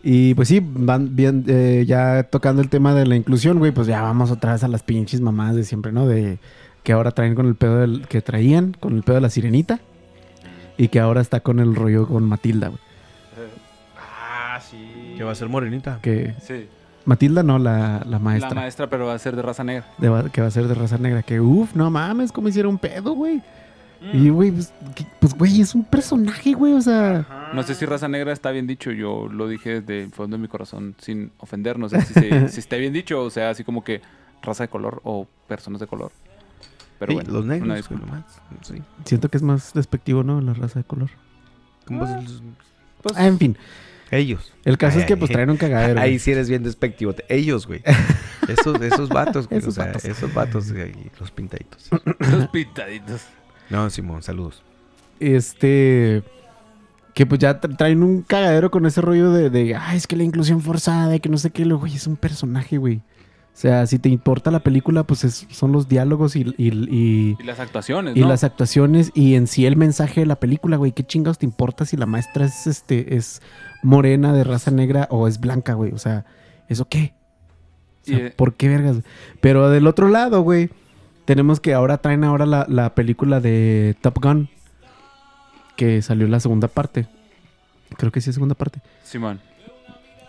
Y 0.06 0.34
pues 0.34 0.48
sí, 0.48 0.60
van 0.62 1.16
bien, 1.16 1.44
eh, 1.48 1.84
ya 1.88 2.24
tocando 2.24 2.60
el 2.60 2.68
tema 2.68 2.94
de 2.94 3.06
la 3.06 3.16
inclusión, 3.16 3.58
güey, 3.58 3.72
pues 3.72 3.86
ya 3.86 4.02
vamos 4.02 4.30
otra 4.30 4.52
vez 4.52 4.62
a 4.62 4.68
las 4.68 4.82
pinches 4.82 5.22
mamadas 5.22 5.56
de 5.56 5.64
siempre, 5.64 5.92
¿no? 5.92 6.06
De 6.06 6.38
que 6.82 6.92
ahora 6.92 7.10
traen 7.12 7.34
con 7.34 7.46
el 7.46 7.54
pedo 7.54 7.78
del, 7.78 8.06
que 8.06 8.20
traían, 8.20 8.76
con 8.78 8.94
el 8.96 9.02
pedo 9.02 9.14
de 9.14 9.22
la 9.22 9.30
sirenita. 9.30 9.80
Y 10.76 10.88
que 10.88 11.00
ahora 11.00 11.22
está 11.22 11.40
con 11.40 11.58
el 11.58 11.74
rollo 11.74 12.06
con 12.06 12.24
Matilda, 12.24 12.68
güey. 12.68 12.80
Ah, 13.96 14.60
sí. 14.60 15.14
que 15.16 15.24
va 15.24 15.32
a 15.32 15.34
ser 15.34 15.48
morenita. 15.48 15.98
Que 16.02 16.34
sí. 16.42 16.68
Matilda 17.06 17.42
no, 17.42 17.58
la, 17.58 18.02
la 18.06 18.18
maestra. 18.18 18.50
La 18.50 18.54
maestra, 18.60 18.90
pero 18.90 19.06
va 19.06 19.14
a 19.14 19.18
ser 19.18 19.36
de 19.36 19.42
raza 19.42 19.64
negra. 19.64 19.86
de 19.98 20.30
que 20.32 20.40
va 20.40 20.48
a 20.48 20.50
ser 20.50 20.66
de 20.68 20.74
raza 20.74 20.98
negra. 20.98 21.22
Que 21.22 21.40
uff, 21.40 21.74
no 21.74 21.90
mames, 21.90 22.30
cómo 22.32 22.48
hicieron 22.48 22.76
pedo, 22.76 23.14
güey. 23.14 23.40
Y, 24.12 24.28
güey, 24.28 24.50
pues, 24.50 24.72
que- 24.94 25.06
pues, 25.18 25.34
güey, 25.34 25.60
es 25.62 25.74
un 25.74 25.82
personaje, 25.84 26.52
güey, 26.52 26.74
o 26.74 26.80
sea. 26.82 27.24
No 27.54 27.62
sé 27.62 27.74
si 27.74 27.86
raza 27.86 28.08
negra 28.08 28.32
está 28.32 28.50
bien 28.50 28.66
dicho, 28.66 28.90
yo 28.92 29.28
lo 29.30 29.48
dije 29.48 29.80
desde 29.80 30.04
el 30.04 30.10
fondo 30.10 30.36
de 30.36 30.42
mi 30.42 30.48
corazón 30.48 30.94
sin 30.98 31.30
ofender, 31.38 31.78
no 31.78 31.88
sé 31.88 32.00
si, 32.02 32.14
se- 32.14 32.48
si 32.48 32.60
está 32.60 32.76
bien 32.76 32.92
dicho, 32.92 33.22
o 33.22 33.30
sea, 33.30 33.50
así 33.50 33.64
como 33.64 33.82
que 33.84 34.00
raza 34.42 34.64
de 34.64 34.68
color 34.68 35.00
o 35.04 35.26
personas 35.48 35.80
de 35.80 35.86
color. 35.86 36.12
Pero 36.98 37.10
Sí, 37.12 37.14
bueno, 37.16 37.32
los 37.32 37.44
negros, 37.46 37.76
disculpa. 37.76 38.24
Sí. 38.62 38.74
Siento 39.04 39.28
que 39.28 39.36
es 39.36 39.42
más 39.42 39.72
despectivo, 39.74 40.22
¿no? 40.22 40.40
La 40.40 40.54
raza 40.54 40.78
de 40.80 40.84
color. 40.84 41.10
¿Cómo 41.86 42.06
se 42.06 42.14
los- 42.22 42.42
Pues, 43.02 43.16
Ah, 43.16 43.26
en 43.26 43.38
fin. 43.38 43.56
Ellos. 44.10 44.52
El 44.64 44.78
caso 44.78 45.00
es 45.00 45.06
que 45.06 45.16
pues 45.16 45.30
traen 45.30 45.50
un 45.50 45.56
cagadero. 45.58 45.98
Ahí 46.00 46.10
güey. 46.10 46.18
sí 46.20 46.30
eres 46.30 46.48
bien 46.48 46.62
despectivo. 46.62 47.14
Ellos, 47.28 47.66
güey. 47.66 47.82
Esos, 48.48 48.80
esos 48.82 49.08
vatos, 49.08 49.48
güey. 49.48 49.58
Esos 49.58 49.70
o 49.70 49.72
sea, 49.76 49.86
vatos. 49.86 50.04
esos 50.04 50.32
vatos, 50.34 50.70
güey, 50.72 50.92
los 51.18 51.30
pintaditos. 51.30 51.88
los 52.18 52.46
pintaditos. 52.48 53.22
No, 53.70 53.88
Simón, 53.88 54.22
saludos. 54.22 54.62
Este. 55.18 56.22
Que 57.14 57.26
pues 57.26 57.38
ya 57.38 57.60
tra- 57.60 57.76
traen 57.76 58.02
un 58.02 58.22
cagadero 58.22 58.70
con 58.70 58.86
ese 58.86 59.00
rollo 59.00 59.30
de, 59.32 59.48
de 59.50 59.76
ay, 59.76 59.96
es 59.96 60.06
que 60.06 60.16
la 60.16 60.24
inclusión 60.24 60.60
forzada 60.60 61.14
y 61.14 61.20
que 61.20 61.28
no 61.28 61.38
sé 61.38 61.50
qué, 61.50 61.64
lo- 61.64 61.78
güey, 61.78 61.94
es 61.94 62.06
un 62.06 62.16
personaje, 62.16 62.76
güey. 62.76 62.96
O 62.96 63.56
sea, 63.56 63.86
si 63.86 64.00
te 64.00 64.08
importa 64.08 64.50
la 64.50 64.58
película, 64.64 65.04
pues 65.04 65.22
es- 65.22 65.46
son 65.50 65.70
los 65.70 65.88
diálogos 65.88 66.34
y, 66.34 66.40
y- 66.58 66.72
y- 66.90 67.36
Y 67.38 67.44
las 67.44 67.60
actuaciones, 67.60 68.16
y 68.16 68.20
¿no? 68.20 68.28
las 68.28 68.42
actuaciones 68.42 69.12
y 69.14 69.36
en 69.36 69.46
sí 69.46 69.64
el 69.64 69.76
mensaje 69.76 70.20
de 70.22 70.26
la 70.26 70.34
película, 70.40 70.76
güey. 70.76 70.90
¿Qué 70.90 71.04
chingados 71.04 71.38
te 71.38 71.46
importa 71.46 71.84
si 71.86 71.96
la 71.96 72.06
maestra 72.06 72.46
es 72.46 72.66
este 72.66 73.14
es 73.16 73.40
morena 73.84 74.32
de 74.32 74.42
raza 74.42 74.72
negra 74.72 75.06
o 75.10 75.28
es 75.28 75.38
blanca, 75.38 75.74
güey? 75.74 75.92
O 75.92 75.98
sea, 75.98 76.24
¿eso 76.68 76.86
qué? 76.88 77.14
O 78.02 78.06
sea, 78.06 78.18
eh, 78.18 78.32
¿Por 78.36 78.54
qué 78.54 78.68
vergas? 78.68 78.96
Pero 79.40 79.70
del 79.70 79.86
otro 79.86 80.08
lado, 80.08 80.42
güey, 80.42 80.68
tenemos 81.24 81.60
que 81.60 81.74
ahora 81.74 81.98
traen 81.98 82.24
ahora 82.24 82.46
la, 82.46 82.66
la 82.68 82.94
película 82.96 83.38
de 83.40 83.94
Top 84.00 84.18
Gun. 84.20 84.48
Que 85.76 86.02
salió 86.02 86.28
la 86.28 86.40
segunda 86.40 86.68
parte. 86.68 87.06
Creo 87.96 88.12
que 88.12 88.20
sí 88.20 88.30
es 88.30 88.34
segunda 88.34 88.54
parte. 88.54 88.80
Simón. 89.02 89.40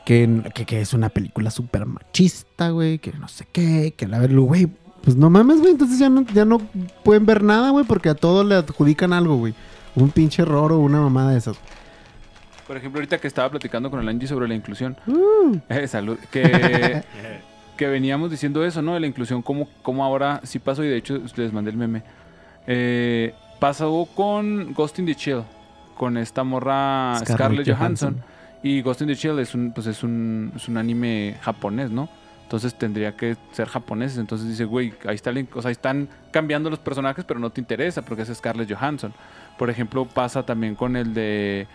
Que, 0.05 0.43
que, 0.53 0.65
que 0.65 0.81
es 0.81 0.93
una 0.93 1.09
película 1.09 1.51
súper 1.51 1.85
machista, 1.85 2.69
güey. 2.69 2.99
Que 2.99 3.11
no 3.13 3.27
sé 3.27 3.45
qué. 3.51 3.93
Que 3.95 4.07
la 4.07 4.19
verlo, 4.19 4.43
güey. 4.43 4.67
Pues 5.03 5.15
no 5.15 5.29
mames, 5.29 5.59
güey. 5.59 5.71
Entonces 5.71 5.99
ya 5.99 6.09
no, 6.09 6.25
ya 6.33 6.45
no 6.45 6.59
pueden 7.03 7.25
ver 7.25 7.43
nada, 7.43 7.69
güey. 7.71 7.85
Porque 7.85 8.09
a 8.09 8.15
todos 8.15 8.45
le 8.45 8.55
adjudican 8.55 9.13
algo, 9.13 9.37
güey. 9.37 9.53
Un 9.95 10.09
pinche 10.09 10.41
error 10.41 10.71
o 10.71 10.79
una 10.79 10.99
mamada 10.99 11.31
de 11.31 11.37
esas. 11.37 11.57
Por 12.67 12.77
ejemplo, 12.77 12.99
ahorita 12.99 13.19
que 13.19 13.27
estaba 13.27 13.49
platicando 13.49 13.91
con 13.91 13.99
el 13.99 14.09
Angie 14.09 14.27
sobre 14.27 14.47
la 14.47 14.55
inclusión, 14.55 14.97
Uh. 15.05 15.57
eh, 15.69 15.87
salud, 15.87 16.17
que, 16.31 17.03
que 17.77 17.87
veníamos 17.87 18.31
diciendo 18.31 18.65
eso, 18.65 18.81
¿no? 18.81 18.95
De 18.95 18.99
la 18.99 19.07
inclusión, 19.07 19.43
cómo, 19.43 19.69
cómo 19.83 20.03
ahora 20.03 20.41
sí 20.43 20.57
pasó, 20.57 20.83
y 20.83 20.87
de 20.87 20.97
hecho 20.97 21.21
les 21.35 21.53
mandé 21.53 21.69
el 21.69 21.77
meme. 21.77 22.01
Eh, 22.65 23.35
pasó 23.59 24.07
con 24.15 24.73
Ghost 24.73 24.99
in 24.99 25.05
the 25.05 25.15
Chill, 25.15 25.43
con 25.97 26.17
esta 26.17 26.43
morra 26.43 27.15
Scarlett 27.19 27.37
Scarlett, 27.37 27.67
Johansson. 27.67 28.13
Johansson. 28.13 28.35
Y 28.63 28.81
Ghost 28.81 29.01
in 29.01 29.07
the 29.07 29.15
Chill 29.15 29.37
es 29.39 29.53
un, 29.53 29.71
pues 29.71 29.87
es 29.87 30.03
un, 30.03 30.51
es 30.55 30.67
un 30.67 30.77
anime 30.77 31.37
japonés, 31.41 31.91
¿no? 31.91 32.09
Entonces 32.45 32.75
tendría 32.75 33.15
que 33.15 33.37
ser 33.51 33.67
japonés. 33.67 34.17
Entonces 34.17 34.47
dice, 34.47 34.65
güey, 34.65 34.93
ahí, 35.07 35.15
está 35.15 35.31
o 35.31 35.61
sea, 35.61 35.69
ahí 35.69 35.71
están 35.71 36.07
cambiando 36.31 36.69
los 36.69 36.79
personajes, 36.79 37.25
pero 37.25 37.39
no 37.39 37.49
te 37.49 37.59
interesa 37.59 38.03
porque 38.03 38.21
es 38.21 38.29
Scarlett 38.33 38.71
Johansson. 38.71 39.13
Por 39.57 39.69
ejemplo, 39.69 40.05
pasa 40.05 40.43
también 40.43 40.75
con 40.75 40.95
el 40.95 41.13
de. 41.13 41.67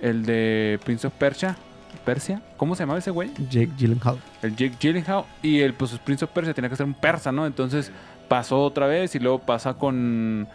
El 0.00 0.24
de 0.24 0.80
Prince 0.84 1.06
of 1.06 1.12
Persia. 1.14 1.56
¿Persia? 2.04 2.40
¿Cómo 2.56 2.74
se 2.74 2.82
llamaba 2.82 2.98
ese 2.98 3.10
güey? 3.10 3.30
Jake 3.50 3.72
Gyllenhaal. 3.76 4.18
El 4.42 4.56
Jake 4.56 4.76
Gyllenhaal. 4.80 5.24
Y 5.42 5.60
el 5.60 5.74
pues, 5.74 5.98
Prince 5.98 6.24
of 6.24 6.30
Persia 6.30 6.54
tenía 6.54 6.70
que 6.70 6.76
ser 6.76 6.86
un 6.86 6.94
persa, 6.94 7.30
¿no? 7.30 7.46
Entonces 7.46 7.92
pasó 8.28 8.62
otra 8.62 8.86
vez 8.86 9.14
y 9.14 9.18
luego 9.20 9.38
pasa 9.40 9.74
con. 9.74 10.48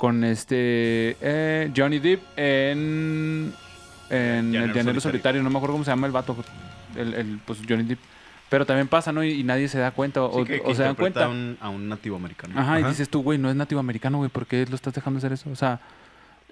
Con 0.00 0.24
este. 0.24 1.16
eh, 1.20 1.70
Johnny 1.76 1.98
Depp 1.98 2.22
en. 2.36 3.52
En 4.08 4.50
Llanero 4.50 4.64
el 4.64 4.72
Llanero 4.72 4.74
Solitario. 4.74 5.00
Solitario. 5.00 5.42
No 5.42 5.50
me 5.50 5.56
acuerdo 5.58 5.74
cómo 5.74 5.84
se 5.84 5.90
llama 5.90 6.06
el 6.06 6.12
vato. 6.12 6.34
El, 6.96 7.14
el, 7.14 7.38
pues 7.44 7.60
Johnny 7.68 7.84
Depp. 7.84 8.00
Pero 8.48 8.66
también 8.66 8.88
pasa, 8.88 9.12
¿no? 9.12 9.22
Y, 9.22 9.32
y 9.32 9.44
nadie 9.44 9.68
se 9.68 9.78
da 9.78 9.90
cuenta. 9.92 10.22
O, 10.24 10.40
Sí, 10.40 10.44
que- 10.46 10.60
o 10.60 10.64
que 10.64 10.74
se 10.74 10.82
dan 10.82 10.94
cuenta. 10.96 11.26
A 11.26 11.28
un, 11.28 11.56
a 11.60 11.68
un 11.68 11.88
nativo 11.88 12.16
americano. 12.16 12.58
Ajá, 12.58 12.80
y 12.80 12.84
dices 12.84 13.08
tú, 13.08 13.22
güey, 13.22 13.38
no 13.38 13.48
es 13.50 13.54
nativo 13.56 13.78
americano, 13.78 14.18
güey, 14.18 14.30
¿por 14.30 14.46
qué 14.46 14.66
lo 14.68 14.74
estás 14.74 14.94
dejando 14.94 15.18
hacer 15.18 15.32
eso? 15.32 15.48
O 15.50 15.54
sea, 15.54 15.78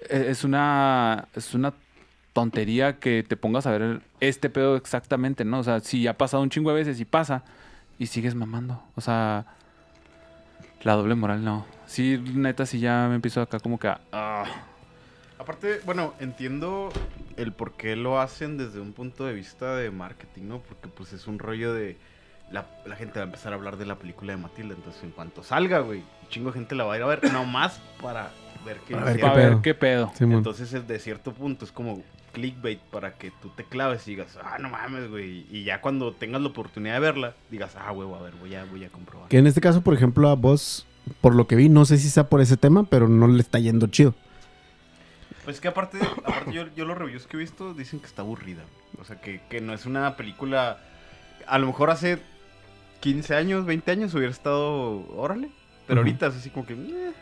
e- 0.07 0.27
es 0.29 0.43
una, 0.45 1.25
es 1.35 1.53
una 1.53 1.73
tontería 2.31 2.99
que 2.99 3.25
te 3.27 3.35
pongas 3.35 3.65
a 3.65 3.71
ver 3.71 3.99
este 4.21 4.49
pedo 4.49 4.77
exactamente, 4.77 5.43
¿no? 5.43 5.59
O 5.59 5.63
sea, 5.63 5.81
si 5.81 6.07
ha 6.07 6.17
pasado 6.17 6.41
un 6.43 6.49
chingo 6.49 6.69
de 6.69 6.75
veces 6.77 6.99
y 7.01 7.05
pasa 7.05 7.43
y 7.97 8.05
sigues 8.05 8.35
mamando. 8.35 8.81
O 8.95 9.01
sea, 9.01 9.45
la 10.83 10.93
doble 10.93 11.15
moral 11.15 11.43
no. 11.43 11.65
Sí, 11.85 12.21
neta, 12.33 12.65
sí 12.65 12.79
ya 12.79 13.07
me 13.09 13.15
empiezo 13.15 13.41
acá 13.41 13.59
como 13.59 13.79
que 13.79 13.87
a... 13.87 13.99
ah. 14.11 14.45
Aparte, 15.37 15.79
bueno, 15.85 16.13
entiendo 16.19 16.89
el 17.37 17.53
por 17.53 17.73
qué 17.73 17.95
lo 17.95 18.19
hacen 18.19 18.57
desde 18.57 18.81
un 18.81 18.91
punto 18.91 19.25
de 19.25 19.33
vista 19.33 19.75
de 19.75 19.89
marketing, 19.89 20.43
¿no? 20.43 20.59
Porque 20.59 20.89
pues 20.89 21.13
es 21.13 21.27
un 21.27 21.39
rollo 21.39 21.73
de... 21.73 21.97
La, 22.51 22.65
la 22.85 22.95
gente 22.95 23.19
va 23.19 23.23
a 23.23 23.25
empezar 23.25 23.53
a 23.53 23.55
hablar 23.55 23.77
de 23.77 23.85
la 23.85 23.95
película 23.95 24.33
de 24.33 24.37
Matilda, 24.37 24.75
entonces 24.75 25.03
en 25.03 25.11
cuanto 25.11 25.43
salga, 25.43 25.79
güey, 25.79 25.99
un 25.99 26.29
chingo 26.29 26.51
de 26.51 26.55
gente 26.59 26.75
la 26.75 26.83
va 26.83 26.95
a 26.95 26.97
ir 26.97 27.03
a 27.03 27.05
ver, 27.05 27.31
nomás 27.31 27.79
para 28.01 28.31
ver 28.65 28.77
qué 28.87 28.95
Para 28.95 29.05
ver 29.13 29.35
ver? 29.35 29.61
¿qué 29.61 29.73
pedo? 29.75 30.11
Simón. 30.15 30.37
Entonces, 30.39 30.73
es 30.73 30.87
de 30.87 30.99
cierto 30.99 31.31
punto, 31.31 31.63
es 31.63 31.71
como 31.71 32.01
clickbait 32.39 32.79
para 32.79 33.13
que 33.17 33.31
tú 33.41 33.49
te 33.49 33.63
claves 33.63 34.07
y 34.07 34.11
digas, 34.11 34.37
ah, 34.43 34.57
no 34.59 34.69
mames, 34.69 35.09
güey. 35.09 35.45
Y 35.51 35.63
ya 35.63 35.81
cuando 35.81 36.13
tengas 36.13 36.41
la 36.41 36.47
oportunidad 36.47 36.93
de 36.95 36.99
verla, 37.01 37.35
digas, 37.51 37.75
ah, 37.77 37.91
huevo, 37.91 38.15
a 38.15 38.21
ver, 38.21 38.33
voy 38.35 38.55
a, 38.55 38.65
voy 38.65 38.85
a 38.85 38.89
comprobar. 38.89 39.27
Que 39.29 39.37
en 39.37 39.47
este 39.47 39.61
caso, 39.61 39.81
por 39.81 39.93
ejemplo, 39.93 40.29
a 40.29 40.35
vos, 40.35 40.85
por 41.21 41.35
lo 41.35 41.47
que 41.47 41.55
vi, 41.55 41.69
no 41.69 41.85
sé 41.85 41.97
si 41.97 42.09
sea 42.09 42.29
por 42.29 42.41
ese 42.41 42.57
tema, 42.57 42.83
pero 42.83 43.07
no 43.07 43.27
le 43.27 43.41
está 43.41 43.59
yendo 43.59 43.87
chido. 43.87 44.15
Pues 45.45 45.59
que 45.59 45.67
aparte, 45.67 45.99
aparte 46.25 46.53
yo, 46.53 46.65
yo 46.75 46.85
los 46.85 46.97
reviews 46.97 47.27
que 47.27 47.37
he 47.37 47.39
visto 47.39 47.73
dicen 47.73 47.99
que 47.99 48.05
está 48.05 48.21
aburrida. 48.21 48.63
O 49.01 49.03
sea, 49.05 49.19
que, 49.19 49.41
que 49.49 49.61
no 49.61 49.73
es 49.73 49.85
una 49.85 50.15
película... 50.15 50.79
A 51.47 51.57
lo 51.57 51.67
mejor 51.67 51.89
hace 51.89 52.19
15 53.01 53.35
años, 53.35 53.65
20 53.65 53.91
años 53.91 54.13
hubiera 54.13 54.31
estado, 54.31 55.05
órale. 55.15 55.49
Pero 55.87 56.01
ahorita 56.01 56.27
es 56.27 56.35
así 56.35 56.49
como 56.49 56.65
que... 56.65 56.75
"Meh". 56.75 57.13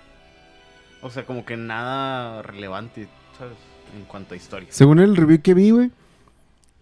O 1.01 1.09
sea, 1.09 1.25
como 1.25 1.45
que 1.45 1.55
nada 1.55 2.41
relevante, 2.41 3.07
¿sabes? 3.37 3.55
En 3.95 4.05
cuanto 4.05 4.33
a 4.33 4.37
historia. 4.37 4.67
Según 4.71 4.99
el 4.99 5.15
review 5.15 5.41
que 5.41 5.53
vi, 5.53 5.71
güey, 5.71 5.91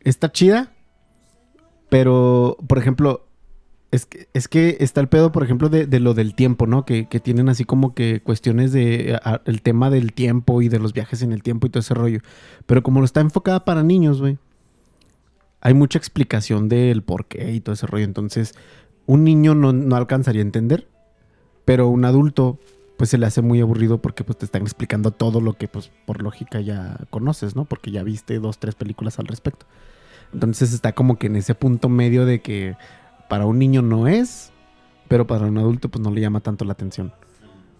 está 0.01 0.31
chida. 0.31 0.71
Pero, 1.89 2.57
por 2.67 2.77
ejemplo, 2.77 3.25
es 3.91 4.05
que, 4.05 4.27
es 4.33 4.47
que 4.47 4.77
está 4.79 5.01
el 5.01 5.07
pedo, 5.07 5.31
por 5.31 5.43
ejemplo, 5.43 5.69
de, 5.69 5.99
lo 5.99 6.13
del 6.13 6.35
tiempo, 6.35 6.67
¿no? 6.67 6.85
Que, 6.85 7.05
tienen 7.05 7.49
así 7.49 7.63
como 7.63 7.93
que 7.93 8.21
cuestiones 8.21 8.71
de 8.71 9.19
el 9.45 9.61
tema 9.61 9.89
del 9.89 10.13
tiempo 10.13 10.61
y 10.61 10.69
de 10.69 10.79
los 10.79 10.93
viajes 10.93 11.21
en 11.21 11.31
el 11.31 11.43
tiempo 11.43 11.67
y 11.67 11.69
todo 11.69 11.79
ese 11.81 11.93
rollo. 11.93 12.19
Pero 12.65 12.83
como 12.83 12.99
lo 12.99 13.05
está 13.05 13.21
enfocada 13.21 13.65
para 13.65 13.83
niños, 13.83 14.19
güey, 14.19 14.37
hay 15.61 15.73
mucha 15.73 15.97
explicación 15.97 16.69
del 16.69 17.03
por 17.03 17.25
qué 17.25 17.53
y 17.53 17.59
todo 17.61 17.73
ese 17.73 17.87
rollo. 17.87 18.05
Entonces, 18.05 18.53
un 19.05 19.23
niño 19.23 19.55
no, 19.55 19.71
no 19.71 19.95
alcanzaría 19.95 20.41
a 20.41 20.45
entender, 20.45 20.87
pero 21.63 21.87
un 21.87 22.05
adulto 22.05 22.59
pues 22.97 23.09
se 23.09 23.17
le 23.17 23.25
hace 23.25 23.41
muy 23.41 23.59
aburrido 23.61 24.01
porque 24.01 24.23
pues 24.23 24.37
te 24.37 24.45
están 24.45 24.61
explicando 24.61 25.11
todo 25.11 25.41
lo 25.41 25.53
que 25.53 25.67
pues 25.67 25.91
por 26.05 26.21
lógica 26.21 26.61
ya 26.61 26.97
conoces, 27.09 27.55
¿no? 27.55 27.65
Porque 27.65 27.91
ya 27.91 28.03
viste 28.03 28.39
dos, 28.39 28.57
tres 28.57 28.75
películas 28.75 29.19
al 29.19 29.27
respecto. 29.27 29.65
Entonces 30.33 30.73
está 30.73 30.93
como 30.93 31.17
que 31.17 31.27
en 31.27 31.35
ese 31.35 31.55
punto 31.55 31.89
medio 31.89 32.25
de 32.25 32.41
que 32.41 32.75
para 33.29 33.45
un 33.45 33.59
niño 33.59 33.81
no 33.81 34.07
es, 34.07 34.51
pero 35.07 35.27
para 35.27 35.45
un 35.45 35.57
adulto 35.57 35.89
pues 35.89 36.01
no 36.01 36.11
le 36.11 36.21
llama 36.21 36.39
tanto 36.39 36.65
la 36.65 36.73
atención. 36.73 37.13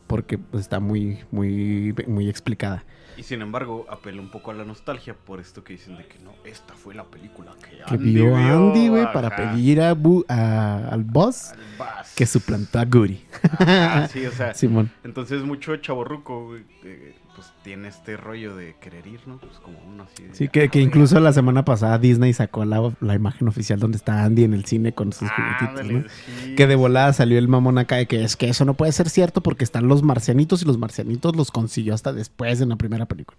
Porque 0.08 0.38
pues, 0.38 0.62
está 0.62 0.80
muy, 0.80 1.20
muy, 1.32 1.96
muy 2.08 2.30
explicada. 2.30 2.86
Y 3.18 3.24
sin 3.24 3.42
embargo, 3.42 3.86
apela 3.90 4.22
un 4.22 4.30
poco 4.30 4.52
a 4.52 4.54
la 4.54 4.66
nostalgia 4.66 5.14
por 5.14 5.40
esto 5.40 5.64
que 5.64 5.74
dicen 5.74 5.96
de 5.98 6.06
que 6.06 6.20
no, 6.20 6.32
esta 6.44 6.74
fue 6.74 6.94
la 6.94 7.04
película 7.06 7.54
que, 7.62 7.78
Que 7.88 7.98
vio 7.98 8.36
Andy, 8.36 8.90
güey, 8.90 9.12
para 9.14 9.34
pedir 9.36 9.82
a 9.82 9.94
Bu- 9.96 10.26
a- 10.28 10.90
al 10.90 11.04
boss 11.04 11.54
al 11.78 12.04
que 12.16 12.26
suplantó 12.26 12.80
a. 12.80 13.26
Ah, 13.60 14.08
sí, 14.12 14.26
o 14.26 14.32
sea, 14.32 14.54
Simón. 14.54 14.92
entonces 15.04 15.44
mucho 15.44 15.76
chaborruco, 15.78 16.46
güey, 16.48 16.64
eh, 16.84 17.16
pues 17.36 17.52
tiene 17.64 17.88
este 17.90 18.18
rollo 18.18 18.56
de 18.56 18.76
querer 18.82 19.06
ir, 19.08 19.20
¿no? 19.28 19.38
Pues 19.38 19.54
como 19.60 19.78
uno 19.88 20.04
así 20.04 20.24
de, 20.24 20.34
Sí, 20.36 20.48
que, 20.48 20.70
que 20.70 20.80
"Ah, 20.80 20.82
incluso 20.82 21.20
la 21.20 21.34
semana 21.34 21.66
pasada 21.66 21.98
Disney 22.00 22.34
sacó 22.34 22.64
la, 22.66 22.92
la 23.02 23.14
imagen 23.16 23.48
oficial 23.48 23.80
donde 23.80 23.98
está 23.98 24.24
Andy 24.24 24.44
en 24.46 24.54
el 24.54 24.66
cine 24.66 24.94
con 24.94 25.12
sus 25.14 25.30
ándale, 25.30 25.74
juguetitos, 25.84 25.92
¿no? 25.92 26.44
sí, 26.44 26.56
Que 26.56 26.68
de 26.68 26.76
volada 26.76 27.12
salió 27.14 27.38
el 27.38 27.48
mamón 27.48 27.78
acá 27.78 27.98
de 27.98 28.06
que 28.08 28.24
es 28.24 28.36
que 28.36 28.48
eso 28.50 28.66
no 28.66 28.74
puede 28.76 28.92
ser 28.92 29.10
cierto 29.10 29.42
porque 29.42 29.64
están 29.64 29.88
los 29.88 30.02
marcianitos 30.04 30.62
y 30.62 30.66
los 30.66 30.78
marcianitos 30.78 31.36
los 31.36 31.52
consiguió 31.52 31.94
hasta 31.94 32.14
después 32.14 32.62
en 32.62 32.70
la 32.70 32.76
primera 32.78 33.06
película. 33.06 33.38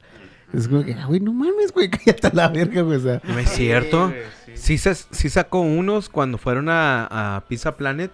Es 0.53 0.69
como 0.69 0.85
que, 0.85 0.95
ah, 0.95 1.07
güey, 1.07 1.19
no 1.21 1.33
mames, 1.33 1.73
güey, 1.73 1.91
cállate 1.91 2.27
a 2.29 2.33
la 2.33 2.49
verga, 2.49 2.83
güey. 2.83 2.99
O 2.99 3.01
sea, 3.01 3.21
No 3.25 3.39
es 3.39 3.49
cierto. 3.51 4.13
sí. 4.47 4.53
Sí, 4.55 4.79
se- 4.79 4.95
sí 4.95 5.29
sacó 5.29 5.61
unos 5.61 6.09
cuando 6.09 6.39
fueron 6.39 6.69
a, 6.69 7.37
a 7.37 7.45
Pizza 7.49 7.77
Planet. 7.77 8.11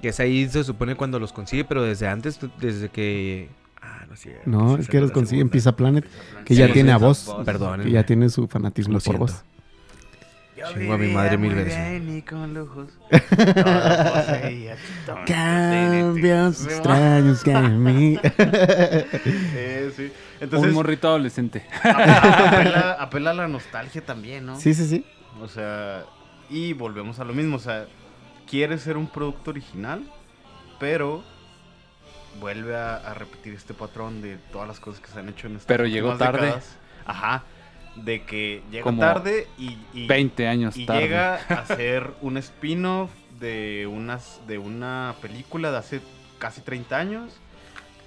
Que 0.00 0.10
es 0.10 0.20
ahí 0.20 0.48
se 0.48 0.62
supone 0.62 0.94
cuando 0.94 1.18
los 1.18 1.32
consigue, 1.32 1.64
pero 1.64 1.82
desde 1.82 2.06
antes, 2.06 2.38
desde 2.60 2.88
que. 2.88 3.48
No 4.08 4.14
es 4.14 4.20
cierto. 4.20 4.42
no, 4.46 4.76
es 4.76 4.88
que 4.88 5.00
los 5.00 5.10
la 5.10 5.14
consigue 5.14 5.42
en. 5.42 5.48
Pizza 5.50 5.76
Planet, 5.76 6.04
que 6.44 6.54
ya 6.54 6.66
Sí, 6.66 6.72
tiene 6.72 6.92
a. 6.92 6.96
Buzz. 6.96 7.28
Perdón. 7.44 7.82
Que 7.82 7.90
ya 7.90 8.04
tiene 8.04 8.28
su 8.30 8.48
fanatismo 8.48 8.98
por 9.00 9.18
voz. 9.18 9.44
Chingo 10.74 10.94
a 10.94 10.98
mi 10.98 11.12
madre 11.12 11.38
mil 11.38 11.54
veces. 11.54 12.02
Cambios 15.26 16.64
extraños 16.64 17.44
que 17.44 17.52
en 17.52 17.82
mí. 17.82 18.18
Eh, 19.54 19.92
sí. 19.96 20.12
Entonces, 20.40 20.68
un 20.70 20.74
morrito 20.74 21.08
adolescente. 21.08 21.64
apela, 21.82 22.92
apela 23.00 23.30
a 23.30 23.34
la 23.34 23.48
nostalgia 23.48 24.04
también, 24.04 24.46
¿no? 24.46 24.58
Sí, 24.58 24.74
sí, 24.74 24.86
sí. 24.86 25.04
O 25.40 25.48
sea, 25.48 26.04
y 26.50 26.72
volvemos 26.72 27.18
a 27.18 27.24
lo 27.24 27.34
mismo, 27.34 27.56
o 27.56 27.60
sea, 27.60 27.86
quiere 28.48 28.78
ser 28.78 28.96
un 28.96 29.08
producto 29.08 29.50
original, 29.50 30.02
pero 30.78 31.22
vuelve 32.40 32.76
a, 32.76 32.96
a 32.96 33.14
repetir 33.14 33.54
este 33.54 33.74
patrón 33.74 34.22
de 34.22 34.36
todas 34.52 34.66
las 34.68 34.80
cosas 34.80 35.00
que 35.00 35.10
se 35.10 35.18
han 35.18 35.28
hecho 35.28 35.46
en 35.46 35.54
estas 35.54 35.66
Pero 35.66 35.86
llegó 35.86 36.16
tarde. 36.16 36.46
décadas. 36.46 36.76
Ajá, 37.04 37.44
de 37.96 38.22
que 38.22 38.62
llega 38.70 38.82
Como 38.84 39.00
tarde 39.00 39.46
y, 39.58 39.76
y, 39.94 40.06
20 40.06 40.46
años 40.46 40.76
y 40.76 40.86
tarde. 40.86 41.00
llega 41.02 41.34
a 41.48 41.64
ser 41.66 42.12
un 42.20 42.36
spin-off 42.36 43.10
de, 43.40 43.86
unas, 43.90 44.40
de 44.46 44.58
una 44.58 45.14
película 45.20 45.70
de 45.70 45.78
hace 45.78 46.00
casi 46.38 46.60
30 46.60 46.96
años 46.98 47.36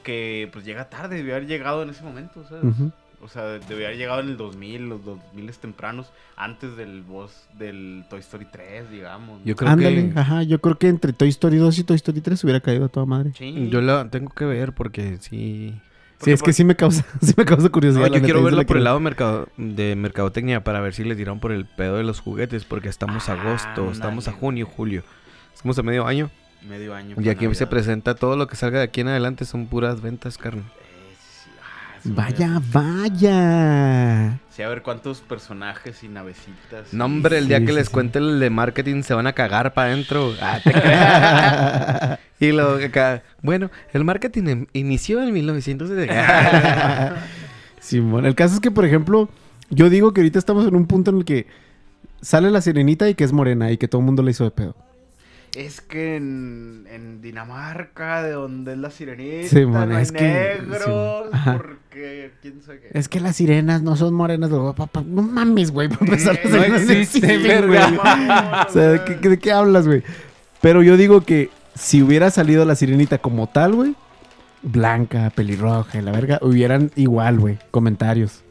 que 0.04 0.50
pues 0.52 0.66
llega 0.66 0.90
tarde, 0.90 1.18
debió 1.18 1.36
haber 1.36 1.48
llegado 1.48 1.84
en 1.84 1.90
ese 1.92 2.04
momento, 2.04 2.44
¿sabes? 2.48 2.64
Ujú. 2.64 2.92
O 3.24 3.28
sea, 3.28 3.44
debió 3.44 3.86
haber 3.86 3.98
llegado 3.98 4.20
en 4.22 4.30
el 4.30 4.38
2000, 4.38 4.90
los 4.90 5.06
2000 5.06 5.52
tempranos, 5.54 6.12
antes 6.36 6.76
del 6.76 7.04
boss 7.04 7.48
del 7.58 8.04
Toy 8.10 8.20
Story 8.20 8.48
3, 8.52 8.90
digamos. 8.90 9.40
¿no? 9.40 9.46
Yo 9.46 9.56
creo 9.56 9.72
Ándale, 9.72 10.12
que. 10.12 10.20
ajá. 10.20 10.44
Yo 10.44 10.60
creo 10.60 10.78
que 10.78 10.88
entre 10.88 11.14
Toy 11.14 11.30
Story 11.30 11.58
2 11.58 11.80
y 11.80 11.84
Toy 11.84 11.96
Story 11.96 12.22
3 12.22 12.44
hubiera 12.44 12.60
caído 12.62 12.86
a 12.86 12.90
toda 12.90 13.06
madre. 13.06 13.32
Sí. 13.38 13.70
Yo 13.70 13.82
la 13.82 14.10
tengo 14.10 14.32
que 14.32 14.46
ver 14.46 14.74
porque 14.74 15.18
sí. 15.20 15.74
Sí, 16.24 16.32
es 16.32 16.44
que 16.44 16.54
sí 16.54 16.64
me 16.64 16.76
causa, 16.76 17.04
sí 17.22 17.34
me 17.36 17.46
causa 17.46 17.70
curiosidad. 17.70 18.02
No, 18.02 18.08
yo 18.08 18.14
neta, 18.14 18.26
quiero 18.26 18.44
verlo 18.44 18.64
por 18.66 18.78
el 18.78 18.84
lado 18.84 19.00
mercado, 19.00 19.48
de 19.58 19.96
mercadotecnia 19.96 20.64
para 20.64 20.80
ver 20.80 20.94
si 20.94 21.04
les 21.04 21.18
dieron 21.18 21.40
por 21.40 21.52
el 21.52 21.66
pedo 21.66 21.98
de 21.98 22.04
los 22.04 22.20
juguetes, 22.20 22.64
porque 22.64 22.90
estamos 22.90 23.28
a 23.30 23.34
agosto, 23.34 23.92
estamos 23.92 24.28
a 24.28 24.32
junio, 24.32 24.66
julio. 24.68 25.04
Estamos 25.54 25.78
a 25.80 25.84
medio 25.84 26.06
año. 26.06 26.30
Medio 26.68 26.94
año. 26.94 27.16
Y 27.20 27.30
aquí 27.30 27.54
se 27.56 27.66
presenta 27.66 28.16
todo 28.16 28.36
lo 28.36 28.48
que 28.48 28.56
salga 28.56 28.80
de 28.80 28.86
aquí 28.86 29.02
en 29.02 29.08
adelante 29.08 29.46
son 29.46 29.66
puras 29.66 30.02
ventas, 30.02 30.38
carne. 30.38 30.64
Vaya, 32.04 32.60
vaya. 32.74 34.40
Sí, 34.50 34.62
a 34.64 34.68
ver 34.70 34.82
cuántos 34.82 35.22
personajes 35.22 36.04
y 36.04 36.08
navecitas. 36.08 36.94
No, 36.94 37.06
hombre, 37.06 37.38
el 37.38 37.48
día 37.48 37.60
Sí, 37.60 37.66
que 37.66 37.72
sí, 37.72 37.78
les 37.78 37.88
sí. 37.88 37.94
cuente 37.94 38.20
el 38.20 38.40
de 38.40 38.50
marketing 38.50 39.04
se 39.04 39.14
van 39.14 39.28
a 39.28 39.34
cagar 39.34 39.74
para 39.74 39.92
adentro. 39.92 40.34
Ah, 40.42 40.60
te 40.64 40.72
creas. 40.74 42.20
y 42.40 42.52
lo 42.52 42.76
acá. 42.84 43.24
Bueno, 43.42 43.70
el 43.94 44.04
marketing 44.04 44.48
em- 44.48 44.66
inició 44.74 45.22
en 45.22 45.32
1970. 45.34 47.16
Simón, 47.80 48.26
el 48.26 48.36
caso 48.36 48.56
es 48.56 48.60
que, 48.60 48.72
por 48.72 48.86
ejemplo, 48.86 49.30
yo 49.70 49.90
digo 49.90 50.14
que 50.14 50.22
ahorita 50.22 50.40
estamos 50.40 50.68
en 50.68 50.76
un 50.76 50.86
punto 50.88 51.12
en 51.12 51.18
el 51.18 51.26
que 51.26 51.48
sale 52.22 52.52
la 52.52 52.62
sirenita 52.62 53.10
y 53.10 53.16
que 53.16 53.24
es 53.24 53.32
morena 53.34 53.72
y 53.72 53.78
que 53.78 53.88
todo 53.88 54.00
el 54.02 54.06
mundo 54.06 54.22
le 54.24 54.32
hizo 54.32 54.44
de 54.44 54.52
pedo. 54.52 54.76
Es 55.56 55.82
que 55.82 56.16
en, 56.16 56.88
en 56.90 57.22
Dinamarca, 57.22 58.24
de 58.24 58.32
donde 58.32 58.72
es 58.72 58.78
la 58.78 58.90
sirenita, 58.90 59.50
Sí, 59.50 59.66
no 59.66 59.80
hay 59.98 60.04
es 60.04 60.12
que- 60.14 60.22
negros, 60.22 61.30
sí, 61.34 61.50
porque 61.58 62.32
quién 62.42 62.62
sabe 62.62 62.80
qué. 62.80 62.98
Es 62.98 63.10
que 63.10 63.20
las 63.20 63.36
sirenas 63.36 63.82
no 63.82 63.98
son 63.98 64.14
morenas, 64.14 64.50
pero, 64.50 64.74
papá, 64.74 65.04
no 65.06 65.22
mames, 65.22 65.72
güey. 65.72 65.90
para 65.90 66.06
empezar, 66.06 66.40
las 66.46 66.54
No 66.54 66.78
existen, 66.94 67.44
verga. 67.44 67.90
güey. 67.90 68.00
O 68.70 68.72
sea, 68.72 68.88
¿de 68.90 69.04
qué, 69.20 69.30
de 69.30 69.40
qué 69.40 69.52
hablas, 69.52 69.88
güey? 69.88 70.04
Pero 70.62 70.84
yo 70.84 70.96
digo 70.96 71.22
que 71.22 71.50
si 71.76 72.02
hubiera 72.02 72.32
salido 72.32 72.64
la 72.64 72.76
sirenita 72.76 73.18
como 73.18 73.48
tal, 73.48 73.74
güey, 73.74 73.96
blanca, 74.64 75.32
pelirroja, 75.36 75.98
y 75.98 76.02
la 76.02 76.12
verga, 76.12 76.40
hubieran 76.42 76.92
igual, 76.96 77.40
güey, 77.40 77.58
comentarios. 77.72 78.44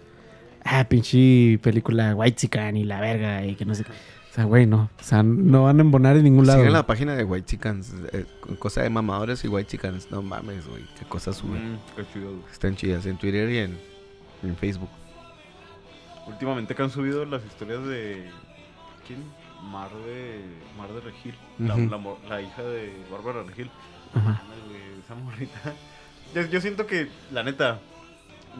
Ah, 0.64 0.84
pinche 0.84 1.58
película 1.62 2.14
White 2.14 2.36
Chican 2.36 2.76
y 2.76 2.84
la 2.84 3.00
verga, 3.00 3.46
y 3.46 3.54
que 3.54 3.64
no 3.64 3.74
sé 3.74 3.84
qué. 3.84 3.92
O 4.30 4.32
sea, 4.32 4.44
güey, 4.44 4.64
no. 4.64 4.88
O 5.00 5.02
sea, 5.02 5.22
no 5.24 5.64
van 5.64 5.78
a 5.78 5.80
embonar 5.82 6.16
en 6.16 6.22
ningún 6.24 6.46
lado. 6.46 6.60
Sigan 6.60 6.72
la 6.72 6.86
página 6.86 7.16
de 7.16 7.24
White 7.24 7.46
Chickens. 7.46 7.92
eh, 8.12 8.24
cosa 8.60 8.82
de 8.82 8.90
mamadores 8.90 9.44
y 9.44 9.48
White 9.48 9.70
Chickens. 9.70 10.10
No 10.12 10.22
mames, 10.22 10.66
güey. 10.68 10.84
Qué 10.98 11.04
cosas 11.04 11.36
suben. 11.36 11.74
Mm, 11.74 11.78
qué 11.96 12.04
chido, 12.12 12.30
güey. 12.30 12.52
Están 12.52 12.76
chidas 12.76 13.06
en 13.06 13.16
Twitter 13.18 13.50
y 13.50 13.58
en, 13.58 13.78
en 14.44 14.56
Facebook. 14.56 14.88
Últimamente 16.28 16.74
que 16.74 16.82
han 16.82 16.90
subido 16.90 17.24
las 17.24 17.44
historias 17.44 17.84
de. 17.86 18.30
¿Quién? 19.06 19.24
Mar 19.70 19.90
de. 20.06 20.44
Mar 20.78 20.92
de 20.92 21.00
Regil. 21.00 21.34
la, 21.58 21.76
la 21.76 22.00
la 22.28 22.40
hija 22.42 22.62
de 22.62 22.92
Bárbara 23.10 23.42
Regil. 23.42 23.68
Mames, 24.14 24.38
güey, 24.68 25.00
esa 25.04 25.14
morrita. 25.16 25.60
Yo, 26.34 26.42
yo 26.42 26.60
siento 26.60 26.86
que, 26.86 27.08
la 27.32 27.42
neta, 27.42 27.80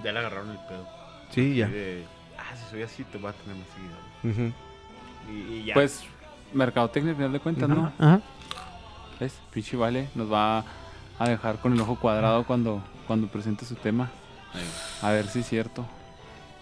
ya 0.02 0.10
le 0.10 0.18
agarraron 0.18 0.51
el 0.51 0.59
pedo. 0.68 0.88
Sí, 1.30 1.55
ya. 1.55 1.68
De, 1.68 2.05
ah, 2.36 2.56
si 2.56 2.68
soy 2.68 2.82
así, 2.82 3.05
te 3.05 3.16
voy 3.18 3.30
a 3.30 3.32
tener 3.32 3.56
más 3.56 3.68
seguido. 3.68 4.48
Ujú. 4.48 4.55
Y, 5.28 5.55
y 5.55 5.64
ya. 5.64 5.74
Pues, 5.74 6.05
mercadotecnia 6.52 7.10
al 7.10 7.16
final 7.16 7.32
de 7.32 7.40
cuentas, 7.40 7.68
¿no? 7.68 7.92
Ajá. 7.98 8.20
¿Ves? 9.18 9.34
Pinche 9.52 9.76
Vale 9.76 10.09
nos 10.14 10.32
va 10.32 10.64
a 11.18 11.28
dejar 11.28 11.59
con 11.59 11.74
el 11.74 11.80
ojo 11.80 11.97
cuadrado 11.97 12.44
cuando, 12.44 12.82
cuando 13.06 13.28
presente 13.28 13.64
su 13.64 13.74
tema. 13.74 14.10
A 15.02 15.10
ver 15.10 15.26
si 15.28 15.40
es 15.40 15.48
cierto. 15.48 15.84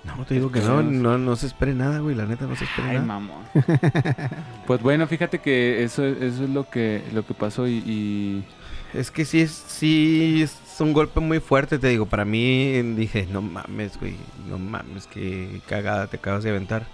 No, 0.05 0.24
te 0.24 0.35
digo 0.35 0.51
que 0.51 0.60
no, 0.60 0.82
no, 0.82 1.18
no 1.18 1.36
se 1.36 1.47
espere 1.47 1.74
nada, 1.74 1.98
güey. 2.01 2.14
La 2.14 2.26
neta, 2.26 2.47
no 2.47 2.56
se 2.56 2.64
espere 2.64 2.89
Ay, 2.89 2.94
nada. 2.97 3.06
mamón. 3.06 3.44
pues 4.66 4.80
bueno, 4.82 5.06
fíjate 5.06 5.40
que 5.40 5.82
eso, 5.85 6.05
eso 6.05 6.44
es 6.44 6.51
lo 6.51 6.68
que, 6.68 7.02
lo 7.12 7.26
que 7.26 7.35
pasó 7.35 7.66
y, 7.66 7.78
y 7.78 8.44
Es 8.94 9.10
que 9.10 9.24
sí 9.24 9.40
es, 9.40 9.51
sí 9.51 10.43
es 10.43 10.80
un 10.80 10.93
golpe 10.93 11.20
muy 11.20 11.40
fuerte, 11.40 11.78
te 11.78 11.89
digo. 11.89 12.06
Para 12.06 12.24
mí 12.24 12.80
dije, 12.94 13.28
no 13.30 13.43
mames, 13.43 13.98
güey. 13.98 14.16
No 14.48 14.59
mames, 14.59 15.06
qué 15.06 15.60
cagada 15.66 16.06
te 16.06 16.16
acabas 16.16 16.43
de 16.43 16.51
aventar. 16.51 16.86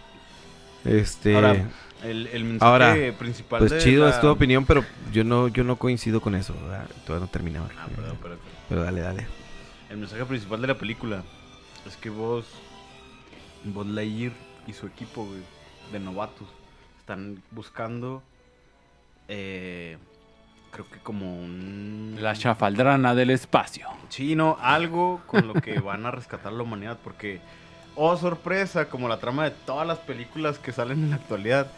Este. 0.85 1.35
Ahora, 1.35 1.56
el, 2.02 2.27
el 2.28 2.44
mensaje 2.44 2.70
ahora, 2.70 3.19
principal 3.19 3.59
pues 3.61 3.70
de 3.70 3.78
chido 3.78 4.05
la- 4.05 4.11
es 4.11 4.20
tu 4.20 4.28
opinión, 4.28 4.66
pero 4.66 4.85
yo 5.12 5.24
no, 5.24 5.48
yo 5.48 5.65
no 5.65 5.77
coincido 5.77 6.20
con 6.20 6.35
eso. 6.35 6.55
¿verdad? 6.55 6.86
Todavía 7.06 7.27
no 7.27 7.31
terminaba. 7.31 7.69
Ah, 7.78 7.86
perdón, 7.94 8.16
perdón. 8.20 8.39
Pero 8.69 8.82
dale, 8.82 9.01
dale. 9.01 9.27
El 9.90 9.98
mensaje 9.98 10.24
principal 10.24 10.61
de 10.61 10.66
la 10.69 10.74
película 10.78 11.23
es 11.86 11.97
que 11.97 12.11
vos, 12.11 12.47
vos 13.65 13.86
Lightyear 13.86 14.32
y 14.66 14.73
su 14.73 14.86
equipo 14.86 15.24
güey, 15.24 15.40
de 15.93 16.01
novatos 16.01 16.48
están 16.98 17.43
buscando, 17.51 18.23
eh, 19.28 19.98
creo 20.70 20.89
que 20.90 20.98
como 20.98 21.39
un... 21.39 22.16
la 22.20 22.35
chafaldrana 22.35 23.15
del 23.15 23.31
espacio. 23.31 23.89
Sí, 24.09 24.35
no, 24.35 24.56
algo 24.61 25.23
con 25.27 25.47
lo 25.47 25.55
que 25.55 25.78
van 25.81 26.06
a 26.06 26.11
rescatar 26.11 26.52
la 26.52 26.62
humanidad, 26.62 26.98
porque, 27.05 27.40
oh 27.96 28.16
sorpresa, 28.16 28.88
como 28.88 29.08
la 29.08 29.18
trama 29.18 29.44
de 29.44 29.50
todas 29.66 29.86
las 29.86 29.98
películas 29.98 30.58
que 30.58 30.72
salen 30.72 31.02
en 31.04 31.10
la 31.10 31.16
actualidad, 31.16 31.68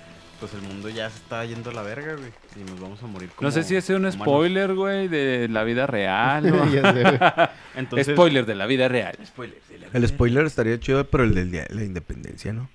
pues 0.40 0.52
el 0.55 0.62
mundo 0.62 0.88
ya 0.88 1.09
se 1.10 1.16
está 1.16 1.44
yendo 1.44 1.70
a 1.70 1.72
la 1.72 1.82
verga, 1.82 2.14
güey, 2.14 2.30
y 2.56 2.70
nos 2.70 2.78
vamos 2.80 3.02
a 3.02 3.06
morir 3.06 3.30
como 3.34 3.47
No 3.47 3.51
sé 3.52 3.62
si 3.62 3.74
ese 3.76 3.93
es 3.94 3.97
un 3.98 4.05
humanos. 4.05 4.14
spoiler, 4.20 4.74
güey, 4.74 5.09
de 5.09 5.48
la 5.48 5.64
vida 5.64 5.86
real. 5.86 6.47
¿no? 6.51 6.70
Ya 6.72 6.93
sé, 6.93 7.02
güey. 7.02 7.18
Entonces, 7.76 8.14
Spoiler 8.14 8.44
de 8.47 8.55
la 8.55 8.66
vida 8.66 8.88
real. 8.88 9.16
Spoiler 9.26 9.59
de 9.70 9.78
la 9.78 9.86
El 9.93 10.06
spoiler 10.09 10.44
estaría 10.47 10.78
chido, 10.78 11.05
pero 11.06 11.24
el 11.24 11.34
del 11.34 11.51
día 11.51 11.64
de 11.68 11.74
la 11.74 11.84
independencia, 11.84 12.52
¿no? 12.52 12.68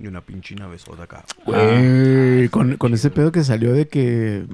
Y 0.00 0.06
una 0.06 0.20
pinche 0.20 0.54
besota 0.54 1.02
acá. 1.04 1.24
Güey, 1.44 2.48
con, 2.50 2.76
con 2.76 2.94
ese 2.94 3.10
pedo 3.10 3.32
que 3.32 3.42
salió 3.42 3.72
de 3.72 3.88
que. 3.88 4.44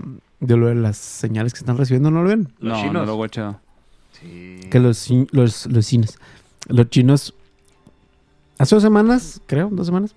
De 0.41 0.57
lo 0.57 0.67
de 0.69 0.75
las 0.75 0.97
señales 0.97 1.53
que 1.53 1.59
están 1.61 1.77
recibiendo, 1.77 2.11
¿no 2.11 2.23
lo 2.23 2.29
ven? 2.31 2.49
Los 2.61 2.73
No, 2.73 2.81
chinos. 2.81 2.93
no 2.95 3.05
lo 3.05 3.13
he 3.13 3.17
guachado. 3.17 3.61
Sí, 4.13 4.61
que 4.71 4.79
los, 4.81 5.09
los, 5.33 5.67
los 5.67 5.87
chinos, 5.87 6.19
los 6.69 6.89
chinos, 6.89 7.35
hace 8.59 8.75
dos 8.75 8.83
semanas, 8.83 9.41
creo, 9.47 9.69
dos 9.71 9.87
semanas, 9.87 10.15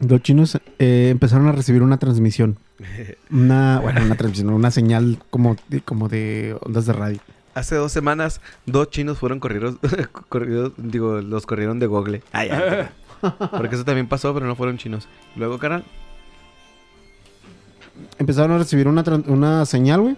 los 0.00 0.22
chinos 0.22 0.58
eh, 0.78 1.08
empezaron 1.10 1.46
a 1.48 1.52
recibir 1.52 1.82
una 1.82 1.98
transmisión. 1.98 2.58
Una, 3.30 3.80
bueno, 3.80 4.02
una 4.04 4.16
transmisión, 4.16 4.52
una 4.52 4.70
señal 4.70 5.18
como 5.30 5.56
de, 5.68 5.80
como 5.80 6.08
de 6.08 6.56
ondas 6.60 6.86
de 6.86 6.92
radio. 6.92 7.20
Hace 7.54 7.76
dos 7.76 7.92
semanas, 7.92 8.40
dos 8.66 8.90
chinos 8.90 9.18
fueron 9.18 9.38
corridos, 9.38 9.76
corridos 10.28 10.72
digo, 10.76 11.20
los 11.20 11.46
corrieron 11.46 11.78
de 11.78 11.86
Google. 11.86 12.22
Ay, 12.32 12.48
ay. 12.50 12.88
Porque 13.52 13.76
eso 13.76 13.84
también 13.84 14.08
pasó, 14.08 14.34
pero 14.34 14.46
no 14.46 14.56
fueron 14.56 14.76
chinos. 14.76 15.08
Luego, 15.36 15.58
carnal, 15.58 15.84
Empezaron 18.18 18.52
a 18.52 18.58
recibir 18.58 18.88
una, 18.88 19.04
una 19.26 19.64
señal, 19.66 20.00
güey. 20.00 20.16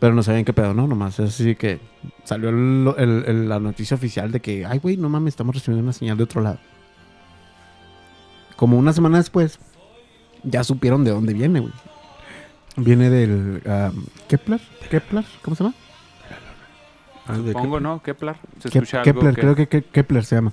Pero 0.00 0.14
no 0.14 0.22
sabían 0.22 0.44
qué 0.44 0.52
pedo, 0.52 0.74
¿no? 0.74 0.86
Nomás 0.86 1.18
es 1.18 1.30
así 1.34 1.56
que 1.56 1.80
salió 2.24 2.50
el- 2.50 2.94
el- 2.98 3.24
el- 3.26 3.48
la 3.48 3.58
noticia 3.58 3.96
oficial 3.96 4.30
de 4.30 4.40
que, 4.40 4.64
ay, 4.64 4.78
güey, 4.78 4.96
no 4.96 5.08
mames, 5.08 5.32
estamos 5.32 5.54
recibiendo 5.56 5.82
una 5.82 5.92
señal 5.92 6.16
de 6.16 6.22
otro 6.24 6.40
lado. 6.40 6.58
Como 8.56 8.78
una 8.78 8.92
semana 8.92 9.18
después, 9.18 9.58
ya 10.44 10.62
supieron 10.64 11.04
de 11.04 11.10
dónde 11.10 11.32
viene, 11.34 11.60
güey. 11.60 11.72
Viene 12.76 13.10
del 13.10 13.60
ah, 13.66 13.90
Kepler, 14.28 14.60
Kepler, 14.90 15.24
¿cómo 15.42 15.56
se 15.56 15.64
llama? 15.64 15.74
Pongo, 17.52 17.80
¿no? 17.80 18.02
Kepler. 18.02 18.36
Se 18.60 18.68
Kep- 18.70 18.74
escucha 18.82 19.00
algo 19.02 19.12
Kepler, 19.12 19.34
que- 19.34 19.40
creo 19.40 19.54
que 19.54 19.68
Ke- 19.68 19.84
Kepler 19.90 20.24
se 20.24 20.36
llama. 20.36 20.52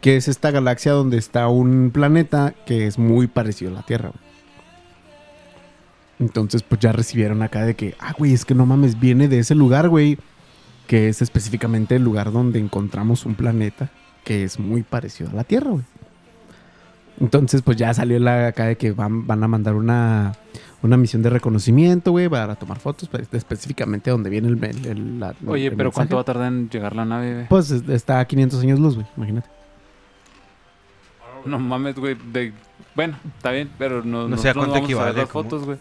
Que 0.00 0.16
es 0.16 0.28
esta 0.28 0.50
galaxia 0.50 0.92
donde 0.92 1.16
está 1.16 1.48
un 1.48 1.90
planeta 1.92 2.54
que 2.66 2.86
es 2.86 2.98
muy 2.98 3.26
parecido 3.26 3.70
a 3.70 3.74
la 3.74 3.82
Tierra, 3.82 4.10
güey. 4.10 4.25
Entonces, 6.18 6.62
pues 6.62 6.80
ya 6.80 6.92
recibieron 6.92 7.42
acá 7.42 7.64
de 7.64 7.74
que, 7.76 7.94
ah, 8.00 8.14
güey, 8.16 8.32
es 8.32 8.44
que 8.44 8.54
no 8.54 8.64
mames, 8.66 8.98
viene 8.98 9.28
de 9.28 9.38
ese 9.38 9.54
lugar, 9.54 9.88
güey. 9.88 10.18
Que 10.86 11.08
es 11.08 11.20
específicamente 11.20 11.96
el 11.96 12.02
lugar 12.04 12.30
donde 12.32 12.58
encontramos 12.60 13.26
un 13.26 13.34
planeta 13.34 13.90
que 14.24 14.44
es 14.44 14.58
muy 14.58 14.82
parecido 14.82 15.30
a 15.30 15.34
la 15.34 15.44
Tierra, 15.44 15.70
güey. 15.72 15.84
Entonces, 17.20 17.62
pues 17.62 17.76
ya 17.76 17.92
salió 17.94 18.18
la 18.18 18.48
acá 18.48 18.66
de 18.66 18.76
que 18.76 18.92
van, 18.92 19.26
van 19.26 19.42
a 19.42 19.48
mandar 19.48 19.74
una, 19.74 20.32
una 20.82 20.96
misión 20.96 21.22
de 21.22 21.30
reconocimiento, 21.30 22.10
güey, 22.12 22.28
para 22.28 22.54
tomar 22.56 22.78
fotos, 22.78 23.08
pues, 23.08 23.26
específicamente 23.32 24.10
donde 24.10 24.28
viene 24.30 24.48
el, 24.48 24.62
el- 24.62 24.86
el- 24.86 25.20
la- 25.20 25.34
Oye, 25.46 25.64
el 25.66 25.70
pero 25.72 25.84
mensaje. 25.88 25.92
¿cuánto 25.94 26.16
va 26.16 26.22
a 26.22 26.24
tardar 26.24 26.52
en 26.52 26.68
llegar 26.70 26.94
la 26.94 27.04
nave, 27.04 27.32
güey? 27.34 27.48
Pues 27.48 27.70
es- 27.70 27.88
está 27.88 28.20
a 28.20 28.24
500 28.26 28.60
años 28.62 28.78
luz, 28.78 28.94
güey, 28.96 29.06
imagínate. 29.16 29.48
No 31.44 31.58
mames, 31.58 31.94
güey. 31.96 32.16
de- 32.32 32.52
Bueno, 32.94 33.16
está 33.36 33.50
bien, 33.50 33.70
pero 33.78 34.02
no, 34.04 34.26
No 34.28 34.36
sé 34.36 34.50
a 34.50 34.54
cuánto 34.54 34.72
vamos 34.72 34.74
ver 34.74 34.84
equivale, 34.84 35.18
las 35.18 35.28
fotos, 35.30 35.64
güey. 35.64 35.78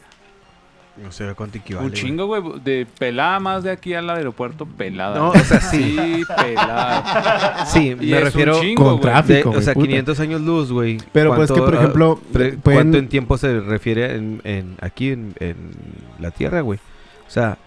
No 1.03 1.11
sé 1.11 1.33
cuánto 1.35 1.57
equivale. 1.57 1.85
Un 1.87 1.93
chingo, 1.93 2.25
güey. 2.27 2.41
De 2.63 2.87
pelada 2.97 3.39
más 3.39 3.63
de 3.63 3.71
aquí 3.71 3.93
al 3.93 4.09
aeropuerto, 4.09 4.65
pelada. 4.65 5.17
No, 5.17 5.29
o 5.29 5.35
sea, 5.39 5.59
sí. 5.61 5.97
Sí, 5.99 6.23
pelada. 6.37 7.65
Sí, 7.67 7.95
Y 7.99 8.11
me 8.11 8.19
refiero. 8.21 8.59
chingo, 8.61 8.83
con 8.83 8.91
güey. 8.93 9.01
tráfico. 9.01 9.51
de- 9.51 9.57
o 9.57 9.61
sea, 9.61 9.73
puta. 9.73 9.85
500 9.87 10.19
años 10.21 10.41
luz, 10.41 10.71
güey. 10.71 10.97
Pero 11.11 11.35
pues 11.35 11.51
que, 11.51 11.57
por 11.57 11.65
¿Cuánto, 11.71 11.79
ejemplo, 11.81 12.19
ah, 12.21 12.27
pre- 12.31 12.53
pueden- 12.57 12.61
¿Cuánto 12.77 12.97
en 12.97 13.09
tiempo 13.09 13.37
se 13.37 13.59
refiere 13.59 14.15
en, 14.15 14.41
en- 14.43 14.77
aquí 14.81 15.09
en, 15.09 15.33
en 15.39 15.55
la 16.19 16.31
Tierra, 16.31 16.61
güey? 16.61 16.79
O 17.27 17.29
sea, 17.29 17.57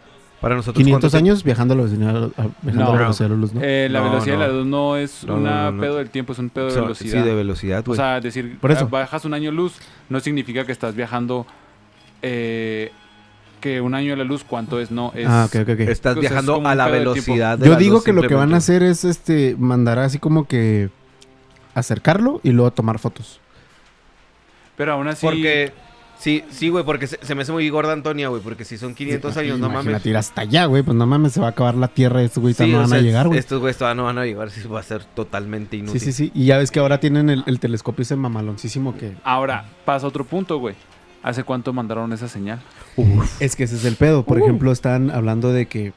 para 0.41 0.55
nosotros. 0.55 0.77
500 0.83 1.11
¿cuánto 1.11 1.19
años 1.25 1.43
viajando 1.45 1.75
a 1.75 1.77
la 1.77 1.83
velocidad, 1.83 2.31
a- 2.37 2.47
viajando 2.63 2.85
No. 2.85 2.91
a 2.91 2.93
la 2.95 2.99
velocidad 3.01 3.29
de 3.29 3.35
la 3.35 3.41
luz, 3.41 3.53
¿no? 3.55 3.61
Eh, 3.63 3.89
la 3.91 3.99
No, 4.01 4.11
velocidad 4.11 4.35
de 4.39 4.41
no. 4.41 4.47
la 4.47 4.53
luz 4.59 4.67
no 4.67 4.97
es 4.97 5.25
No, 5.25 5.35
una 5.35 5.65
no, 5.65 5.73
no. 5.73 5.81
pedo 5.83 5.97
del 5.97 6.11
tiempo, 6.11 6.33
es 6.33 6.39
un 6.39 6.49
pedo 6.49 6.73
de 6.73 6.81
velocidad. 6.81 7.23
Sí, 7.23 7.29
de 7.29 7.35
velocidad, 7.35 7.81
O 7.81 7.85
güey. 7.87 7.97
sea, 7.97 8.21
decir, 8.21 8.57
Por 8.61 8.71
eso. 8.71 8.85
eh, 8.85 8.89
bajas 8.91 9.25
un 9.25 9.35
año 9.35 9.51
luz 9.51 9.75
no 10.09 10.21
significa 10.21 10.65
que 10.65 10.73
estás 10.73 10.95
viajando 10.95 11.45
eh, 12.23 12.91
que 13.59 13.81
un 13.81 13.95
año 13.95 14.11
de 14.13 14.17
la 14.17 14.25
luz, 14.25 14.45
¿cuánto 14.45 14.81
es? 14.81 14.91
No, 14.91 15.13
es... 15.15 15.27
ah. 15.29 15.49
Estás 15.53 16.15
pues, 16.15 16.17
es 16.17 16.21
viajando 16.21 16.67
a 16.67 16.75
la 16.75 16.89
velocidad 16.89 17.59
de 17.59 17.67
Yo 17.67 17.73
la 17.73 17.79
digo 17.79 17.97
luz, 17.97 18.05
que 18.05 18.13
lo 18.13 18.23
que 18.23 18.35
van 18.35 18.55
a 18.55 18.59
hacer 18.59 18.83
es 18.83 19.05
este 19.05 19.55
mandar 19.59 19.99
así 19.99 20.19
como 20.19 20.47
que 20.47 20.91
acercarlo 21.75 22.41
y 22.43 22.51
luego 22.51 22.73
tomar 22.73 22.99
fotos. 22.99 23.41
Pero 24.77 24.93
aún 24.95 25.09
así... 25.09 25.27
Porque. 25.27 25.73
Sí, 26.19 26.43
sí, 26.51 26.69
güey, 26.69 26.85
porque 26.85 27.07
se, 27.07 27.17
se 27.25 27.37
me 27.37 27.43
hace 27.43 27.53
muy 27.53 27.69
gorda 27.69 27.93
Antonia, 27.93 28.27
güey, 28.27 28.43
porque 28.43 28.65
si 28.65 28.77
son 28.77 28.97
500 28.97 29.37
años, 29.37 29.61
no 29.61 29.71
mames. 29.71 30.05
Ir 30.05 30.17
hasta 30.17 30.41
allá, 30.41 30.65
güey, 30.65 30.83
pues 30.83 30.97
no 30.97 31.07
mames, 31.07 31.33
se 31.33 31.39
va 31.41 31.47
a 31.47 31.51
acabar 31.51 31.77
la 31.77 31.87
Tierra 31.87 32.23
y 32.23 32.25
estos 32.25 32.41
güey 32.41 32.55
Sí, 32.55 32.67
no 32.67 32.79
van 32.79 32.89
sea, 32.89 32.99
a 32.99 33.01
llegar, 33.01 33.29
güey. 33.29 33.39
Estos 33.39 33.61
güeyes 33.61 33.79
todavía 33.79 33.95
no 33.95 34.05
van 34.07 34.19
a 34.19 34.25
llegar, 34.25 34.51
sí, 34.51 34.67
va 34.67 34.81
a 34.81 34.83
ser 34.83 35.05
totalmente 35.05 35.77
Sí, 35.77 35.83
inútil. 35.83 36.01
sí, 36.01 36.13
sí. 36.13 36.33
Y 36.35 36.47
ya 36.47 36.59
ves 36.59 36.73
que 36.73 36.81
ahora 36.81 36.99
tienen 36.99 37.31
el, 37.31 37.45
el 37.47 37.61
telescopio 37.61 38.03
ese 38.03 38.17
mamaloncísimo 38.17 38.97
que... 38.97 39.13
Ahora, 39.23 39.67
pasa 39.85 40.09
otro 40.09 40.25
punto, 40.25 40.59
güey. 40.59 40.75
¿Hace 41.29 41.45
cuánto 41.45 41.75
mandaron 41.75 42.11
esa 42.15 42.27
señal? 42.27 42.59
Es 43.39 43.55
que 43.55 43.65
ese 43.65 43.77
es 43.77 43.85
el 43.85 43.97
pedo. 43.97 44.25
Por 44.25 44.39
Uh. 44.39 44.45
ejemplo, 44.45 44.73
están 44.73 45.11
hablando 45.11 45.53
de 45.53 45.67
que 45.67 45.93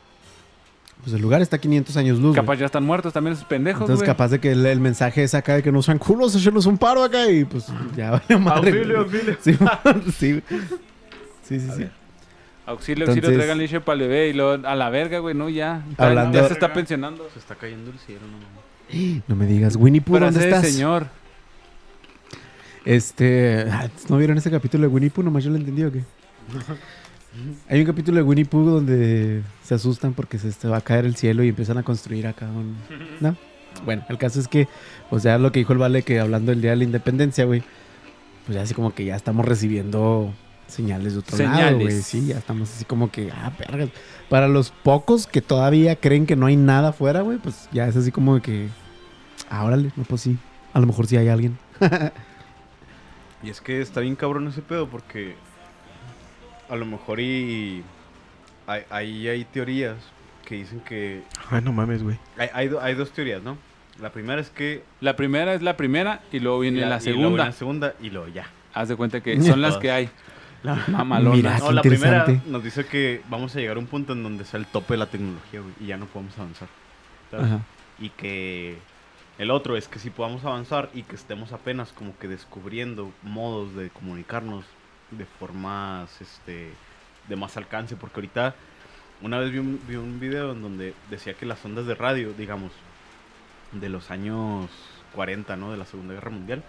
pues 1.04 1.14
el 1.16 1.22
lugar 1.22 1.42
está 1.42 1.56
a 1.56 1.60
500 1.60 1.96
años 1.96 2.20
luz. 2.20 2.36
Capaz 2.36 2.58
ya 2.58 2.66
están 2.66 2.84
muertos 2.84 3.14
también 3.14 3.34
esos 3.36 3.46
pendejos, 3.46 3.84
Entonces, 3.84 4.06
capaz 4.06 4.28
de 4.28 4.40
que 4.42 4.52
el, 4.52 4.66
el 4.66 4.82
mensaje 4.82 5.24
es 5.24 5.34
acá 5.34 5.56
de 5.56 5.64
que 5.64 5.72
no 5.72 5.82
sean 5.82 6.00
culos, 6.00 6.36
echenlos 6.36 6.66
un 6.66 6.78
paro 6.78 7.02
acá 7.02 7.32
y 7.32 7.46
pues 7.46 7.66
ya 7.96 8.12
vale 8.12 8.38
madre. 8.40 8.72
Auxilio, 8.72 9.00
auxilio. 9.00 9.38
Sí, 10.18 10.42
sí. 10.42 10.44
Sí, 11.48 11.60
sí, 11.62 11.68
sí. 11.78 11.86
Auxilio, 12.66 12.68
auxilio, 12.68 13.06
Entonces- 13.06 13.36
traigan 13.38 13.58
leche 13.58 13.80
para 13.80 13.94
el 13.96 14.10
bebé 14.10 14.28
y 14.28 14.34
luego 14.34 14.68
a 14.68 14.76
la 14.76 14.90
verga, 14.90 15.20
güey, 15.20 15.34
no, 15.34 15.48
ya. 15.48 15.82
Hablando- 15.98 16.38
Ya 16.42 16.48
se 16.48 16.54
está 16.54 16.74
pensionando. 16.74 17.26
Se 17.32 17.40
está 17.40 17.56
cayendo 17.56 17.90
el 17.90 18.00
cielo, 18.00 18.22
no 18.30 18.38
mames. 18.38 19.24
No 19.30 19.36
me 19.38 19.46
digas, 19.46 19.78
Winnie 19.78 20.02
Pooh, 20.02 20.20
¿dónde 20.20 20.44
estás? 20.44 20.68
señor. 20.68 21.08
Este, 22.86 23.68
ah, 23.70 23.90
¿no 24.10 24.18
vieron 24.18 24.38
ese 24.38 24.50
capítulo 24.50 24.84
de 24.84 24.88
Winnie 24.88 25.10
Pooh? 25.10 25.24
Nomás 25.24 25.44
yo 25.44 25.52
lo 25.52 25.58
entendí 25.58 25.84
o 25.84 25.92
qué. 25.92 26.04
Hay 27.70 27.80
un 27.80 27.86
capítulo 27.86 28.18
de 28.18 28.24
Winnie 28.24 28.46
Pooh 28.46 28.66
donde 28.66 29.42
se 29.64 29.74
asustan 29.74 30.14
porque 30.14 30.38
se, 30.38 30.68
va 30.68 30.78
a 30.78 30.82
caer 30.82 31.06
el 31.06 31.16
cielo 31.16 31.44
y 31.44 31.50
empiezan 31.50 31.78
a 31.78 31.84
construir 31.84 32.28
acá 32.28 32.48
un... 32.48 32.76
¿No? 33.20 33.36
Bueno, 33.86 34.04
el 34.10 34.18
caso 34.18 34.38
es 34.42 34.50
que, 34.50 34.68
o 35.10 35.20
sea, 35.22 35.38
lo 35.38 35.54
que 35.54 35.60
dijo 35.60 35.72
el 35.72 35.80
Vale, 35.80 36.04
que 36.04 36.20
hablando 36.20 36.52
del 36.52 36.62
Día 36.62 36.72
de 36.72 36.76
la 36.76 36.84
Independencia, 36.84 37.46
güey, 37.46 37.64
pues 38.46 38.58
ya 38.58 38.64
así 38.64 38.74
como 38.74 38.94
que 38.94 39.06
ya 39.06 39.16
estamos 39.16 39.46
recibiendo 39.46 40.34
señales 40.68 41.14
de 41.14 41.20
otro 41.20 41.38
lado, 41.38 41.80
güey. 41.80 42.02
Sí, 42.02 42.28
ya 42.28 42.38
estamos 42.38 42.70
así 42.70 42.84
como 42.84 43.10
que, 43.10 43.32
ah, 43.32 43.54
vergas. 43.58 43.90
Para 44.30 44.50
los 44.50 44.72
pocos 44.72 45.26
que 45.26 45.42
todavía 45.42 45.96
creen 45.96 46.26
que 46.26 46.36
no 46.36 46.48
hay 46.48 46.58
nada 46.58 46.90
afuera, 46.90 47.22
güey, 47.22 47.38
pues 47.38 47.70
ya 47.72 47.88
es 47.88 47.96
así 47.96 48.12
como 48.12 48.42
que, 48.42 48.68
ah, 49.50 49.64
órale, 49.64 49.94
no, 49.96 50.04
pues 50.04 50.20
sí. 50.20 50.38
A 50.74 50.80
lo 50.82 50.86
mejor 50.86 51.08
sí 51.08 51.16
hay 51.16 51.30
alguien. 51.30 51.58
Y 53.44 53.50
es 53.50 53.62
que 53.62 53.82
está 53.82 54.02
bien 54.02 54.16
cabrón 54.16 54.48
ese 54.48 54.62
pedo 54.62 54.88
porque 54.88 55.36
a 56.70 56.76
lo 56.76 56.86
mejor 56.86 57.20
y 57.20 57.84
hay, 58.68 58.84
hay, 58.90 59.28
hay 59.28 59.46
teorías 59.46 59.98
que 60.46 60.56
dicen 60.56 60.80
que 60.82 61.24
Ay, 61.50 61.62
no 61.64 61.72
mames, 61.72 62.04
güey. 62.04 62.18
hay, 62.38 62.50
hay, 62.54 62.68
do- 62.68 62.82
hay 62.82 62.94
dos 62.96 63.12
teorías, 63.12 63.42
¿no? 63.42 63.58
La 64.00 64.12
primera 64.12 64.40
es 64.42 64.50
que 64.50 64.84
La 65.00 65.16
primera 65.16 65.54
es 65.54 65.62
la 65.62 65.76
primera 65.78 66.22
y 66.32 66.40
luego 66.40 66.60
viene 66.60 66.78
y 66.80 66.82
la, 66.82 66.98
y 67.02 67.06
luego 67.08 67.22
segunda. 67.22 67.46
la 67.46 67.52
segunda 67.52 67.94
y 68.02 68.10
luego 68.10 68.28
ya. 68.30 68.48
Haz 68.74 68.90
de 68.90 68.96
cuenta 68.96 69.22
que 69.22 69.40
son 69.42 69.62
las 69.62 69.78
que 69.78 69.92
hay. 69.92 70.10
Mamalonas. 70.88 71.36
Mira. 71.38 71.56
Ah, 71.56 71.60
no, 71.60 71.72
la 71.72 71.82
primera 71.82 72.26
nos 72.46 72.64
dice 72.64 72.86
que 72.86 73.22
vamos 73.30 73.56
a 73.56 73.60
llegar 73.60 73.78
a 73.78 73.80
un 73.80 73.88
punto 73.88 74.14
en 74.14 74.22
donde 74.24 74.46
sea 74.46 74.60
el 74.60 74.68
tope 74.68 74.94
de 74.94 74.98
la 75.00 75.08
tecnología, 75.08 75.60
güey, 75.60 75.74
y 75.80 75.88
ya 75.88 75.98
no 75.98 76.06
podemos 76.06 76.38
avanzar. 76.38 76.68
Y 78.00 78.10
que 78.10 78.78
el 79.38 79.52
otro 79.52 79.76
es 79.78 79.88
que 79.88 80.00
si 80.00 80.10
podamos 80.10 80.46
avanzar 80.46 80.90
y 80.94 81.04
que 81.04 81.16
estemos 81.16 81.52
apenas 81.52 81.92
como 81.92 82.18
que 82.18 82.28
descubriendo 82.28 83.12
modos 83.24 83.76
de 83.76 83.90
comunicarnos 83.90 84.66
de 85.12 85.26
formas 85.26 86.22
este 86.22 86.70
de 87.28 87.36
más 87.36 87.58
alcance, 87.58 87.96
porque 87.96 88.16
ahorita 88.20 88.56
una 89.22 89.40
vez 89.40 89.52
vi 89.52 89.60
un, 89.60 89.80
vi 89.88 89.96
un 89.96 90.20
video 90.20 90.52
en 90.54 90.62
donde 90.62 90.94
decía 91.10 91.34
que 91.36 91.46
las 91.46 91.64
ondas 91.64 91.86
de 91.86 91.96
radio, 91.96 92.34
digamos, 92.34 92.72
de 93.72 93.90
los 93.90 94.10
años 94.12 94.70
40, 95.14 95.56
¿no? 95.56 95.72
De 95.72 95.78
la 95.78 95.86
Segunda 95.86 96.14
Guerra 96.14 96.32
Mundial, 96.32 96.64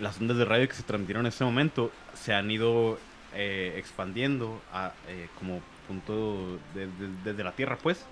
las 0.00 0.18
ondas 0.20 0.36
de 0.36 0.44
radio 0.44 0.68
que 0.68 0.74
se 0.74 0.82
transmitieron 0.82 1.26
en 1.26 1.30
ese 1.32 1.44
momento 1.44 1.92
se 2.14 2.34
han 2.34 2.50
ido 2.50 2.98
eh, 3.34 3.74
expandiendo 3.76 4.60
a, 4.72 4.92
eh, 5.08 5.28
como 5.38 5.60
punto 5.86 6.58
de- 6.74 6.86
de- 6.86 7.08
desde 7.24 7.44
la 7.44 7.52
Tierra, 7.52 7.76
pues, 7.76 8.04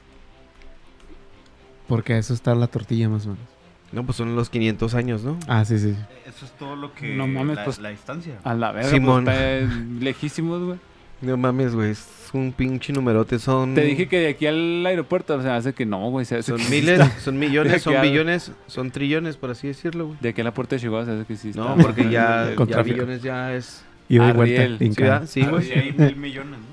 Porque 1.88 2.14
a 2.14 2.18
eso 2.18 2.34
está 2.34 2.56
la 2.56 2.68
tortilla 2.68 3.08
más 3.10 3.26
o 3.26 3.30
menos. 3.32 3.46
No, 3.92 4.06
pues 4.06 4.16
son 4.16 4.36
los 4.36 4.50
500 4.50 4.96
años, 4.96 5.24
¿no? 5.24 5.38
Ah, 5.48 5.64
sí, 5.66 5.78
sí. 5.78 5.94
Eso 6.26 6.46
es 6.46 6.52
todo 6.58 6.76
lo 6.76 6.94
que. 6.94 7.14
No 7.16 7.28
mames, 7.28 7.58
la, 7.58 7.66
pues- 7.66 7.80
la 7.80 7.90
distancia. 7.90 8.40
A 8.44 8.54
la 8.54 8.72
verga, 8.72 8.90
Simón. 8.90 9.26
pues, 9.26 9.36
está 9.64 9.76
lejísimos, 10.00 10.64
güey. 10.64 10.80
No 11.22 11.38
mames, 11.38 11.76
güey, 11.76 11.92
es 11.92 12.08
un 12.34 12.52
pinche 12.52 12.92
numerote, 12.94 13.38
son... 13.38 13.76
Te 13.76 13.82
dije 13.82 14.08
que 14.08 14.18
de 14.22 14.30
aquí 14.30 14.48
al 14.48 14.84
aeropuerto, 14.84 15.36
o 15.36 15.42
sea, 15.44 15.56
hace 15.58 15.72
que 15.74 15.86
no, 15.86 16.10
güey. 16.10 16.26
Son 16.26 16.42
que 16.42 16.54
miles, 16.70 17.00
está- 17.00 17.20
son 17.20 17.38
millones, 17.40 17.84
son 17.84 17.96
al- 17.98 18.08
billones, 18.10 18.52
son 18.66 18.90
trillones, 18.90 19.38
por 19.38 19.52
así 19.52 19.68
decirlo, 19.68 20.08
güey. 20.08 20.18
De 20.20 20.30
aquí 20.30 20.42
a 20.42 20.46
la 20.46 20.54
puerta 20.56 20.76
de 20.76 20.82
Chihuahua 20.82 21.06
se 21.06 21.12
hace 21.12 21.26
que 21.26 21.36
sí 21.38 21.52
No, 21.54 21.76
porque 21.78 22.10
ya, 22.10 22.56
ya 22.68 22.82
billones 22.82 23.22
ya 23.22 23.54
es... 23.54 23.84
Y 24.10 24.18
vuelta. 24.18 25.28
Sí, 25.28 25.44
Ah, 25.46 25.50
güey. 25.52 25.64
sí, 25.64 25.74
hay 25.74 25.92
mil 25.92 26.16
millones, 26.16 26.60
¿no? 26.60 26.66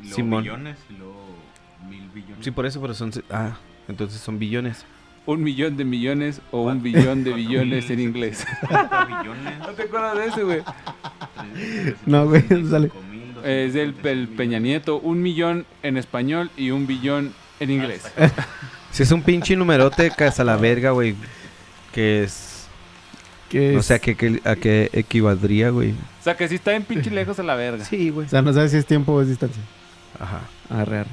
Y 0.00 0.02
luego 0.04 0.14
Simón. 0.16 0.42
billones 0.44 0.76
y 0.88 0.92
luego. 0.98 1.11
Sí, 2.42 2.50
por 2.50 2.66
eso, 2.66 2.80
pero 2.80 2.94
son... 2.94 3.12
Ah, 3.30 3.56
entonces 3.88 4.20
son 4.20 4.38
billones. 4.38 4.84
Un 5.24 5.42
millón 5.42 5.76
de 5.76 5.84
millones 5.84 6.40
o 6.50 6.62
un 6.62 6.82
billón 6.82 7.22
de 7.24 7.32
billones 7.34 7.88
en 7.90 8.00
inglés. 8.00 8.44
50 8.60 9.04
billones. 9.20 9.58
¿No 9.60 9.68
te 9.68 9.82
acuerdas 9.82 10.16
de 10.16 10.26
ese, 10.26 10.42
güey? 10.42 10.62
No, 12.06 12.26
güey, 12.26 12.42
sale. 12.68 12.90
Es 13.44 13.74
del 13.74 13.94
el 14.04 14.28
Peña 14.28 14.58
Nieto. 14.58 14.98
Un 14.98 15.22
millón 15.22 15.66
en 15.82 15.96
español 15.96 16.50
y 16.56 16.70
un 16.70 16.86
billón 16.86 17.32
en 17.60 17.70
inglés. 17.70 18.04
Si 18.92 19.04
es 19.04 19.10
un 19.10 19.22
pinche 19.22 19.56
numerote 19.56 20.10
casa 20.10 20.44
la 20.44 20.58
verga, 20.58 20.90
güey. 20.90 21.14
Que 21.94 22.24
es... 22.24 22.66
¿Qué 23.48 23.74
O 23.74 23.80
es? 23.80 23.86
sea, 23.86 23.98
que, 23.98 24.14
que- 24.16 24.42
¿a 24.44 24.54
qué 24.54 24.90
equivaldría, 24.92 25.70
güey? 25.70 25.92
O 25.92 26.22
sea, 26.22 26.36
que 26.36 26.46
sí 26.46 26.56
está 26.56 26.74
en 26.74 26.82
pinche 26.82 27.10
lejos 27.10 27.38
a 27.38 27.42
la 27.42 27.54
verga. 27.54 27.86
Sí, 27.86 28.10
güey. 28.10 28.26
O 28.26 28.28
sea, 28.28 28.42
no 28.42 28.52
sabes 28.52 28.72
si 28.72 28.76
es 28.76 28.84
tiempo 28.84 29.12
o 29.14 29.22
es 29.22 29.28
distancia. 29.28 29.62
Ajá. 30.20 30.40
Arre, 30.68 30.98
arre. 30.98 31.10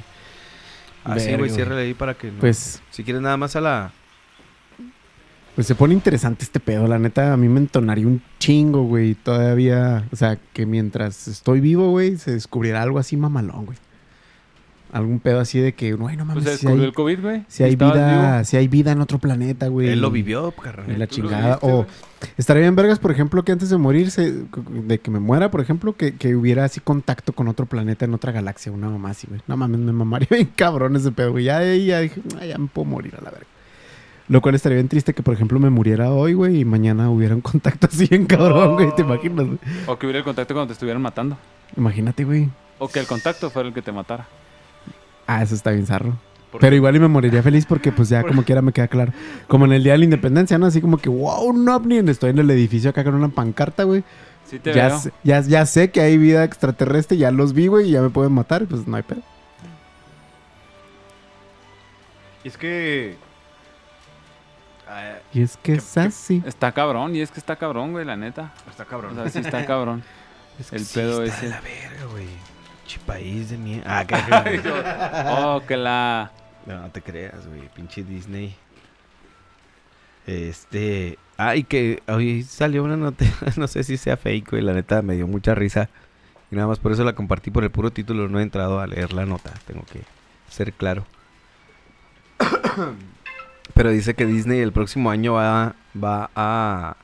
Así, 1.04 1.34
güey, 1.34 1.50
ciérrale 1.50 1.82
ahí 1.82 1.94
para 1.94 2.14
que... 2.14 2.30
no- 2.30 2.38
Pues, 2.40 2.82
Si 2.90 3.02
quieres 3.04 3.22
nada 3.22 3.36
más 3.36 3.56
a 3.56 3.60
la... 3.60 3.92
pues 5.54 5.66
se 5.66 5.74
pone 5.74 5.94
interesante 5.94 6.44
este 6.44 6.60
pedo. 6.60 6.86
La 6.86 6.98
neta, 6.98 7.32
a 7.32 7.36
mí 7.36 7.48
me 7.48 7.60
entonaría 7.60 8.06
un 8.06 8.22
chingo, 8.38 8.84
güey. 8.84 9.14
Todavía, 9.14 10.06
o 10.12 10.16
sea, 10.16 10.38
que 10.52 10.66
mientras 10.66 11.26
estoy 11.28 11.60
vivo, 11.60 11.90
güey, 11.90 12.16
se 12.18 12.32
descubriera 12.32 12.82
algo 12.82 12.98
así 12.98 13.16
mamalón, 13.16 13.66
güey. 13.66 13.78
Algún 14.92 15.20
pedo 15.20 15.38
así 15.38 15.60
de 15.60 15.72
que, 15.72 15.92
güey, 15.92 16.16
no 16.16 16.24
mames, 16.24 16.42
Pues 16.42 16.56
se 16.56 16.60
si 16.62 16.66
descubrió 16.66 16.82
hay, 16.82 16.88
el 16.88 16.94
COVID, 16.94 17.20
güey. 17.20 17.44
si 17.46 17.62
hay 17.62 17.76
vida, 17.76 18.32
vivo. 18.34 18.44
si 18.44 18.56
hay 18.56 18.66
vida 18.66 18.90
en 18.90 19.00
otro 19.00 19.18
planeta, 19.20 19.68
güey. 19.68 19.88
Él 19.88 20.00
lo 20.00 20.10
vivió, 20.10 20.50
carnal. 20.50 20.90
Y 20.90 20.98
la 20.98 21.06
chingada. 21.06 21.58
O 21.62 21.86
estaría 22.36 22.62
bien, 22.62 22.74
vergas, 22.74 22.98
por 22.98 23.12
ejemplo, 23.12 23.44
que 23.44 23.52
antes 23.52 23.70
de 23.70 23.78
morir, 23.78 24.10
se- 24.10 24.32
de 24.32 24.98
que 24.98 25.10
me 25.12 25.20
muera, 25.20 25.50
por 25.52 25.60
ejemplo, 25.60 25.94
que, 25.96 26.16
que 26.16 26.34
hubiera 26.34 26.64
así 26.64 26.80
contacto 26.80 27.32
con 27.32 27.46
otro 27.46 27.66
planeta 27.66 28.04
en 28.04 28.14
otra 28.14 28.32
galaxia, 28.32 28.72
una 28.72 28.88
mamá 28.88 29.10
así, 29.10 29.28
güey. 29.28 29.40
No 29.46 29.56
mames, 29.56 29.78
me 29.78 29.92
mamaría 29.92 30.26
bien 30.30 30.50
cabrón 30.56 30.96
ese 30.96 31.12
pedo, 31.12 31.30
güey. 31.32 31.44
Ya 31.44 31.62
ya 31.62 32.00
dije, 32.00 32.20
"Ah, 32.40 32.44
ya 32.44 32.58
me 32.58 32.66
puedo 32.66 32.86
morir 32.86 33.14
a 33.16 33.22
la 33.22 33.30
verga. 33.30 33.46
Lo 34.28 34.40
cual 34.40 34.54
estaría 34.56 34.76
bien 34.76 34.88
triste 34.88 35.12
que, 35.14 35.22
por 35.22 35.34
ejemplo, 35.34 35.58
me 35.60 35.70
muriera 35.70 36.10
hoy, 36.10 36.34
güey, 36.34 36.60
y 36.60 36.64
mañana 36.64 37.10
hubiera 37.10 37.34
un 37.36 37.40
contacto 37.42 37.86
así 37.92 38.06
bien 38.08 38.26
cabrón, 38.26 38.74
güey. 38.74 38.92
¿Te 38.96 39.02
imaginas, 39.02 39.46
güey? 39.46 39.58
O 39.86 39.96
que 39.98 40.06
hubiera 40.06 40.18
el 40.18 40.24
contacto 40.24 40.52
cuando 40.54 40.66
te 40.68 40.72
estuvieran 40.72 41.00
matando. 41.00 41.36
Imagínate, 41.76 42.24
güey. 42.24 42.48
O 42.80 42.88
que 42.88 42.98
el 42.98 43.06
contacto 43.06 43.50
fuera 43.50 43.68
el 43.68 43.74
que 43.74 43.82
te 43.82 43.92
matara. 43.92 44.26
Ah, 45.32 45.42
eso 45.42 45.54
está 45.54 45.70
bien 45.70 45.86
zarro. 45.86 46.14
¿Por 46.50 46.60
Pero 46.60 46.74
igual 46.74 46.96
y 46.96 46.98
me 46.98 47.06
moriría 47.06 47.42
feliz 47.42 47.64
porque 47.66 47.92
pues 47.92 48.08
ya 48.08 48.22
como 48.26 48.42
quiera 48.42 48.62
me 48.62 48.72
queda 48.72 48.88
claro. 48.88 49.12
Como 49.46 49.64
en 49.66 49.72
el 49.72 49.84
Día 49.84 49.92
de 49.92 49.98
la 49.98 50.04
Independencia, 50.04 50.58
¿no? 50.58 50.66
Así 50.66 50.80
como 50.80 50.98
que, 50.98 51.08
wow, 51.08 51.42
un 51.44 51.68
ovni. 51.68 51.98
Estoy 52.10 52.30
en 52.30 52.38
el 52.38 52.50
edificio 52.50 52.90
acá 52.90 53.04
con 53.04 53.14
una 53.14 53.28
pancarta, 53.28 53.84
güey. 53.84 54.02
Sí 54.46 54.58
te 54.58 54.72
Ya, 54.74 54.88
veo. 54.88 54.98
sé- 54.98 55.12
ya, 55.22 55.40
ya 55.42 55.64
sé 55.66 55.92
que 55.92 56.00
hay 56.00 56.18
vida 56.18 56.42
extraterrestre, 56.42 57.16
ya 57.16 57.30
los 57.30 57.52
vi, 57.52 57.68
güey, 57.68 57.88
y 57.88 57.92
ya 57.92 58.02
me 58.02 58.10
pueden 58.10 58.32
matar, 58.32 58.64
pues 58.66 58.88
no 58.88 58.96
hay 58.96 59.04
pedo. 59.04 59.22
Y 62.42 62.48
es 62.48 62.56
que. 62.56 63.16
ah, 64.88 65.18
Y 65.32 65.42
es 65.42 65.56
que 65.58 65.72
¿Qué- 65.74 65.78
es 65.78 65.96
así. 65.98 66.42
Está 66.46 66.72
cabrón, 66.72 67.14
y 67.14 67.20
es 67.20 67.30
que 67.30 67.38
está 67.38 67.54
cabrón, 67.56 67.92
güey, 67.92 68.04
la 68.04 68.16
neta. 68.16 68.52
está 68.68 68.84
cabrón. 68.84 69.16
O 69.18 69.22
sea, 69.22 69.30
sí 69.30 69.38
está 69.38 69.64
cabrón. 69.66 70.02
Es 70.58 70.72
El 70.74 70.84
sí 70.84 70.98
pedo 70.98 71.22
está 71.22 71.38
ese. 71.38 71.48
la 71.48 71.60
verga, 71.62 72.04
güey. 72.12 72.26
Pinche 72.90 73.06
país 73.06 73.50
de 73.50 73.56
mierda. 73.58 73.98
Ah, 74.00 74.04
que- 74.06 74.62
Oh, 75.28 75.62
que 75.66 75.76
la... 75.76 76.30
No, 76.66 76.80
no 76.80 76.90
te 76.90 77.00
creas, 77.02 77.46
güey. 77.46 77.68
Pinche 77.74 78.02
Disney. 78.02 78.54
Este. 80.26 81.18
Ah, 81.36 81.56
y 81.56 81.64
que 81.64 82.02
hoy 82.08 82.42
salió 82.42 82.82
una 82.84 82.96
nota. 82.96 83.24
No 83.56 83.66
sé 83.68 83.84
si 83.84 83.96
sea 83.96 84.16
fake, 84.16 84.50
güey. 84.50 84.62
La 84.62 84.72
neta 84.72 85.02
me 85.02 85.14
dio 85.14 85.26
mucha 85.26 85.54
risa. 85.54 85.88
Y 86.50 86.56
nada 86.56 86.66
más 86.68 86.78
por 86.80 86.92
eso 86.92 87.04
la 87.04 87.14
compartí 87.14 87.50
por 87.50 87.62
el 87.64 87.70
puro 87.70 87.90
título. 87.92 88.28
No 88.28 88.40
he 88.40 88.42
entrado 88.42 88.80
a 88.80 88.86
leer 88.86 89.12
la 89.12 89.24
nota. 89.24 89.52
Tengo 89.66 89.84
que 89.92 90.00
ser 90.48 90.72
claro. 90.72 91.06
Pero 93.74 93.90
dice 93.90 94.14
que 94.14 94.26
Disney 94.26 94.58
el 94.60 94.72
próximo 94.72 95.10
año 95.10 95.34
va, 95.34 95.74
va 96.02 96.30
a. 96.34 96.96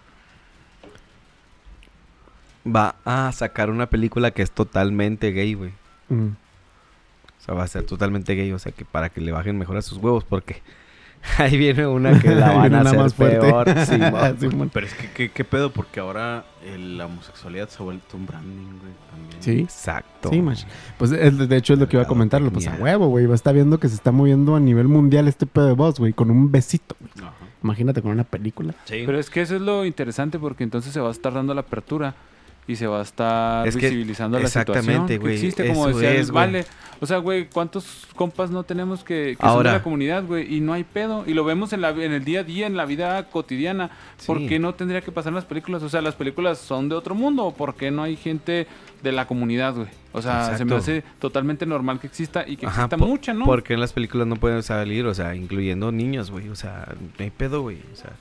Va 2.67 2.97
a 3.05 3.31
sacar 3.33 3.71
una 3.71 3.87
película 3.87 4.31
que 4.33 4.43
es 4.43 4.51
totalmente 4.51 5.31
gay, 5.33 5.55
güey. 5.55 5.71
Mm. 6.09 6.29
O 6.29 7.45
sea, 7.47 7.55
va 7.55 7.63
a 7.65 7.69
ser 7.69 7.85
totalmente 7.85 8.35
gay, 8.35 8.51
o 8.53 8.59
sea, 8.59 8.73
que 8.73 8.85
para 8.85 9.09
que 9.09 9.21
le 9.21 9.31
bajen 9.33 9.57
mejor 9.57 9.77
a 9.77 9.83
sus 9.83 9.99
huevos, 9.99 10.25
porque 10.25 10.63
ahí 11.39 11.57
viene 11.57 11.87
una 11.87 12.19
que 12.21 12.35
la 12.35 12.53
van 12.53 12.75
a 12.75 12.81
hacer 12.81 12.99
más 12.99 13.15
peor. 13.15 13.69
sí, 13.87 13.99
Simón. 14.51 14.71
Pero 14.73 14.87
es 14.87 14.95
que, 14.95 15.11
¿qué, 15.13 15.31
qué 15.31 15.45
pedo? 15.45 15.71
Porque 15.73 16.01
ahora 16.01 16.45
el- 16.65 16.99
la 16.99 17.07
homosexualidad 17.07 17.69
se 17.69 17.81
ha 17.81 17.85
vuelto 17.85 18.17
un 18.17 18.27
branding, 18.27 18.79
güey. 18.81 18.93
También. 19.11 19.43
Sí. 19.43 19.61
Exacto. 19.61 20.31
Sí, 20.31 20.43
macho. 20.43 20.67
Pues 20.99 21.13
es- 21.13 21.49
de 21.49 21.57
hecho 21.57 21.75
es 21.75 21.79
lo 21.79 21.89
que 21.89 21.97
iba 21.97 22.03
a 22.03 22.05
La 22.05 22.09
comentarlo. 22.09 22.51
Pues 22.51 22.67
a 22.67 22.71
mierda. 22.71 22.85
huevo, 22.85 23.07
güey. 23.09 23.27
Va 23.27 23.33
a 23.33 23.37
estar 23.37 23.55
viendo 23.55 23.79
que 23.79 23.89
se 23.89 23.95
está 23.95 24.11
moviendo 24.11 24.57
a 24.57 24.61
nivel 24.61 24.89
mundial 24.89 25.29
este 25.29 25.47
pedo 25.47 25.67
de 25.67 25.73
voz, 25.75 25.99
güey. 26.01 26.13
Con 26.13 26.31
un 26.33 26.51
besito, 26.51 26.97
güey. 26.99 27.13
Ajá. 27.29 27.33
Imagínate 27.63 28.03
con 28.03 28.11
una 28.13 28.25
película. 28.25 28.75
Sí. 28.85 29.03
Pero 29.07 29.19
es 29.19 29.31
que 29.31 29.41
eso 29.43 29.57
es 29.57 29.63
lo 29.63 29.85
interesante 29.85 30.39
porque 30.39 30.63
entonces 30.65 30.93
se 30.93 31.01
va 31.01 31.09
a 31.09 31.13
estar 31.13 31.33
dando 31.33 31.53
la 31.55 31.63
apertura 31.63 32.15
y 32.69 32.77
se 32.77 32.87
va 32.87 32.99
a 32.99 33.03
estar 33.03 33.67
Es 33.67 33.77
que- 33.77 33.87
visibilizando 33.87 34.39
la 34.39 34.49
situación 34.49 35.07
que 35.07 35.15
existe, 35.15 35.69
como 35.69 35.89
decía 35.89 36.13
es. 36.13 36.31
Vale. 36.31 36.65
O 36.99 37.05
sea, 37.07 37.19
güey, 37.19 37.47
¿cuántos 37.51 38.07
compas 38.17 38.51
no 38.51 38.63
tenemos 38.63 39.05
que, 39.05 39.37
que 39.37 39.43
son 39.43 39.49
Ahora. 39.51 39.73
de 39.73 39.79
la 39.79 39.83
comunidad, 39.83 40.25
güey? 40.25 40.55
Y 40.57 40.61
no 40.61 40.73
hay 40.73 40.83
pedo. 40.83 41.25
Y 41.27 41.35
lo 41.35 41.45
vemos 41.45 41.75
en, 41.75 41.83
la, 41.83 41.91
en 41.91 42.13
el 42.13 42.25
día 42.25 42.41
a 42.41 42.43
día, 42.43 42.67
en 42.67 42.75
la 42.77 42.87
vida 42.87 43.29
cotidiana. 43.29 43.91
¿Por 44.27 44.39
Sí. 44.39 44.47
qué 44.49 44.59
no 44.59 44.75
tendría 44.75 45.03
que 45.03 45.13
pasar 45.13 45.31
en 45.31 45.35
las 45.35 45.45
películas? 45.45 45.83
O 45.83 45.91
sea, 45.91 46.01
las 46.01 46.15
películas 46.15 46.57
son 46.57 46.89
de 46.89 46.95
otro 46.95 47.15
mundo. 47.15 47.55
¿Por 47.57 47.75
qué 47.75 47.91
no 47.91 48.03
hay 48.03 48.17
gente 48.17 48.67
de 49.03 49.13
la 49.13 49.27
comunidad, 49.27 49.75
güey? 49.75 49.89
O 50.13 50.23
sea, 50.23 50.57
se 50.57 50.65
me 50.65 50.75
hace 50.75 51.05
totalmente 51.19 51.67
normal 51.67 52.01
que 52.01 52.07
exista 52.07 52.45
y 52.49 52.57
que 52.57 52.65
Ajá, 52.67 52.85
exista 52.87 52.97
mucha, 52.97 53.35
¿no? 53.35 53.45
Porque 53.45 53.75
en 53.75 53.81
las 53.81 53.93
películas 53.93 54.27
no 54.27 54.37
pueden 54.37 54.63
salir, 54.63 55.05
o 55.05 55.13
sea, 55.13 55.35
incluyendo 55.37 55.93
niños, 55.93 56.31
güey. 56.31 56.49
O 56.49 56.57
sea, 56.57 56.89
no 56.99 57.23
hay 57.25 57.31
pedo, 57.31 57.61
güey. 57.61 57.77
O 57.93 57.97
sea, 57.97 58.13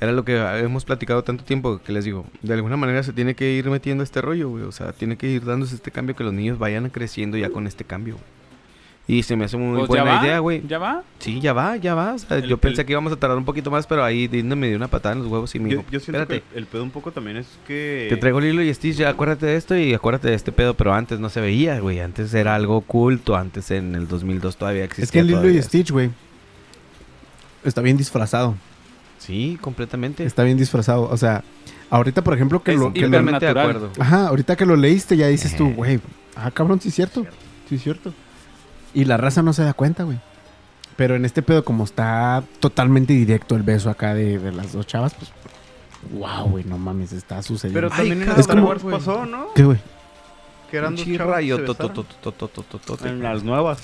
era 0.00 0.12
lo 0.12 0.24
que 0.24 0.36
hemos 0.60 0.84
platicado 0.84 1.22
tanto 1.24 1.44
tiempo 1.44 1.80
que 1.84 1.92
les 1.92 2.04
digo. 2.04 2.24
De 2.42 2.54
alguna 2.54 2.76
manera 2.76 3.02
se 3.02 3.12
tiene 3.12 3.34
que 3.34 3.52
ir 3.52 3.68
metiendo 3.70 4.04
este 4.04 4.20
rollo, 4.20 4.48
güey. 4.48 4.64
O 4.64 4.72
sea, 4.72 4.92
tiene 4.92 5.16
que 5.16 5.28
ir 5.28 5.44
dándose 5.44 5.74
este 5.74 5.90
cambio 5.90 6.14
que 6.14 6.24
los 6.24 6.32
niños 6.32 6.58
vayan 6.58 6.88
creciendo 6.90 7.36
ya 7.36 7.50
con 7.50 7.66
este 7.66 7.84
cambio, 7.84 8.14
güey. 8.14 8.38
Y 9.10 9.22
se 9.22 9.36
me 9.36 9.46
hace 9.46 9.56
muy 9.56 9.78
Pues 9.78 9.88
buena 9.88 10.04
va, 10.04 10.22
idea, 10.22 10.38
güey. 10.40 10.62
¿Ya 10.68 10.76
va? 10.78 11.02
Sí, 11.18 11.40
ya 11.40 11.54
va, 11.54 11.76
ya 11.76 11.94
va. 11.94 12.12
O 12.12 12.18
sea, 12.18 12.36
El- 12.36 12.46
yo 12.46 12.58
pensé 12.58 12.82
el- 12.82 12.86
que 12.86 12.92
íbamos 12.92 13.10
a 13.10 13.16
tardar 13.16 13.38
un 13.38 13.44
poquito 13.46 13.70
más, 13.70 13.86
pero 13.86 14.04
ahí 14.04 14.28
Disney 14.28 14.54
me 14.54 14.68
dio 14.68 14.76
una 14.76 14.88
patada 14.88 15.14
en 15.14 15.22
los 15.22 15.28
huevos 15.32 15.54
y 15.54 15.58
me 15.58 15.70
Yo, 15.70 15.78
dijo, 15.78 15.90
yo 15.90 15.98
siento 15.98 16.20
espérate, 16.20 16.44
que 16.52 16.58
el 16.58 16.66
pedo 16.66 16.82
un 16.82 16.90
poco 16.90 17.10
también 17.10 17.38
es 17.38 17.46
que. 17.66 18.06
te 18.10 18.18
traigo 18.18 18.38
Lilo 18.38 18.62
y 18.62 18.72
Stitch, 18.74 18.96
ya 18.96 19.08
acuérdate 19.08 19.46
de 19.46 19.56
esto 19.56 19.74
y 19.78 19.94
acuérdate 19.94 20.28
de 20.28 20.34
este 20.34 20.52
pedo, 20.52 20.74
pero 20.74 20.92
antes 20.92 21.18
no 21.20 21.30
se 21.30 21.40
veía, 21.40 21.80
güey. 21.80 22.00
Antes 22.00 22.34
era 22.34 22.54
algo 22.54 22.76
oculto, 22.76 23.34
antes 23.34 23.70
en 23.70 23.94
el 23.94 24.06
2002 24.08 24.58
todavía 24.58 24.84
existía. 24.84 25.04
Es 25.04 25.10
que 25.10 25.20
el 25.20 25.26
Lilo 25.28 25.48
y. 25.48 25.62
Stitch, 25.62 25.90
güey. 25.90 26.10
Está 27.64 27.80
bien 27.80 27.96
disfrazado. 27.96 28.56
Sí, 29.18 29.58
completamente. 29.60 30.24
Está 30.24 30.42
bien 30.44 30.56
disfrazado. 30.56 31.02
O 31.10 31.16
sea, 31.16 31.42
ahorita, 31.90 32.22
por 32.22 32.34
ejemplo, 32.34 32.62
que 32.62 32.72
Es 32.72 32.78
lo... 32.78 32.92
que 32.92 33.00
lo- 33.02 33.06
Totalmente 33.08 33.46
de 33.46 33.52
natural. 33.54 33.76
acuerdo. 33.76 34.02
Ajá, 34.02 34.28
ahorita 34.28 34.56
que 34.56 34.66
lo 34.66 34.76
leíste 34.76 35.16
ya 35.16 35.26
dices 35.28 35.56
tú, 35.56 35.72
güey, 35.74 36.00
ah, 36.36 36.50
cabrón, 36.50 36.80
sí 36.80 36.88
es 36.88 36.94
cierto. 36.94 37.26
Sí 37.68 37.74
es 37.76 37.82
cierto. 37.82 38.12
Y 38.94 39.04
la 39.04 39.16
raza 39.16 39.42
no 39.42 39.52
se 39.52 39.62
da 39.64 39.74
cuenta, 39.74 40.04
güey. 40.04 40.18
Pero 40.96 41.14
en 41.14 41.24
este 41.24 41.42
pedo, 41.42 41.64
como 41.64 41.84
está 41.84 42.42
totalmente 42.60 43.12
directo 43.12 43.54
el 43.54 43.62
beso 43.62 43.90
acá 43.90 44.14
de, 44.14 44.38
de 44.38 44.50
las 44.52 44.72
dos 44.72 44.86
chavas, 44.86 45.14
pues, 45.14 45.30
wow, 46.12 46.48
güey, 46.48 46.64
no 46.64 46.76
mames, 46.78 47.12
está 47.12 47.40
sucediendo. 47.42 47.76
Pero 47.78 47.90
también 47.90 48.20
en 48.22 48.26
cabrón, 48.26 48.40
Star 48.40 48.56
como- 48.56 48.68
Wars 48.68 48.82
pasó, 48.82 49.26
¿no? 49.26 49.52
¿Qué, 49.54 49.64
güey? 49.64 49.78
Que 50.70 50.76
eran 50.78 50.96
dos 50.96 51.06
chavas 51.06 51.42
En 53.04 53.22
las 53.22 53.42
nuevas. 53.42 53.78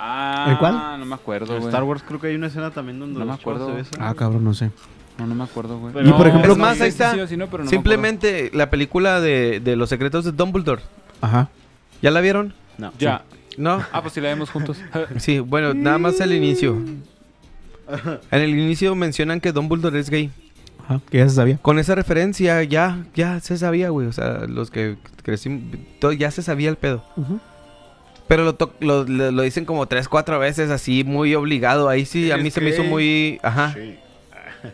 Ah, 0.00 0.46
¿En 0.50 0.56
cuál? 0.58 1.00
No 1.00 1.04
me 1.06 1.14
acuerdo, 1.14 1.54
En 1.54 1.58
güey. 1.60 1.68
Star 1.70 1.82
Wars 1.82 2.02
creo 2.06 2.20
que 2.20 2.28
hay 2.28 2.34
una 2.36 2.46
escena 2.46 2.70
también 2.70 2.98
donde 3.00 3.18
No 3.18 3.26
me 3.26 3.34
se 3.34 3.40
acuerdo. 3.40 3.74
besan. 3.74 4.00
Ah, 4.00 4.14
cabrón, 4.14 4.44
no 4.44 4.54
sé. 4.54 4.70
No, 5.18 5.26
no 5.26 5.34
me 5.34 5.42
acuerdo, 5.44 5.78
güey. 5.78 5.92
Pero- 5.92 6.08
Y 6.08 6.12
por 6.12 6.26
ejemplo- 6.28 6.52
Es 6.52 6.58
más, 6.58 6.80
ahí 6.80 6.88
está. 6.90 7.12
sí 7.14 7.20
o 7.20 7.26
si 7.26 7.36
no, 7.36 7.46
pero 7.46 7.64
no 7.64 7.64
me 7.64 7.70
Simplemente 7.70 8.50
la 8.54 8.70
película 8.70 9.20
de, 9.20 9.58
de 9.60 9.74
los 9.74 9.88
secretos 9.88 10.24
de 10.24 10.30
Dumbledore. 10.32 10.82
Ajá. 11.20 11.48
¿Ya 12.00 12.12
la 12.12 12.20
vieron? 12.20 12.54
No. 12.78 12.92
Ya. 12.98 13.22
¿No? 13.56 13.82
Ah, 13.92 14.02
pues 14.02 14.14
si 14.14 14.20
la 14.20 14.28
vemos 14.28 14.50
juntos. 14.50 14.78
Sí, 15.18 15.40
bueno, 15.40 15.74
nada 15.74 15.98
más 15.98 16.20
el 16.20 16.32
inicio. 16.32 16.76
En 18.30 18.40
el 18.42 18.50
inicio 18.50 18.94
mencionan 18.94 19.40
que 19.40 19.50
Dumbledore 19.52 19.98
es 19.98 20.10
gay. 20.10 20.30
Ajá, 20.84 21.00
que 21.10 21.18
ya 21.18 21.28
se 21.28 21.34
sabía. 21.34 21.56
Con 21.58 21.78
esa 21.78 21.94
referencia 21.94 22.62
ya, 22.62 23.04
ya 23.14 23.40
se 23.40 23.56
sabía, 23.58 23.90
güey. 23.90 24.06
O 24.06 24.12
sea, 24.12 24.44
los 24.46 24.70
que 24.70 24.96
crecimos, 25.22 25.62
todo- 25.98 26.12
ya 26.12 26.30
se 26.30 26.42
sabía 26.42 26.68
el 26.70 26.76
pedo. 26.76 27.02
Pero 28.28 28.44
lo, 28.44 28.54
to- 28.54 28.74
lo, 28.80 29.04
lo- 29.04 29.30
lo 29.32 29.42
dicen 29.42 29.64
como 29.64 29.86
tres, 29.86 30.08
cuatro 30.08 30.38
veces 30.38 30.70
así, 30.70 31.02
muy 31.04 31.34
obligado. 31.34 31.88
Ahí 31.88 32.04
sí, 32.04 32.30
a 32.30 32.34
¿Eres 32.34 32.44
mí 32.44 32.50
se 32.50 32.60
me 32.60 32.70
hizo 32.70 32.84
muy... 32.84 33.40
Ajá. 33.42 33.72
Sí. 33.74 33.98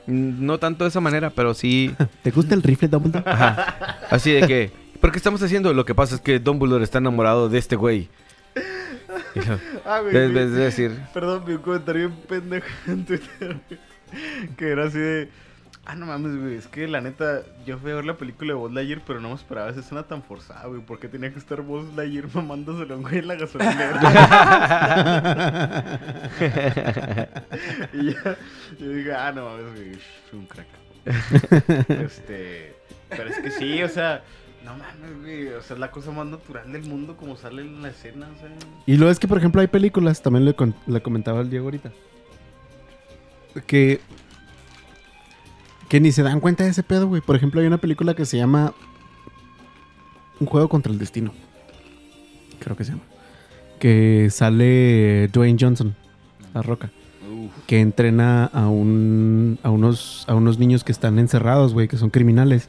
No 0.06 0.59
tanto 0.59 0.85
de 0.85 0.89
esa 0.89 1.01
manera, 1.01 1.31
pero 1.31 1.55
sí... 1.55 1.94
¿Te 2.22 2.31
gusta 2.31 2.55
el 2.55 2.62
rifle, 2.62 2.89
Dumbledore? 2.89 3.31
Ajá. 3.31 3.98
Así 4.10 4.32
de 4.32 4.47
que... 4.47 4.70
¿Por 5.01 5.12
qué 5.12 5.18
estamos 5.18 5.43
haciendo? 5.43 5.72
Lo 5.74 5.85
que 5.85 5.94
pasa 5.94 6.14
es 6.16 6.20
que 6.20 6.39
Dumbledore 6.39 6.82
está 6.85 6.98
enamorado 6.98 7.48
de 7.48 7.59
este 7.59 7.76
güey. 7.76 8.09
Ah, 9.85 10.01
güey. 10.01 10.12
de- 10.14 10.28
vi- 10.28 10.35
de- 10.35 10.51
de 10.51 10.64
decir... 10.64 10.98
Perdón, 11.12 11.44
vi 11.47 11.52
un 11.55 11.59
comentario 11.62 12.09
bien 12.09 12.20
pendejo 12.28 12.66
en 12.86 13.05
Twitter. 13.05 13.56
Que 14.56 14.68
era 14.68 14.85
así 14.86 14.98
de. 14.98 15.28
Ah, 15.86 15.94
no 15.94 16.06
mames, 16.06 16.35
güey. 16.40 16.55
Es 16.55 16.66
que 16.66 16.89
la 16.89 17.02
neta, 17.02 17.43
yo 17.66 17.77
fui 17.78 17.90
a 17.90 17.97
ver 17.97 18.06
la 18.06 18.16
película 18.16 18.55
de 18.55 18.59
Buzz 18.59 18.73
Lightyear, 18.73 19.02
pero 19.06 19.20
no 19.20 19.28
me 19.28 19.35
esperaba 19.35 19.69
esa 19.69 19.81
escena 19.81 20.02
tan 20.05 20.23
forzada, 20.23 20.65
güey. 20.66 20.81
Porque 20.81 21.09
tenía 21.09 21.31
que 21.31 21.39
estar 21.39 21.61
Buzz 21.61 21.94
Lightyear 21.94 22.27
mamándoselo 22.35 22.98
güey 23.01 23.19
en 23.19 23.28
la 23.28 23.35
gasolinera. 23.35 24.01
y 27.93 28.12
ya, 28.12 28.36
yo 28.78 28.89
dije, 28.90 29.12
ah, 29.12 29.32
no 29.32 29.44
mames, 29.44 29.74
güey. 29.74 29.90
Es 29.93 30.32
un 30.32 30.47
crack. 30.47 30.66
este. 31.89 32.74
Pero 33.11 33.28
es 33.28 33.39
que 33.40 33.51
sí, 33.51 33.82
o 33.82 33.89
sea. 33.89 34.23
No 34.65 34.73
mames, 34.78 35.20
güey. 35.20 35.48
O 35.48 35.61
sea, 35.61 35.74
es 35.74 35.81
la 35.81 35.90
cosa 35.90 36.11
más 36.12 36.27
natural 36.27 36.73
del 36.73 36.85
mundo 36.85 37.15
como 37.19 37.36
sale 37.36 37.61
en 37.61 37.82
la 37.82 37.90
escena, 37.90 38.27
o 38.35 38.39
sea. 38.40 38.48
Y 38.86 38.97
luego 38.97 39.12
es 39.12 39.19
que, 39.19 39.28
por 39.28 39.36
ejemplo, 39.36 39.61
hay 39.61 39.66
películas, 39.66 40.23
también 40.23 40.47
le, 40.47 40.55
con- 40.55 40.74
le 40.86 41.02
comentaba 41.02 41.40
al 41.40 41.51
Diego 41.51 41.66
ahorita, 41.66 41.93
que, 43.66 44.01
que 45.95 46.01
ni 46.01 46.11
se 46.11 46.25
dan 46.25 46.41
cuenta 46.41 46.65
de 46.65 46.71
ese 46.71 46.83
pedo, 46.83 47.07
güey. 47.07 47.23
Por 47.23 47.37
ejemplo, 47.37 47.61
hay 47.61 47.69
una 47.69 47.79
película 47.79 48.15
que 48.15 48.25
se 48.25 48.37
llama 48.37 48.75
Un 50.41 50.49
juego 50.49 50.69
contra 50.69 50.93
el 50.93 50.99
destino. 50.99 51.33
Creo 52.59 52.75
que 52.77 52.83
se 52.83 52.91
llama. 52.91 53.05
Que 53.79 54.27
sale 54.29 55.29
Dwayne 55.33 55.57
Johnson, 55.61 55.95
la 56.53 56.62
roca. 56.62 56.91
Que 57.69 57.79
entrena 57.81 58.47
a, 58.47 58.66
un, 58.66 59.61
a, 59.62 59.71
unos, 59.71 60.25
a 60.27 60.35
unos 60.35 60.59
niños 60.59 60.83
que 60.83 60.91
están 60.91 61.21
encerrados, 61.21 61.75
güey, 61.75 61.87
que 61.87 61.97
son 61.97 62.11
criminales. 62.11 62.69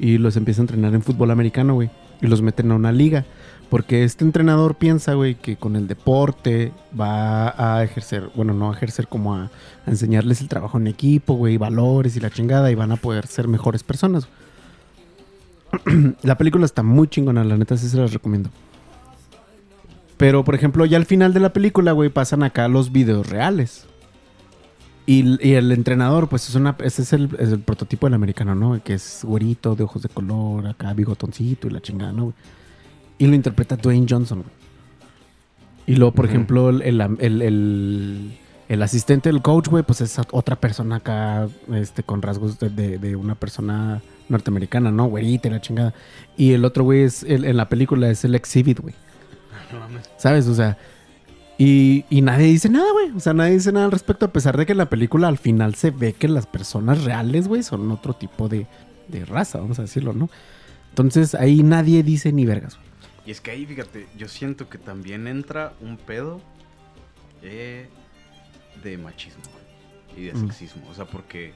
Y 0.00 0.18
los 0.18 0.36
empieza 0.36 0.60
a 0.60 0.64
entrenar 0.64 0.96
en 0.96 1.02
fútbol 1.02 1.30
americano, 1.30 1.74
güey. 1.74 1.90
Y 2.22 2.26
los 2.26 2.42
meten 2.42 2.72
a 2.72 2.74
una 2.74 2.90
liga. 2.90 3.24
Porque 3.70 4.04
este 4.04 4.24
entrenador 4.24 4.76
piensa, 4.76 5.14
güey, 5.14 5.34
que 5.34 5.56
con 5.56 5.76
el 5.76 5.88
deporte 5.88 6.72
va 6.98 7.54
a 7.56 7.82
ejercer, 7.82 8.30
bueno, 8.34 8.52
no 8.52 8.70
a 8.70 8.76
ejercer 8.76 9.08
como 9.08 9.34
a, 9.34 9.50
enseñarles 9.86 10.40
el 10.40 10.48
trabajo 10.48 10.78
en 10.78 10.86
equipo, 10.86 11.34
güey, 11.34 11.56
valores 11.56 12.16
y 12.16 12.20
la 12.20 12.30
chingada, 12.30 12.70
y 12.70 12.74
van 12.74 12.92
a 12.92 12.96
poder 12.96 13.26
ser 13.26 13.48
mejores 13.48 13.82
personas. 13.82 14.28
la 16.22 16.38
película 16.38 16.64
está 16.64 16.82
muy 16.82 17.08
chingona, 17.08 17.44
la 17.44 17.56
neta 17.56 17.76
sí 17.76 17.88
se 17.88 17.96
las 17.96 18.12
recomiendo. 18.12 18.50
Pero, 20.16 20.44
por 20.44 20.54
ejemplo, 20.54 20.84
ya 20.86 20.96
al 20.96 21.06
final 21.06 21.34
de 21.34 21.40
la 21.40 21.52
película, 21.52 21.92
güey, 21.92 22.08
pasan 22.08 22.42
acá 22.42 22.68
los 22.68 22.92
videos 22.92 23.28
reales. 23.28 23.86
Y, 25.06 25.46
y 25.46 25.54
el 25.54 25.70
entrenador, 25.72 26.28
pues 26.28 26.48
es 26.48 26.54
una, 26.54 26.76
ese 26.82 27.02
es 27.02 27.12
el, 27.12 27.28
es 27.38 27.50
el 27.50 27.60
prototipo 27.60 28.06
del 28.06 28.14
americano, 28.14 28.54
¿no? 28.54 28.80
Que 28.82 28.94
es 28.94 29.20
güerito, 29.22 29.74
de 29.74 29.84
ojos 29.84 30.02
de 30.02 30.08
color, 30.08 30.66
acá 30.66 30.94
bigotoncito 30.94 31.66
y 31.66 31.70
la 31.70 31.82
chingada, 31.82 32.12
¿no? 32.12 32.24
güey? 32.24 32.34
Y 33.18 33.26
lo 33.26 33.34
interpreta 33.34 33.76
Dwayne 33.76 34.06
Johnson, 34.08 34.38
güey. 34.42 34.50
Y 35.86 35.96
luego, 35.96 36.12
por 36.14 36.24
ejemplo, 36.26 36.70
el, 36.70 36.82
el- 36.82 38.38
el- 38.68 38.82
asistente 38.82 39.28
del 39.30 39.42
coach, 39.42 39.68
güey, 39.68 39.82
pues 39.84 40.00
es 40.00 40.18
otra 40.32 40.56
persona 40.56 40.96
acá, 40.96 41.46
este, 41.74 42.02
con 42.02 42.22
rasgos 42.22 42.58
de, 42.58 42.70
de- 42.70 42.98
de 42.98 43.16
una 43.16 43.34
persona 43.34 44.00
norteamericana, 44.28 44.90
¿no? 44.90 45.04
Güerita 45.06 45.48
la 45.50 45.60
chingada. 45.60 45.94
Y 46.36 46.52
el 46.52 46.64
otro, 46.64 46.84
güey, 46.84 47.02
es, 47.02 47.22
en 47.22 47.56
la 47.56 47.68
película 47.68 48.10
es 48.10 48.24
el 48.24 48.34
exhibit, 48.34 48.80
güey. 48.80 48.94
No 49.72 49.80
mames. 49.80 50.08
¿Sabes? 50.16 50.46
O 50.48 50.54
sea, 50.54 50.76
y, 51.58 52.04
y 52.10 52.20
nadie 52.22 52.46
dice 52.46 52.68
nada, 52.68 52.90
güey. 52.92 53.10
O 53.12 53.20
sea, 53.20 53.32
nadie 53.34 53.52
dice 53.52 53.70
nada 53.72 53.84
al 53.86 53.92
respecto, 53.92 54.26
a 54.26 54.32
pesar 54.32 54.56
de 54.56 54.66
que 54.66 54.72
en 54.72 54.78
la 54.78 54.88
película 54.90 55.28
al 55.28 55.38
final 55.38 55.74
se 55.74 55.90
ve 55.90 56.12
que 56.14 56.26
las 56.28 56.46
personas 56.46 57.04
reales, 57.04 57.46
güey, 57.48 57.62
son 57.62 57.90
otro 57.90 58.14
tipo 58.14 58.48
de, 58.48 58.66
de 59.08 59.24
raza, 59.24 59.58
vamos 59.60 59.78
a 59.78 59.82
decirlo, 59.82 60.12
¿no? 60.14 60.30
Entonces 60.90 61.34
ahí 61.34 61.62
nadie 61.62 62.02
dice 62.02 62.32
ni 62.32 62.44
vergas, 62.46 62.76
güey. 62.76 62.83
Y 63.26 63.30
es 63.30 63.40
que 63.40 63.50
ahí, 63.50 63.64
fíjate, 63.66 64.06
yo 64.16 64.28
siento 64.28 64.68
que 64.68 64.78
también 64.78 65.26
entra 65.26 65.72
un 65.80 65.96
pedo 65.96 66.40
eh, 67.42 67.88
de 68.82 68.98
machismo 68.98 69.42
y 70.16 70.24
de 70.24 70.34
Mm. 70.34 70.40
sexismo. 70.46 70.82
O 70.90 70.94
sea, 70.94 71.04
porque 71.06 71.52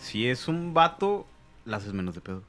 si 0.00 0.26
es 0.28 0.48
un 0.48 0.72
vato, 0.74 1.26
la 1.64 1.76
haces 1.78 1.92
menos 1.92 2.14
de 2.14 2.20
pedo. 2.20 2.42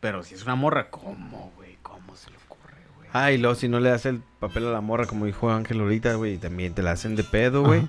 Pero 0.00 0.22
si 0.22 0.34
es 0.34 0.42
una 0.44 0.54
morra, 0.54 0.88
¿cómo, 0.88 1.52
güey? 1.56 1.76
¿Cómo 1.82 2.16
se 2.16 2.30
le 2.30 2.36
ocurre, 2.38 2.76
güey? 2.96 3.08
Ah, 3.12 3.30
y 3.30 3.36
luego 3.36 3.54
si 3.54 3.68
no 3.68 3.78
le 3.78 3.90
das 3.90 4.06
el 4.06 4.22
papel 4.40 4.66
a 4.66 4.70
la 4.70 4.80
morra, 4.80 5.04
como 5.06 5.26
dijo 5.26 5.50
Ángel 5.50 5.80
ahorita, 5.80 6.14
güey, 6.14 6.38
también 6.38 6.72
te 6.72 6.82
la 6.82 6.92
hacen 6.92 7.14
de 7.14 7.24
pedo, 7.24 7.62
güey. 7.62 7.86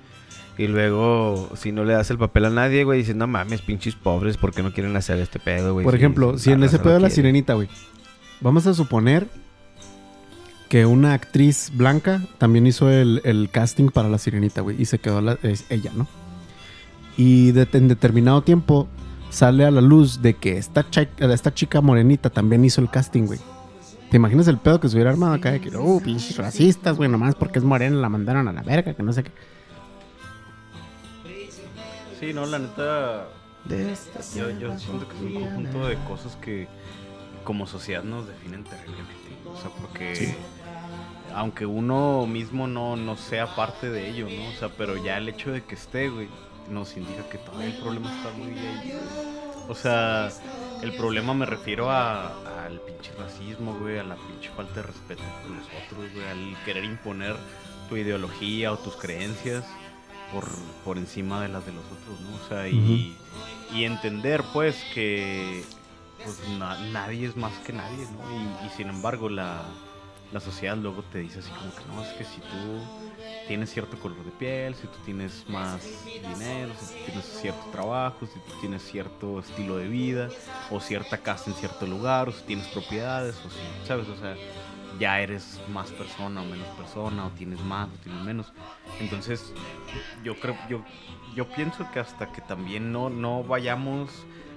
Y 0.58 0.68
luego, 0.68 1.50
si 1.56 1.72
no 1.72 1.86
le 1.86 1.94
das 1.94 2.12
el 2.12 2.18
papel 2.18 2.44
a 2.46 2.50
nadie, 2.50 2.84
güey, 2.84 3.00
dices, 3.00 3.16
no 3.16 3.26
mames, 3.26 3.62
pinches 3.62 3.96
pobres, 3.96 4.36
¿por 4.36 4.54
qué 4.54 4.64
no 4.64 4.74
quieren 4.74 4.94
hacer 4.98 5.18
este 5.20 5.40
pedo, 5.40 5.72
güey? 5.74 5.86
Por 5.86 5.96
ejemplo, 5.96 6.38
si 6.38 6.52
en 6.52 6.62
ese 6.64 6.78
pedo 6.78 6.96
de 6.96 7.00
la 7.00 7.08
quiere. 7.08 7.16
sirenita, 7.16 7.54
güey, 7.54 7.70
vamos 8.42 8.68
a 8.68 8.74
suponer 8.74 9.28
que 10.72 10.86
una 10.86 11.12
actriz 11.14 11.70
blanca 11.74 12.22
también 12.38 12.66
hizo 12.66 12.90
el, 12.90 13.20
el 13.26 13.50
casting 13.52 13.90
para 13.90 14.08
la 14.08 14.18
sirenita, 14.18 14.62
güey, 14.62 14.82
y 14.82 14.86
se 14.86 15.00
quedó 15.00 15.20
la- 15.20 15.38
es 15.44 15.66
ella, 15.70 15.92
¿no? 15.94 16.08
Y 17.18 17.52
de- 17.52 17.68
en 17.74 17.90
determinado 17.90 18.42
tiempo 18.44 18.88
sale 19.32 19.66
a 19.66 19.72
la 19.72 19.82
luz 19.82 20.22
de 20.22 20.36
que 20.36 20.58
esta, 20.58 20.86
esta 21.20 21.54
chica 21.54 21.82
morenita 21.82 22.30
también 22.30 22.64
hizo 22.64 22.80
el 22.80 22.90
casting, 22.90 23.24
güey. 23.26 23.40
¿Te 24.10 24.16
imaginas 24.16 24.48
el 24.48 24.60
pedo 24.60 24.80
que 24.80 24.88
se 24.88 24.96
hubiera 24.96 25.12
armado 25.12 25.34
acá 25.34 25.52
de 25.52 25.60
que, 25.60 25.76
oh, 25.76 26.00
pinches 26.00 26.38
racistas, 26.38 26.96
güey, 26.96 27.10
nomás 27.10 27.36
porque 27.36 27.60
es 27.60 27.66
morena 27.66 27.98
la 27.98 28.08
mandaron 28.08 28.48
a 28.48 28.54
la 28.54 28.62
verga, 28.64 28.94
que 28.94 29.04
no 29.04 29.12
sé 29.12 29.24
qué? 29.24 29.32
Sí, 32.18 32.32
no, 32.34 32.46
la 32.46 32.60
neta. 32.60 33.28
Yo, 34.38 34.50
yo 34.58 34.80
siento 34.80 35.06
que 35.06 35.16
es 35.18 35.22
un 35.22 35.34
conjunto 35.34 35.86
de 35.88 35.98
cosas 36.08 36.38
que 36.38 36.70
como 37.44 37.68
sociedad 37.68 38.04
nos 38.06 38.26
definen 38.26 38.64
terriblemente. 38.64 39.12
O 39.54 39.60
sea, 39.60 39.70
porque 39.82 40.34
aunque 41.36 41.66
uno 41.66 42.26
mismo 42.28 42.68
no, 42.68 42.96
no 42.96 43.18
sea 43.18 43.56
parte 43.56 43.90
de 43.90 44.10
ello, 44.10 44.28
¿no? 44.30 44.50
O 44.50 44.54
sea, 44.54 44.70
pero 44.78 44.98
ya 45.04 45.18
el 45.18 45.30
hecho 45.30 45.52
de 45.52 45.64
que 45.64 45.76
esté, 45.76 46.10
güey, 46.10 46.28
nos 46.70 46.96
indica 46.98 47.28
que 47.30 47.38
todavía 47.38 47.68
el 47.76 47.82
problema 47.82 48.16
está 48.16 48.32
muy 48.38 48.52
ahí. 48.58 48.92
güey. 48.92 49.32
O 49.70 49.76
sea, 49.76 50.30
el 50.82 50.94
problema 50.96 51.34
me 51.34 51.46
refiero 51.46 51.90
a- 51.92 52.28
al 52.66 52.80
pinche 52.82 53.12
racismo, 53.18 53.74
güey, 53.80 54.00
a 54.00 54.04
la 54.04 54.16
pinche 54.16 54.50
falta 54.56 54.74
de 54.76 54.84
respeto 54.84 55.24
por 55.42 55.52
los 55.52 55.66
otros, 55.86 56.14
güey, 56.14 56.28
al 56.28 56.64
querer 56.66 56.84
imponer 56.84 57.36
tu 57.90 57.98
ideología 57.98 58.72
o 58.72 58.78
tus 58.78 58.96
creencias 58.96 59.64
por, 60.34 60.46
por 60.86 60.98
encima 60.98 61.42
de 61.42 61.50
las 61.50 61.66
de 61.66 61.74
los 61.74 61.84
otros, 61.86 62.20
¿no? 62.22 62.36
O 62.44 62.48
sea, 62.50 62.68
y, 62.68 63.18
y 63.74 63.84
entender, 63.86 64.44
pues, 64.54 64.82
que 64.94 65.64
pues, 66.24 66.40
na- 66.58 66.78
nadie 66.92 67.28
es 67.28 67.36
más 67.36 67.52
que 67.66 67.74
nadie, 67.74 68.06
¿no? 68.12 68.32
Y, 68.64 68.68
y 68.68 68.70
sin 68.78 68.88
embargo, 68.90 69.28
la, 69.30 69.62
la 70.32 70.40
sociedad 70.40 70.78
luego 70.78 71.04
te 71.04 71.20
dice 71.20 71.40
así 71.40 71.52
como 71.52 71.74
que 71.76 71.82
no, 71.94 72.04
es 72.04 72.14
que 72.14 72.24
si 72.24 72.40
tú 72.40 72.82
tienes 73.48 73.70
cierto 73.72 73.98
color 74.00 74.24
de 74.24 74.32
piel, 74.32 74.76
si 74.76 74.88
tú 74.88 74.98
tienes 75.04 75.46
más 75.50 75.82
dinero, 76.06 76.74
si 76.80 76.96
tú 76.96 77.06
tienes 77.06 77.26
cierto 77.26 77.66
trabajo, 77.72 78.26
si 78.26 78.40
tú 78.40 78.60
tienes 78.62 78.82
cierto 78.82 79.40
estilo 79.40 79.78
de 79.78 79.88
vida, 79.88 80.30
o 80.70 80.80
cierta 80.80 81.18
casa 81.18 81.50
en 81.50 81.56
cierto 81.56 81.86
lugar, 81.86 82.30
o 82.30 82.32
si 82.32 82.44
tienes 82.44 82.68
propiedades, 82.68 83.36
o 83.46 83.50
si, 83.50 83.88
¿sabes? 83.88 84.08
O 84.08 84.16
sea, 84.18 84.36
ya 85.00 85.20
eres 85.20 85.60
más 85.70 85.90
persona 85.92 86.42
o 86.42 86.46
menos 86.46 86.68
persona, 86.78 87.26
o 87.26 87.30
tienes 87.32 87.60
más 87.62 87.90
o 87.90 88.04
tienes 88.04 88.24
menos. 88.24 88.54
Entonces, 89.00 89.54
yo 90.24 90.40
creo, 90.40 90.56
yo, 90.70 90.84
yo 91.36 91.50
pienso 91.50 91.90
que 91.92 92.00
hasta 92.00 92.32
que 92.32 92.42
también 92.42 92.92
no, 92.92 93.10
no 93.10 93.44
vayamos 93.44 94.12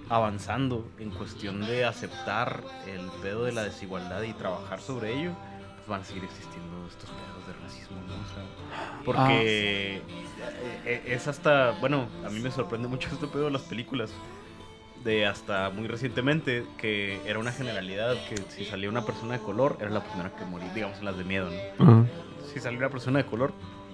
avanzando 0.09 0.87
en 0.99 1.11
cuestión 1.11 1.67
de 1.67 1.85
aceptar 1.85 2.63
el 2.87 3.11
pedo 3.23 3.45
de 3.45 3.53
la 3.53 3.65
desigualdad 3.65 4.23
y 4.23 4.33
trabajar 4.35 4.81
sobre 4.81 5.19
ello, 5.19 5.33
van 5.89 6.01
a 6.01 6.05
seguir 6.05 6.25
existiendo 6.25 6.87
estos 6.89 7.11
pedos 7.11 7.47
de 7.47 7.53
racismo, 7.63 7.97
¿no? 8.07 8.15
O 8.15 8.35
sea, 8.35 9.05
porque 9.05 10.03
eh, 10.87 11.03
es 11.07 11.29
hasta, 11.29 11.73
bueno, 11.81 12.09
a 12.27 12.31
mí 12.31 12.41
me 12.41 12.51
sorprende 12.51 12.89
mucho 12.89 13.09
este 13.13 13.27
pedo 13.27 13.45
de 13.47 13.51
las 13.51 13.63
películas. 13.63 14.11
De 15.05 15.27
hasta 15.27 15.69
muy 15.69 15.87
recientemente, 15.87 16.65
que 16.79 17.21
era 17.29 17.39
una 17.39 17.53
generalidad 17.53 18.17
que 18.27 18.37
si 18.49 18.65
salía 18.65 18.89
una 18.89 19.05
persona 19.05 19.35
de 19.35 19.41
color, 19.41 19.77
era 19.79 19.91
la 19.91 20.03
primera 20.03 20.35
que 20.35 20.47
moría, 20.47 20.73
digamos 20.73 20.99
en 21.01 21.05
las 21.05 21.19
de 21.19 21.25
miedo, 21.25 21.51
¿no? 21.79 22.07
Si 22.51 22.59
salía 22.59 22.79
una 22.79 22.89
persona 22.89 23.19
de 23.19 23.27
color, 23.27 23.53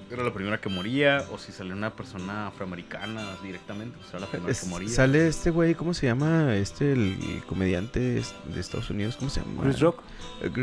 era 0.09 0.23
la 0.23 0.33
primera 0.33 0.61
que 0.61 0.69
moría, 0.69 1.25
o 1.33 1.39
si 1.39 1.51
salía 1.51 1.73
una 1.75 1.91
persona 1.97 2.47
afroamericana 2.47 3.27
directamente, 3.43 3.97
pues 3.99 4.11
era 4.11 4.21
la 4.21 4.27
primera 4.27 4.53
Es- 4.53 4.61
que 4.61 4.67
moría. 4.69 4.89
sale 4.89 5.27
este 5.27 5.51
güey, 5.51 5.75
¿cómo 5.75 5.95
se 5.95 6.07
llama? 6.07 6.55
Este, 6.55 6.93
el, 6.93 7.19
el 7.39 7.43
comediante 7.45 7.99
de 7.99 8.61
Estados 8.61 8.89
Unidos, 8.91 9.17
¿cómo 9.17 9.31
se 9.31 9.41
llama? 9.41 9.65
Chris 9.65 9.81
Rock. 9.81 10.03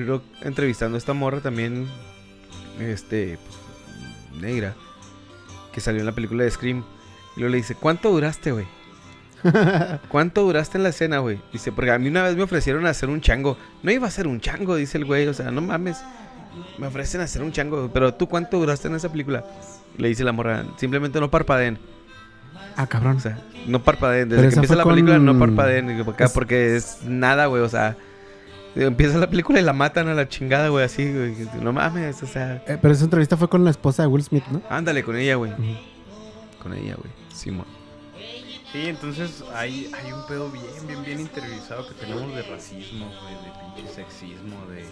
Rock 0.08 0.24
entrevistando 0.42 0.96
a 0.96 1.00
esta 1.00 1.14
morra 1.14 1.40
también, 1.40 1.88
este, 2.80 3.38
pues, 4.32 4.42
negra, 4.42 4.74
que 5.72 5.82
salió 5.82 6.00
en 6.00 6.06
la 6.06 6.12
película 6.14 6.44
de 6.44 6.52
Scream. 6.52 6.84
Y 7.36 7.40
luego 7.42 7.52
le 7.52 7.58
dice, 7.58 7.76
¿cuánto 7.76 8.10
duraste, 8.12 8.52
güey? 8.52 8.66
¿Cuánto 10.10 10.42
duraste 10.42 10.78
en 10.78 10.84
la 10.84 10.90
escena, 10.90 11.20
güey? 11.20 11.40
Dice, 11.54 11.72
porque 11.72 11.92
a 11.92 12.00
mí 12.00 12.08
una 12.08 12.24
vez 12.24 12.36
me 12.36 12.44
ofrecieron 12.44 12.86
hacer 12.88 13.10
un 13.10 13.22
chango. 13.22 13.58
No 13.84 13.92
iba 13.92 14.08
a 14.08 14.12
ser 14.12 14.28
un 14.28 14.42
chango, 14.42 14.76
dice 14.76 14.98
el 14.98 15.06
güey. 15.06 15.28
O 15.28 15.34
sea, 15.34 15.52
no 15.52 15.62
mames. 15.62 16.02
Me 16.80 16.88
ofrecen 16.88 17.22
hacer 17.22 17.44
un 17.44 17.52
chango. 17.52 17.90
Pero 17.94 18.14
tú, 18.16 18.28
¿cuánto 18.28 18.58
duraste 18.58 18.88
en 18.88 18.96
esa 18.96 19.12
película? 19.12 19.46
Le 19.98 20.08
dice 20.08 20.24
la 20.24 20.32
morra, 20.32 20.66
simplemente 20.78 21.20
no 21.20 21.30
parpadeen. 21.30 21.78
Ah, 22.76 22.88
cabrón. 22.88 23.18
O 23.18 23.20
sea, 23.20 23.40
no 23.68 23.84
parpadeen. 23.84 24.30
Desde 24.30 24.50
que 24.50 24.56
empieza 24.56 24.76
la 24.76 24.84
película, 24.84 25.20
no 25.20 25.38
parpadeen. 25.38 26.02
Acá, 26.02 26.26
Es- 26.26 26.32
Porque 26.32 26.76
es 26.76 27.00
nada, 27.06 27.46
güey. 27.46 27.62
O 27.62 27.70
sea, 27.70 27.96
empieza 28.86 29.18
la 29.18 29.30
película 29.30 29.60
y 29.60 29.64
la 29.64 29.74
matan 29.74 30.08
a 30.08 30.14
la 30.14 30.28
chingada, 30.28 30.70
güey. 30.70 30.86
Así, 30.86 31.12
güey. 31.12 31.36
No 31.62 31.74
mames, 31.74 32.22
o 32.24 32.28
sea. 32.28 32.64
Eh, 32.68 32.78
pero 32.82 32.94
esa 32.94 33.04
entrevista 33.04 33.38
fue 33.38 33.50
con 33.50 33.64
la 33.64 33.72
esposa 33.72 34.04
de 34.04 34.08
Will 34.08 34.24
Smith, 34.24 34.46
¿no? 34.52 34.62
Ándale 34.70 35.04
con 35.04 35.16
ella, 35.16 35.36
güey. 35.36 35.52
Con 36.62 36.74
ella, 36.74 36.96
güey. 36.96 37.12
Simón. 37.34 37.78
Sí, 38.72 38.90
entonces 38.90 39.44
hay, 39.56 39.90
hay 39.98 40.12
un 40.12 40.28
pedo 40.28 40.52
bien, 40.52 40.66
bien, 40.86 41.04
bien 41.04 41.20
interiorizado 41.22 41.88
que 41.88 41.94
tenemos 41.94 42.36
de 42.36 42.42
racismo, 42.44 43.06
güey, 43.06 43.34
de 43.36 43.76
pinche 43.76 43.94
sexismo, 43.94 44.66
de 44.68 44.86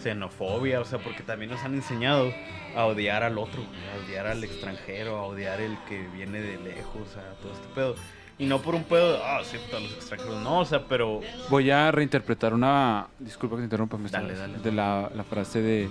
xenofobia, 0.00 0.80
o 0.80 0.84
sea, 0.84 1.00
porque 1.00 1.24
también 1.24 1.50
nos 1.50 1.60
han 1.64 1.74
enseñado 1.74 2.32
a 2.76 2.84
odiar 2.86 3.24
al 3.24 3.36
otro, 3.36 3.64
güey, 3.64 3.90
a 3.90 4.06
odiar 4.06 4.28
al 4.28 4.44
extranjero, 4.44 5.16
a 5.16 5.24
odiar 5.24 5.60
el 5.60 5.76
que 5.88 6.06
viene 6.14 6.40
de 6.40 6.58
lejos, 6.58 7.16
a 7.16 7.34
todo 7.42 7.52
este 7.52 7.66
pedo. 7.74 7.96
Y 8.38 8.46
no 8.46 8.60
por 8.60 8.74
un 8.74 8.84
pedo 8.84 9.12
de, 9.12 9.18
ah, 9.18 9.38
acepta 9.38 9.78
a 9.78 9.80
los 9.80 9.92
extranjeros, 9.92 10.42
no, 10.42 10.60
o 10.60 10.64
sea, 10.64 10.84
pero 10.84 11.20
Voy 11.50 11.70
a 11.70 11.90
reinterpretar 11.90 12.54
una. 12.54 13.08
Disculpa 13.18 13.56
que 13.56 13.62
te 13.62 13.64
interrumpa, 13.64 13.98
me 13.98 14.08
Dale, 14.08 14.34
dale. 14.34 14.58
De 14.58 14.70
la, 14.70 15.10
la 15.14 15.24
frase 15.24 15.60
de. 15.60 15.90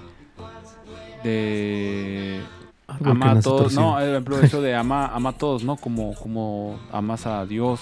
De. 1.24 2.40
Algo 2.88 3.04
que 3.04 3.12
Ama 3.12 3.32
a 3.32 3.42
todos. 3.42 3.74
No, 3.74 3.94
por 3.96 4.04
ejemplo, 4.04 4.40
eso 4.40 4.62
de 4.62 4.74
ama, 4.76 5.08
ama 5.08 5.32
a 5.32 5.34
todos, 5.34 5.66
¿no? 5.66 5.76
Como, 5.76 6.16
como 6.16 6.80
amas 6.92 7.28
a 7.28 7.46
Dios 7.46 7.82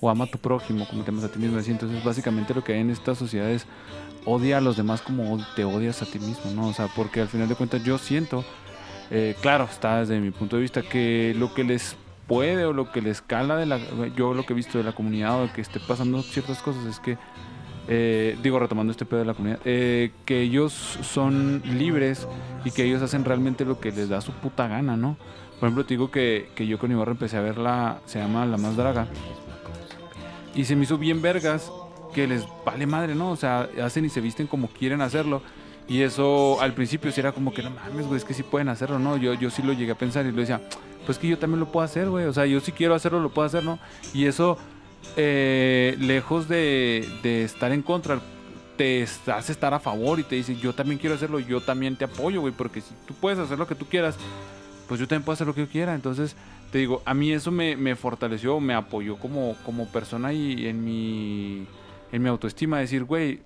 o 0.00 0.10
ama 0.10 0.24
a 0.24 0.26
tu 0.26 0.38
prójimo, 0.38 0.84
como 0.88 1.04
te 1.04 1.12
amas 1.12 1.22
a 1.22 1.30
ti 1.30 1.38
mismo. 1.38 1.58
Así, 1.58 1.70
Entonces, 1.70 2.02
básicamente 2.02 2.52
lo 2.54 2.64
que 2.64 2.72
hay 2.72 2.80
en 2.80 2.90
esta 2.90 3.14
sociedad 3.14 3.48
es 3.48 3.66
odia 4.24 4.58
a 4.58 4.60
los 4.60 4.76
demás 4.76 5.00
como 5.00 5.38
te 5.54 5.64
odias 5.64 6.02
a 6.02 6.06
ti 6.06 6.18
mismo, 6.18 6.50
¿no? 6.50 6.68
O 6.68 6.72
sea, 6.72 6.88
porque 6.88 7.20
al 7.20 7.28
final 7.28 7.48
de 7.48 7.54
cuentas 7.54 7.84
yo 7.84 7.98
siento, 7.98 8.44
eh, 9.10 9.36
claro, 9.40 9.68
está 9.70 10.00
desde 10.00 10.18
mi 10.18 10.32
punto 10.32 10.56
de 10.56 10.62
vista, 10.62 10.82
que 10.82 11.34
lo 11.36 11.54
que 11.54 11.62
les 11.62 11.96
puede 12.26 12.64
o 12.64 12.72
lo 12.72 12.90
que 12.92 13.02
les 13.02 13.20
cala 13.22 13.56
de 13.56 13.66
la. 13.66 13.78
Yo 14.16 14.34
lo 14.34 14.44
que 14.44 14.52
he 14.52 14.56
visto 14.56 14.78
de 14.78 14.84
la 14.84 14.92
comunidad 14.92 15.42
o 15.42 15.52
que 15.52 15.60
esté 15.60 15.80
pasando 15.80 16.22
ciertas 16.22 16.62
cosas 16.62 16.84
es 16.86 17.00
que 17.00 17.18
eh, 17.88 18.38
digo, 18.42 18.58
retomando 18.58 18.92
este 18.92 19.04
pedo 19.04 19.20
de 19.20 19.26
la 19.26 19.34
comunidad, 19.34 19.60
eh, 19.64 20.12
que 20.24 20.40
ellos 20.40 20.72
son 20.72 21.62
libres 21.64 22.28
y 22.64 22.70
que 22.70 22.84
ellos 22.84 23.02
hacen 23.02 23.24
realmente 23.24 23.64
lo 23.64 23.80
que 23.80 23.90
les 23.90 24.08
da 24.08 24.20
su 24.20 24.32
puta 24.32 24.68
gana, 24.68 24.96
¿no? 24.96 25.16
Por 25.58 25.68
ejemplo, 25.68 25.84
te 25.84 25.94
digo 25.94 26.10
que, 26.10 26.50
que 26.54 26.66
yo 26.66 26.78
con 26.78 26.90
Ibarra 26.92 27.12
empecé 27.12 27.36
a 27.36 27.40
ver 27.40 27.58
la, 27.58 28.00
se 28.06 28.20
llama 28.20 28.46
La 28.46 28.56
Más 28.56 28.76
Draga, 28.76 29.08
y 30.54 30.64
se 30.64 30.76
me 30.76 30.84
hizo 30.84 30.98
bien 30.98 31.22
vergas 31.22 31.72
que 32.14 32.26
les 32.26 32.46
vale 32.64 32.86
madre, 32.86 33.14
¿no? 33.14 33.30
O 33.30 33.36
sea, 33.36 33.68
hacen 33.82 34.04
y 34.04 34.08
se 34.08 34.20
visten 34.20 34.46
como 34.46 34.68
quieren 34.68 35.00
hacerlo. 35.00 35.42
Y 35.88 36.02
eso 36.02 36.60
al 36.60 36.74
principio 36.74 37.10
sí 37.10 37.20
era 37.20 37.32
como 37.32 37.52
que 37.52 37.62
no 37.62 37.70
mames, 37.70 38.06
güey, 38.06 38.18
es 38.18 38.24
que 38.24 38.34
sí 38.34 38.42
pueden 38.42 38.68
hacerlo, 38.68 38.98
¿no? 38.98 39.16
Yo, 39.16 39.34
yo 39.34 39.50
sí 39.50 39.62
lo 39.62 39.72
llegué 39.72 39.92
a 39.92 39.96
pensar 39.96 40.24
y 40.26 40.30
lo 40.30 40.40
decía, 40.40 40.60
pues 41.06 41.18
que 41.18 41.28
yo 41.28 41.38
también 41.38 41.60
lo 41.60 41.70
puedo 41.70 41.84
hacer, 41.84 42.08
güey. 42.08 42.26
O 42.26 42.32
sea, 42.32 42.46
yo 42.46 42.60
si 42.60 42.72
quiero 42.72 42.94
hacerlo, 42.94 43.20
lo 43.20 43.30
puedo 43.30 43.46
hacer, 43.46 43.64
¿no? 43.64 43.78
Y 44.12 44.26
eso, 44.26 44.58
eh, 45.16 45.96
lejos 46.00 46.48
de, 46.48 47.06
estar 47.44 47.72
en 47.72 47.82
contra, 47.82 48.20
te 48.76 49.02
hace 49.02 49.52
estar 49.52 49.74
a 49.74 49.80
favor 49.80 50.18
y 50.18 50.22
te 50.22 50.36
dice, 50.36 50.56
yo 50.56 50.74
también 50.74 50.98
quiero 50.98 51.14
hacerlo, 51.14 51.38
yo 51.38 51.60
también 51.60 51.96
te 51.96 52.04
apoyo, 52.04 52.40
güey, 52.40 52.52
porque 52.52 52.80
si 52.80 52.94
tú 53.06 53.14
puedes 53.14 53.38
hacer 53.38 53.58
lo 53.58 53.66
que 53.66 53.74
tú 53.74 53.86
quieras, 53.86 54.16
pues 54.88 55.00
yo 55.00 55.06
también 55.06 55.24
puedo 55.24 55.34
hacer 55.34 55.46
lo 55.46 55.54
que 55.54 55.62
yo 55.62 55.68
quiera. 55.68 55.94
Entonces, 55.94 56.36
te 56.70 56.78
digo, 56.78 57.02
a 57.04 57.14
mí 57.14 57.32
eso 57.32 57.50
me, 57.50 57.76
me 57.76 57.96
fortaleció, 57.96 58.60
me 58.60 58.74
apoyó 58.74 59.16
como, 59.16 59.56
como 59.64 59.86
persona 59.88 60.32
y 60.32 60.66
en 60.66 60.84
mi, 60.84 61.66
en 62.12 62.22
mi 62.22 62.28
autoestima, 62.28 62.78
decir, 62.78 63.04
güey, 63.04 63.40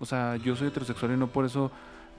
o 0.00 0.06
sea, 0.06 0.36
yo 0.36 0.56
soy 0.56 0.68
heterosexual 0.68 1.12
y 1.12 1.16
no 1.16 1.28
por 1.28 1.44
eso 1.44 1.70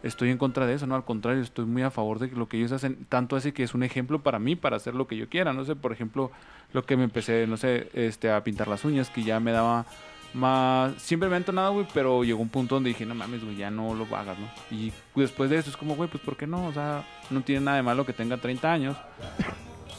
estoy 0.05 0.29
en 0.29 0.37
contra 0.37 0.67
de 0.67 0.75
eso, 0.75 0.85
no, 0.85 0.95
al 0.95 1.03
contrario, 1.03 1.41
estoy 1.41 1.65
muy 1.65 1.81
a 1.81 1.89
favor 1.89 2.19
de 2.19 2.27
lo 2.27 2.47
que 2.47 2.57
ellos 2.57 2.71
hacen, 2.71 3.05
tanto 3.09 3.35
así 3.35 3.51
que 3.51 3.63
es 3.63 3.73
un 3.73 3.83
ejemplo 3.83 4.21
para 4.21 4.39
mí, 4.39 4.55
para 4.55 4.77
hacer 4.77 4.93
lo 4.93 5.07
que 5.07 5.17
yo 5.17 5.27
quiera, 5.27 5.51
no 5.51 5.65
sé, 5.65 5.75
por 5.75 5.91
ejemplo, 5.91 6.31
lo 6.73 6.85
que 6.85 6.95
me 6.95 7.03
empecé, 7.03 7.47
no 7.47 7.57
sé, 7.57 7.89
este, 7.93 8.31
a 8.31 8.43
pintar 8.43 8.67
las 8.67 8.85
uñas, 8.85 9.09
que 9.09 9.23
ya 9.23 9.39
me 9.39 9.51
daba 9.51 9.85
más, 10.33 10.93
siempre 11.01 11.27
me 11.27 11.35
han 11.35 11.41
entonado, 11.41 11.73
güey, 11.73 11.87
pero 11.93 12.23
llegó 12.23 12.41
un 12.41 12.49
punto 12.49 12.75
donde 12.75 12.89
dije, 12.89 13.05
no 13.05 13.15
mames, 13.15 13.43
güey, 13.43 13.55
ya 13.55 13.71
no 13.71 13.95
lo 13.95 14.03
hagas, 14.15 14.37
¿no? 14.37 14.47
Y 14.69 14.93
después 15.15 15.49
de 15.49 15.57
eso 15.57 15.71
es 15.71 15.77
como, 15.77 15.95
güey, 15.95 16.09
pues, 16.09 16.23
¿por 16.23 16.37
qué 16.37 16.45
no? 16.45 16.67
O 16.67 16.73
sea, 16.73 17.03
no 17.31 17.41
tiene 17.41 17.65
nada 17.65 17.77
de 17.77 17.83
malo 17.83 18.05
que 18.05 18.13
tenga 18.13 18.37
30 18.37 18.71
años, 18.71 18.97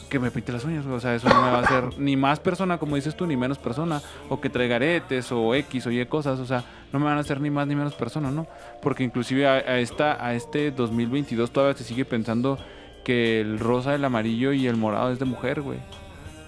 que 0.09 0.19
me 0.19 0.31
pinte 0.31 0.51
las 0.51 0.63
uñas, 0.65 0.85
güey. 0.85 0.95
O 0.97 0.99
sea, 0.99 1.13
eso 1.15 1.27
no 1.29 1.35
me 1.41 1.51
va 1.51 1.59
a 1.59 1.61
hacer 1.61 1.83
ni 1.99 2.15
más 2.15 2.39
persona, 2.39 2.77
como 2.77 2.95
dices 2.95 3.15
tú, 3.15 3.25
ni 3.27 3.35
menos 3.37 3.57
persona. 3.57 4.01
O 4.29 4.39
que 4.41 4.49
traiga 4.49 4.77
aretes 4.77 5.31
o 5.31 5.53
X 5.55 5.85
o 5.87 5.91
Y 5.91 6.05
cosas. 6.05 6.39
O 6.39 6.45
sea, 6.45 6.63
no 6.93 6.99
me 6.99 7.05
van 7.05 7.17
a 7.17 7.21
hacer 7.21 7.39
ni 7.41 7.49
más 7.49 7.67
ni 7.67 7.75
menos 7.75 7.93
persona, 7.93 8.31
¿no? 8.31 8.47
Porque 8.81 9.03
inclusive 9.03 9.47
a, 9.47 9.53
a 9.53 9.79
esta, 9.79 10.25
a 10.25 10.33
este 10.33 10.71
2022 10.71 11.51
todavía 11.51 11.77
se 11.77 11.83
sigue 11.83 12.05
pensando 12.05 12.57
que 13.03 13.39
el 13.41 13.59
rosa, 13.59 13.95
el 13.95 14.03
amarillo 14.03 14.51
y 14.53 14.67
el 14.67 14.75
morado 14.77 15.11
es 15.11 15.19
de 15.19 15.25
mujer, 15.25 15.61
güey. 15.61 15.79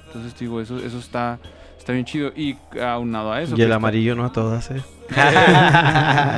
Entonces, 0.07 0.37
digo, 0.39 0.59
eso, 0.59 0.77
eso 0.79 0.97
está, 0.97 1.39
está 1.77 1.93
bien 1.93 2.03
chido. 2.05 2.31
Y 2.35 2.57
aunado 2.81 3.31
a 3.31 3.41
eso... 3.41 3.51
y 3.55 3.61
el 3.61 3.67
está- 3.67 3.75
amarillo 3.75 4.15
no 4.15 4.25
a 4.25 4.31
todas, 4.31 4.71
eh. 4.71 4.81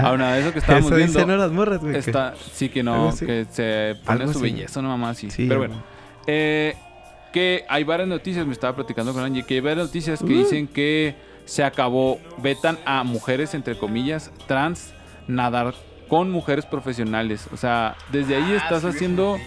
aunado 0.04 0.32
a 0.34 0.38
eso 0.38 0.52
que 0.54 0.60
estábamos 0.60 0.92
Eso 0.92 0.96
viendo... 0.98 1.26
¿no? 1.26 1.38
las 1.38 1.52
morras, 1.52 1.80
güey. 1.80 1.96
Está, 1.96 2.34
sí 2.54 2.70
que 2.70 2.84
no, 2.84 3.14
que 3.18 3.46
se 3.52 3.96
pone 4.06 4.26
su 4.26 4.32
así. 4.32 4.42
belleza, 4.42 4.82
no 4.82 4.90
mamá, 4.90 5.14
sí. 5.14 5.30
Sí, 5.32 5.46
Pero 5.48 5.60
bueno, 5.60 5.76
eh, 6.28 6.76
que 7.32 7.66
hay 7.70 7.84
varias 7.84 8.08
noticias, 8.10 8.46
me 8.46 8.54
estaba 8.54 8.76
platicando 8.76 9.14
con 9.14 9.24
Angie, 9.24 9.44
que 9.44 9.56
hay 9.56 9.60
varias 9.60 9.88
noticias 9.88 10.22
Uh. 10.22 10.28
que 10.28 10.34
dicen 10.34 10.68
que 10.68 11.16
se 11.46 11.64
acabó, 11.64 12.20
vetan 12.38 12.78
a 12.86 13.04
mujeres, 13.04 13.54
entre 13.54 13.78
comillas, 13.78 14.32
trans, 14.48 14.94
nadar 15.28 15.74
con 16.08 16.30
mujeres 16.30 16.66
profesionales. 16.66 17.48
O 17.54 17.58
sea, 17.58 17.96
desde 18.12 18.36
ahí 18.36 18.52
estás 18.54 18.84
haciendo 18.86 19.38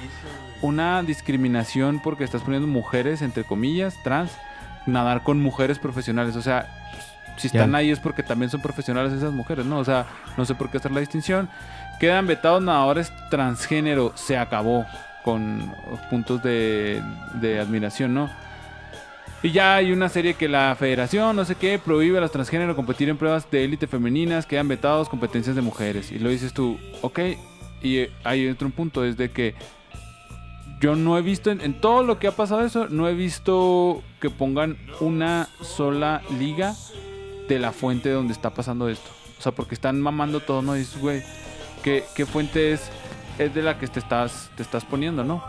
una 0.63 1.03
discriminación 1.03 2.01
porque 2.03 2.25
estás 2.25 2.43
poniendo 2.43 2.67
mujeres, 2.67 3.23
entre 3.23 3.45
comillas, 3.45 3.95
trans, 4.03 4.33
nadar 4.87 5.23
con 5.23 5.41
mujeres 5.41 5.79
profesionales. 5.79 6.37
O 6.37 6.43
sea, 6.43 6.67
si 7.37 7.49
están 7.49 7.75
ahí 7.75 7.91
es 7.91 8.01
porque 8.01 8.23
también 8.23 8.51
son 8.51 8.61
profesionales 8.63 9.13
esas 9.13 9.33
mujeres, 9.33 9.67
¿no? 9.67 9.79
O 9.79 9.85
sea, 9.85 10.07
no 10.37 10.45
sé 10.45 10.55
por 10.55 10.71
qué 10.71 10.79
hacer 10.79 10.93
la 10.93 11.01
distinción. 11.01 11.49
Quedan 12.01 12.27
vetados 12.27 12.63
nadadores 12.63 13.13
transgénero, 13.31 14.13
se 14.15 14.37
acabó 14.39 14.87
con 15.25 15.73
puntos 16.11 16.43
de, 16.43 17.03
admiración, 17.61 18.15
¿no? 18.15 18.31
Y 19.43 19.53
ya 19.53 19.77
hay 19.77 19.93
una 19.93 20.09
serie 20.09 20.35
que 20.35 20.49
la 20.49 20.75
federación, 20.79 21.37
no 21.37 21.45
sé 21.45 21.55
qué, 21.55 21.79
prohíbe 21.79 22.19
a 22.19 22.21
los 22.21 22.31
transgénero 22.31 22.77
competir 22.77 23.09
en 23.09 23.17
pruebas 23.17 23.51
de 23.51 23.65
élite 23.65 23.87
femeninas, 23.87 24.47
quedan 24.47 24.69
vetados 24.69 25.09
competencias 25.09 25.57
de 25.57 25.63
mujeres. 25.63 26.13
Y 26.13 26.19
lo 26.19 26.31
dices 26.31 26.53
tú, 26.53 26.79
ok, 27.03 27.19
y 27.83 27.99
eh, 27.99 28.11
hay 28.23 28.49
otro 28.49 28.71
punto, 28.71 29.05
es 29.05 29.17
de 29.17 29.31
que 29.31 29.55
yo 30.81 30.97
no 30.97 31.19
he 31.19 31.23
visto, 31.23 31.51
en, 31.51 31.61
en 31.61 31.81
todo 31.81 32.03
lo 32.03 32.19
que 32.19 32.27
ha 32.27 32.33
pasado 32.33 32.63
eso, 32.63 32.89
no 32.89 33.09
he 33.09 33.15
visto 33.15 34.03
que 34.21 34.31
pongan 34.31 34.79
una 35.01 35.49
sola 35.63 36.23
liga 36.39 36.75
de 37.49 37.59
la 37.59 37.73
fuente 37.73 38.11
donde 38.11 38.33
está 38.33 38.51
pasando 38.51 38.89
esto. 38.89 39.11
O 39.39 39.43
sea, 39.43 39.53
porque 39.53 39.75
están 39.75 40.01
mamando 40.01 40.41
todo, 40.41 40.63
¿no? 40.63 40.75
Dices, 40.75 40.99
güey, 41.01 41.23
¿qué, 41.83 42.05
qué 42.15 42.25
fuente 42.25 42.73
es, 42.73 42.91
es 43.39 43.55
de 43.55 43.63
la 43.63 43.79
que 43.79 43.87
te 43.87 43.99
estás, 43.99 44.51
te 44.57 44.63
estás 44.63 44.85
poniendo, 44.85 45.25
¿no? 45.25 45.43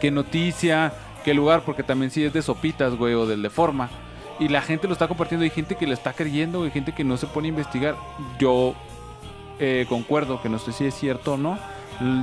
¿Qué 0.00 0.10
noticia? 0.10 0.92
¿Qué 1.24 1.34
lugar? 1.34 1.62
Porque 1.64 1.82
también 1.82 2.10
sí 2.10 2.24
es 2.24 2.32
de 2.32 2.42
sopitas, 2.42 2.94
güey, 2.94 3.14
o 3.14 3.26
del 3.26 3.42
de 3.42 3.50
forma. 3.50 3.90
Y 4.38 4.48
la 4.48 4.62
gente 4.62 4.86
lo 4.86 4.92
está 4.92 5.08
compartiendo. 5.08 5.44
Hay 5.44 5.50
gente 5.50 5.76
que 5.76 5.86
le 5.86 5.94
está 5.94 6.12
creyendo, 6.12 6.62
hay 6.62 6.70
gente 6.70 6.92
que 6.92 7.04
no 7.04 7.16
se 7.16 7.26
pone 7.26 7.48
a 7.48 7.50
investigar. 7.50 7.96
Yo 8.38 8.74
eh, 9.58 9.86
concuerdo, 9.88 10.40
que 10.40 10.48
no 10.48 10.58
sé 10.58 10.72
si 10.72 10.86
es 10.86 10.94
cierto 10.94 11.34
o 11.34 11.36
no. 11.36 11.58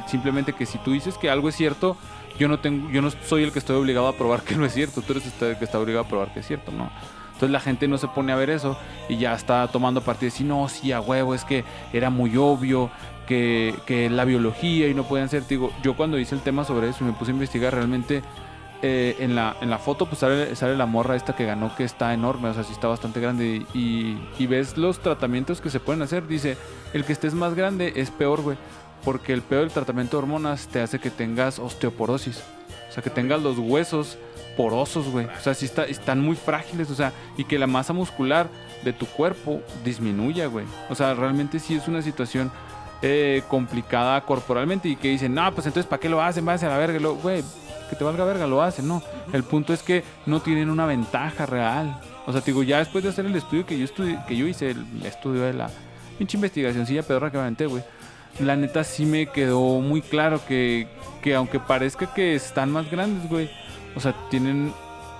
Simplemente 0.07 0.53
que 0.53 0.65
si 0.65 0.77
tú 0.77 0.91
dices 0.91 1.17
que 1.17 1.29
algo 1.29 1.49
es 1.49 1.55
cierto, 1.55 1.97
yo 2.39 2.47
no 2.47 2.59
tengo, 2.59 2.89
yo 2.89 3.01
no 3.01 3.11
soy 3.11 3.43
el 3.43 3.51
que 3.51 3.59
estoy 3.59 3.75
obligado 3.75 4.07
a 4.07 4.13
probar 4.13 4.41
que 4.41 4.55
no 4.55 4.65
es 4.65 4.73
cierto. 4.73 5.01
Tú 5.01 5.13
eres 5.13 5.25
el 5.41 5.57
que 5.57 5.65
está 5.65 5.79
obligado 5.79 6.05
a 6.05 6.07
probar 6.07 6.33
que 6.33 6.39
es 6.39 6.47
cierto, 6.47 6.71
¿no? 6.71 6.89
Entonces 7.35 7.51
la 7.51 7.59
gente 7.59 7.87
no 7.87 7.97
se 7.97 8.07
pone 8.07 8.31
a 8.31 8.35
ver 8.35 8.49
eso 8.49 8.77
y 9.09 9.17
ya 9.17 9.33
está 9.33 9.67
tomando 9.67 10.01
partido. 10.01 10.31
Decir, 10.31 10.47
no, 10.47 10.67
sí, 10.69 10.91
a 10.93 11.01
huevo, 11.01 11.35
es 11.35 11.43
que 11.43 11.65
era 11.91 12.09
muy 12.09 12.37
obvio 12.37 12.89
que, 13.27 13.75
que 13.85 14.09
la 14.09 14.23
biología 14.23 14.87
y 14.87 14.93
no 14.93 15.03
podían 15.03 15.27
ser. 15.27 15.45
Digo, 15.45 15.71
yo 15.83 15.97
cuando 15.97 16.17
hice 16.17 16.33
el 16.33 16.41
tema 16.41 16.63
sobre 16.63 16.89
eso 16.89 17.03
y 17.03 17.07
me 17.07 17.13
puse 17.13 17.31
a 17.31 17.33
investigar 17.33 17.73
realmente 17.73 18.23
eh, 18.81 19.17
en, 19.19 19.35
la, 19.35 19.57
en 19.61 19.69
la 19.69 19.79
foto 19.79 20.05
pues 20.05 20.19
sale, 20.19 20.55
sale 20.55 20.77
la 20.77 20.85
morra 20.85 21.15
esta 21.15 21.35
que 21.35 21.45
ganó 21.45 21.75
que 21.75 21.83
está 21.83 22.13
enorme, 22.13 22.49
o 22.49 22.53
sea, 22.53 22.63
sí 22.63 22.71
está 22.71 22.87
bastante 22.87 23.19
grande 23.19 23.65
y, 23.73 24.17
y 24.37 24.47
ves 24.47 24.77
los 24.77 24.99
tratamientos 24.99 25.59
que 25.59 25.69
se 25.69 25.79
pueden 25.79 26.01
hacer. 26.01 26.27
Dice, 26.27 26.57
el 26.93 27.03
que 27.03 27.13
estés 27.13 27.33
más 27.33 27.53
grande 27.53 27.93
es 27.97 28.11
peor, 28.11 28.41
güey, 28.41 28.57
porque 29.03 29.33
el 29.33 29.41
peor 29.41 29.63
del 29.63 29.71
tratamiento 29.71 30.17
de 30.17 30.23
hormonas 30.23 30.67
te 30.67 30.81
hace 30.81 30.99
que 30.99 31.09
tengas 31.09 31.59
osteoporosis, 31.59 32.43
sea, 32.95 33.03
que 33.03 33.09
tengas 33.09 33.41
los 33.41 33.57
huesos 33.59 34.17
porosos, 34.57 35.07
güey, 35.09 35.25
o 35.25 35.39
sea, 35.41 35.53
sí 35.53 35.65
está, 35.65 35.83
están 35.85 36.21
muy 36.21 36.35
frágiles, 36.37 36.89
o 36.89 36.95
sea, 36.95 37.11
y 37.37 37.43
que 37.43 37.59
la 37.59 37.67
masa 37.67 37.91
muscular 37.93 38.47
de 38.83 38.93
tu 38.93 39.05
cuerpo 39.05 39.61
disminuya, 39.83 40.47
güey. 40.47 40.65
O 40.89 40.95
sea, 40.95 41.13
realmente 41.13 41.59
sí 41.59 41.75
es 41.75 41.87
una 41.89 42.01
situación 42.01 42.51
eh, 43.01 43.43
complicada 43.49 44.21
corporalmente 44.21 44.87
y 44.87 44.95
que 44.95 45.09
dicen, 45.09 45.33
no, 45.33 45.51
pues 45.53 45.67
entonces, 45.67 45.89
¿para 45.89 45.99
qué 45.99 46.07
lo 46.09 46.21
hacen? 46.21 46.45
Váyase 46.45 46.65
a 46.67 46.69
la 46.69 46.77
verga, 46.77 46.97
güey, 47.21 47.43
que 47.89 47.95
te 47.97 48.03
valga 48.03 48.23
verga, 48.23 48.47
lo 48.47 48.61
hacen, 48.61 48.87
no. 48.87 49.03
El 49.33 49.43
punto 49.43 49.73
es 49.73 49.83
que 49.83 50.03
no 50.25 50.39
tienen 50.39 50.69
una 50.69 50.85
ventaja 50.85 51.45
real. 51.45 51.99
O 52.25 52.31
sea, 52.31 52.41
te 52.41 52.51
digo, 52.51 52.63
ya 52.63 52.79
después 52.79 53.03
de 53.03 53.09
hacer 53.09 53.25
el 53.25 53.35
estudio 53.35 53.65
que 53.65 53.77
yo, 53.77 53.85
estudi- 53.85 54.23
que 54.25 54.35
yo 54.37 54.47
hice, 54.47 54.71
el 54.71 54.85
estudio 55.05 55.41
de 55.43 55.53
la 55.53 55.69
pinche 56.17 56.37
investigacióncilla 56.37 57.03
pedorra 57.03 57.29
que 57.29 57.37
me 57.37 57.43
aventé, 57.43 57.65
güey. 57.65 57.83
La 58.39 58.55
neta 58.55 58.83
sí 58.83 59.05
me 59.05 59.27
quedó 59.27 59.79
muy 59.79 60.01
claro 60.01 60.41
que, 60.45 60.87
que 61.21 61.35
aunque 61.35 61.59
parezca 61.59 62.13
que 62.13 62.35
están 62.35 62.71
más 62.71 62.89
grandes, 62.91 63.29
güey, 63.29 63.49
o 63.95 63.99
sea, 63.99 64.13
tienen 64.29 64.73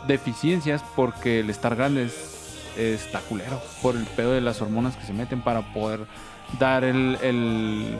deficiencias 0.07 0.83
porque 0.95 1.39
el 1.39 1.49
estar 1.49 1.75
grandes 1.75 2.35
está 2.77 3.19
culero 3.21 3.61
por 3.81 3.95
el 3.95 4.03
pedo 4.03 4.33
de 4.33 4.41
las 4.41 4.61
hormonas 4.61 4.95
que 4.97 5.05
se 5.05 5.13
meten 5.13 5.41
para 5.41 5.61
poder 5.73 6.01
dar 6.59 6.83
el, 6.83 7.17
el, 7.21 7.97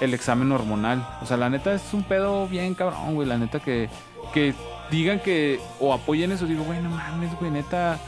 el 0.00 0.14
examen 0.14 0.50
hormonal. 0.52 1.06
O 1.22 1.26
sea, 1.26 1.36
la 1.36 1.50
neta 1.50 1.72
es 1.72 1.94
un 1.94 2.02
pedo 2.02 2.46
bien 2.48 2.74
cabrón, 2.74 3.14
güey. 3.14 3.28
La 3.28 3.38
neta 3.38 3.60
que, 3.60 3.88
que 4.32 4.54
digan 4.90 5.20
que 5.20 5.60
o 5.80 5.92
apoyen 5.94 6.32
eso, 6.32 6.46
digo, 6.46 6.64
güey, 6.64 6.80
no 6.82 6.90
mames, 6.90 7.34
güey, 7.38 7.50
neta. 7.50 7.98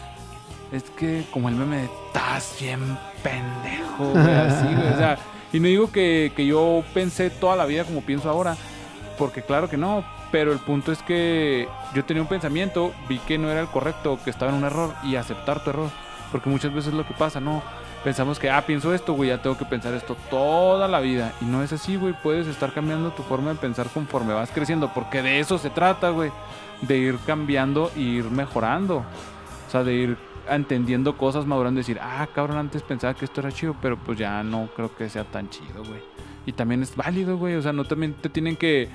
Es 0.72 0.84
que 0.90 1.24
como 1.32 1.48
el 1.48 1.56
meme 1.56 1.78
de 1.78 1.88
estás 2.06 2.56
bien 2.60 2.98
pendejo, 3.22 4.10
güey, 4.12 4.34
así, 4.34 4.66
güey. 4.66 4.88
O 4.88 4.96
sea, 4.96 5.18
y 5.52 5.60
no 5.60 5.66
digo 5.66 5.92
que, 5.92 6.32
que 6.36 6.46
yo 6.46 6.82
pensé 6.94 7.30
toda 7.30 7.56
la 7.56 7.66
vida 7.66 7.84
como 7.84 8.02
pienso 8.02 8.30
ahora, 8.30 8.56
porque 9.18 9.42
claro 9.42 9.68
que 9.68 9.76
no, 9.76 10.04
pero 10.30 10.52
el 10.52 10.58
punto 10.58 10.92
es 10.92 11.02
que 11.02 11.68
yo 11.94 12.04
tenía 12.04 12.22
un 12.22 12.28
pensamiento, 12.28 12.92
vi 13.08 13.18
que 13.18 13.38
no 13.38 13.50
era 13.50 13.60
el 13.60 13.66
correcto, 13.66 14.18
que 14.24 14.30
estaba 14.30 14.52
en 14.52 14.58
un 14.58 14.64
error 14.64 14.94
y 15.02 15.16
aceptar 15.16 15.62
tu 15.64 15.70
error, 15.70 15.90
porque 16.30 16.48
muchas 16.48 16.72
veces 16.72 16.88
es 16.88 16.94
lo 16.94 17.06
que 17.06 17.14
pasa, 17.14 17.40
¿no? 17.40 17.62
Pensamos 18.04 18.38
que, 18.38 18.48
ah, 18.48 18.64
pienso 18.64 18.94
esto, 18.94 19.12
güey, 19.12 19.28
ya 19.28 19.42
tengo 19.42 19.58
que 19.58 19.66
pensar 19.66 19.92
esto 19.92 20.16
toda 20.30 20.88
la 20.88 21.00
vida. 21.00 21.34
Y 21.42 21.44
no 21.44 21.62
es 21.62 21.72
así, 21.72 21.96
güey, 21.96 22.14
puedes 22.22 22.46
estar 22.46 22.72
cambiando 22.72 23.10
tu 23.10 23.22
forma 23.22 23.50
de 23.50 23.56
pensar 23.56 23.88
conforme 23.88 24.32
vas 24.32 24.50
creciendo, 24.50 24.90
porque 24.94 25.20
de 25.20 25.38
eso 25.38 25.58
se 25.58 25.68
trata, 25.68 26.08
güey, 26.08 26.30
de 26.80 26.96
ir 26.96 27.18
cambiando 27.26 27.90
e 27.94 28.00
ir 28.00 28.30
mejorando. 28.30 29.04
O 29.68 29.70
sea, 29.70 29.84
de 29.84 29.94
ir 29.94 30.18
entendiendo 30.56 31.16
cosas, 31.16 31.46
madurando, 31.46 31.78
decir, 31.78 31.98
ah, 32.00 32.26
cabrón, 32.34 32.56
antes 32.58 32.82
pensaba 32.82 33.14
que 33.14 33.24
esto 33.24 33.40
era 33.40 33.52
chido, 33.52 33.76
pero 33.80 33.96
pues 33.96 34.18
ya 34.18 34.42
no 34.42 34.68
creo 34.74 34.94
que 34.94 35.08
sea 35.08 35.24
tan 35.24 35.48
chido, 35.50 35.84
güey. 35.84 36.00
Y 36.46 36.52
también 36.52 36.82
es 36.82 36.96
válido, 36.96 37.36
güey, 37.38 37.54
o 37.54 37.62
sea, 37.62 37.72
no 37.72 37.84
también 37.84 38.14
te 38.14 38.28
tienen 38.28 38.56
que, 38.56 38.88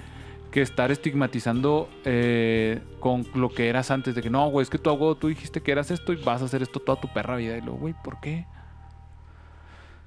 que 0.52 0.62
estar 0.62 0.92
estigmatizando 0.92 1.90
eh, 2.04 2.82
con 3.00 3.26
lo 3.36 3.50
que 3.50 3.70
eras 3.70 3.92
antes, 3.92 4.16
de 4.16 4.22
que 4.22 4.30
no, 4.30 4.48
güey, 4.50 4.64
es 4.64 4.70
que 4.70 4.78
tú, 4.78 4.90
hago, 4.90 5.16
tú 5.16 5.28
dijiste 5.28 5.62
que 5.62 5.72
eras 5.72 5.92
esto 5.92 6.12
y 6.14 6.18
vas 6.18 6.42
a 6.42 6.46
hacer 6.46 6.62
esto 6.62 6.80
toda 6.80 7.00
tu 7.00 7.08
perra 7.14 7.36
vida. 7.36 7.58
Y 7.58 7.62
luego, 7.62 7.78
güey, 7.78 7.96
¿por 8.04 8.20
qué? 8.20 8.46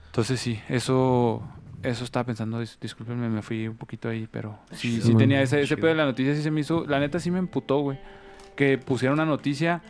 Entonces 0.06 0.40
sí, 0.40 0.60
eso 0.68 1.42
eso 1.82 2.02
estaba 2.02 2.24
pensando, 2.24 2.60
dis- 2.60 2.76
discúlpenme, 2.80 3.28
me 3.28 3.40
fui 3.40 3.68
un 3.68 3.76
poquito 3.76 4.08
ahí, 4.08 4.26
pero 4.28 4.58
sí, 4.72 5.00
sí 5.00 5.14
tenía 5.14 5.40
ese, 5.42 5.60
ese 5.60 5.76
pedo 5.76 5.88
de 5.90 5.94
la 5.94 6.06
noticia, 6.06 6.34
sí 6.34 6.42
se 6.42 6.50
me 6.50 6.60
hizo, 6.62 6.84
la 6.86 6.98
neta 6.98 7.20
sí 7.20 7.30
me 7.30 7.38
emputó, 7.38 7.78
güey, 7.78 8.00
que 8.56 8.78
pusieran 8.78 9.14
una 9.14 9.24
noticia, 9.24 9.80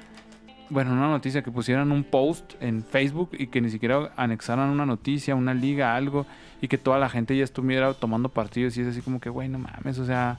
bueno, 0.71 0.95
no 0.95 1.03
una 1.03 1.11
noticia, 1.11 1.43
que 1.43 1.51
pusieran 1.51 1.93
un 1.93 2.05
post 2.05 2.55
en 2.61 2.85
Facebook 2.85 3.31
y 3.39 3.49
que 3.49 3.61
ni 3.61 3.71
siquiera 3.71 4.13
anexaran 4.17 4.69
una 4.71 4.87
noticia, 4.87 5.35
una 5.35 5.55
liga, 5.55 5.95
algo, 5.97 6.27
y 6.61 6.69
que 6.69 6.79
toda 6.79 6.99
la 6.99 7.09
gente 7.09 7.37
ya 7.37 7.45
estuviera 7.45 7.95
tomando 7.95 8.29
partidos 8.29 8.77
y 8.77 8.83
es 8.83 8.89
así 8.89 9.01
como 9.01 9.21
que, 9.21 9.31
güey, 9.31 9.49
no 9.49 9.59
mames, 9.59 9.99
o 9.99 10.05
sea, 10.05 10.39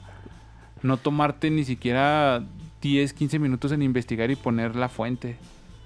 no 0.82 0.96
tomarte 0.96 1.50
ni 1.50 1.64
siquiera 1.64 2.44
10, 2.80 3.12
15 3.12 3.38
minutos 3.38 3.72
en 3.72 3.82
investigar 3.82 4.30
y 4.30 4.36
poner 4.36 4.76
la 4.76 4.88
fuente. 4.88 5.36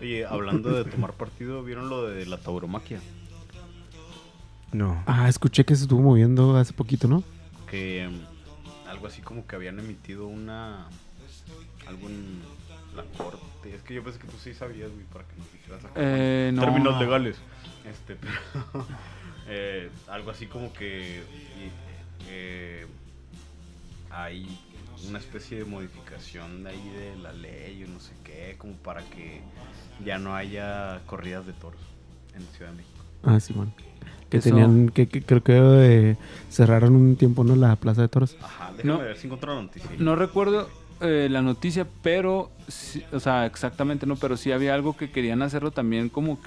Oye, 0.01 0.25
hablando 0.27 0.71
de 0.71 0.91
tomar 0.91 1.13
partido, 1.13 1.63
¿vieron 1.63 1.89
lo 1.89 2.07
de 2.09 2.27
la 2.27 2.39
tauromaquia? 2.39 3.01
No. 4.73 5.03
Ah, 5.07 5.29
escuché 5.29 5.65
que 5.65 5.77
se 5.77 5.83
estuvo 5.83 6.03
moviendo 6.03 6.57
hace 6.57 6.73
poquito, 6.73 7.07
¿no? 7.07 7.23
Que 7.71 8.09
mm, 8.09 8.89
algo 8.89 9.07
así 9.07 9.23
como 9.23 9.47
que 9.47 9.57
habían 9.57 9.79
emitido 9.79 10.27
una... 10.27 10.89
Algo 11.87 12.09
en 12.09 12.41
la 12.97 13.05
corte. 13.17 13.54
Es 13.73 13.83
que 13.83 13.95
yo 13.95 14.03
pensé 14.03 14.19
que 14.19 14.27
tú 14.27 14.37
sí 14.43 14.53
sabías, 14.55 14.91
güey, 14.91 15.05
para 15.13 15.25
que 15.27 15.37
nos 15.37 15.53
dijeras 15.53 15.85
acá. 15.85 15.93
Eh, 15.97 16.51
no. 16.55 16.63
términos 16.63 17.01
legales. 17.01 17.37
Este, 17.89 18.17
pero 18.17 18.87
eh, 19.49 19.91
algo 20.09 20.31
así 20.31 20.47
como 20.47 20.73
que 20.73 21.23
eh, 22.29 22.87
hay 24.11 24.59
una 25.09 25.19
especie 25.19 25.59
de 25.59 25.65
modificación 25.65 26.65
de 26.65 26.71
ahí 26.71 26.89
de 26.91 27.17
la 27.23 27.33
ley 27.33 27.85
o 27.85 27.89
no 27.89 28.01
sé 28.01 28.13
qué, 28.25 28.55
como 28.59 28.75
para 28.75 29.03
que 29.03 29.41
ya 30.05 30.19
no 30.19 30.35
haya 30.35 31.01
corridas 31.07 31.47
de 31.47 31.53
toros 31.53 31.81
en 32.35 32.43
Ciudad 32.57 32.71
de 32.71 32.77
México. 32.79 33.05
Ah, 33.23 33.41
sí, 33.41 33.55
man. 33.55 33.73
Que 34.31 34.39
Eso- 34.39 34.49
tenían, 34.51 34.89
que, 34.89 35.09
que 35.09 35.23
creo 35.23 35.43
que 35.43 35.53
eh, 35.57 36.17
cerraron 36.51 36.95
un 36.97 37.17
tiempo, 37.17 37.45
¿no? 37.45 37.55
La 37.57 37.77
plaza 37.77 38.03
de 38.03 38.09
toros. 38.09 38.37
Ajá, 38.43 38.73
déjame 38.77 38.85
No. 38.95 38.99
ver 39.01 39.17
si 39.17 39.27
encuentro 39.27 39.55
la 39.55 39.63
noticia. 39.63 39.91
No 39.99 40.17
recuerdo 40.17 40.69
eh, 41.01 41.29
la 41.31 41.43
noticia, 41.43 41.87
pero, 42.03 42.51
sí- 42.69 43.03
o 43.13 43.21
sea, 43.21 43.47
exactamente 43.47 44.07
no, 44.07 44.17
pero 44.17 44.37
sí 44.37 44.53
había 44.53 44.75
algo 44.75 44.97
que 44.97 45.11
querían 45.11 45.43
hacerlo 45.43 45.71
también 45.71 46.09
como 46.09 46.39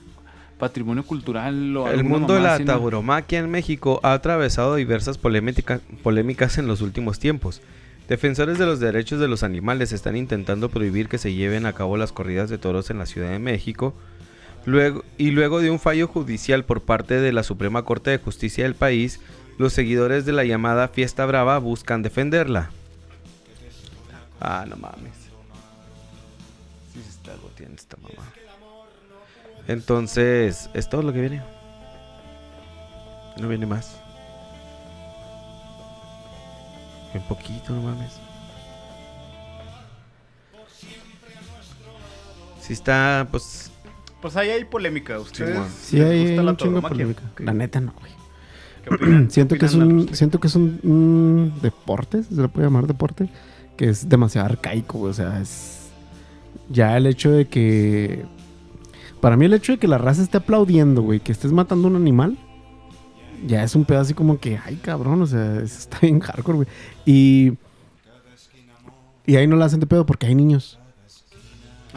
patrimonio 0.58 1.04
cultural 1.04 1.78
o 1.78 1.88
El 1.88 2.04
mundo 2.04 2.34
de 2.34 2.40
la 2.42 2.56
así, 2.56 2.64
¿no? 2.64 2.74
tauromaquia 2.74 3.40
en 3.40 3.50
México 3.52 4.00
ha 4.04 4.14
atravesado 4.14 4.76
diversas 4.76 5.18
polémica- 5.20 5.82
polémicas 6.02 6.58
en 6.58 6.68
los 6.68 6.82
últimos 6.82 7.20
tiempos. 7.20 7.62
Defensores 8.10 8.58
de 8.58 8.66
los 8.66 8.80
derechos 8.80 9.20
de 9.20 9.28
los 9.28 9.44
animales 9.44 9.92
están 9.92 10.16
intentando 10.16 10.70
prohibir 10.70 11.10
que 11.10 11.18
se 11.18 11.34
lleven 11.34 11.66
a 11.66 11.74
cabo 11.74 11.98
las 11.98 12.12
corridas 12.12 12.50
de 12.50 12.58
toros 12.58 12.90
en 12.90 12.98
la 12.98 13.06
Ciudad 13.06 13.30
de 13.30 13.38
México. 13.40 13.94
Luego, 14.66 15.04
y 15.18 15.32
luego 15.32 15.60
de 15.62 15.70
un 15.70 15.80
fallo 15.80 16.08
judicial 16.08 16.66
por 16.66 16.82
parte 16.82 17.20
de 17.22 17.32
la 17.34 17.44
Suprema 17.44 17.84
Corte 17.84 18.10
de 18.10 18.18
Justicia 18.18 18.64
del 18.64 18.76
país, 18.76 19.20
los 19.58 19.74
seguidores 19.74 20.26
de 20.26 20.32
la 20.34 20.44
llamada 20.46 20.88
Fiesta 20.88 21.26
Brava 21.26 21.58
buscan 21.60 22.02
defenderla. 22.02 22.72
Ah, 24.40 24.66
no 24.68 24.76
mames. 24.76 25.16
Sí 26.94 27.02
se 27.02 27.10
está 27.10 27.36
goteando 27.42 27.76
esta 27.76 27.98
mamá. 27.98 28.32
Entonces, 29.68 30.70
es 30.74 30.90
todo 30.90 31.02
lo 31.02 31.14
que 31.14 31.22
viene. 31.22 31.42
No 33.40 33.48
viene 33.48 33.66
más. 33.66 34.00
Un 37.14 37.22
poquito, 37.24 37.74
no 37.74 37.82
mames. 37.82 38.14
Sí 42.62 42.74
está, 42.74 43.28
pues... 43.32 43.72
Pues 44.22 44.36
ahí 44.36 44.50
hay 44.50 44.66
polémica. 44.66 45.20
¿Ustedes. 45.20 45.60
Sí, 45.82 45.98
les 45.98 46.10
hay 46.10 46.38
un 46.38 46.46
la 46.46 46.58
chingo 46.58 46.82
de 46.82 46.88
polémica. 46.88 47.24
La 47.38 47.54
neta 47.54 47.80
no, 47.80 47.94
güey. 48.00 48.12
¿Qué 48.84 48.94
opinan? 48.94 49.30
siento 49.32 49.56
¿Qué 49.56 49.60
que 49.60 49.66
es 49.68 49.74
un 49.74 50.14
siento 50.14 50.40
que 50.40 50.48
es 50.48 50.56
un, 50.56 50.80
un 50.84 51.54
deporte 51.62 52.24
se 52.24 52.42
le 52.42 52.48
puede 52.48 52.68
llamar 52.68 52.88
deporte 52.88 53.30
que 53.78 53.90
es 53.90 54.10
demasiado 54.10 54.48
arcaico 54.48 55.00
güey, 55.00 55.12
o 55.12 55.14
sea 55.14 55.40
es 55.40 55.90
ya 56.70 56.98
el 56.98 57.06
hecho 57.06 57.32
de 57.32 57.46
que 57.46 58.26
para 59.22 59.38
mí 59.38 59.46
el 59.46 59.54
hecho 59.54 59.74
de 59.74 59.78
que 59.78 59.88
la 59.88 59.98
raza 59.98 60.22
esté 60.22 60.38
aplaudiendo 60.38 61.02
güey 61.02 61.20
que 61.20 61.32
estés 61.32 61.52
matando 61.52 61.88
un 61.88 61.96
animal 61.96 62.38
ya 63.46 63.64
es 63.64 63.76
un 63.76 63.86
pedo 63.86 64.00
así 64.00 64.14
como 64.14 64.40
que 64.40 64.60
ay 64.66 64.76
cabrón 64.78 65.22
o 65.22 65.28
sea 65.28 65.58
eso 65.62 65.64
está 65.80 66.00
bien 66.02 66.20
hardcore 66.20 66.58
güey 66.58 66.68
y 67.06 67.54
y 69.26 69.36
ahí 69.36 69.48
no 69.48 69.56
la 69.56 69.66
hacen 69.66 69.80
de 69.80 69.88
pedo 69.88 70.06
porque 70.06 70.28
hay 70.28 70.36
niños 70.36 70.80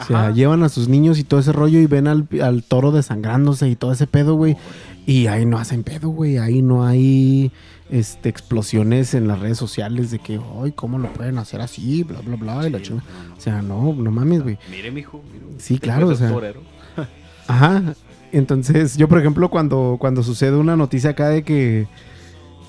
o 0.01 0.05
sea, 0.05 0.19
Ajá. 0.19 0.31
llevan 0.31 0.63
a 0.63 0.69
sus 0.69 0.87
niños 0.87 1.19
y 1.19 1.23
todo 1.23 1.39
ese 1.39 1.51
rollo 1.51 1.79
y 1.79 1.85
ven 1.85 2.07
al, 2.07 2.27
al 2.41 2.63
toro 2.63 2.91
desangrándose 2.91 3.69
y 3.69 3.75
todo 3.75 3.91
ese 3.91 4.07
pedo, 4.07 4.35
güey. 4.35 4.57
Y 5.05 5.27
ahí 5.27 5.45
no 5.45 5.57
hacen 5.57 5.83
pedo, 5.83 6.09
güey. 6.09 6.37
Ahí 6.37 6.61
no 6.61 6.85
hay 6.85 7.51
este, 7.89 8.29
explosiones 8.29 9.13
en 9.13 9.27
las 9.27 9.39
redes 9.39 9.57
sociales 9.57 10.11
de 10.11 10.19
que, 10.19 10.39
ay, 10.61 10.71
¿cómo 10.71 10.97
lo 10.97 11.11
pueden 11.13 11.37
hacer 11.37 11.61
así? 11.61 12.03
Bla, 12.03 12.21
bla, 12.21 12.35
bla. 12.35 12.67
y 12.67 12.71
la 12.71 12.79
no, 12.79 12.95
no. 12.95 13.01
O 13.35 13.39
sea, 13.39 13.61
no, 13.61 13.93
no 13.93 14.11
mames, 14.11 14.43
güey. 14.43 14.57
Mire, 14.69 14.91
mijo. 14.91 15.21
mire. 15.31 15.59
Sí, 15.59 15.77
claro, 15.79 16.11
Hijo 16.11 16.41
de 16.41 16.49
o 16.49 16.53
sea. 16.95 17.07
Ajá. 17.47 17.95
Entonces, 18.31 18.95
yo, 18.97 19.07
por 19.07 19.19
ejemplo, 19.19 19.49
cuando, 19.49 19.97
cuando 19.99 20.23
sucede 20.23 20.55
una 20.55 20.77
noticia 20.77 21.11
acá 21.11 21.29
de 21.29 21.43
que 21.43 21.87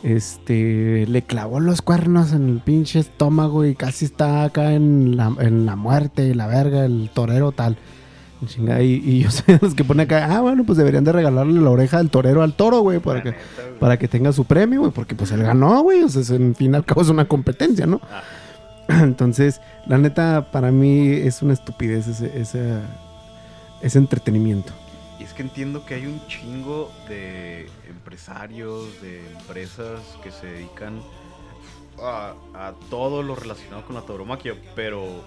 este 0.02 1.06
le 1.06 1.22
clavó 1.22 1.60
los 1.60 1.80
cuernos 1.80 2.32
en 2.32 2.48
el 2.48 2.59
pinche 2.59 2.98
estómago 2.98 3.64
y 3.64 3.76
casi 3.76 4.04
está 4.06 4.42
acá 4.42 4.72
en 4.72 5.16
la, 5.16 5.32
en 5.38 5.64
la 5.64 5.76
muerte 5.76 6.26
y 6.26 6.34
la 6.34 6.48
verga, 6.48 6.84
el 6.84 7.10
torero 7.14 7.52
tal. 7.52 7.76
Y, 8.81 8.82
y 8.82 9.20
yo 9.20 9.31
sé 9.31 9.59
los 9.60 9.74
que 9.74 9.85
pone 9.85 10.05
acá, 10.05 10.36
ah, 10.36 10.40
bueno, 10.40 10.64
pues 10.64 10.78
deberían 10.78 11.05
de 11.05 11.12
regalarle 11.12 11.60
la 11.60 11.70
oreja 11.70 11.98
del 11.98 12.10
torero 12.10 12.43
al 12.43 12.55
toro, 12.55 12.81
güey, 12.81 12.98
para 12.98 13.23
que, 13.23 13.35
para 13.78 13.98
que 13.98 14.09
tenga 14.09 14.32
su 14.32 14.44
premio, 14.44 14.81
güey, 14.81 14.93
porque 14.93 15.14
pues 15.14 15.31
él 15.32 15.43
ganó, 15.43 15.82
güey, 15.82 16.02
o 16.02 16.09
sea, 16.09 16.36
en 16.36 16.55
fin 16.55 16.74
al 16.74 16.85
cabo 16.85 17.02
es 17.02 17.09
una 17.09 17.27
competencia, 17.27 17.86
¿no? 17.86 18.01
Entonces, 18.89 19.60
la 19.86 19.98
neta, 19.98 20.51
para 20.51 20.70
mí 20.73 21.09
es 21.09 21.43
una 21.43 21.52
estupidez 21.52 22.09
ese, 22.09 22.39
ese, 22.39 22.78
ese 23.81 23.98
entretenimiento. 23.98 24.73
Y 25.20 25.24
es 25.24 25.32
que 25.32 25.43
entiendo 25.43 25.86
que 25.86 25.94
hay 25.94 26.06
un 26.06 26.20
chingo 26.27 26.90
de 27.09 27.69
empresarios, 27.89 29.01
de 29.02 29.20
empresas 29.39 30.01
que 30.24 30.32
se 30.32 30.47
dedican 30.48 31.01
a, 32.02 32.35
a 32.55 32.73
todo 32.90 33.23
lo 33.23 33.36
relacionado 33.36 33.85
con 33.86 33.94
la 33.94 34.02
tauromaquia, 34.02 34.55
pero, 34.74 35.23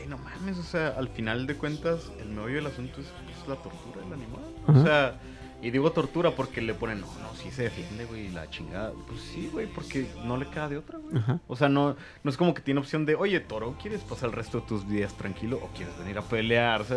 güey, 0.00 0.08
no 0.08 0.18
mames, 0.18 0.58
o 0.58 0.62
sea, 0.62 0.88
al 0.88 1.08
final 1.08 1.46
de 1.46 1.56
cuentas, 1.56 2.10
el 2.20 2.28
meollo 2.30 2.56
del 2.56 2.66
asunto 2.66 3.00
es, 3.00 3.06
es 3.06 3.48
la 3.48 3.56
tortura 3.56 4.00
del 4.04 4.12
animal. 4.14 4.40
O 4.66 4.82
sea, 4.84 5.18
y 5.62 5.70
digo 5.70 5.92
tortura 5.92 6.30
porque 6.34 6.60
le 6.62 6.72
ponen, 6.74 7.00
no, 7.02 7.06
no, 7.20 7.34
sí 7.34 7.50
se 7.50 7.64
defiende, 7.64 8.06
güey, 8.06 8.30
la 8.30 8.48
chingada. 8.48 8.92
Pues 9.06 9.20
sí, 9.20 9.48
güey, 9.52 9.66
porque 9.66 10.08
no 10.24 10.36
le 10.38 10.46
queda 10.48 10.68
de 10.70 10.78
otra, 10.78 10.98
güey. 10.98 11.22
O 11.48 11.56
sea, 11.56 11.68
no, 11.68 11.96
no 12.24 12.30
es 12.30 12.36
como 12.36 12.54
que 12.54 12.62
tiene 12.62 12.80
opción 12.80 13.04
de, 13.04 13.14
oye, 13.14 13.40
toro, 13.40 13.76
¿quieres 13.80 14.00
pasar 14.02 14.30
el 14.30 14.34
resto 14.36 14.60
de 14.60 14.66
tus 14.66 14.88
días 14.88 15.14
tranquilo 15.18 15.58
o 15.62 15.68
quieres 15.76 15.96
venir 15.98 16.16
a 16.18 16.22
pelear? 16.22 16.80
O 16.80 16.84
sea, 16.84 16.96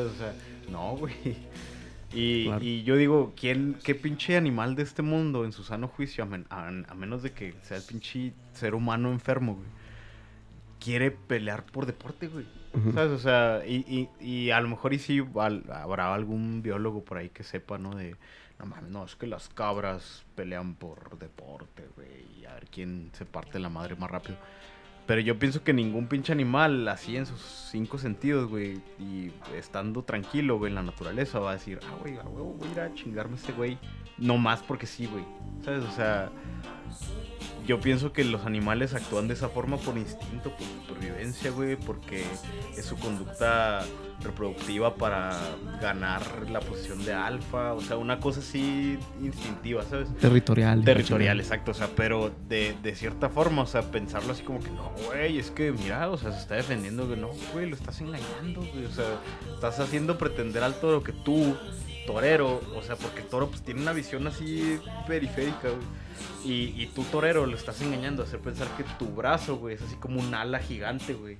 no, 0.69 0.95
güey. 0.97 1.13
Y, 2.15 2.45
Claro. 2.45 2.63
y 2.63 2.83
yo 2.83 2.95
digo, 2.95 3.33
¿quién, 3.35 3.75
¿qué 3.83 3.95
pinche 3.95 4.37
animal 4.37 4.75
de 4.75 4.83
este 4.83 5.01
mundo 5.01 5.45
en 5.45 5.51
su 5.51 5.63
sano 5.63 5.87
juicio, 5.87 6.23
a, 6.23 6.27
men- 6.27 6.45
a- 6.51 6.67
a 6.67 6.93
menos 6.93 7.23
de 7.23 7.31
que 7.31 7.55
sea 7.63 7.77
el 7.77 7.81
pinche 7.83 8.33
ser 8.53 8.75
humano 8.75 9.11
enfermo, 9.11 9.55
güey, 9.55 9.65
quiere 10.79 11.09
pelear 11.09 11.65
por 11.65 11.87
deporte, 11.87 12.27
güey? 12.27 12.45
¿Sabes? 12.93 13.11
O 13.11 13.19
sea, 13.19 13.61
y, 13.67 14.09
y, 14.19 14.25
y 14.25 14.51
a 14.51 14.59
lo 14.61 14.67
mejor 14.67 14.93
y 14.93 14.99
sí 14.99 15.23
al- 15.39 15.63
habrá 15.71 16.13
algún 16.13 16.61
biólogo 16.61 17.03
por 17.03 17.17
ahí 17.17 17.29
que 17.29 17.43
sepa, 17.43 17.77
¿no? 17.77 17.95
De, 17.95 18.15
no 18.59 18.65
mames, 18.65 18.89
no, 18.89 19.05
es 19.05 19.15
que 19.15 19.27
las 19.27 19.49
cabras 19.49 20.25
pelean 20.35 20.75
por 20.75 21.17
deporte, 21.19 21.87
güey, 21.95 22.25
y 22.39 22.45
a 22.45 22.53
ver 22.53 22.67
quién 22.71 23.09
se 23.13 23.25
parte 23.25 23.59
la 23.59 23.69
madre 23.69 23.95
más 23.95 24.09
rápido. 24.09 24.37
Pero 25.05 25.19
yo 25.19 25.37
pienso 25.37 25.63
que 25.63 25.73
ningún 25.73 26.07
pinche 26.07 26.31
animal, 26.31 26.87
así 26.87 27.17
en 27.17 27.25
sus 27.25 27.41
cinco 27.41 27.97
sentidos, 27.97 28.49
güey, 28.49 28.81
y 28.99 29.31
estando 29.53 30.03
tranquilo, 30.03 30.57
güey, 30.57 30.69
en 30.71 30.75
la 30.75 30.83
naturaleza, 30.83 31.39
va 31.39 31.51
a 31.51 31.53
decir, 31.55 31.79
ah, 31.83 31.95
güey, 31.99 32.15
a 32.17 32.23
huevo, 32.23 32.53
voy 32.53 32.69
a 32.69 32.71
ir 32.71 32.79
a 32.79 32.93
chingarme 32.93 33.33
a 33.33 33.35
este 33.35 33.51
güey. 33.51 33.77
No 34.17 34.37
más 34.37 34.63
porque 34.63 34.85
sí, 34.85 35.05
güey. 35.07 35.25
¿Sabes? 35.65 35.83
O 35.83 35.91
sea, 35.91 36.31
yo 37.65 37.79
pienso 37.79 38.11
que 38.11 38.23
los 38.23 38.45
animales 38.45 38.93
actúan 38.93 39.27
de 39.27 39.33
esa 39.33 39.49
forma 39.49 39.77
por 39.77 39.97
instinto, 39.97 40.51
por 40.51 40.67
supervivencia, 40.67 41.51
güey, 41.51 41.75
porque 41.75 42.23
es 42.77 42.85
su 42.85 42.97
conducta 42.97 43.83
reproductiva 44.21 44.95
para 44.95 45.37
ganar 45.81 46.49
la 46.49 46.59
posición 46.59 47.03
de 47.05 47.13
alfa, 47.13 47.73
o 47.73 47.81
sea, 47.81 47.97
una 47.97 48.19
cosa 48.19 48.39
así 48.39 48.97
instintiva, 49.21 49.83
¿sabes? 49.83 50.13
Territorial. 50.17 50.83
Territorial, 50.83 51.39
exacto, 51.39 51.71
o 51.71 51.73
sea, 51.73 51.89
pero 51.95 52.33
de, 52.47 52.75
de 52.81 52.95
cierta 52.95 53.29
forma, 53.29 53.63
o 53.63 53.67
sea, 53.67 53.81
pensarlo 53.83 54.33
así 54.33 54.43
como 54.43 54.59
que 54.59 54.69
no, 54.69 54.91
güey, 55.05 55.39
es 55.39 55.51
que 55.51 55.71
mira, 55.71 56.09
o 56.09 56.17
sea, 56.17 56.31
se 56.31 56.39
está 56.39 56.55
defendiendo, 56.55 57.09
que 57.09 57.17
no, 57.17 57.29
güey, 57.53 57.69
lo 57.69 57.75
estás 57.75 57.99
engañando, 58.01 58.61
güey, 58.61 58.85
o 58.85 58.91
sea, 58.91 59.05
estás 59.53 59.79
haciendo 59.79 60.17
pretender 60.17 60.63
al 60.63 60.75
toro 60.75 61.03
que 61.03 61.11
tú, 61.11 61.55
torero, 62.05 62.61
o 62.75 62.81
sea, 62.81 62.95
porque 62.95 63.21
el 63.21 63.27
toro 63.27 63.49
pues 63.49 63.61
tiene 63.61 63.81
una 63.81 63.93
visión 63.93 64.27
así 64.27 64.79
periférica, 65.07 65.69
güey. 65.69 66.02
Y, 66.45 66.87
tú, 66.87 67.03
torero, 67.05 67.45
lo 67.45 67.55
estás 67.55 67.81
engañando 67.81 68.21
a 68.21 68.25
hacer 68.25 68.39
pensar 68.39 68.67
que 68.75 68.83
tu 68.99 69.07
brazo, 69.07 69.55
güey, 69.57 69.75
es 69.75 69.81
así 69.81 69.95
como 69.95 70.19
un 70.19 70.33
ala 70.33 70.59
gigante, 70.59 71.13
güey. 71.13 71.37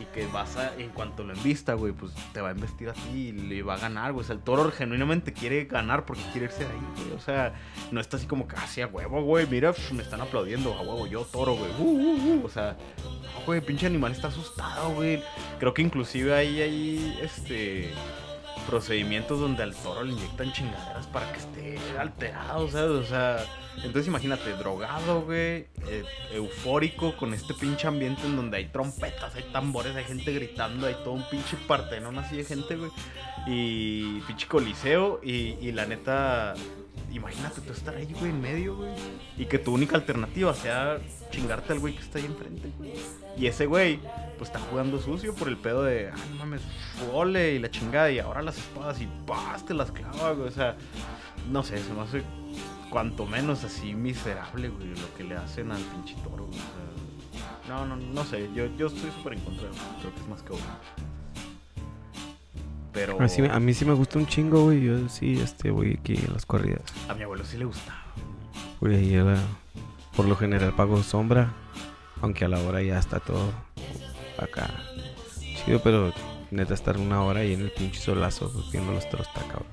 Y 0.00 0.04
que 0.14 0.26
vas 0.28 0.56
a, 0.56 0.74
en 0.76 0.90
cuanto 0.90 1.24
lo 1.24 1.34
envista, 1.34 1.74
güey, 1.74 1.92
pues 1.92 2.12
te 2.32 2.40
va 2.40 2.48
a 2.48 2.52
investir 2.52 2.88
a 2.88 2.94
ti 2.94 3.10
y 3.12 3.32
le 3.32 3.62
va 3.62 3.74
a 3.74 3.78
ganar, 3.78 4.12
güey. 4.12 4.24
O 4.24 4.26
sea, 4.26 4.34
el 4.34 4.42
toro 4.42 4.70
genuinamente 4.72 5.34
quiere 5.34 5.66
ganar 5.66 6.06
porque 6.06 6.22
quiere 6.32 6.46
irse 6.46 6.64
de 6.64 6.70
ahí, 6.70 6.80
güey. 6.96 7.12
O 7.12 7.20
sea, 7.20 7.54
no 7.90 8.00
está 8.00 8.16
así 8.16 8.26
como 8.26 8.48
que, 8.48 8.56
así 8.56 8.80
a 8.80 8.86
huevo, 8.86 9.22
güey, 9.22 9.46
mira, 9.46 9.74
me 9.92 10.02
están 10.02 10.22
aplaudiendo, 10.22 10.72
a 10.72 10.80
huevo, 10.80 11.06
yo, 11.06 11.24
toro, 11.24 11.54
güey. 11.54 11.70
Uh, 11.78 11.82
uh, 11.82 12.40
uh. 12.40 12.46
O 12.46 12.48
sea, 12.48 12.76
no, 13.04 13.44
güey, 13.44 13.60
pinche 13.60 13.86
animal 13.86 14.12
está 14.12 14.28
asustado, 14.28 14.94
güey. 14.94 15.22
Creo 15.58 15.74
que 15.74 15.82
inclusive 15.82 16.34
ahí 16.34 16.62
hay, 16.62 17.18
este 17.22 17.92
procedimientos 18.60 19.40
donde 19.40 19.62
al 19.62 19.74
toro 19.74 20.04
le 20.04 20.12
inyectan 20.12 20.52
chingaderas 20.52 21.06
para 21.06 21.30
que 21.32 21.38
esté 21.38 21.78
alterado, 21.98 22.68
¿sabes? 22.68 22.90
O 22.90 23.04
sea, 23.04 23.44
entonces 23.76 24.08
imagínate, 24.08 24.52
drogado, 24.54 25.22
güey, 25.22 25.66
eh, 25.88 26.04
eufórico 26.32 27.16
con 27.16 27.32
este 27.34 27.54
pinche 27.54 27.86
ambiente 27.86 28.22
en 28.26 28.36
donde 28.36 28.58
hay 28.58 28.66
trompetas, 28.66 29.34
hay 29.34 29.44
tambores, 29.52 29.96
hay 29.96 30.04
gente 30.04 30.32
gritando, 30.32 30.86
hay 30.86 30.94
todo 30.94 31.12
un 31.12 31.28
pinche 31.30 31.56
partenón 31.66 32.18
así 32.18 32.36
de 32.36 32.44
gente, 32.44 32.76
güey. 32.76 32.90
Y 33.46 34.20
pinche 34.20 34.46
coliseo 34.46 35.20
y, 35.22 35.56
y 35.60 35.72
la 35.72 35.86
neta, 35.86 36.54
imagínate 37.10 37.60
tú 37.60 37.72
estar 37.72 37.94
ahí, 37.94 38.12
güey, 38.18 38.30
en 38.30 38.40
medio, 38.40 38.76
güey. 38.76 38.92
Y 39.36 39.46
que 39.46 39.58
tu 39.58 39.72
única 39.72 39.96
alternativa 39.96 40.54
sea 40.54 40.98
chingarte 41.30 41.72
al 41.72 41.80
güey 41.80 41.94
que 41.94 42.02
está 42.02 42.18
ahí 42.18 42.26
enfrente, 42.26 42.70
güey. 42.78 42.92
Y 43.36 43.46
ese 43.46 43.66
güey, 43.66 44.00
pues 44.38 44.50
está 44.50 44.60
jugando 44.60 45.00
sucio 45.00 45.34
por 45.34 45.48
el 45.48 45.56
pedo 45.56 45.82
de, 45.82 46.08
ah, 46.08 46.16
no 46.30 46.36
mames, 46.36 46.62
ole 47.12 47.54
y 47.54 47.58
la 47.58 47.70
chingada. 47.70 48.10
Y 48.10 48.18
ahora 48.18 48.42
las 48.42 48.58
espadas 48.58 49.00
y 49.00 49.08
¡paz! 49.26 49.64
las 49.70 49.92
clava, 49.92 50.32
güey. 50.32 50.48
O 50.48 50.52
sea, 50.52 50.76
no 51.50 51.62
sé, 51.62 51.78
se 51.78 51.92
me 51.92 52.02
hace 52.02 52.22
cuanto 52.90 53.26
menos 53.26 53.64
así 53.64 53.94
miserable, 53.94 54.68
güey, 54.68 54.88
lo 54.88 55.14
que 55.16 55.24
le 55.24 55.36
hacen 55.36 55.70
al 55.70 55.82
pinche 55.82 56.14
toro, 56.22 56.46
güey. 56.46 56.58
O 56.58 57.66
sea, 57.66 57.76
no, 57.76 57.86
no, 57.86 57.96
no 57.96 58.24
sé. 58.24 58.48
Yo, 58.54 58.66
yo 58.76 58.88
estoy 58.88 59.10
súper 59.10 59.34
en 59.34 59.40
contra 59.40 59.70
eso. 59.70 59.80
Creo 60.00 60.14
que 60.14 60.20
es 60.20 60.28
más 60.28 60.42
que 60.42 60.52
obvio. 60.52 61.09
Pero 62.92 63.16
A 63.18 63.22
mí, 63.22 63.28
sí, 63.28 63.42
me- 63.42 63.50
a 63.50 63.60
mí 63.60 63.72
sí 63.74 63.84
me 63.84 63.92
gusta 63.94 64.18
un 64.18 64.26
chingo, 64.26 64.64
güey. 64.64 64.82
Yo 64.82 65.08
sí, 65.08 65.38
este, 65.40 65.70
voy 65.70 65.98
aquí 66.00 66.18
a 66.28 66.32
las 66.32 66.44
corridas. 66.46 66.82
a 67.08 67.14
mi 67.14 67.22
abuelo 67.22 67.44
sí 67.44 67.56
le 67.56 67.64
gustaba. 67.64 68.02
Güey, 68.80 68.96
ahí 68.96 69.16
a 69.16 69.24
la- 69.24 69.38
por 70.16 70.26
lo 70.26 70.36
general 70.36 70.72
pago 70.74 71.02
sombra. 71.02 71.52
Aunque 72.22 72.44
a 72.44 72.48
la 72.48 72.58
hora 72.60 72.82
ya 72.82 72.98
está 72.98 73.18
todo 73.20 73.50
acá. 74.38 74.68
Chido, 75.64 75.80
pero 75.82 76.12
neta 76.50 76.74
estar 76.74 76.98
una 76.98 77.22
hora 77.22 77.40
ahí 77.40 77.54
en 77.54 77.60
el 77.62 77.70
pinche 77.70 78.00
solazo 78.00 78.50
viendo 78.72 78.92
los 78.92 79.08
toros 79.08 79.26
está 79.28 79.40
cabrón. 79.42 79.66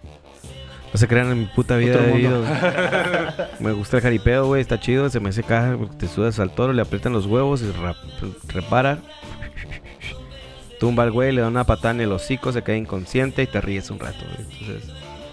No 0.93 0.97
se 0.97 1.07
crean 1.09 1.29
en 1.31 1.39
mi 1.39 1.45
puta 1.47 1.75
vida 1.75 1.95
Otro 1.95 2.05
de 2.07 2.13
mundo. 2.13 2.41
vida, 2.41 3.49
güey. 3.59 3.61
Me 3.67 3.71
gusta 3.73 3.97
el 3.97 4.03
jaripeo, 4.03 4.45
güey, 4.45 4.61
está 4.61 4.79
chido, 4.79 5.09
se 5.09 5.19
me 5.19 5.29
hace 5.29 5.43
caja, 5.43 5.75
te 5.97 6.07
sudas 6.07 6.39
al 6.39 6.51
toro, 6.51 6.71
le 6.71 6.81
aprietan 6.81 7.11
los 7.11 7.25
huevos 7.25 7.61
y 7.61 7.71
rap- 7.71 7.97
repara. 8.47 8.99
Tumba 10.79 11.03
al 11.03 11.11
güey, 11.11 11.31
le 11.31 11.41
da 11.41 11.47
una 11.47 11.63
patada 11.65 11.91
en 11.95 12.01
el 12.01 12.11
hocico, 12.11 12.51
se 12.51 12.63
queda 12.63 12.77
inconsciente 12.77 13.43
y 13.43 13.47
te 13.47 13.59
ríes 13.61 13.89
un 13.89 13.99
rato, 13.99 14.19
güey. 14.35 14.47
Entonces, 14.61 14.91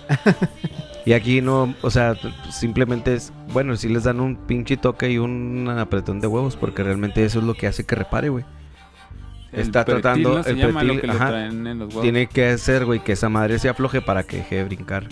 y 1.04 1.12
aquí 1.12 1.40
no, 1.42 1.74
o 1.82 1.90
sea, 1.90 2.14
simplemente 2.50 3.14
es, 3.14 3.32
bueno, 3.52 3.76
si 3.76 3.88
les 3.88 4.04
dan 4.04 4.20
un 4.20 4.36
pinche 4.36 4.76
toque 4.76 5.10
y 5.10 5.18
un 5.18 5.68
apretón 5.68 6.20
de 6.20 6.26
huevos, 6.26 6.56
porque 6.56 6.82
realmente 6.82 7.24
eso 7.24 7.40
es 7.40 7.44
lo 7.44 7.54
que 7.54 7.66
hace 7.66 7.84
que 7.84 7.94
repare, 7.94 8.28
güey. 8.30 8.44
El 9.52 9.60
Está 9.60 9.84
tratando- 9.84 10.38
el 10.38 10.42
pretil, 10.58 11.00
que 11.00 11.10
ajá. 11.10 11.28
traen 11.28 11.66
en 11.66 11.78
los 11.78 11.88
huevos. 11.90 12.02
Tiene 12.02 12.26
que 12.26 12.48
hacer, 12.48 12.84
güey, 12.86 13.00
que 13.04 13.12
esa 13.12 13.28
madre 13.28 13.58
se 13.58 13.68
afloje 13.68 14.00
para 14.00 14.24
que 14.24 14.38
deje 14.38 14.56
de 14.56 14.64
brincar. 14.64 15.06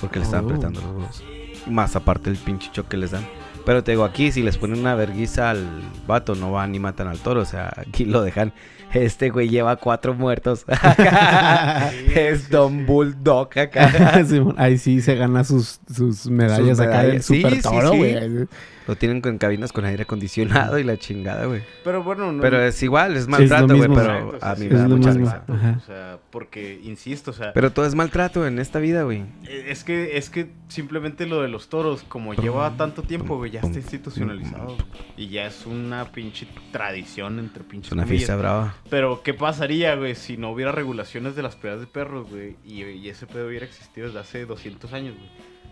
Porque 0.00 0.20
le 0.20 0.24
están 0.26 0.44
Oh. 0.44 0.48
apretando 0.48 0.80
los 0.80 0.90
huevos. 0.94 1.24
Más 1.66 1.96
aparte 1.96 2.30
el 2.30 2.36
pinche 2.36 2.70
choque 2.70 2.90
que 2.90 2.96
les 2.98 3.10
dan. 3.10 3.26
Pero 3.66 3.82
te 3.82 3.90
digo, 3.92 4.04
aquí 4.04 4.30
si 4.30 4.42
les 4.42 4.56
ponen 4.56 4.78
una 4.78 4.94
verguiza 4.94 5.50
al 5.50 5.66
vato, 6.06 6.36
no 6.36 6.52
van 6.52 6.70
ni 6.70 6.78
matan 6.78 7.08
al 7.08 7.18
toro. 7.18 7.40
O 7.40 7.44
sea, 7.44 7.72
aquí 7.76 8.04
lo 8.04 8.22
dejan. 8.22 8.52
Este 8.92 9.30
güey 9.30 9.48
lleva 9.48 9.76
cuatro 9.76 10.14
muertos. 10.14 10.64
es 12.14 12.48
Don 12.48 12.86
Bulldog 12.86 13.58
acá. 13.58 14.22
Ahí 14.56 14.78
sí 14.78 15.00
se 15.00 15.14
gana 15.14 15.44
sus, 15.44 15.80
sus 15.94 16.26
medallas 16.26 16.78
Sus 16.78 16.80
acá 16.80 17.02
del 17.02 17.20
medallas. 17.20 17.24
Sí, 17.26 17.42
super 17.42 17.62
toro, 17.62 17.92
sí. 17.92 17.98
güey. 17.98 18.48
Lo 18.88 18.96
tienen 18.96 19.20
con 19.20 19.36
cabinas 19.36 19.70
con 19.70 19.84
aire 19.84 20.04
acondicionado 20.04 20.78
y 20.78 20.82
la 20.82 20.96
chingada, 20.96 21.44
güey. 21.44 21.60
Pero 21.84 22.02
bueno, 22.02 22.32
no. 22.32 22.40
Pero 22.40 22.62
es 22.62 22.82
igual, 22.82 23.18
es 23.18 23.28
maltrato, 23.28 23.76
güey. 23.76 23.86
pero 23.86 24.00
Exacto, 24.00 24.36
o 24.36 24.40
sea, 24.40 24.50
a 24.50 24.54
mí 24.56 24.66
me 24.66 24.78
da 24.78 24.88
mucha 24.88 25.10
risa. 25.12 25.44
O 25.46 25.80
sea, 25.86 26.18
porque, 26.30 26.80
insisto, 26.82 27.32
o 27.32 27.34
sea, 27.34 27.52
Pero 27.52 27.70
todo 27.70 27.84
es 27.84 27.94
maltrato 27.94 28.46
en 28.46 28.58
esta 28.58 28.78
vida, 28.78 29.02
güey. 29.02 29.24
Eh, 29.46 29.66
Es 29.68 29.84
que, 29.84 30.16
es 30.16 30.30
que 30.30 30.48
simplemente 30.68 31.26
lo 31.26 31.42
de 31.42 31.48
los 31.48 31.68
toros, 31.68 32.02
como 32.08 32.32
lleva 32.32 32.78
tanto 32.78 33.02
tiempo, 33.02 33.36
güey, 33.36 33.50
ya 33.50 33.60
está 33.60 33.78
institucionalizado. 33.78 34.78
Y 35.18 35.28
ya 35.28 35.46
es 35.46 35.66
una 35.66 36.10
pinche 36.10 36.48
tradición 36.72 37.38
entre 37.38 37.64
pinches 37.64 37.88
Es 37.88 37.92
una 37.92 38.06
fiesta 38.06 38.36
brava. 38.36 38.74
Pero, 38.88 39.22
¿qué 39.22 39.34
pasaría, 39.34 39.94
güey, 39.96 40.14
si 40.14 40.38
no 40.38 40.50
hubiera 40.50 40.72
regulaciones 40.72 41.36
de 41.36 41.42
las 41.42 41.56
peleas 41.56 41.80
de 41.80 41.86
perros, 41.86 42.30
güey? 42.30 42.56
Y, 42.64 42.84
y 42.84 43.10
ese 43.10 43.26
pedo 43.26 43.48
hubiera 43.48 43.66
existido 43.66 44.06
desde 44.06 44.20
hace 44.20 44.46
200 44.46 44.94
años, 44.94 45.14
güey. 45.14 45.28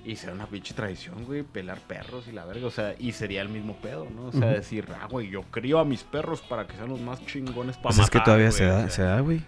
Y 0.06 0.14
sería 0.14 0.34
una 0.36 0.46
pinche 0.46 0.72
tradición, 0.72 1.24
güey, 1.24 1.42
pelar 1.42 1.80
perros 1.80 2.28
y 2.28 2.32
la 2.32 2.44
verga. 2.44 2.66
O 2.68 2.70
sea, 2.70 2.94
y 2.96 3.10
sería 3.10 3.42
el 3.42 3.48
mismo 3.48 3.74
pedo, 3.76 4.06
¿no? 4.14 4.26
O 4.26 4.30
sea, 4.32 4.40
Ujú. 4.46 4.48
decir, 4.54 4.86
ah, 5.02 5.06
güey, 5.10 5.28
yo 5.28 5.42
crío 5.50 5.80
a 5.80 5.84
mis 5.84 6.04
perros 6.04 6.40
para 6.42 6.64
que 6.66 6.76
sean 6.76 6.88
los 6.90 7.00
más 7.00 7.24
chingones 7.26 7.76
para 7.76 7.88
Pues 7.88 7.98
es 7.98 8.08
que 8.10 8.18
matar, 8.18 8.24
todavía 8.24 8.46
güey", 8.50 8.58
se 8.58 8.64
o 8.66 8.68
da, 8.68 8.80
sea. 8.82 8.90
se 8.90 9.02
da, 9.02 9.20
güey. 9.20 9.40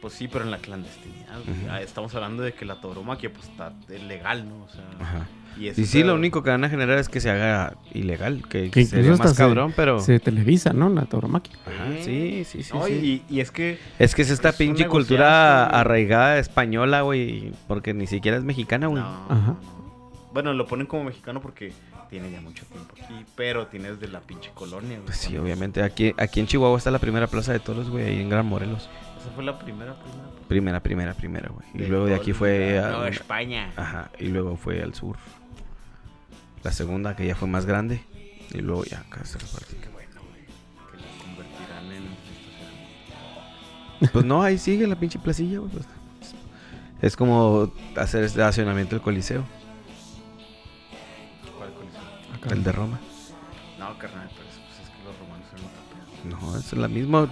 Pues 0.00 0.14
sí, 0.14 0.28
pero 0.28 0.44
en 0.44 0.50
la 0.50 0.58
clandestinidad. 0.58 1.40
güey. 1.44 1.58
Ujú. 1.60 1.66
Ah, 1.70 1.82
Estamos 1.82 2.14
hablando 2.14 2.42
de 2.42 2.54
que 2.54 2.64
la 2.64 2.80
tauromaquia 2.80 3.30
pues 3.30 3.48
está 3.48 3.72
legal, 3.88 4.48
¿no? 4.48 4.64
O 4.64 4.68
sea, 4.70 4.84
Ajá. 4.98 5.26
Y 5.58 5.72
sí, 5.86 6.02
lo 6.04 6.14
único 6.14 6.42
que 6.42 6.50
van 6.50 6.62
a 6.64 6.68
generar 6.68 6.98
es 6.98 7.08
que 7.08 7.20
se 7.20 7.30
haga 7.30 7.74
ilegal, 7.94 8.42
que, 8.48 8.70
Que 8.70 8.84
sería 8.84 9.16
más 9.16 9.30
se- 9.30 9.36
cabrón, 9.36 9.72
pero... 9.74 10.00
Se 10.00 10.20
televisa, 10.20 10.72
¿no? 10.72 10.88
La 10.88 11.06
tauromaquia. 11.06 11.56
Ajá, 11.66 11.88
sí, 12.02 12.44
sí, 12.44 12.62
sí, 12.62 12.70
No, 12.74 12.84
sí. 12.84 13.22
Y, 13.28 13.34
y 13.36 13.40
es 13.40 13.50
que 13.50 13.78
Es 13.98 14.14
que 14.14 14.22
es 14.22 14.30
esta 14.30 14.50
Es 14.50 14.56
pinche 14.56 14.86
cultura 14.86 15.66
güey. 15.70 15.80
arraigada 15.80 16.38
española, 16.38 17.02
güey, 17.02 17.52
porque 17.68 17.94
ni 17.94 18.06
siquiera 18.06 18.36
es 18.36 18.44
mexicana, 18.44 18.86
güey. 18.88 19.02
No, 19.02 19.08
Ajá. 19.28 19.46
no. 19.52 19.76
Bueno, 20.32 20.52
lo 20.52 20.66
ponen 20.66 20.86
como 20.86 21.04
mexicano 21.04 21.40
porque 21.40 21.72
tiene 22.10 22.30
ya 22.30 22.42
mucho 22.42 22.64
tiempo 22.66 22.92
aquí, 23.02 23.14
pero 23.36 23.68
tiene 23.68 23.92
desde 23.92 24.08
la 24.08 24.20
pinche 24.20 24.50
colonia. 24.52 24.96
güey, 24.96 25.06
Pues 25.06 25.16
sí, 25.16 25.36
obviamente. 25.38 25.82
Aquí, 25.82 26.12
aquí 26.18 26.40
en 26.40 26.46
Chihuahua 26.46 26.76
está 26.76 26.90
la 26.90 26.98
primera 26.98 27.26
plaza 27.26 27.52
de 27.54 27.60
toros, 27.60 27.88
güey, 27.88 28.04
ahí 28.04 28.20
en 28.20 28.28
Gran 28.28 28.44
Morelos. 28.44 28.90
Esa 29.18 29.30
fue 29.34 29.42
la 29.44 29.58
primera, 29.58 29.94
primera. 29.94 30.26
Primera, 30.46 30.80
primera, 30.80 31.14
primera, 31.14 31.48
güey. 31.48 31.66
Y 31.74 31.78
De 31.78 31.88
luego 31.88 32.04
de 32.06 32.14
aquí 32.14 32.32
fue... 32.34 32.78
No, 32.80 33.00
a- 33.00 33.08
España. 33.08 33.72
Ajá, 33.76 34.10
y 34.20 34.26
luego 34.26 34.56
fue 34.56 34.80
al 34.82 34.94
sur. 34.94 35.16
La 36.66 36.72
segunda, 36.72 37.14
que 37.14 37.24
ya 37.24 37.36
fue 37.36 37.46
más 37.46 37.64
grande. 37.64 38.02
Y 38.52 38.58
luego 38.58 38.82
ya 38.84 38.98
acá 38.98 39.24
se 39.24 39.38
repartió. 39.38 39.80
Qué 39.80 39.88
bueno, 39.90 40.20
güey. 40.28 40.42
Que 40.90 40.96
la 40.96 41.24
convertirán 41.24 41.92
en 41.92 42.02
estacionamiento. 42.10 44.10
Pues 44.12 44.24
no, 44.24 44.42
ahí 44.42 44.58
sigue 44.58 44.84
la 44.88 44.96
pinche 44.96 45.20
placilla, 45.20 45.60
güey. 45.60 45.70
pues. 45.70 45.86
Es 47.02 47.14
como 47.14 47.72
hacer 47.94 48.24
estacionamiento 48.24 48.96
del 48.96 49.02
Coliseo, 49.02 49.44
¿Cuál 51.56 51.72
coliseo? 51.72 52.52
el 52.52 52.64
de 52.64 52.72
Roma. 52.72 52.98
No, 53.78 53.96
carnal, 53.98 54.28
No, 56.28 56.56
es 56.58 56.72
la 56.72 56.88
misma. 56.88 57.28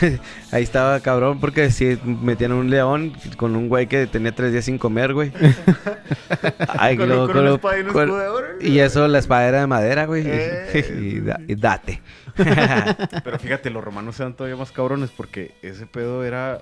Ahí 0.52 0.62
estaba 0.62 0.98
cabrón 1.00 1.40
porque 1.40 1.70
si 1.70 1.98
metían 2.04 2.52
un 2.52 2.70
león 2.70 3.12
con 3.36 3.54
un 3.56 3.68
güey 3.68 3.86
que 3.86 4.06
tenía 4.06 4.34
tres 4.34 4.52
días 4.52 4.64
sin 4.64 4.78
comer, 4.78 5.12
güey. 5.14 5.32
Ay, 6.68 6.96
Con- 6.96 7.08
luego- 7.08 7.26
con 7.26 7.34
con 7.36 7.44
una 7.46 7.54
espada 7.54 7.78
y 7.78 7.80
un 7.82 7.88
con- 7.92 8.02
escudo 8.04 8.18
de 8.20 8.28
oro. 8.28 8.46
y 8.60 8.78
eso, 8.78 9.08
la 9.08 9.18
espada 9.18 9.46
era 9.48 9.60
de 9.60 9.66
madera, 9.66 10.06
güey. 10.06 10.24
Eh. 10.26 10.94
y, 11.00 11.20
da- 11.20 11.40
y 11.46 11.54
date. 11.54 12.00
Pero 12.36 13.38
fíjate, 13.38 13.70
los 13.70 13.82
romanos 13.84 14.18
eran 14.20 14.34
todavía 14.34 14.56
más 14.56 14.72
cabrones 14.72 15.10
porque 15.10 15.54
ese 15.62 15.86
pedo 15.86 16.24
era 16.24 16.60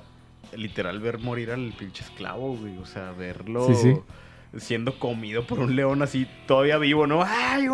literal 0.56 0.98
ver 1.00 1.18
morir 1.18 1.50
al 1.50 1.72
pinche 1.78 2.02
esclavo, 2.04 2.56
güey. 2.56 2.76
O 2.78 2.86
sea, 2.86 3.12
verlo 3.12 3.66
Sí, 3.68 3.74
sí. 3.74 3.96
Siendo 4.56 4.98
comido 4.98 5.46
por 5.46 5.58
un 5.58 5.76
león 5.76 6.00
así 6.02 6.26
todavía 6.46 6.78
vivo, 6.78 7.06
¿no? 7.06 7.22
¡Ay! 7.22 7.66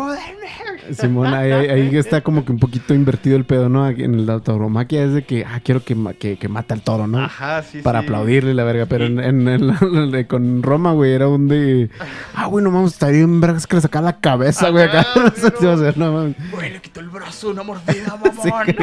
Simón, 0.93 1.33
ahí, 1.33 1.95
está 1.95 2.21
como 2.21 2.43
que 2.45 2.51
un 2.51 2.59
poquito 2.59 2.93
invertido 2.93 3.37
el 3.37 3.45
pedo, 3.45 3.69
¿no? 3.69 3.87
En 3.89 4.25
la 4.25 4.39
tauromaquia 4.39 5.03
es 5.05 5.13
de 5.13 5.23
que, 5.23 5.45
ah, 5.45 5.61
quiero 5.63 5.83
que, 5.83 5.95
que, 6.19 6.37
que 6.37 6.47
mate 6.49 6.73
al 6.73 6.81
toro, 6.81 7.07
¿no? 7.07 7.19
Ajá, 7.23 7.63
sí, 7.63 7.81
Para 7.81 8.01
sí. 8.01 8.05
aplaudirle 8.05 8.53
la 8.53 8.63
verga. 8.65 8.85
Pero 8.87 9.05
en, 9.05 9.19
en- 9.19 9.47
en 9.47 9.67
la- 9.67 10.19
en 10.19 10.23
con 10.25 10.61
Roma, 10.63 10.91
güey, 10.91 11.13
era 11.13 11.27
un 11.27 11.47
de. 11.47 11.89
Ah, 12.35 12.45
güey, 12.47 12.63
no 12.63 12.71
mames, 12.71 12.91
estaría 12.93 13.19
bien 13.19 13.39
vergas 13.41 13.65
que 13.67 13.75
le 13.77 13.81
sacaba 13.81 14.05
la 14.05 14.19
cabeza, 14.19 14.69
güey, 14.69 14.83
acá. 14.83 14.99
Ajá, 15.01 15.19
No 15.21 15.29
sé 15.31 15.47
sí, 15.49 15.53
si 15.59 15.65
va 15.65 15.73
a 15.73 15.75
no. 15.77 15.81
ser, 15.81 15.97
no 15.97 16.11
mames. 16.11 16.35
Güey, 16.51 16.73
le 16.73 16.81
quitó 16.81 16.99
el 16.99 17.09
brazo, 17.09 17.49
una 17.51 17.63
mordida, 17.63 18.17
mamón. 18.23 18.75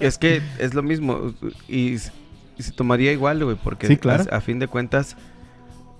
es 0.00 0.18
que 0.18 0.42
es 0.58 0.74
lo 0.74 0.82
mismo. 0.82 1.32
Y, 1.68 1.98
se 1.98 2.72
tomaría 2.74 3.12
igual, 3.12 3.44
güey. 3.44 3.56
Porque 3.62 3.86
Sí, 3.86 3.96
claro. 3.98 4.24
a, 4.32 4.36
a 4.36 4.40
fin 4.40 4.58
de 4.58 4.66
cuentas. 4.66 5.16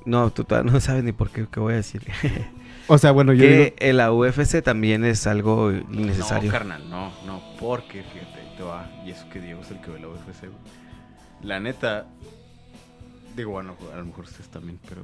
No, 0.04 0.30
tú 0.30 0.44
todavía 0.44 0.72
no 0.72 0.80
sabes 0.80 1.04
ni 1.04 1.12
por 1.12 1.30
qué, 1.30 1.46
qué 1.50 1.60
voy 1.60 1.74
a 1.74 1.76
decir. 1.76 2.02
O 2.86 2.96
sea, 2.98 3.10
bueno, 3.12 3.32
yo 3.32 3.42
que 3.42 3.74
digo. 3.80 3.92
la 3.96 4.12
UFC 4.12 4.62
también 4.62 5.04
es 5.04 5.26
algo 5.26 5.70
No, 5.70 6.00
innecesario. 6.00 6.50
carnal, 6.50 6.88
no, 6.88 7.12
no, 7.26 7.42
porque 7.60 8.02
fíjate, 8.02 8.40
ahí 8.40 8.54
te 8.56 8.62
va. 8.62 8.90
Y 9.04 9.10
eso 9.10 9.28
que 9.30 9.40
Diego 9.40 9.60
es 9.60 9.70
el 9.70 9.80
que 9.80 9.90
ve 9.90 10.00
la 10.00 10.08
UFC, 10.08 10.40
güey. 10.42 10.52
La 11.42 11.60
neta, 11.60 12.06
digo, 13.36 13.50
bueno, 13.52 13.76
a 13.92 13.96
lo 13.98 14.04
mejor 14.06 14.24
ustedes 14.24 14.48
también, 14.48 14.78
pero 14.88 15.02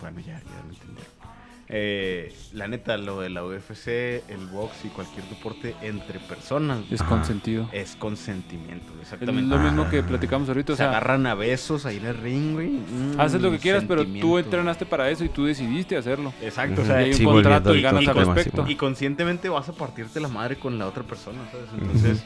bueno, 0.00 0.20
ya, 0.20 0.38
ya 0.40 0.62
lo 0.62 0.72
entendieron. 0.72 1.23
Eh, 1.68 2.34
la 2.52 2.68
neta, 2.68 2.98
lo 2.98 3.20
de 3.22 3.30
la 3.30 3.42
UFC, 3.42 4.22
el 4.28 4.46
box 4.52 4.84
y 4.84 4.88
cualquier 4.88 5.24
deporte 5.30 5.74
entre 5.80 6.18
personas 6.20 6.80
Es 6.90 7.00
Ajá. 7.00 7.08
consentido. 7.08 7.68
es 7.72 7.96
consentimiento, 7.96 8.92
Es 8.96 9.04
exactamente. 9.12 9.48
lo 9.48 9.58
mismo 9.62 9.88
que 9.88 10.02
platicamos 10.02 10.46
ahorita. 10.48 10.74
O 10.74 10.76
Se 10.76 10.82
sea, 10.82 10.90
agarran 10.90 11.26
a 11.26 11.34
besos 11.34 11.86
ahí 11.86 11.96
en 11.96 12.06
el 12.06 12.16
ring, 12.18 12.52
güey. 12.52 12.68
Mm, 12.68 13.18
haces 13.18 13.40
lo 13.40 13.50
que 13.50 13.58
quieras, 13.58 13.84
pero 13.88 14.04
tú 14.04 14.36
entrenaste 14.38 14.84
para 14.84 15.08
eso 15.08 15.24
y 15.24 15.30
tú 15.30 15.46
decidiste 15.46 15.96
hacerlo. 15.96 16.34
Exacto, 16.42 16.82
o 16.82 16.84
sea, 16.84 16.96
hay 16.96 17.10
un 17.12 17.16
Sí, 17.16 17.24
contrato 17.24 17.74
y 17.74 17.80
ganas 17.80 18.06
al 18.08 18.14
respecto. 18.14 18.66
Y 18.68 18.76
conscientemente 18.76 19.48
vas 19.48 19.68
a 19.68 19.72
partirte 19.72 20.20
la 20.20 20.28
madre 20.28 20.56
con 20.56 20.78
la 20.78 20.86
otra 20.86 21.02
persona, 21.04 21.38
¿sabes? 21.50 21.68
Entonces, 21.78 22.22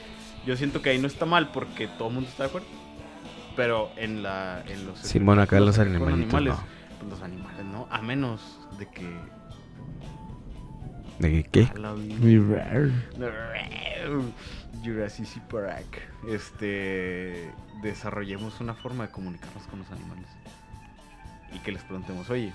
yo 0.47 0.57
siento 0.57 0.83
que 0.83 0.91
ahí 0.91 0.99
no 0.99 1.07
está 1.07 1.27
mal 1.27 1.53
porque 1.53 1.87
todo 1.87 2.09
el 2.09 2.15
mundo 2.15 2.29
está 2.29 2.43
de 2.45 2.49
acuerdo. 2.49 2.67
Pero 3.55 3.91
en 3.97 4.23
la 4.23 4.63
en 4.69 4.87
los 4.87 4.99
Simón, 4.99 5.39
acá 5.41 5.59
los 5.61 5.79
animalitos, 5.79 6.35
animales, 6.35 6.55
no. 6.55 6.65
pues 6.99 7.11
los 7.11 7.23
animales, 7.23 7.65
¿no? 7.67 7.89
A 7.91 8.01
menos 8.03 8.58
de 8.79 8.87
que 8.87 9.21
¿De 11.19 11.43
qué? 11.51 11.69
Jurassic 14.85 15.43
Park. 15.49 16.01
Este 16.29 17.53
desarrollemos 17.83 18.61
una 18.61 18.75
forma 18.75 19.07
de 19.07 19.13
comunicarnos 19.13 19.65
con 19.67 19.81
los 19.81 19.91
animales. 19.91 20.27
Y 21.53 21.59
que 21.61 21.73
les 21.73 21.83
preguntemos, 21.83 22.31
oye, 22.31 22.53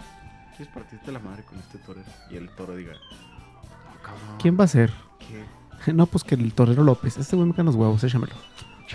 ¿quieres 0.55 0.73
partirte 0.73 1.11
la 1.11 1.19
madre 1.19 1.43
con 1.43 1.59
este 1.59 1.77
torero? 1.79 2.05
Y 2.29 2.37
el 2.37 2.49
toro 2.55 2.75
diga, 2.75 2.93
"No, 2.93 4.01
cabrón, 4.01 4.37
¿Quién 4.39 4.57
va 4.57 4.63
a 4.65 4.67
ser? 4.67 4.91
¿qué? 5.19 5.43
No, 5.93 6.05
pues 6.05 6.23
que 6.23 6.35
el 6.35 6.53
torero 6.53 6.83
López. 6.83 7.17
Este 7.17 7.35
güey 7.35 7.47
me 7.49 7.53
cae 7.53 7.65
los 7.65 7.75
huevos, 7.75 8.01
échamelo. 8.03 8.33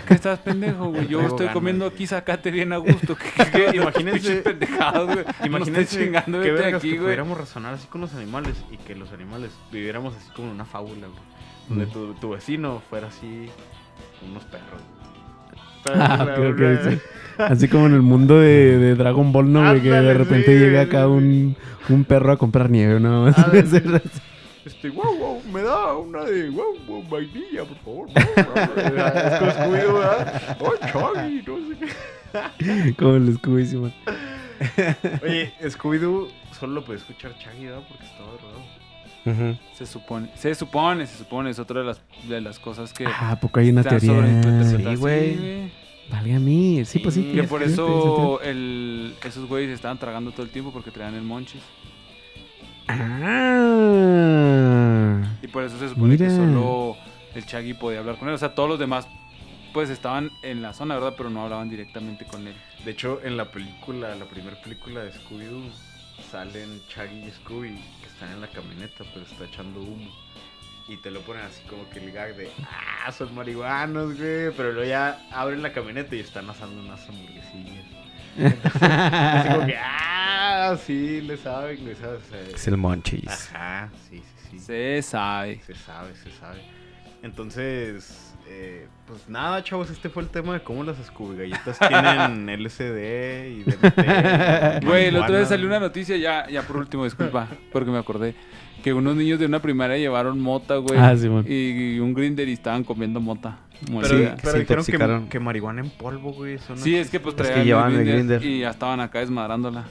¿Qué 0.07 0.13
estás 0.13 0.39
pendejo, 0.39 0.89
güey? 0.91 1.07
Yo 1.07 1.21
estoy 1.21 1.47
comiendo 1.47 1.85
aquí, 1.85 2.07
sacate 2.07 2.51
bien 2.51 2.71
a 2.73 2.77
gusto. 2.77 3.15
¿Qué, 3.17 3.43
qué, 3.51 3.51
qué? 3.71 3.77
Imagínense- 3.79 4.43
güey. 4.43 5.25
Imagínense 5.45 5.97
chingando, 5.99 6.39
vergas 6.39 6.75
aquí, 6.75 6.89
que 6.91 6.95
güey. 6.95 7.05
pudiéramos 7.07 7.37
razonar 7.37 7.73
así 7.73 7.87
con 7.87 8.01
los 8.01 8.13
animales 8.13 8.55
y 8.71 8.77
que 8.77 8.95
los 8.95 9.11
animales 9.11 9.51
viviéramos 9.71 10.15
así 10.15 10.29
como 10.35 10.49
en 10.49 10.55
una 10.55 10.65
fábula, 10.65 11.07
güey. 11.07 11.29
Donde 11.67 11.85
Mm. 11.85 11.91
tu, 11.91 12.13
tu 12.15 12.29
vecino 12.31 12.81
fuera 12.89 13.07
así, 13.07 13.49
unos 14.29 14.43
perros. 14.45 14.81
Ah, 15.93 16.27
ok, 16.37 16.39
ok, 16.53 16.61
sí. 16.91 16.99
Así 17.37 17.67
como 17.69 17.85
en 17.87 17.93
el 17.93 18.01
mundo 18.01 18.37
de, 18.39 18.77
de 18.77 18.95
Dragon 18.95 19.31
Ball, 19.31 19.51
¿no? 19.51 19.61
Güey, 19.69 19.81
que 19.81 19.89
de 19.89 20.13
repente 20.13 20.53
sí, 20.53 20.59
llega 20.59 20.81
acá 20.81 21.07
un, 21.07 21.55
un 21.87 22.03
perro 22.03 22.33
a 22.33 22.37
comprar 22.37 22.69
nieve, 22.69 22.99
¿no? 22.99 23.31
Sí. 23.33 23.81
Este, 24.69 24.89
wow, 24.89 25.17
wow, 25.17 25.41
me 25.51 25.63
da 25.63 25.95
una 25.95 26.23
de 26.25 26.47
wow, 26.51 26.77
wow, 26.85 27.03
vainilla, 27.09 27.65
por 27.65 27.77
favor. 27.77 28.09
Es 28.15 29.39
como 29.39 29.51
Scooby-Doo, 29.51 29.93
¿verdad? 29.93 30.57
Oh, 30.59 31.13
no 31.15 31.69
sé 31.69 31.87
qué. 32.59 32.95
como 32.95 33.15
el 33.15 33.35
Scooby. 33.35 33.93
Oye, 35.23 35.53
Scooby-Doo 35.63 36.27
solo 36.59 36.73
lo 36.73 36.85
puede 36.85 36.99
escuchar 36.99 37.35
Chaggy, 37.39 37.65
¿verdad? 37.65 37.81
Porque 37.89 38.05
estaba 38.05 38.29
drogado. 38.33 38.61
Ujú. 39.25 39.59
Se 39.73 39.87
supone, 39.87 40.29
se 40.35 40.53
supone, 40.53 41.07
se 41.07 41.17
supone. 41.17 41.49
Es 41.49 41.57
otra 41.57 41.79
de 41.79 41.87
las, 41.87 42.01
de 42.27 42.39
las 42.39 42.59
cosas 42.59 42.93
que... 42.93 43.07
Ah, 43.07 43.31
¿a 43.31 43.39
poco 43.39 43.59
hay 43.59 43.69
una 43.71 43.81
está 43.81 43.97
teoría. 43.97 44.63
Sí, 44.65 44.95
güey. 44.97 45.71
Valga 46.11 46.35
a 46.35 46.39
mí. 46.39 46.85
Sí, 46.85 46.99
pues 46.99 47.15
sí. 47.15 47.31
Que 47.33 47.43
por 47.43 47.63
eso 47.63 48.39
el, 48.41 49.15
esos 49.23 49.47
güeyes 49.47 49.71
estaban 49.71 49.97
tragando 49.97 50.31
todo 50.31 50.43
el 50.43 50.51
tiempo 50.51 50.71
porque 50.71 50.91
traían 50.91 51.15
el 51.15 51.23
monchis. 51.23 51.61
Ah. 52.91 54.09
Y 55.41 55.47
por 55.47 55.63
eso 55.63 55.77
se 55.77 55.89
supone 55.89 56.17
que 56.17 56.29
solo 56.29 56.97
el 57.35 57.45
Chaggy 57.45 57.75
podía 57.75 57.99
hablar 57.99 58.17
con 58.17 58.27
él. 58.29 58.33
O 58.33 58.37
sea, 58.37 58.55
todos 58.55 58.67
los 58.67 58.79
demás 58.79 59.07
pues 59.73 59.89
estaban 59.91 60.31
en 60.41 60.63
la 60.63 60.73
zona, 60.73 60.95
¿verdad? 60.95 61.13
Pero 61.15 61.29
no 61.29 61.43
hablaban 61.43 61.69
directamente 61.69 62.25
con 62.25 62.47
él. 62.47 62.55
De 62.83 62.91
hecho, 62.91 63.21
en 63.23 63.37
la 63.37 63.51
película, 63.51 64.15
la 64.15 64.25
primera 64.25 64.59
película 64.61 65.03
de 65.03 65.11
Scooby-Doo, 65.11 65.69
salen 66.31 66.81
Chaggy 66.89 67.27
y 67.27 67.31
Scooby 67.31 67.75
que 68.01 68.07
están 68.07 68.31
en 68.31 68.41
la 68.41 68.47
camioneta, 68.47 69.03
pero 69.13 69.25
está 69.25 69.45
echando 69.45 69.79
humo. 69.81 70.09
Y 70.87 70.97
te 70.97 71.11
lo 71.11 71.21
ponen 71.21 71.43
así 71.43 71.61
como 71.69 71.87
que 71.91 71.99
el 71.99 72.11
gag 72.11 72.35
de, 72.35 72.49
ah, 73.05 73.11
son 73.11 73.35
marihuanos, 73.35 74.17
güey. 74.17 74.49
Pero 74.57 74.71
luego 74.71 74.89
ya 74.89 75.23
abren 75.31 75.61
la 75.61 75.71
camioneta 75.71 76.15
y 76.15 76.21
están 76.21 76.49
asando 76.49 76.81
unas 76.81 77.07
hamburguesillas. 77.07 77.98
Así 78.37 79.49
como 79.49 79.65
que, 79.65 79.75
ah, 79.81 80.77
sí, 80.85 81.21
le 81.21 81.37
saben, 81.37 81.85
le 81.85 81.95
saben. 81.95 82.19
Es 82.53 82.67
el 82.67 82.77
monchis. 82.77 83.51
Ajá, 83.53 83.89
sí, 84.09 84.17
sí, 84.17 84.49
sí. 84.51 84.59
Se 84.59 85.01
sabe. 85.01 85.61
Se 85.65 85.75
sabe, 85.75 86.15
se 86.15 86.31
sabe. 86.31 86.61
Entonces, 87.21 88.33
eh, 88.47 88.87
pues 89.05 89.27
nada, 89.27 89.63
chavos, 89.63 89.89
este 89.89 90.09
fue 90.09 90.23
el 90.23 90.29
tema 90.29 90.53
de 90.53 90.61
cómo 90.61 90.83
las 90.83 90.97
Scooby 90.97 91.37
galletas 91.37 91.77
tienen 91.87 92.47
LSD 92.63 93.49
y 93.49 93.63
DMT. 93.63 94.85
Güey, 94.85 95.05
el 95.05 95.17
otro 95.17 95.35
día 95.35 95.45
salió 95.45 95.67
una 95.67 95.79
noticia, 95.79 96.17
ya, 96.17 96.47
ya 96.49 96.63
por 96.63 96.77
último, 96.77 97.03
disculpa, 97.03 97.47
porque 97.71 97.91
me 97.91 97.97
acordé, 97.99 98.35
que 98.83 98.93
unos 98.93 99.15
niños 99.15 99.39
de 99.39 99.45
una 99.45 99.61
primaria 99.61 99.97
llevaron 99.97 100.39
mota, 100.39 100.77
güey. 100.77 100.99
Ah, 100.99 101.15
Simón. 101.15 101.45
y, 101.47 101.95
y 101.95 101.99
un 101.99 102.13
grinder 102.13 102.47
y 102.47 102.53
estaban 102.53 102.83
comiendo 102.83 103.19
mota. 103.19 103.59
Pero. 103.85 104.07
Sí, 104.07 104.27
pero 104.41 104.51
se 104.83 104.91
dijeron 104.91 105.23
que, 105.25 105.29
que 105.29 105.39
marihuana 105.39 105.81
en 105.81 105.89
polvo, 105.89 106.33
güey. 106.33 106.55
Eso 106.55 106.75
no 106.75 106.81
Sí, 106.81 106.95
es 106.95 107.09
que 107.09 107.19
pues 107.19 107.35
que 107.35 107.43
traían 107.43 107.65
llevaban 107.65 107.93
el 107.93 107.99
Grindr 108.05 108.39
grinder. 108.39 108.45
y 108.45 108.59
ya 108.61 108.71
estaban 108.71 108.99
acá 108.99 109.19
desmadrandala. 109.19 109.85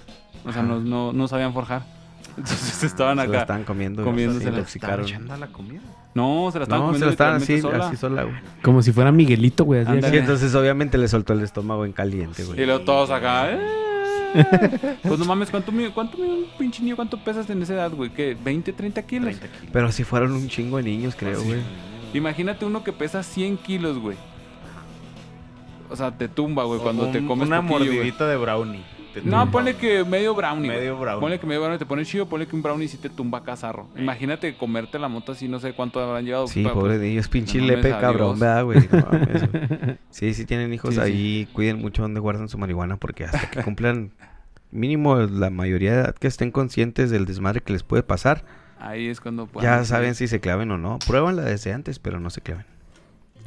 O 0.45 0.53
sea, 0.53 0.63
Ajá. 0.63 0.69
no, 0.71 0.81
no, 0.81 1.13
no 1.13 1.29
sabían 1.29 1.53
forjar. 1.53 1.83
Entonces 2.39 2.85
estaban 2.85 3.19
Se 3.19 3.25
la 3.25 3.29
acá. 3.31 3.41
estaban 3.43 3.65
comiendo. 3.65 4.05
comiéndose 4.05 4.45
se 4.45 4.51
la- 4.51 4.59
intoxicaron. 4.59 5.05
echando 5.07 5.35
a 5.35 5.37
la 5.39 5.47
comida. 5.49 5.81
No, 6.15 6.51
se 6.53 6.59
la 6.59 6.65
estaban 6.65 6.87
No, 6.87 6.93
se 6.93 7.01
comiendo 7.01 7.07
la 7.07 7.13
estaban 7.13 7.37
así, 7.37 7.61
sola. 7.61 7.87
así 7.89 7.97
sola, 7.97 8.23
güey. 8.25 8.35
Como 8.63 8.83
si 8.83 8.93
fuera 8.93 9.11
Miguelito, 9.11 9.65
güey. 9.65 9.81
así 9.81 9.91
acá. 9.99 10.15
Y 10.15 10.19
entonces 10.19 10.55
obviamente 10.55 10.99
le 10.99 11.09
soltó 11.09 11.33
el 11.33 11.41
estómago 11.43 11.85
en 11.85 11.93
caliente, 11.93 12.45
güey. 12.45 12.61
Y 12.61 12.67
luego 12.67 12.81
todos 12.85 13.11
acá. 13.11 13.51
"Eh". 13.53 13.59
Pues 15.03 15.19
no 15.19 15.25
mames, 15.25 15.51
¿cuánto 15.51 15.73
mide, 15.73 15.91
cuánto 15.91 16.19
un 16.19 16.45
pinche 16.59 16.83
niño? 16.83 16.97
¿Cuánto 16.97 17.17
pesas 17.25 17.49
en 17.51 17.63
esa 17.63 17.75
edad, 17.75 17.91
güey? 17.93 18.11
¿Qué? 18.11 18.37
¿20, 18.37 18.75
30 18.75 19.03
kilos? 19.03 19.25
30 19.37 19.47
kilos. 19.49 19.71
Pero 19.73 19.91
si 19.91 20.05
fueron 20.05 20.33
un 20.33 20.49
chingo 20.49 20.77
de 20.77 20.83
niños, 20.85 21.15
creo, 21.19 21.43
güey. 21.43 21.61
Imagínate 22.15 22.65
uno 22.65 22.83
que 22.85 22.93
pesa 22.93 23.23
100 23.23 23.57
kilos, 23.59 23.99
güey. 23.99 24.17
O 25.91 25.97
sea, 25.97 26.11
te 26.11 26.29
tumba, 26.29 26.65
güey, 26.65 26.81
cuando 26.81 27.07
Un- 27.07 27.13
te 27.13 27.25
comes 27.25 27.47
Una 27.49 27.63
poquillo, 27.63 27.79
güey. 27.87 27.97
mordidita 27.97 28.29
de 28.29 28.37
brownie. 28.37 28.85
Te 29.15 29.21
No, 29.23 29.31
tumba, 29.41 29.47
ponle 29.51 29.77
que 29.77 30.05
medio 30.05 30.35
brownie. 30.35 30.67
güey. 30.69 30.79
Medio 30.81 30.99
brownie. 30.99 31.21
Ponle 31.21 31.41
que 31.41 31.47
medio 31.47 31.61
brownie 31.63 31.79
te 31.79 31.87
pone 31.87 32.05
chido, 32.05 32.27
ponle 32.29 32.47
que 32.47 32.55
un 32.55 32.63
brownie 32.63 32.89
sí 32.89 32.99
te 32.99 33.09
tumba 33.09 33.43
cazarro. 33.43 33.89
Imagínate 33.97 34.55
comerte 34.57 34.99
la 34.99 35.09
moto 35.09 35.33
así, 35.33 35.49
no 35.49 35.61
sé 35.61 35.73
cuánto 35.73 35.99
habrán 36.01 36.27
llevado. 36.27 36.47
Sí, 36.47 36.63
pa- 36.63 36.75
pobre 36.75 36.97
pues, 36.99 37.01
niño, 37.01 37.21
es 37.21 37.29
pinche 37.29 37.59
no 37.59 37.67
lepe 37.69 37.91
cabrón, 37.91 38.39
¿verdad, 38.39 38.65
güey? 38.65 38.81
No 38.93 39.07
mames, 39.11 39.51
güey. 39.51 39.97
sí, 40.11 40.35
sí 40.35 40.45
tienen 40.45 40.75
hijos 40.75 40.91
Sí, 40.95 41.01
sí. 41.01 41.07
ahí, 41.07 41.49
cuiden 41.55 41.79
mucho 41.81 42.03
donde 42.03 42.21
guardan 42.21 42.51
su 42.51 42.59
marihuana 42.59 42.99
porque 42.99 43.25
hasta 43.25 43.49
que 43.51 43.63
cumplan 43.63 44.11
mínimo 44.71 45.17
la 45.17 45.49
mayoría 45.49 45.93
de 45.95 46.01
edad 46.03 46.15
que 46.15 46.27
estén 46.27 46.51
conscientes 46.51 47.09
del 47.11 47.25
desmadre 47.25 47.63
que 47.63 47.73
les 47.73 47.83
puede 47.83 48.03
pasar, 48.03 48.45
Ahí 48.81 49.09
es 49.09 49.21
cuando 49.21 49.47
puedan 49.47 49.79
ya 49.79 49.85
saben 49.85 50.15
si 50.15 50.29
se 50.29 50.41
claven 50.41 50.71
o 50.71 50.79
no. 50.79 50.99
Pruébanla 51.07 51.43
desde 51.43 51.73
antes, 51.73 51.99
pero 51.99 52.21
no 52.21 52.31
se 52.31 52.41
claven. 52.41 52.67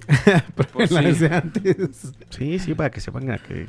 pues, 0.74 0.92
La 0.92 1.02
sí. 1.02 1.08
desde 1.08 1.34
antes. 1.34 2.14
Sí, 2.30 2.60
sí, 2.60 2.74
para 2.74 2.92
que 2.92 3.00
sepan 3.00 3.30
a 3.32 3.38
que 3.38 3.68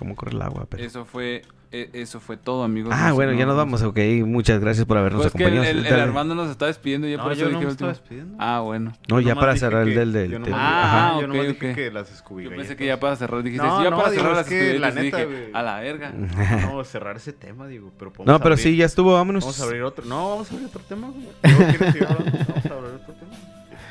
cómo 0.00 0.16
corre 0.16 0.32
el 0.32 0.42
agua. 0.42 0.66
Pero... 0.68 0.82
Eso 0.82 1.04
fue, 1.04 1.42
e- 1.70 1.90
eso 1.92 2.18
fue 2.18 2.36
todo, 2.36 2.64
amigos. 2.64 2.92
Ah, 2.96 3.10
No, 3.10 3.14
bueno, 3.14 3.32
no, 3.32 3.38
ya 3.38 3.46
nos 3.46 3.54
no. 3.54 3.58
vamos, 3.58 3.82
ok. 3.82 3.98
Muchas 4.26 4.58
gracias 4.60 4.84
por 4.86 4.96
habernos 4.98 5.22
Pues 5.22 5.32
que 5.34 5.44
el, 5.44 5.58
acompañado. 5.58 5.94
el-. 5.94 6.00
Armando 6.00 6.34
nos 6.34 6.50
está 6.50 6.66
despidiendo 6.66 7.06
ya 7.06 7.18
No, 7.18 7.22
por 7.22 7.32
eso 7.32 7.42
yo 7.42 7.46
dije 7.48 7.54
no 7.54 7.60
me 7.60 7.66
el 7.66 7.70
estaba 7.72 7.90
último. 7.92 8.02
despidiendo. 8.08 8.36
Ah, 8.40 8.60
bueno. 8.60 8.92
No, 9.08 9.20
Yo 9.20 9.28
ya 9.28 9.34
para 9.36 9.56
cerrar 9.56 9.86
el 9.86 9.94
del... 9.94 10.12
del, 10.12 10.30
yo 10.32 10.38
Ah, 10.38 10.40
dije- 10.44 10.54
Ajá. 10.58 11.20
yo 11.20 11.26
nomás 11.28 11.42
ok. 11.42 11.48
dije 11.60 11.74
que 11.74 11.90
las 11.92 12.24
Yo 12.28 12.50
pensé 12.50 12.76
que 12.76 12.86
ya 12.86 12.98
para 12.98 13.14
cerrar, 13.16 13.42
dijiste, 13.44 13.64
No, 13.66 13.78
sí, 13.78 13.84
ya 13.84 13.90
no, 13.90 13.96
para 13.98 14.10
digo, 14.10 14.22
cerrar 14.22 14.32
es 14.32 14.38
las 14.38 14.48
que 14.48 14.78
la 14.80 14.90
neta, 14.90 15.16
dije, 15.18 15.50
a 15.52 15.62
la 15.62 15.80
verga. 15.80 16.12
No, 16.72 16.82
cerrar 16.84 17.16
ese 17.16 17.32
tema, 17.32 17.68
digo, 17.68 17.92
pero 17.98 18.12
podemos 18.12 18.32
No, 18.32 18.42
pero 18.42 18.54
abrir- 18.56 18.62
sí, 18.64 18.76
ya 18.76 18.86
estuvo, 18.86 19.12
vámonos. 19.12 19.44
Vamos 19.44 19.60
a 19.60 19.64
abrir 19.64 19.82
otro. 19.82 20.04
No, 20.06 20.30
vamos 20.30 20.50
a 20.50 20.54
abrir 20.54 20.66
otro 20.68 20.80
tema, 20.88 21.08
Vamos 21.08 21.26
a 21.42 21.54
abrir 21.58 21.82
otro 21.82 23.14
tema. 23.14 23.36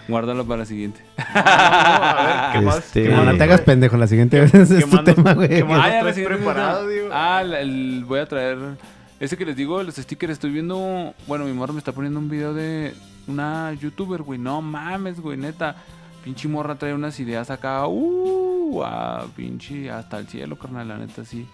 Guárdalo 0.10 0.46
para 0.46 0.60
la 0.60 0.66
siguiente. 0.66 1.02
No, 1.18 1.24
no, 1.36 1.42
a 1.42 2.26
ver, 2.52 2.60
¿qué 2.60 2.66
más? 2.66 2.78
Este- 2.80 3.04
¿Qué 3.04 3.10
No, 3.10 3.18
más 3.18 3.26
no 3.28 3.38
te 3.38 3.44
hagas 3.44 3.62
pendejo. 3.62 3.98
La 3.98 4.08
siguiente 4.08 4.40
vez 4.42 4.52
qué 4.52 4.62
es 4.62 4.90
tu 4.90 5.04
tema, 5.04 5.34
güey. 5.34 5.48
qué 5.50 5.64
más- 5.64 5.80
Ah, 5.86 6.12
ya, 6.14 6.26
preparado, 6.26 6.88
digo? 6.88 7.10
Ah, 7.14 7.44
la- 7.44 7.62
el- 7.62 8.04
voy 8.06 8.20
a 8.20 8.26
traer. 8.26 8.58
Ese 9.20 9.36
que 9.38 9.46
les 9.46 9.56
digo, 9.56 9.84
los 9.84 9.96
stickers. 9.96 10.34
Estoy 10.34 10.52
viendo. 10.52 11.14
Bueno, 11.28 11.46
mi 11.46 11.54
morra 11.54 11.74
me 11.74 11.80
está 11.80 11.92
poniendo 11.92 12.20
un 12.20 12.30
video 12.30 12.54
de 12.54 12.94
una 13.28 13.74
youtuber, 13.74 14.22
güey. 14.24 14.40
No 14.40 14.62
mames, 14.62 15.20
güey, 15.20 15.38
neta. 15.38 15.76
Pinche 16.24 16.48
morra 16.48 16.76
trae 16.76 16.94
unas 16.94 17.20
ideas 17.20 17.50
acá. 17.52 17.86
Uh, 17.88 18.82
a 18.84 19.26
pinche 19.36 19.90
hasta 19.92 20.18
el 20.20 20.28
cielo, 20.28 20.58
carnal. 20.58 20.88
La 20.88 20.98
neta, 20.98 21.26
sí. 21.26 21.48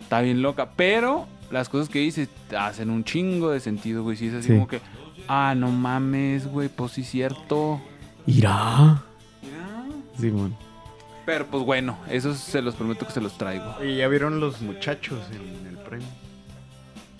Está 0.00 0.20
bien 0.20 0.42
loca. 0.42 0.70
Pero 0.76 1.26
las 1.50 1.68
cosas 1.68 1.88
que 1.88 1.98
dice 1.98 2.28
hacen 2.56 2.88
un 2.90 3.02
chingo 3.04 3.50
de 3.50 3.60
sentido, 3.60 4.02
güey. 4.04 4.16
Sí, 4.16 4.28
es 4.28 4.34
así 4.34 4.48
Sí. 4.48 4.54
como 4.54 4.68
que. 4.68 4.80
Ah, 5.26 5.54
no 5.56 5.70
mames, 5.72 6.46
güey. 6.46 6.68
Pues 6.68 6.92
sí, 6.92 7.02
cierto. 7.02 7.80
Irá. 8.28 9.02
Simón. 10.18 10.54
Pero 11.26 11.46
pues 11.46 11.62
bueno, 11.64 11.98
esos 12.10 12.38
se 12.38 12.62
los 12.62 12.74
prometo 12.74 13.06
que 13.06 13.12
se 13.12 13.20
los 13.20 13.36
traigo. 13.38 13.74
Y 13.84 13.96
ya 13.96 14.08
vieron 14.08 14.40
los 14.40 14.60
muchachos 14.62 15.18
en 15.32 15.66
el 15.66 15.76
premio. 15.78 16.06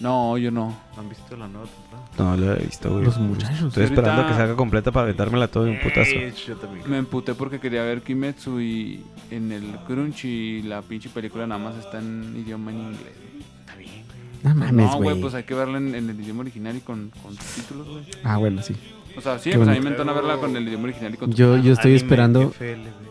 No, 0.00 0.38
yo 0.38 0.50
no. 0.50 0.76
¿Han 0.96 1.08
visto 1.08 1.36
la 1.36 1.48
nueva 1.48 1.66
temporada? 1.66 2.08
No 2.18 2.36
lo 2.36 2.54
he 2.54 2.58
visto, 2.64 2.90
güey. 2.90 3.04
Los 3.04 3.18
muchachos. 3.18 3.68
Estoy 3.68 3.84
esperando 3.84 4.22
Ahorita- 4.22 4.28
que 4.28 4.38
salga 4.38 4.56
completa 4.56 4.92
para 4.92 5.04
aventármela 5.04 5.48
todo 5.48 5.64
de 5.64 5.72
un 5.72 5.80
putazo. 5.80 6.10
Eh, 6.12 6.32
yo 6.46 6.56
también. 6.56 6.88
Me 6.88 6.98
emputé 6.98 7.34
porque 7.34 7.58
quería 7.60 7.82
ver 7.82 8.02
Kimetsu 8.02 8.60
y 8.60 9.04
en 9.30 9.50
el 9.52 9.64
Crunchy 9.86 10.28
y 10.58 10.62
la 10.62 10.82
pinche 10.82 11.08
película 11.10 11.46
nada 11.46 11.60
más 11.62 11.76
está 11.76 11.98
en 11.98 12.34
idioma 12.36 12.70
en 12.70 12.78
inglés. 12.78 13.12
Está 13.60 13.74
bien, 13.76 14.04
güey. 14.06 14.54
No 14.54 14.54
mames, 14.54 14.72
no, 14.72 14.96
güey, 14.98 15.10
güey. 15.10 15.20
pues 15.20 15.34
hay 15.34 15.42
que 15.42 15.54
verla 15.54 15.78
en, 15.78 15.94
en 15.94 16.08
el 16.10 16.20
idioma 16.20 16.40
original 16.42 16.76
y 16.76 16.80
con, 16.80 17.10
con 17.22 17.34
subtítulos, 17.34 17.88
güey. 17.88 18.04
Ah, 18.24 18.36
bueno, 18.36 18.62
sí. 18.62 18.74
O 19.18 19.20
sea, 19.20 19.38
sí, 19.38 19.50
Qué 19.50 19.56
pues 19.56 19.68
a 19.68 19.72
mí 19.72 19.78
bonito. 19.78 19.84
me 19.84 19.90
entona 19.90 20.12
verla 20.12 20.36
con 20.38 20.56
el 20.56 20.66
idioma 20.66 20.84
original 20.84 21.12
y 21.12 21.16
con 21.16 21.32
Yo, 21.32 21.56
yo 21.58 21.72
estoy 21.72 21.90
Anime 21.92 21.96
esperando. 21.96 22.40
FL, 22.50 22.80
güey. 22.82 23.08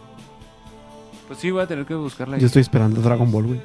Pues 1.27 1.39
sí, 1.39 1.51
voy 1.51 1.61
a 1.61 1.67
tener 1.67 1.85
que 1.85 1.93
buscarla 1.95 2.35
ahí. 2.35 2.41
Yo 2.41 2.47
estoy 2.47 2.61
esperando 2.61 3.01
Dragon 3.01 3.29
Ball, 3.31 3.43
güey. 3.47 3.61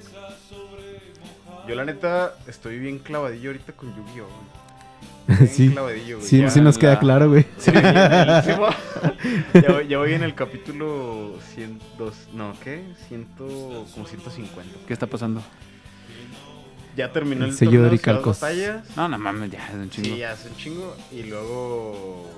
Yo 1.69 1.75
la 1.77 1.85
neta 1.85 2.35
estoy 2.49 2.79
bien 2.81 2.99
clavadillo 2.99 3.51
ahorita 3.51 3.73
con 3.75 3.95
Yu-Gi-Oh! 3.95 4.27
güey. 4.27 4.63
Bien 5.39 5.49
Sí. 5.49 5.71
clavadillo, 5.71 6.17
güey. 6.17 6.29
Sí, 6.29 6.39
Ya- 6.41 6.51
sí 6.51 6.61
nos 6.61 6.77
queda 6.79 6.95
la- 6.95 6.99
claro, 6.99 7.29
güey. 7.31 7.47
Sí, 7.57 7.71
en 7.71 7.77
el- 7.77 7.85
sí, 8.43 8.51
ya, 9.63 9.73
voy, 9.73 9.87
ya 9.89 9.99
voy 9.99 10.13
en 10.15 10.25
el 10.25 10.35
capítulo 10.35 11.35
100, 11.55 11.79
dos- 11.97 12.27
no, 12.35 12.55
¿qué? 12.65 12.83
Ciento, 13.07 13.47
como 13.95 14.05
150. 14.07 14.79
¿Qué 14.87 14.93
está 14.93 15.07
pasando? 15.07 15.41
Ya 16.97 17.11
terminó 17.13 17.45
El 17.45 17.51
el, 17.51 17.57
sello 17.57 17.71
torneo 17.89 17.91
de 18.21 18.21
batallas. 18.29 18.97
No, 18.97 19.09
no 19.09 19.19
mames, 19.19 19.51
ya 19.51 19.67
es 19.69 19.75
un 19.75 19.91
chingo. 19.91 20.09
Sí, 20.09 20.17
ya 20.19 20.33
hace 20.33 20.49
un 20.49 20.57
chingo. 20.57 20.97
Y 21.11 21.23
luego 21.25 22.29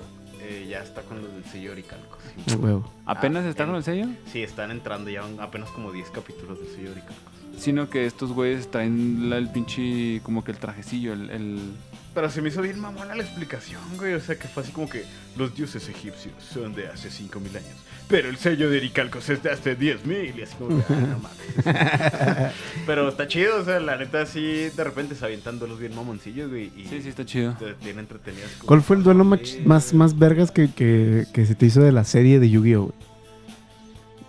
eh, 0.41 0.67
ya 0.69 0.81
está 0.83 1.03
con 1.03 1.21
los 1.23 1.33
del 1.33 1.45
sello 1.45 1.73
Oricalcos. 1.73 2.19
A 2.53 2.57
huevo. 2.57 2.91
¿Apenas 3.07 3.45
Ah, 3.45 3.49
está 3.51 3.63
en- 3.65 3.69
con 3.71 3.77
el 3.77 3.85
sello? 3.85 4.07
Sí, 4.33 4.43
están 4.43 4.71
entrando 4.71 5.11
ya 5.11 5.25
un- 5.25 5.41
apenas 5.41 5.71
como 5.71 5.91
10 5.93 6.11
capítulos 6.11 6.59
del 6.61 6.69
sello 6.69 6.91
Oricalcos. 6.93 7.35
Sino 7.59 7.89
que 7.89 8.05
estos 8.07 8.33
güeyes 8.33 8.71
traen 8.71 9.31
la- 9.31 9.39
el 9.39 9.49
pinche, 9.51 10.21
como 10.23 10.45
que 10.45 10.51
el 10.53 10.59
trajecillo, 10.59 11.13
el... 11.13 11.31
el... 11.31 11.59
Pero 12.15 12.31
se 12.31 12.41
me 12.43 12.49
hizo 12.49 12.63
bien 12.63 12.79
mamona 12.79 13.15
la 13.17 13.23
explicación, 13.25 13.81
güey. 13.97 14.15
O 14.15 14.21
sea, 14.21 14.39
que 14.39 14.47
fue 14.47 14.63
así 14.63 14.71
como 14.73 14.89
que 14.89 15.05
los 15.37 15.55
dioses 15.57 15.89
egipcios 15.89 16.33
son 16.53 16.73
de 16.75 16.87
hace 16.89 17.11
5000 17.11 17.57
años. 17.57 17.75
Pero 18.07 18.29
el 18.29 18.37
sello 18.37 18.69
de 18.69 18.77
Oricalcos 18.79 19.29
es 19.31 19.43
de 19.43 19.51
hace 19.51 19.75
10000. 19.77 20.35
Y 20.39 20.43
así 20.43 20.55
como 20.57 20.77
que, 20.77 20.85
ah, 20.93 20.97
no 21.01 21.19
mames. 21.21 22.53
pero 22.87 23.09
está 23.09 23.27
chido, 23.27 23.57
o 23.61 23.65
sea, 23.65 23.81
la 23.81 23.97
neta, 23.97 24.21
así 24.23 24.43
de 24.43 24.85
repente 24.85 25.15
se 25.15 25.25
avientan 25.25 25.59
los 25.59 25.79
bien 25.79 25.95
mamoncillos, 25.95 26.51
güey. 26.51 26.71
Y 26.77 26.85
Sí, 26.87 27.01
sí, 27.03 27.09
está 27.09 27.25
chido. 27.25 27.55
tienen 27.81 28.01
entretenidas. 28.01 28.51
como- 28.59 28.67
¿Cuál 28.69 28.83
fue 28.83 28.97
el 28.97 29.03
duelo 29.05 29.25
más, 29.25 29.95
más 29.95 30.19
vergas 30.19 30.51
que, 30.51 30.71
que, 30.71 31.25
que 31.33 31.47
se 31.47 31.55
te 31.55 31.67
hizo 31.67 31.81
de 31.81 31.93
la 31.93 32.05
serie 32.05 32.39
de 32.41 32.51
Yu-Gi-Oh? 32.51 32.93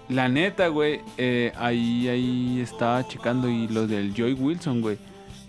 La 0.10 0.30
neta, 0.30 0.68
güey, 0.68 1.02
eh, 1.18 1.52
ahí, 1.58 2.08
ahí 2.08 2.62
estaba 2.62 3.08
checando 3.08 3.50
y 3.50 3.68
los 3.68 3.90
del 3.90 4.14
Joy 4.14 4.34
Wilson, 4.34 4.82
güey. 4.82 4.98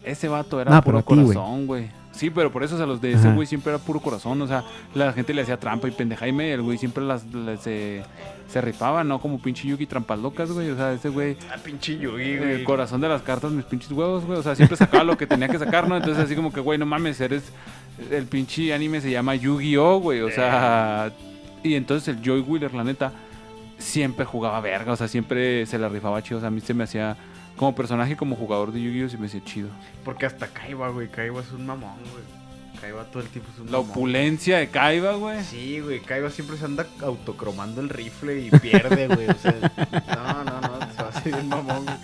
Ese 0.03 0.28
vato 0.28 0.61
era 0.61 0.70
No, 0.70 0.82
puro 0.82 0.98
ti, 1.01 1.05
corazón, 1.05 1.66
güey. 1.66 1.89
Sí, 2.17 2.31
pero 2.31 2.51
por 2.51 2.65
eso, 2.65 2.75
o 2.75 2.79
sea, 2.79 2.87
los 2.87 3.01
de 3.01 3.13
ese 3.13 3.27
Ajá. 3.29 3.35
güey 3.35 3.47
siempre 3.47 3.73
era 3.73 3.79
puro 3.83 4.01
corazón. 4.01 4.41
O 4.43 4.47
sea, 4.47 4.65
la 4.95 5.13
gente 5.13 5.35
le 5.35 5.43
hacía 5.43 5.59
trampa 5.59 5.87
y 5.87 5.91
pendeja 5.91 6.27
y 6.27 6.33
media. 6.33 6.55
El 6.55 6.63
güey 6.63 6.79
siempre 6.79 7.05
las, 7.05 7.25
las, 7.33 7.61
se, 7.63 8.03
se 8.49 8.61
rifaba, 8.61 9.05
¿no? 9.05 9.21
Como 9.21 9.39
pinche 9.39 9.69
Yugi 9.69 9.87
trampas 9.87 10.19
locas, 10.19 10.51
güey. 10.51 10.71
O 10.71 10.77
sea, 10.77 10.93
ese 10.93 11.11
güey, 11.11 11.37
Ah, 11.53 11.57
pinche 11.63 11.99
Yugi, 11.99 12.23
el 12.33 12.39
güey. 12.39 12.65
corazón 12.65 13.01
de 13.01 13.09
las 13.09 13.23
cartas, 13.23 13.53
mis 13.53 13.65
pinches 13.67 13.93
huevos, 13.93 14.25
güey. 14.25 14.39
O 14.39 14.43
sea, 14.43 14.55
siempre 14.57 14.77
sacaba 14.77 15.05
lo 15.05 15.17
que 15.19 15.27
tenía 15.27 15.49
que 15.49 15.59
sacar, 15.59 15.87
¿no? 15.89 15.97
Entonces, 15.97 16.25
así 16.25 16.35
como 16.35 16.53
que, 16.53 16.61
güey, 16.61 16.79
no 16.79 16.87
mames, 16.87 17.21
eres. 17.21 17.45
El 18.11 18.25
pinche 18.27 18.73
anime 18.75 19.01
se 19.01 19.11
llama 19.11 19.35
Yu-Gi-Oh, 19.35 20.01
güey. 20.01 20.21
O 20.23 20.31
sea, 20.31 21.13
y 21.63 21.75
entonces 21.75 22.09
el 22.17 22.23
Joy 22.23 22.41
Wheeler, 22.41 22.73
la 22.75 22.85
neta, 22.85 23.13
siempre 23.79 24.25
jugaba 24.25 24.61
verga. 24.61 24.93
O 24.93 24.97
sea, 24.97 25.09
siempre 25.09 25.67
se 25.67 25.79
la 25.79 25.89
rifaba 25.89 26.23
chido. 26.23 26.39
O 26.39 26.41
sea, 26.41 26.49
a 26.49 26.51
mí 26.51 26.61
se 26.61 26.75
me 26.75 26.85
hacía. 26.85 27.17
Como 27.57 27.74
personaje, 27.74 28.16
como 28.16 28.37
jugador 28.37 28.73
de 28.73 28.83
Yu-Gi-Oh, 28.83 29.09
se 29.09 29.19
me 29.19 29.27
hacía 29.27 29.43
chido. 29.45 29.69
Porque 30.05 30.27
hasta 30.27 30.47
Kaiba, 30.49 30.89
güey. 30.91 31.09
Kaiba 31.09 31.41
es 31.41 31.51
un 31.53 31.65
mamón, 31.66 31.97
güey. 32.12 32.24
Kaiba 32.81 33.05
todo 33.05 33.23
el 33.23 33.28
tiempo 33.31 33.51
es 33.55 33.59
un 33.61 33.66
La 33.66 33.73
mamón. 33.78 33.91
opulencia 33.91 34.59
de 34.59 34.69
Kaiba, 34.69 35.15
güey. 35.15 35.43
Sí, 35.43 35.81
güey, 35.81 36.01
Kaiba 36.01 36.31
siempre 36.31 36.59
se 36.59 36.66
anda 36.66 36.87
autocromando 37.01 37.81
el 37.81 37.89
rifle 37.89 38.39
y 38.41 38.51
pierde, 38.51 39.09
güey. 39.09 39.28
O 39.28 39.35
sea, 39.35 39.55
no, 40.15 40.45
no, 40.45 40.61
no, 40.61 40.93
se 40.93 41.03
va 41.03 41.09
a 41.09 41.09
hacer 41.09 41.33
bien 41.33 41.49
mamón, 41.49 41.85
güey. 41.87 41.97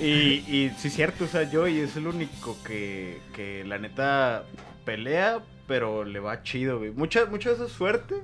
Y, 0.00 0.44
y 0.54 0.72
sí 0.76 0.88
es 0.88 0.94
cierto, 0.94 1.24
o 1.24 1.28
sea, 1.28 1.48
Joey 1.50 1.78
es 1.80 1.96
el 1.96 2.06
único 2.08 2.56
que, 2.64 3.20
que 3.34 3.64
la 3.64 3.78
neta 3.78 4.42
pelea, 4.84 5.38
pero 5.66 6.04
le 6.04 6.18
va 6.20 6.42
chido, 6.42 6.78
güey. 6.80 6.90
Mucha, 6.90 7.24
mucho 7.26 7.48
de 7.48 7.54
eso 7.54 7.66
es 7.66 7.72
suerte. 7.72 8.16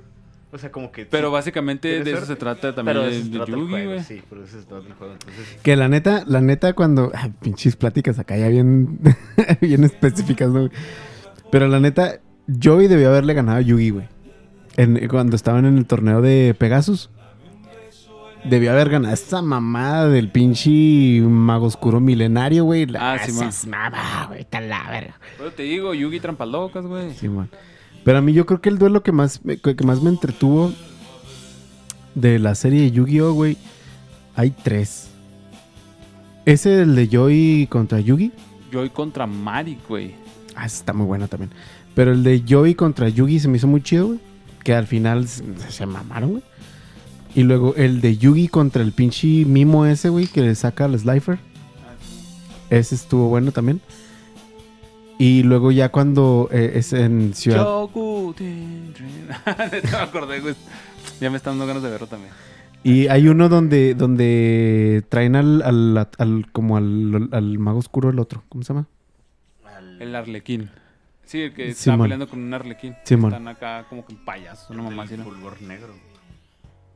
O 0.51 0.57
sea, 0.57 0.71
como 0.71 0.91
que... 0.91 1.05
Pero 1.05 1.27
sí, 1.29 1.33
básicamente 1.33 2.03
de 2.03 2.11
eso 2.11 2.25
se 2.25 2.35
trata 2.35 2.73
también 2.73 2.97
pero 2.97 3.05
de, 3.05 3.11
de 3.11 3.15
eso 3.17 3.25
se 3.25 3.29
de 3.31 3.35
trata 3.37 3.51
el 3.51 3.57
Yugi, 3.59 3.71
juego, 3.71 3.91
güey. 3.91 4.03
Sí, 4.03 4.21
pero 4.29 4.43
eso 4.43 4.59
se 4.59 4.65
trata 4.65 4.87
el 4.87 4.93
juego. 4.93 5.13
Entonces, 5.13 5.57
Que 5.61 5.75
la 5.75 5.87
neta, 5.87 6.23
la 6.25 6.41
neta, 6.41 6.73
cuando. 6.73 7.11
pinches 7.41 7.75
pláticas 7.75 8.17
acá 8.17 8.35
ya 8.37 8.47
bien, 8.47 8.99
bien 9.61 9.83
específicas, 9.83 10.49
¿no? 10.49 10.61
güey? 10.61 10.71
Pero 11.51 11.67
la 11.67 11.79
neta, 11.79 12.19
Joey 12.63 12.87
debió 12.87 13.09
haberle 13.09 13.33
ganado 13.35 13.59
a 13.59 13.61
Yugi, 13.61 13.91
güey. 13.91 14.07
En- 14.77 15.07
cuando 15.07 15.35
estaban 15.35 15.65
en 15.65 15.77
el 15.77 15.85
torneo 15.85 16.21
de 16.21 16.55
Pegasus. 16.57 17.09
Debió 18.45 18.71
haber 18.71 18.89
ganado 18.89 19.13
esa 19.13 19.41
mamada 19.41 20.07
del 20.07 20.31
pinche 20.31 21.19
mago 21.21 21.65
oscuro 21.65 21.99
milenario, 21.99 22.63
güey. 22.63 22.85
La- 22.85 23.13
Ah, 23.13 23.19
sí, 23.19 23.33
mamá, 23.67 24.25
güey, 24.29 24.39
está 24.41 24.61
la 24.61 24.89
verga. 24.89 25.19
Pero 25.37 25.51
te 25.51 25.63
digo, 25.63 25.93
Yugi 25.93 26.21
trampas 26.21 26.47
locas, 26.47 26.85
güey. 26.85 27.13
Sí, 27.15 27.27
man. 27.27 27.49
Pero 28.09 28.17
a 28.17 28.21
mí 28.23 28.33
yo 28.33 28.47
creo 28.47 28.59
que 28.59 28.69
el 28.69 28.79
duelo 28.79 29.03
que 29.03 29.11
más, 29.11 29.45
me- 29.45 29.57
que 29.59 29.83
más 29.83 30.01
me 30.01 30.09
entretuvo 30.09 30.73
de 32.15 32.39
la 32.39 32.55
serie 32.55 32.81
de 32.81 32.89
Yu-Gi-Oh, 32.89 33.33
güey, 33.33 33.55
hay 34.35 34.49
tres. 34.49 35.09
Ese 36.43 36.81
el 36.81 36.95
de 36.95 37.07
Joy 37.07 37.67
contra 37.69 37.99
Yugi. 37.99 38.31
Joy 38.71 38.89
contra 38.89 39.27
Marik, 39.27 39.87
güey. 39.87 40.15
Ah, 40.55 40.65
ese 40.65 40.77
está 40.77 40.91
muy 40.91 41.05
bueno 41.05 41.27
también. 41.27 41.51
Pero 41.93 42.11
el 42.11 42.23
de 42.23 42.43
Joey 42.49 42.73
contra 42.73 43.09
Yugi 43.09 43.39
se 43.39 43.47
me 43.47 43.57
hizo 43.57 43.67
muy 43.67 43.83
chido, 43.83 44.07
güey. 44.07 44.19
Que 44.63 44.73
al 44.73 44.87
final 44.87 45.27
se, 45.27 45.43
se 45.69 45.85
mamaron, 45.85 46.31
güey. 46.31 46.43
Y 47.35 47.43
luego 47.43 47.75
el 47.75 48.01
de 48.01 48.17
Yugi 48.17 48.47
contra 48.47 48.81
el 48.81 48.91
pinche 48.91 49.45
mimo 49.45 49.85
ese, 49.85 50.09
güey, 50.09 50.25
que 50.25 50.41
le 50.41 50.55
saca 50.55 50.85
al 50.85 50.97
Slifer. 50.97 51.37
Ese 52.71 52.95
estuvo 52.95 53.29
bueno 53.29 53.51
también. 53.51 53.81
Y 55.19 55.43
luego 55.43 55.71
ya 55.71 55.89
cuando 55.89 56.49
eh, 56.51 56.71
es 56.75 56.93
en 56.93 57.33
Ciudad... 57.35 57.59
Me 59.91 59.97
acordé, 59.99 60.39
güey. 60.39 60.55
Ya 61.19 61.29
me 61.29 61.37
están 61.37 61.53
dando 61.53 61.67
ganas 61.67 61.83
de 61.83 61.89
verlo 61.89 62.07
también. 62.07 62.31
Y 62.83 63.07
hay 63.09 63.27
uno 63.27 63.49
donde, 63.49 63.93
donde 63.93 65.03
traen 65.09 65.35
al, 65.35 65.61
al, 65.61 66.07
al- 66.17 66.51
como 66.53 66.77
al, 66.77 67.27
al 67.33 67.59
mago 67.59 67.79
oscuro 67.79 68.09
el 68.09 68.19
otro. 68.19 68.43
¿Cómo 68.47 68.63
se 68.63 68.73
llama? 68.73 68.87
El 69.99 70.15
arlequín. 70.15 70.69
Sí, 71.25 71.41
el 71.41 71.53
que 71.53 71.67
está 71.69 71.83
Simón. 71.83 72.01
peleando 72.05 72.29
con 72.29 72.39
un 72.39 72.53
arlequín. 72.53 72.95
Simón. 73.03 73.33
Están 73.33 73.49
acá 73.49 73.85
como 73.89 74.05
que 74.05 74.15
payasos, 74.15 74.69
una 74.69 74.83
mamá 74.83 75.03
así, 75.03 75.17
¿no? 75.17 75.25
fulgor 75.25 75.61
negro. 75.61 75.93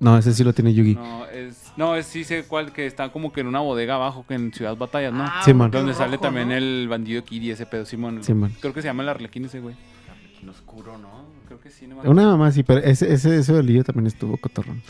No, 0.04 0.18
ese 0.18 0.34
sí 0.34 0.44
lo 0.44 0.54
tiene 0.54 0.74
Yugi. 0.74 0.96
No, 0.96 1.26
es, 1.28 1.72
no, 1.78 1.96
es 1.96 2.06
sí 2.06 2.24
sé 2.24 2.44
cuál, 2.44 2.72
que 2.74 2.86
está 2.86 3.12
como 3.12 3.32
que 3.32 3.42
en 3.42 3.48
una 3.48 3.60
bodega 3.62 3.96
abajo, 3.96 4.26
que 4.28 4.34
en 4.36 4.54
Ciudad 4.54 4.76
Batallas, 4.76 5.14
¿no? 5.14 5.26
Simón. 5.44 5.72
Donde 5.72 5.94
rojo, 5.94 6.04
sale 6.04 6.18
también 6.18 6.50
¿no? 6.50 6.56
el 6.56 6.88
bandido 6.90 7.24
Kid 7.24 7.42
y 7.42 7.52
ese 7.52 7.66
pedo, 7.66 7.86
Simón. 7.86 8.24
Simón. 8.24 8.54
Creo 8.60 8.74
que 8.74 8.82
se 8.82 8.90
llama 8.90 9.04
el 9.04 9.10
arlequín 9.10 9.46
ese, 9.46 9.60
güey. 9.60 9.76
Arlequín 10.12 10.50
oscuro, 10.50 10.98
¿no? 10.98 11.26
Creo 11.48 11.60
que 11.60 11.70
sí, 11.70 11.88
no 11.88 11.96
me 11.96 12.10
Una 12.10 12.26
mamá 12.26 12.52
sí, 12.52 12.64
pero 12.64 12.82
ese, 12.82 13.14
ese, 13.14 13.38
ese 13.38 13.84
también 13.84 14.08
estuvo 14.08 14.38
cotorrón. 14.38 14.82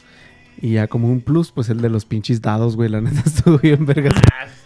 Y 0.61 0.73
ya 0.73 0.87
como 0.87 1.09
un 1.09 1.21
plus, 1.21 1.51
pues 1.51 1.69
el 1.69 1.81
de 1.81 1.89
los 1.89 2.05
pinches 2.05 2.41
dados, 2.41 2.75
güey. 2.75 2.89
La 2.89 3.01
neta 3.01 3.21
estuvo 3.25 3.57
bien 3.57 3.85
vergas. 3.85 4.13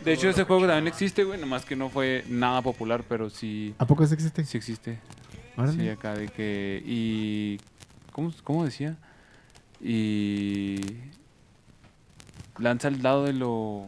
De 0.03 0.13
hecho, 0.13 0.29
ese 0.29 0.43
juego 0.43 0.65
también 0.65 0.87
existe, 0.87 1.23
güey, 1.23 1.39
nomás 1.39 1.65
que 1.65 1.75
no 1.75 1.89
fue 1.89 2.23
nada 2.29 2.61
popular, 2.61 3.03
pero 3.07 3.29
sí, 3.29 3.73
¿A 3.79 3.85
poco 3.85 4.03
ese 4.03 4.13
existe? 4.13 4.45
sí 4.45 4.57
existe. 4.57 4.99
Órale. 5.57 5.73
Sí, 5.73 5.89
acá 5.89 6.13
de 6.13 6.27
que. 6.27 6.83
Y. 6.85 7.59
¿Cómo, 8.11 8.31
cómo 8.43 8.63
decía? 8.63 8.97
Y. 9.81 10.81
Lanza 12.57 12.87
el 12.87 13.01
dado 13.01 13.25
de 13.25 13.33
lo. 13.33 13.87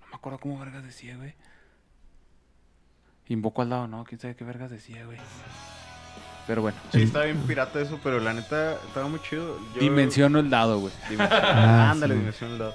No 0.00 0.06
me 0.10 0.14
acuerdo 0.16 0.38
cómo 0.38 0.58
vergas 0.58 0.84
decía, 0.84 1.16
güey. 1.16 1.34
Invoco 3.28 3.62
al 3.62 3.70
dado, 3.70 3.86
¿no? 3.88 4.04
Quién 4.04 4.20
sabe 4.20 4.36
qué 4.36 4.44
vergas 4.44 4.70
decía, 4.70 5.04
güey. 5.04 5.18
Pero 6.46 6.62
bueno. 6.62 6.78
Sí, 6.92 7.02
estaba 7.02 7.26
bien 7.26 7.38
pirata 7.46 7.80
eso, 7.80 8.00
pero 8.02 8.20
la 8.20 8.32
neta 8.32 8.74
estaba 8.86 9.06
muy 9.08 9.20
chido. 9.20 9.58
Yo- 9.74 9.80
Dimensiono 9.80 10.38
el 10.38 10.48
dado, 10.48 10.80
güey. 10.80 10.92
Dimensión- 11.10 11.40
Ah, 11.44 11.90
Ándale, 11.90 12.14
sí. 12.14 12.18
dimensión 12.20 12.50
del 12.50 12.58
dado. 12.58 12.74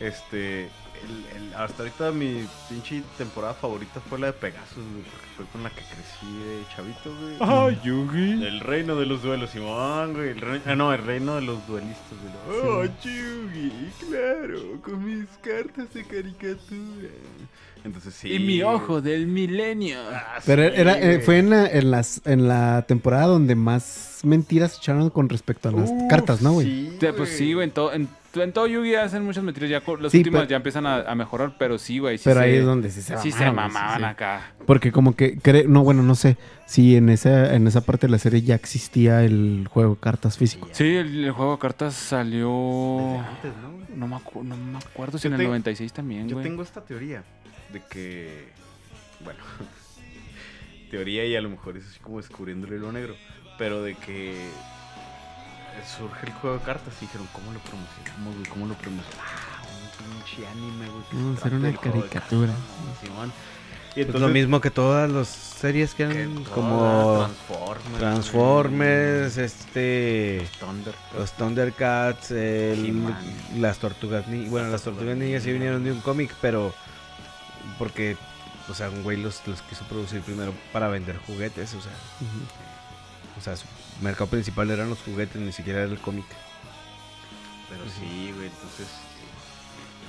Este. 0.00 0.68
El- 1.04 1.36
el- 1.42 1.54
hasta 1.54 1.82
ahorita 1.82 2.10
mi 2.12 2.46
pinche 2.68 3.02
temporada 3.18 3.54
favorita 3.54 4.00
fue 4.08 4.18
la 4.18 4.28
de 4.28 4.32
Pegasus, 4.34 4.76
güey, 4.76 5.02
porque 5.04 5.26
fue 5.36 5.44
con 5.52 5.62
la 5.62 5.70
que 5.70 5.82
crecí 5.82 6.26
de 6.38 6.62
chavito, 6.74 7.14
güey. 7.20 7.36
¡Ah, 7.40 7.68
Yugi! 7.84 8.44
El 8.44 8.60
reino 8.60 8.96
de 8.96 9.06
los 9.06 9.22
duelos, 9.22 9.50
Simón, 9.50 10.14
güey. 10.14 10.30
El 10.30 10.60
ah, 10.66 10.74
no, 10.74 10.92
el 10.92 11.02
reino 11.04 11.36
de 11.36 11.42
los 11.42 11.66
duelistas, 11.66 12.18
güey. 12.22 12.62
Oh, 12.62 12.84
Yugi, 12.84 13.72
claro, 14.08 14.58
con 14.82 15.04
mis 15.04 15.26
cartas 15.42 15.92
de 15.92 16.04
caricatura. 16.04 17.08
Entonces 17.84 18.14
sí. 18.14 18.32
Y 18.32 18.38
mi 18.38 18.62
ojo 18.62 19.00
del 19.00 19.26
milenio. 19.26 19.98
Ah, 20.12 20.38
Pero 20.46 20.62
sí, 20.68 20.70
era, 20.76 21.00
eh, 21.00 21.18
fue 21.18 21.38
en 21.38 21.50
la, 21.50 21.66
en, 21.66 21.90
las, 21.90 22.20
en 22.24 22.46
la 22.46 22.82
temporada 22.86 23.26
donde 23.26 23.56
más 23.56 24.20
mentiras 24.22 24.78
echaron 24.78 25.10
con 25.10 25.28
respecto 25.28 25.68
a 25.68 25.72
las 25.72 25.90
Uf, 25.90 26.02
cartas, 26.08 26.42
¿no, 26.42 26.52
güey? 26.52 26.90
Sí, 27.00 27.06
Pues 27.16 27.30
sí, 27.30 27.52
güey, 27.54 27.66
en 27.66 27.72
todo, 27.72 27.92
en, 27.92 28.08
en 28.34 28.52
todo 28.52 28.66
Yugi 28.66 28.94
hacen 28.94 29.24
muchas 29.24 29.44
mentiras. 29.44 29.68
Ya 29.68 29.80
Sí, 29.80 30.18
últimas 30.18 30.42
pero- 30.42 30.44
ya 30.50 30.56
empiezan 30.56 30.86
a, 30.86 31.00
a 31.02 31.14
mejorar, 31.14 31.56
pero 31.58 31.78
sí, 31.78 31.98
güey. 31.98 32.16
sí 32.18 32.24
Pero 32.24 32.40
se- 32.40 32.46
ahí 32.46 32.54
es 32.56 32.64
donde 32.64 32.90
sí 32.90 33.02
se 33.02 33.16
Sí 33.18 33.30
mamaron, 33.30 33.32
se 33.32 33.38
sí, 33.38 33.44
mamaban 33.44 33.98
sí. 34.00 34.04
acá. 34.04 34.52
Porque 34.66 34.92
como 34.92 35.14
que, 35.16 35.36
cre- 35.38 35.66
no, 35.66 35.82
bueno, 35.84 36.02
no 36.02 36.14
sé 36.14 36.36
si 36.66 36.96
en 36.96 37.08
esa, 37.10 37.54
en 37.54 37.66
esa 37.66 37.82
parte 37.82 38.06
de 38.06 38.12
la 38.12 38.18
serie 38.18 38.40
ya 38.42 38.54
existía 38.54 39.22
el 39.24 39.68
juego 39.70 39.94
de 39.96 40.00
cartas 40.00 40.38
físico. 40.38 40.68
Sí, 40.72 40.84
el, 40.96 41.24
el 41.24 41.30
juego 41.32 41.52
de 41.52 41.58
cartas 41.58 41.94
salió. 41.94 42.48
Desde 42.98 43.18
antes, 43.28 43.52
¿no? 43.62 43.72
güey? 43.72 43.82
No 43.96 44.08
me, 44.08 44.16
acu- 44.16 44.42
no 44.42 44.56
me 44.56 44.78
acuerdo 44.78 45.18
si 45.18 45.24
Yo 45.24 45.28
en 45.28 45.34
el 45.34 45.40
te- 45.40 45.46
96 45.48 45.92
también, 45.92 46.28
Yo 46.28 46.36
güey. 46.36 46.44
tengo 46.48 46.62
esta 46.62 46.80
teoría 46.82 47.24
de 47.72 47.82
que, 47.90 48.48
bueno, 49.24 49.40
teoría 50.90 51.24
y 51.26 51.36
a 51.36 51.40
lo 51.40 51.50
mejor 51.50 51.76
es 51.76 51.86
así 51.86 52.00
como 52.00 52.18
descubriendo 52.18 52.66
el 52.66 52.74
hilo 52.74 52.92
negro, 52.92 53.14
pero 53.58 53.82
de 53.82 53.94
que 53.94 54.34
surge 55.86 56.26
el 56.26 56.32
juego 56.32 56.58
de 56.58 56.62
cartas 56.64 56.94
y 56.98 57.06
dijeron, 57.06 57.28
¿cómo 57.32 57.52
lo 57.52 57.58
promocionamos, 57.60 58.34
güey? 58.34 58.46
¿Cómo 58.48 58.66
lo 58.66 58.74
promocionamos? 58.74 59.24
Ah, 59.28 59.62
un 59.62 60.22
pinche 60.24 60.46
anime, 60.48 60.86
güey. 60.88 61.04
Vamos 61.12 61.36
a 61.36 61.40
hacer 61.40 61.54
una 61.54 61.72
caricatura. 61.76 62.52
Simón. 63.02 63.32
Y 63.94 64.04
Pues 64.06 64.20
lo 64.22 64.28
mismo 64.28 64.58
que 64.58 64.70
todas 64.70 65.10
las 65.10 65.28
series 65.28 65.94
que 65.94 66.06
que 66.08 66.20
eran 66.22 66.44
como 66.44 67.26
Transformers, 67.98 67.98
Transformers, 67.98 69.36
este, 69.36 70.48
Thunder. 70.58 70.94
los 71.14 71.32
Thundercats, 71.32 72.30
el- 72.30 73.04
las 73.58 73.76
Tortugas 73.78 74.26
Ninjas. 74.28 74.50
Bueno, 74.50 74.70
las 74.70 74.80
Tortugas 74.82 75.14
Ninjas 75.16 75.42
sí 75.42 75.52
vinieron 75.52 75.84
de 75.84 75.92
un 75.92 76.00
cómic, 76.00 76.34
pero 76.40 76.72
porque, 77.78 78.16
o 78.70 78.74
sea, 78.74 78.88
un 78.88 79.02
güey 79.02 79.18
los, 79.20 79.46
los 79.46 79.60
quiso 79.60 79.84
producir 79.84 80.22
primero 80.22 80.54
para 80.72 80.88
vender 80.88 81.18
juguetes, 81.26 81.74
o 81.74 81.80
sea, 81.82 81.92
Ujú. 81.92 83.38
o 83.38 83.40
sea, 83.42 83.54
mercado 84.00 84.28
principal 84.30 84.70
eran 84.70 84.88
los 84.90 84.98
juguetes, 85.00 85.40
ni 85.40 85.52
siquiera 85.52 85.82
era 85.82 85.92
el 85.92 85.98
cómic. 85.98 86.24
Pero 87.68 87.84
sí, 87.88 88.32
güey, 88.34 88.46
entonces 88.48 88.86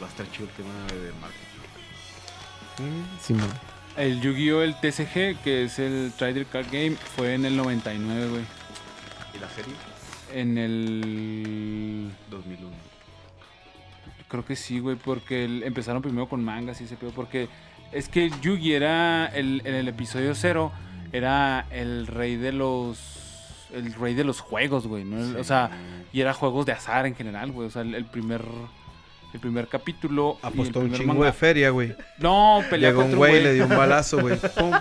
va 0.01 0.07
a 0.07 0.10
estar 0.10 0.30
chido 0.31 0.45
el 0.45 0.51
tema 0.51 0.73
de 0.88 1.11
marketing. 1.22 3.03
Simón. 3.22 3.49
El 3.95 4.19
Yu-Gi-Oh! 4.22 4.61
el 4.64 4.76
TCG, 4.76 5.41
que 5.43 5.64
es 5.65 5.77
el 5.80 6.11
Trader 6.18 6.45
Card 6.47 6.65
Game, 6.72 6.95
fue 7.15 7.35
en 7.35 7.45
el 7.45 7.55
99, 7.55 8.27
güey. 8.30 8.41
¿Y 9.35 9.39
la 9.39 9.49
serie? 9.49 9.73
En 10.34 10.57
el. 10.57 12.11
2001. 12.31 12.76
Creo 14.27 14.43
que 14.45 14.55
sí, 14.55 14.80
güey, 14.80 14.95
porque 14.95 15.45
el- 15.45 15.61
empezaron 15.64 16.01
primero 16.01 16.27
con 16.27 16.43
mangas 16.43 16.81
y 16.81 16.85
ese 16.85 16.95
pedo. 16.95 17.11
Porque 17.11 17.47
es 17.91 18.10
que 18.10 18.31
Yugi 18.41 18.73
era. 18.73 19.27
El, 19.27 19.61
en 19.64 19.76
el 19.76 19.88
episodio 19.88 20.34
cero, 20.34 20.72
era 21.11 21.68
el 21.69 22.07
rey 22.07 22.35
de 22.35 22.51
los. 22.51 22.97
El 23.74 23.94
rey 23.94 24.14
de 24.14 24.24
los 24.24 24.40
juegos, 24.40 24.88
güey. 24.88 25.04
¿no? 25.04 25.40
O 25.40 25.44
sea, 25.44 25.72
y 26.12 26.22
era 26.22 26.34
juegos 26.34 26.66
de 26.66 26.74
azar 26.74 27.06
en 27.06 27.16
general, 27.16 27.52
güey. 27.52 27.68
O 27.68 27.72
sea, 27.72 27.82
el, 27.82 27.95
el 27.95 28.06
primer. 28.06 28.41
El 29.34 29.40
primer 29.40 29.68
capítulo. 29.68 30.38
Apostó 30.44 30.80
un 30.82 30.94
chingo 30.94 31.14
manga- 31.16 31.26
de 31.26 31.34
feria, 31.34 31.72
güey. 31.72 31.95
No, 32.20 32.62
pelea 32.70 32.91
Llegó 32.91 33.04
un 33.04 33.16
güey, 33.16 33.41
le 33.41 33.54
dio 33.54 33.66
un 33.66 33.76
balazo, 33.76 34.20
güey. 34.22 34.38
pum, 34.58 34.72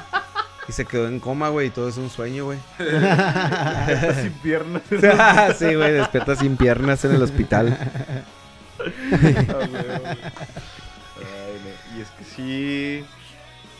Y 0.68 0.72
se 0.72 0.84
quedó 0.84 1.08
en 1.08 1.20
coma, 1.20 1.48
güey, 1.48 1.68
y 1.68 1.70
todo 1.70 1.88
es 1.88 1.96
un 1.96 2.10
sueño, 2.10 2.44
güey. 2.44 2.58
sin 2.78 4.32
piernas. 4.42 4.82
sí, 5.58 5.74
güey, 5.74 5.92
despierta 5.92 6.36
sin 6.36 6.58
piernas 6.58 7.02
en 7.06 7.14
el 7.14 7.22
hospital. 7.22 7.78
Ay. 8.78 9.34
Y 11.96 12.00
es 12.00 12.08
que 12.10 12.24
sí. 12.24 13.04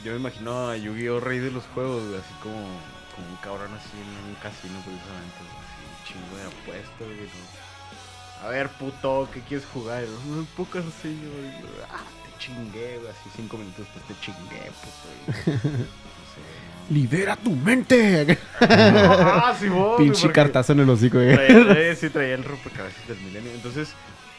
Yo 0.05 0.13
me 0.13 0.19
imagino 0.19 0.71
a 0.71 0.77
Yu-Gi-Oh! 0.77 1.21
Rey 1.21 1.39
de 1.39 1.51
los 1.51 1.65
juegos, 1.75 2.03
güey, 2.09 2.19
así 2.19 2.35
como, 2.43 2.57
como 3.15 3.29
un 3.29 3.37
cabrón 3.37 3.71
así 3.75 3.91
en 3.97 4.29
un 4.29 4.35
casino, 4.43 4.79
precisamente. 4.81 5.39
güey, 5.39 5.59
Así, 5.63 5.81
un 5.87 5.97
chingo 6.07 6.37
de 6.37 6.45
apuestas, 6.49 7.07
güey. 7.07 7.29
¿no? 7.29 8.47
A 8.47 8.49
ver, 8.51 8.69
puto, 8.71 9.29
¿qué 9.33 9.41
quieres 9.41 9.67
jugar? 9.73 10.05
Un 10.27 10.47
póker, 10.57 10.83
señor. 11.01 11.33
Y 11.45 11.63
yo, 11.63 11.69
Ah, 11.91 12.03
te 12.25 12.45
chingué, 12.45 12.99
güey. 12.99 13.11
Así 13.11 13.31
cinco 13.37 13.57
minutos 13.57 13.87
después 13.87 14.05
te 14.07 14.15
chingué, 14.25 14.71
puto. 14.83 15.09
y- 15.13 15.31
No 15.31 16.25
sé, 16.35 16.41
¿no? 16.89 16.95
¡Libera 16.95 17.37
tu 17.37 17.51
mente! 17.53 18.39
Ah, 18.61 19.55
sí, 19.59 19.69
vos, 19.69 19.97
güey, 19.97 20.09
Pinche 20.09 20.23
porque- 20.23 20.35
cartazo 20.35 20.73
en 20.73 20.81
el 20.81 20.91
hocico, 20.91 21.19
güey. 21.19 21.35
Traía, 21.35 21.65
traía- 21.69 21.95
sí, 21.97 22.11
traía 22.11 22.35
el 22.35 22.45
rompecabezas 22.45 23.07
del 23.07 23.19
milenio. 23.21 23.53
Entonces, 23.53 23.91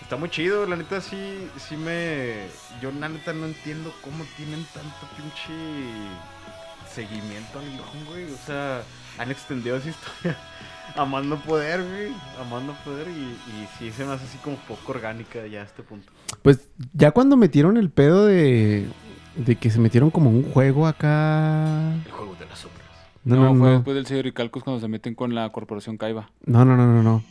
está 0.02 0.18
muy 0.18 0.30
chido. 0.30 0.66
La 0.66 0.76
neta, 0.76 1.00
sí, 1.00 1.48
sí 1.58 1.78
me. 1.78 2.48
Yo, 2.82 2.92
la 2.92 3.08
neta, 3.08 3.32
no 3.32 3.46
entiendo 3.46 3.94
cómo 4.02 4.26
tienen 4.36 4.66
tanto 4.74 5.08
pinche 5.16 5.54
seguimiento 6.94 7.60
al 7.60 7.66
guion, 7.66 8.06
güey. 8.08 8.32
O 8.32 8.38
sea, 8.46 8.84
han 9.18 9.32
extendido 9.32 9.78
esa 9.78 9.90
historia 9.90 10.38
a 10.96 11.06
más 11.06 11.26
no 11.26 11.38
poder, 11.42 11.84
güey. 11.84 12.12
A 12.40 12.44
más 12.50 12.64
no 12.64 12.74
poder. 12.84 13.08
Y, 13.08 13.12
y 13.12 13.68
sí 13.78 13.92
se 13.92 14.06
me 14.06 14.14
hace 14.14 14.26
así 14.26 14.38
como 14.40 14.58
poco 14.58 14.92
orgánica 14.94 15.46
ya 15.48 15.62
a 15.62 15.64
este 15.66 15.84
punto. 15.84 16.12
Pues 16.42 16.68
ya 16.94 17.12
cuando 17.12 17.36
metieron 17.38 17.78
el 17.78 17.90
pedo 17.90 18.26
de, 18.26 18.88
de 19.36 19.56
que 19.56 19.70
se 19.70 19.80
metieron 19.80 20.10
como 20.12 20.30
un 20.30 20.44
juego 20.52 20.88
acá. 20.88 21.94
El 22.06 22.12
juego 22.12 22.36
de 22.40 22.46
las 22.46 22.60
sombras. 22.60 22.82
No, 23.24 23.36
No, 23.38 23.42
no, 23.54 23.60
fue 23.60 23.68
no. 23.70 23.74
después 23.76 23.96
del 23.96 24.06
sello 24.06 24.24
de 24.24 24.34
Calcos 24.34 24.64
cuando 24.64 24.80
se 24.82 24.88
meten 24.88 25.16
con 25.16 25.34
la 25.36 25.50
corporación 25.52 25.98
Kaiba. 25.98 26.30
No, 26.46 26.66
no, 26.66 26.76
no, 26.76 26.86
no, 26.88 27.02
no. 27.04 27.24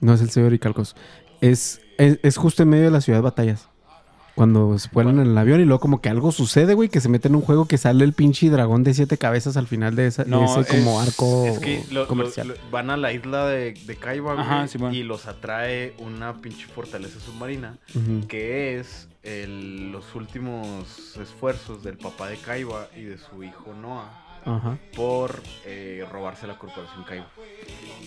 No 0.00 0.12
es 0.14 0.20
el 0.20 0.30
señor 0.30 0.52
Icalcos. 0.52 0.94
Es, 1.40 1.80
es, 1.98 2.18
es 2.22 2.36
justo 2.36 2.62
en 2.62 2.68
medio 2.70 2.84
de 2.84 2.90
la 2.90 3.00
ciudad 3.00 3.18
de 3.18 3.22
batallas. 3.24 3.68
Cuando 4.36 4.78
se 4.78 4.88
vuelan 4.92 5.18
en 5.18 5.28
el 5.28 5.38
avión 5.38 5.60
y 5.60 5.64
luego 5.64 5.80
como 5.80 6.00
que 6.02 6.08
algo 6.10 6.30
sucede, 6.30 6.74
güey, 6.74 6.88
que 6.90 7.00
se 7.00 7.08
mete 7.08 7.26
en 7.28 7.34
un 7.34 7.40
juego 7.40 7.66
que 7.66 7.78
sale 7.78 8.04
el 8.04 8.12
pinche 8.12 8.50
dragón 8.50 8.84
de 8.84 8.92
siete 8.94 9.16
cabezas 9.18 9.56
al 9.56 9.66
final 9.66 9.96
de, 9.96 10.06
esa, 10.06 10.24
de 10.24 10.30
No, 10.30 10.44
ese 10.44 10.76
como 10.76 11.02
es- 11.02 11.08
arco 11.08 11.46
Es 11.46 11.58
que 11.58 11.82
lo- 11.90 12.06
comercial. 12.06 12.48
lo- 12.48 12.54
van 12.70 12.90
a 12.90 12.98
la 12.98 13.12
isla 13.14 13.46
de, 13.46 13.72
de 13.72 13.96
Kaiba, 13.96 14.34
güey, 14.34 14.44
Ajá, 14.46 14.68
Simón. 14.68 14.94
y 14.94 15.02
los 15.02 15.26
atrae 15.26 15.94
una 15.98 16.34
pinche 16.42 16.66
fortaleza 16.66 17.18
submarina. 17.18 17.78
Que 18.28 18.78
es 18.78 19.08
el- 19.22 19.90
los 19.90 20.14
últimos 20.14 21.16
esfuerzos 21.16 21.82
del 21.82 21.96
papá 21.96 22.28
de 22.28 22.36
Kaiba 22.36 22.88
y 22.94 23.02
de 23.04 23.16
su 23.18 23.42
hijo 23.42 23.72
Noah 23.80 24.22
Ajá. 24.44 24.78
por 24.94 25.42
eh, 25.64 26.04
robarse 26.12 26.46
la 26.46 26.58
corporación 26.58 27.02
Kaiba. 27.04 27.26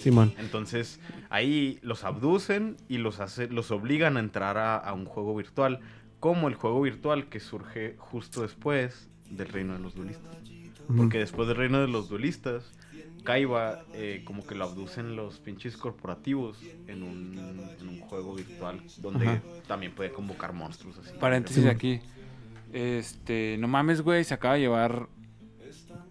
Simón. 0.02 0.34
Entonces 0.38 1.00
ahí 1.30 1.80
los 1.82 2.04
abducen 2.04 2.78
y 2.88 2.98
los, 3.00 3.20
hace, 3.20 3.48
los 3.48 3.72
obligan 3.72 4.16
a 4.16 4.20
entrar 4.20 4.58
a, 4.58 4.78
a 4.78 4.94
un 4.94 5.06
juego 5.06 5.36
virtual, 5.36 5.80
como 6.20 6.48
el 6.48 6.56
juego 6.56 6.82
virtual 6.82 7.30
que 7.30 7.40
surge 7.40 7.96
justo 7.98 8.42
después 8.42 9.10
del 9.30 9.48
reino 9.48 9.74
de 9.74 9.80
los 9.80 9.96
duelistas. 9.96 10.38
Porque 10.96 11.20
después 11.20 11.48
del 11.48 11.58
reino 11.58 11.80
de 11.82 11.88
los 11.88 12.10
duelistas, 12.10 12.72
Kaiba 13.24 13.84
eh, 13.94 14.24
como 14.26 14.46
que 14.46 14.56
lo 14.56 14.66
abducen 14.66 15.16
los 15.16 15.38
pinches 15.40 15.78
corporativos 15.78 16.60
en 16.88 17.04
un, 17.04 17.38
en 17.80 17.88
un 17.88 18.00
juego 18.02 18.34
virtual 18.34 18.82
donde 18.98 19.28
Ajá. 19.28 19.42
también 19.68 19.94
puede 19.94 20.12
convocar 20.12 20.54
monstruos 20.54 20.98
así. 20.98 21.12
Paréntesis 21.20 21.66
aquí. 21.68 22.00
Este, 22.74 23.58
no 23.60 23.68
mames, 23.68 24.02
güey, 24.02 24.24
se 24.24 24.34
acaba 24.34 24.56
de 24.56 24.62
llevar 24.62 25.08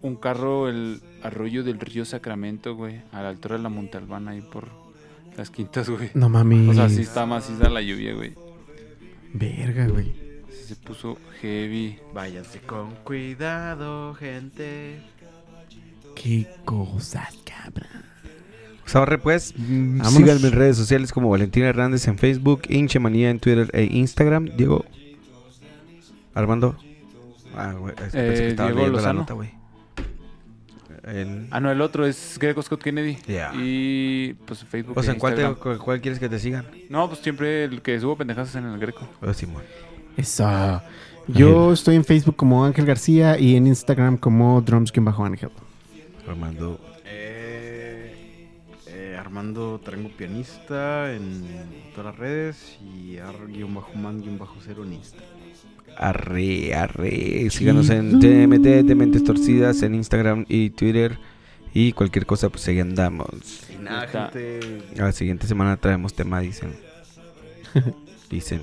un 0.01 0.15
carro 0.15 0.69
el 0.69 1.01
arroyo 1.23 1.63
del 1.63 1.79
río 1.79 2.05
Sacramento, 2.05 2.75
güey, 2.75 3.01
a 3.11 3.21
la 3.21 3.29
altura 3.29 3.57
de 3.57 3.63
la 3.63 3.69
Monte 3.69 3.97
Albana 3.97 4.31
ahí 4.31 4.41
por 4.41 4.69
las 5.35 5.49
quintas, 5.49 5.89
güey. 5.89 6.11
No 6.13 6.29
mames. 6.29 6.69
O 6.69 6.73
sea, 6.73 6.89
sí 6.89 7.01
está 7.01 7.25
maciza 7.25 7.69
la 7.69 7.81
lluvia, 7.81 8.13
güey. 8.13 8.33
Verga, 9.33 9.87
güey. 9.87 10.13
Se 10.65 10.75
puso 10.75 11.17
heavy. 11.41 11.97
Váyanse 12.13 12.59
con 12.61 12.95
cuidado, 13.03 14.13
gente. 14.15 15.01
Qué 16.15 16.47
cosas, 16.65 17.35
cabrón. 17.45 18.03
Sabarre, 18.85 19.19
pues, 19.19 19.53
mm, 19.55 19.97
Vámonos. 19.99 20.13
síganme 20.13 20.47
en 20.47 20.53
redes 20.53 20.77
sociales 20.77 21.11
como 21.13 21.29
Valentín 21.29 21.63
Hernández 21.63 22.07
en 22.07 22.17
Facebook, 22.17 22.63
Inchemanía 22.69 23.29
en 23.29 23.39
Twitter 23.39 23.69
e 23.73 23.83
Instagram. 23.83 24.45
Diego. 24.57 24.83
Armando. 26.33 26.75
Ah, 27.55 27.73
güey, 27.73 27.93
Eh, 27.93 28.09
que 28.11 28.47
estaba 28.49 28.69
Diego 28.69 28.79
leyendo 28.81 28.97
la 28.97 29.01
Lozano. 29.01 29.19
nota, 29.21 29.33
güey. 29.33 29.51
Ah, 31.51 31.59
no, 31.59 31.71
el 31.71 31.81
otro 31.81 32.05
es 32.05 32.37
Greco 32.39 32.61
Scott 32.61 32.81
Kennedy. 32.83 33.17
Ya. 33.27 33.51
Y 33.55 34.33
pues 34.45 34.63
Facebook. 34.63 34.97
O 34.97 35.01
sea, 35.03 35.11
e 35.11 35.15
¿en 35.15 35.19
cuál, 35.19 35.35
te- 35.35 35.41
Instagram. 35.43 35.77
cuál 35.79 36.01
quieres 36.01 36.19
que 36.19 36.29
te 36.29 36.39
sigan? 36.39 36.65
No, 36.89 37.07
pues 37.07 37.19
siempre 37.21 37.63
el 37.65 37.81
que 37.81 37.99
subo 37.99 38.15
pendejadas 38.17 38.53
en 38.55 38.65
el 38.65 38.79
Greco. 38.79 39.07
Oh, 39.21 39.33
Simón. 39.33 39.63
Eso. 40.17 40.81
Yo 41.27 41.73
estoy 41.73 41.95
en 41.95 42.03
Facebook 42.05 42.35
como 42.35 42.65
Ángel 42.65 42.85
García 42.85 43.37
y 43.39 43.55
en 43.55 43.67
Instagram 43.67 44.17
como 44.17 44.61
Drums-Ángel. 44.61 45.49
Armando. 46.27 46.79
Eh, 47.05 48.15
eh, 48.87 49.17
Armando 49.19 49.79
Tarango 49.83 50.09
Pianista 50.09 51.13
en 51.13 51.45
todas 51.95 52.11
las 52.13 52.17
redes 52.17 52.77
y 52.81 53.17
ar-man-0 53.17 54.83
en 54.83 54.93
Insta. 54.93 55.23
Arre, 55.97 56.73
arre. 56.73 57.49
Síganos 57.49 57.89
en 57.89 58.19
TMT 58.19 58.85
de 58.87 58.95
Mentes 58.95 59.23
Torcidas 59.23 59.81
en 59.83 59.95
Instagram 59.95 60.45
y 60.47 60.69
Twitter. 60.71 61.17
Y 61.73 61.91
cualquier 61.93 62.25
cosa, 62.25 62.49
pues 62.49 62.67
ahí 62.67 62.79
andamos. 62.79 63.29
Y 63.73 63.77
nada, 63.81 64.05
Está. 64.05 64.29
gente, 64.31 64.59
La 64.95 65.11
siguiente 65.11 65.45
semana 65.47 65.77
traemos 65.77 66.13
tema, 66.13 66.39
dicen. 66.39 66.75
Dicen. 68.29 68.61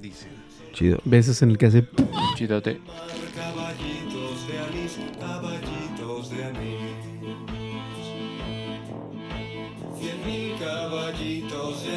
dice. 0.00 0.26
Chido. 0.72 0.98
Besos 1.04 1.40
en 1.42 1.50
el 1.50 1.58
que 1.58 1.66
hace... 1.66 1.86
Chidote. 2.36 2.80
caballitos 3.34 4.46
de 4.48 4.58
anís, 4.58 4.98
caballitos 5.18 6.30
de 6.30 6.44
anís. 6.44 6.96
Cien 9.98 10.26
mil 10.26 10.54
caballitos 10.58 11.82
de 11.84 11.94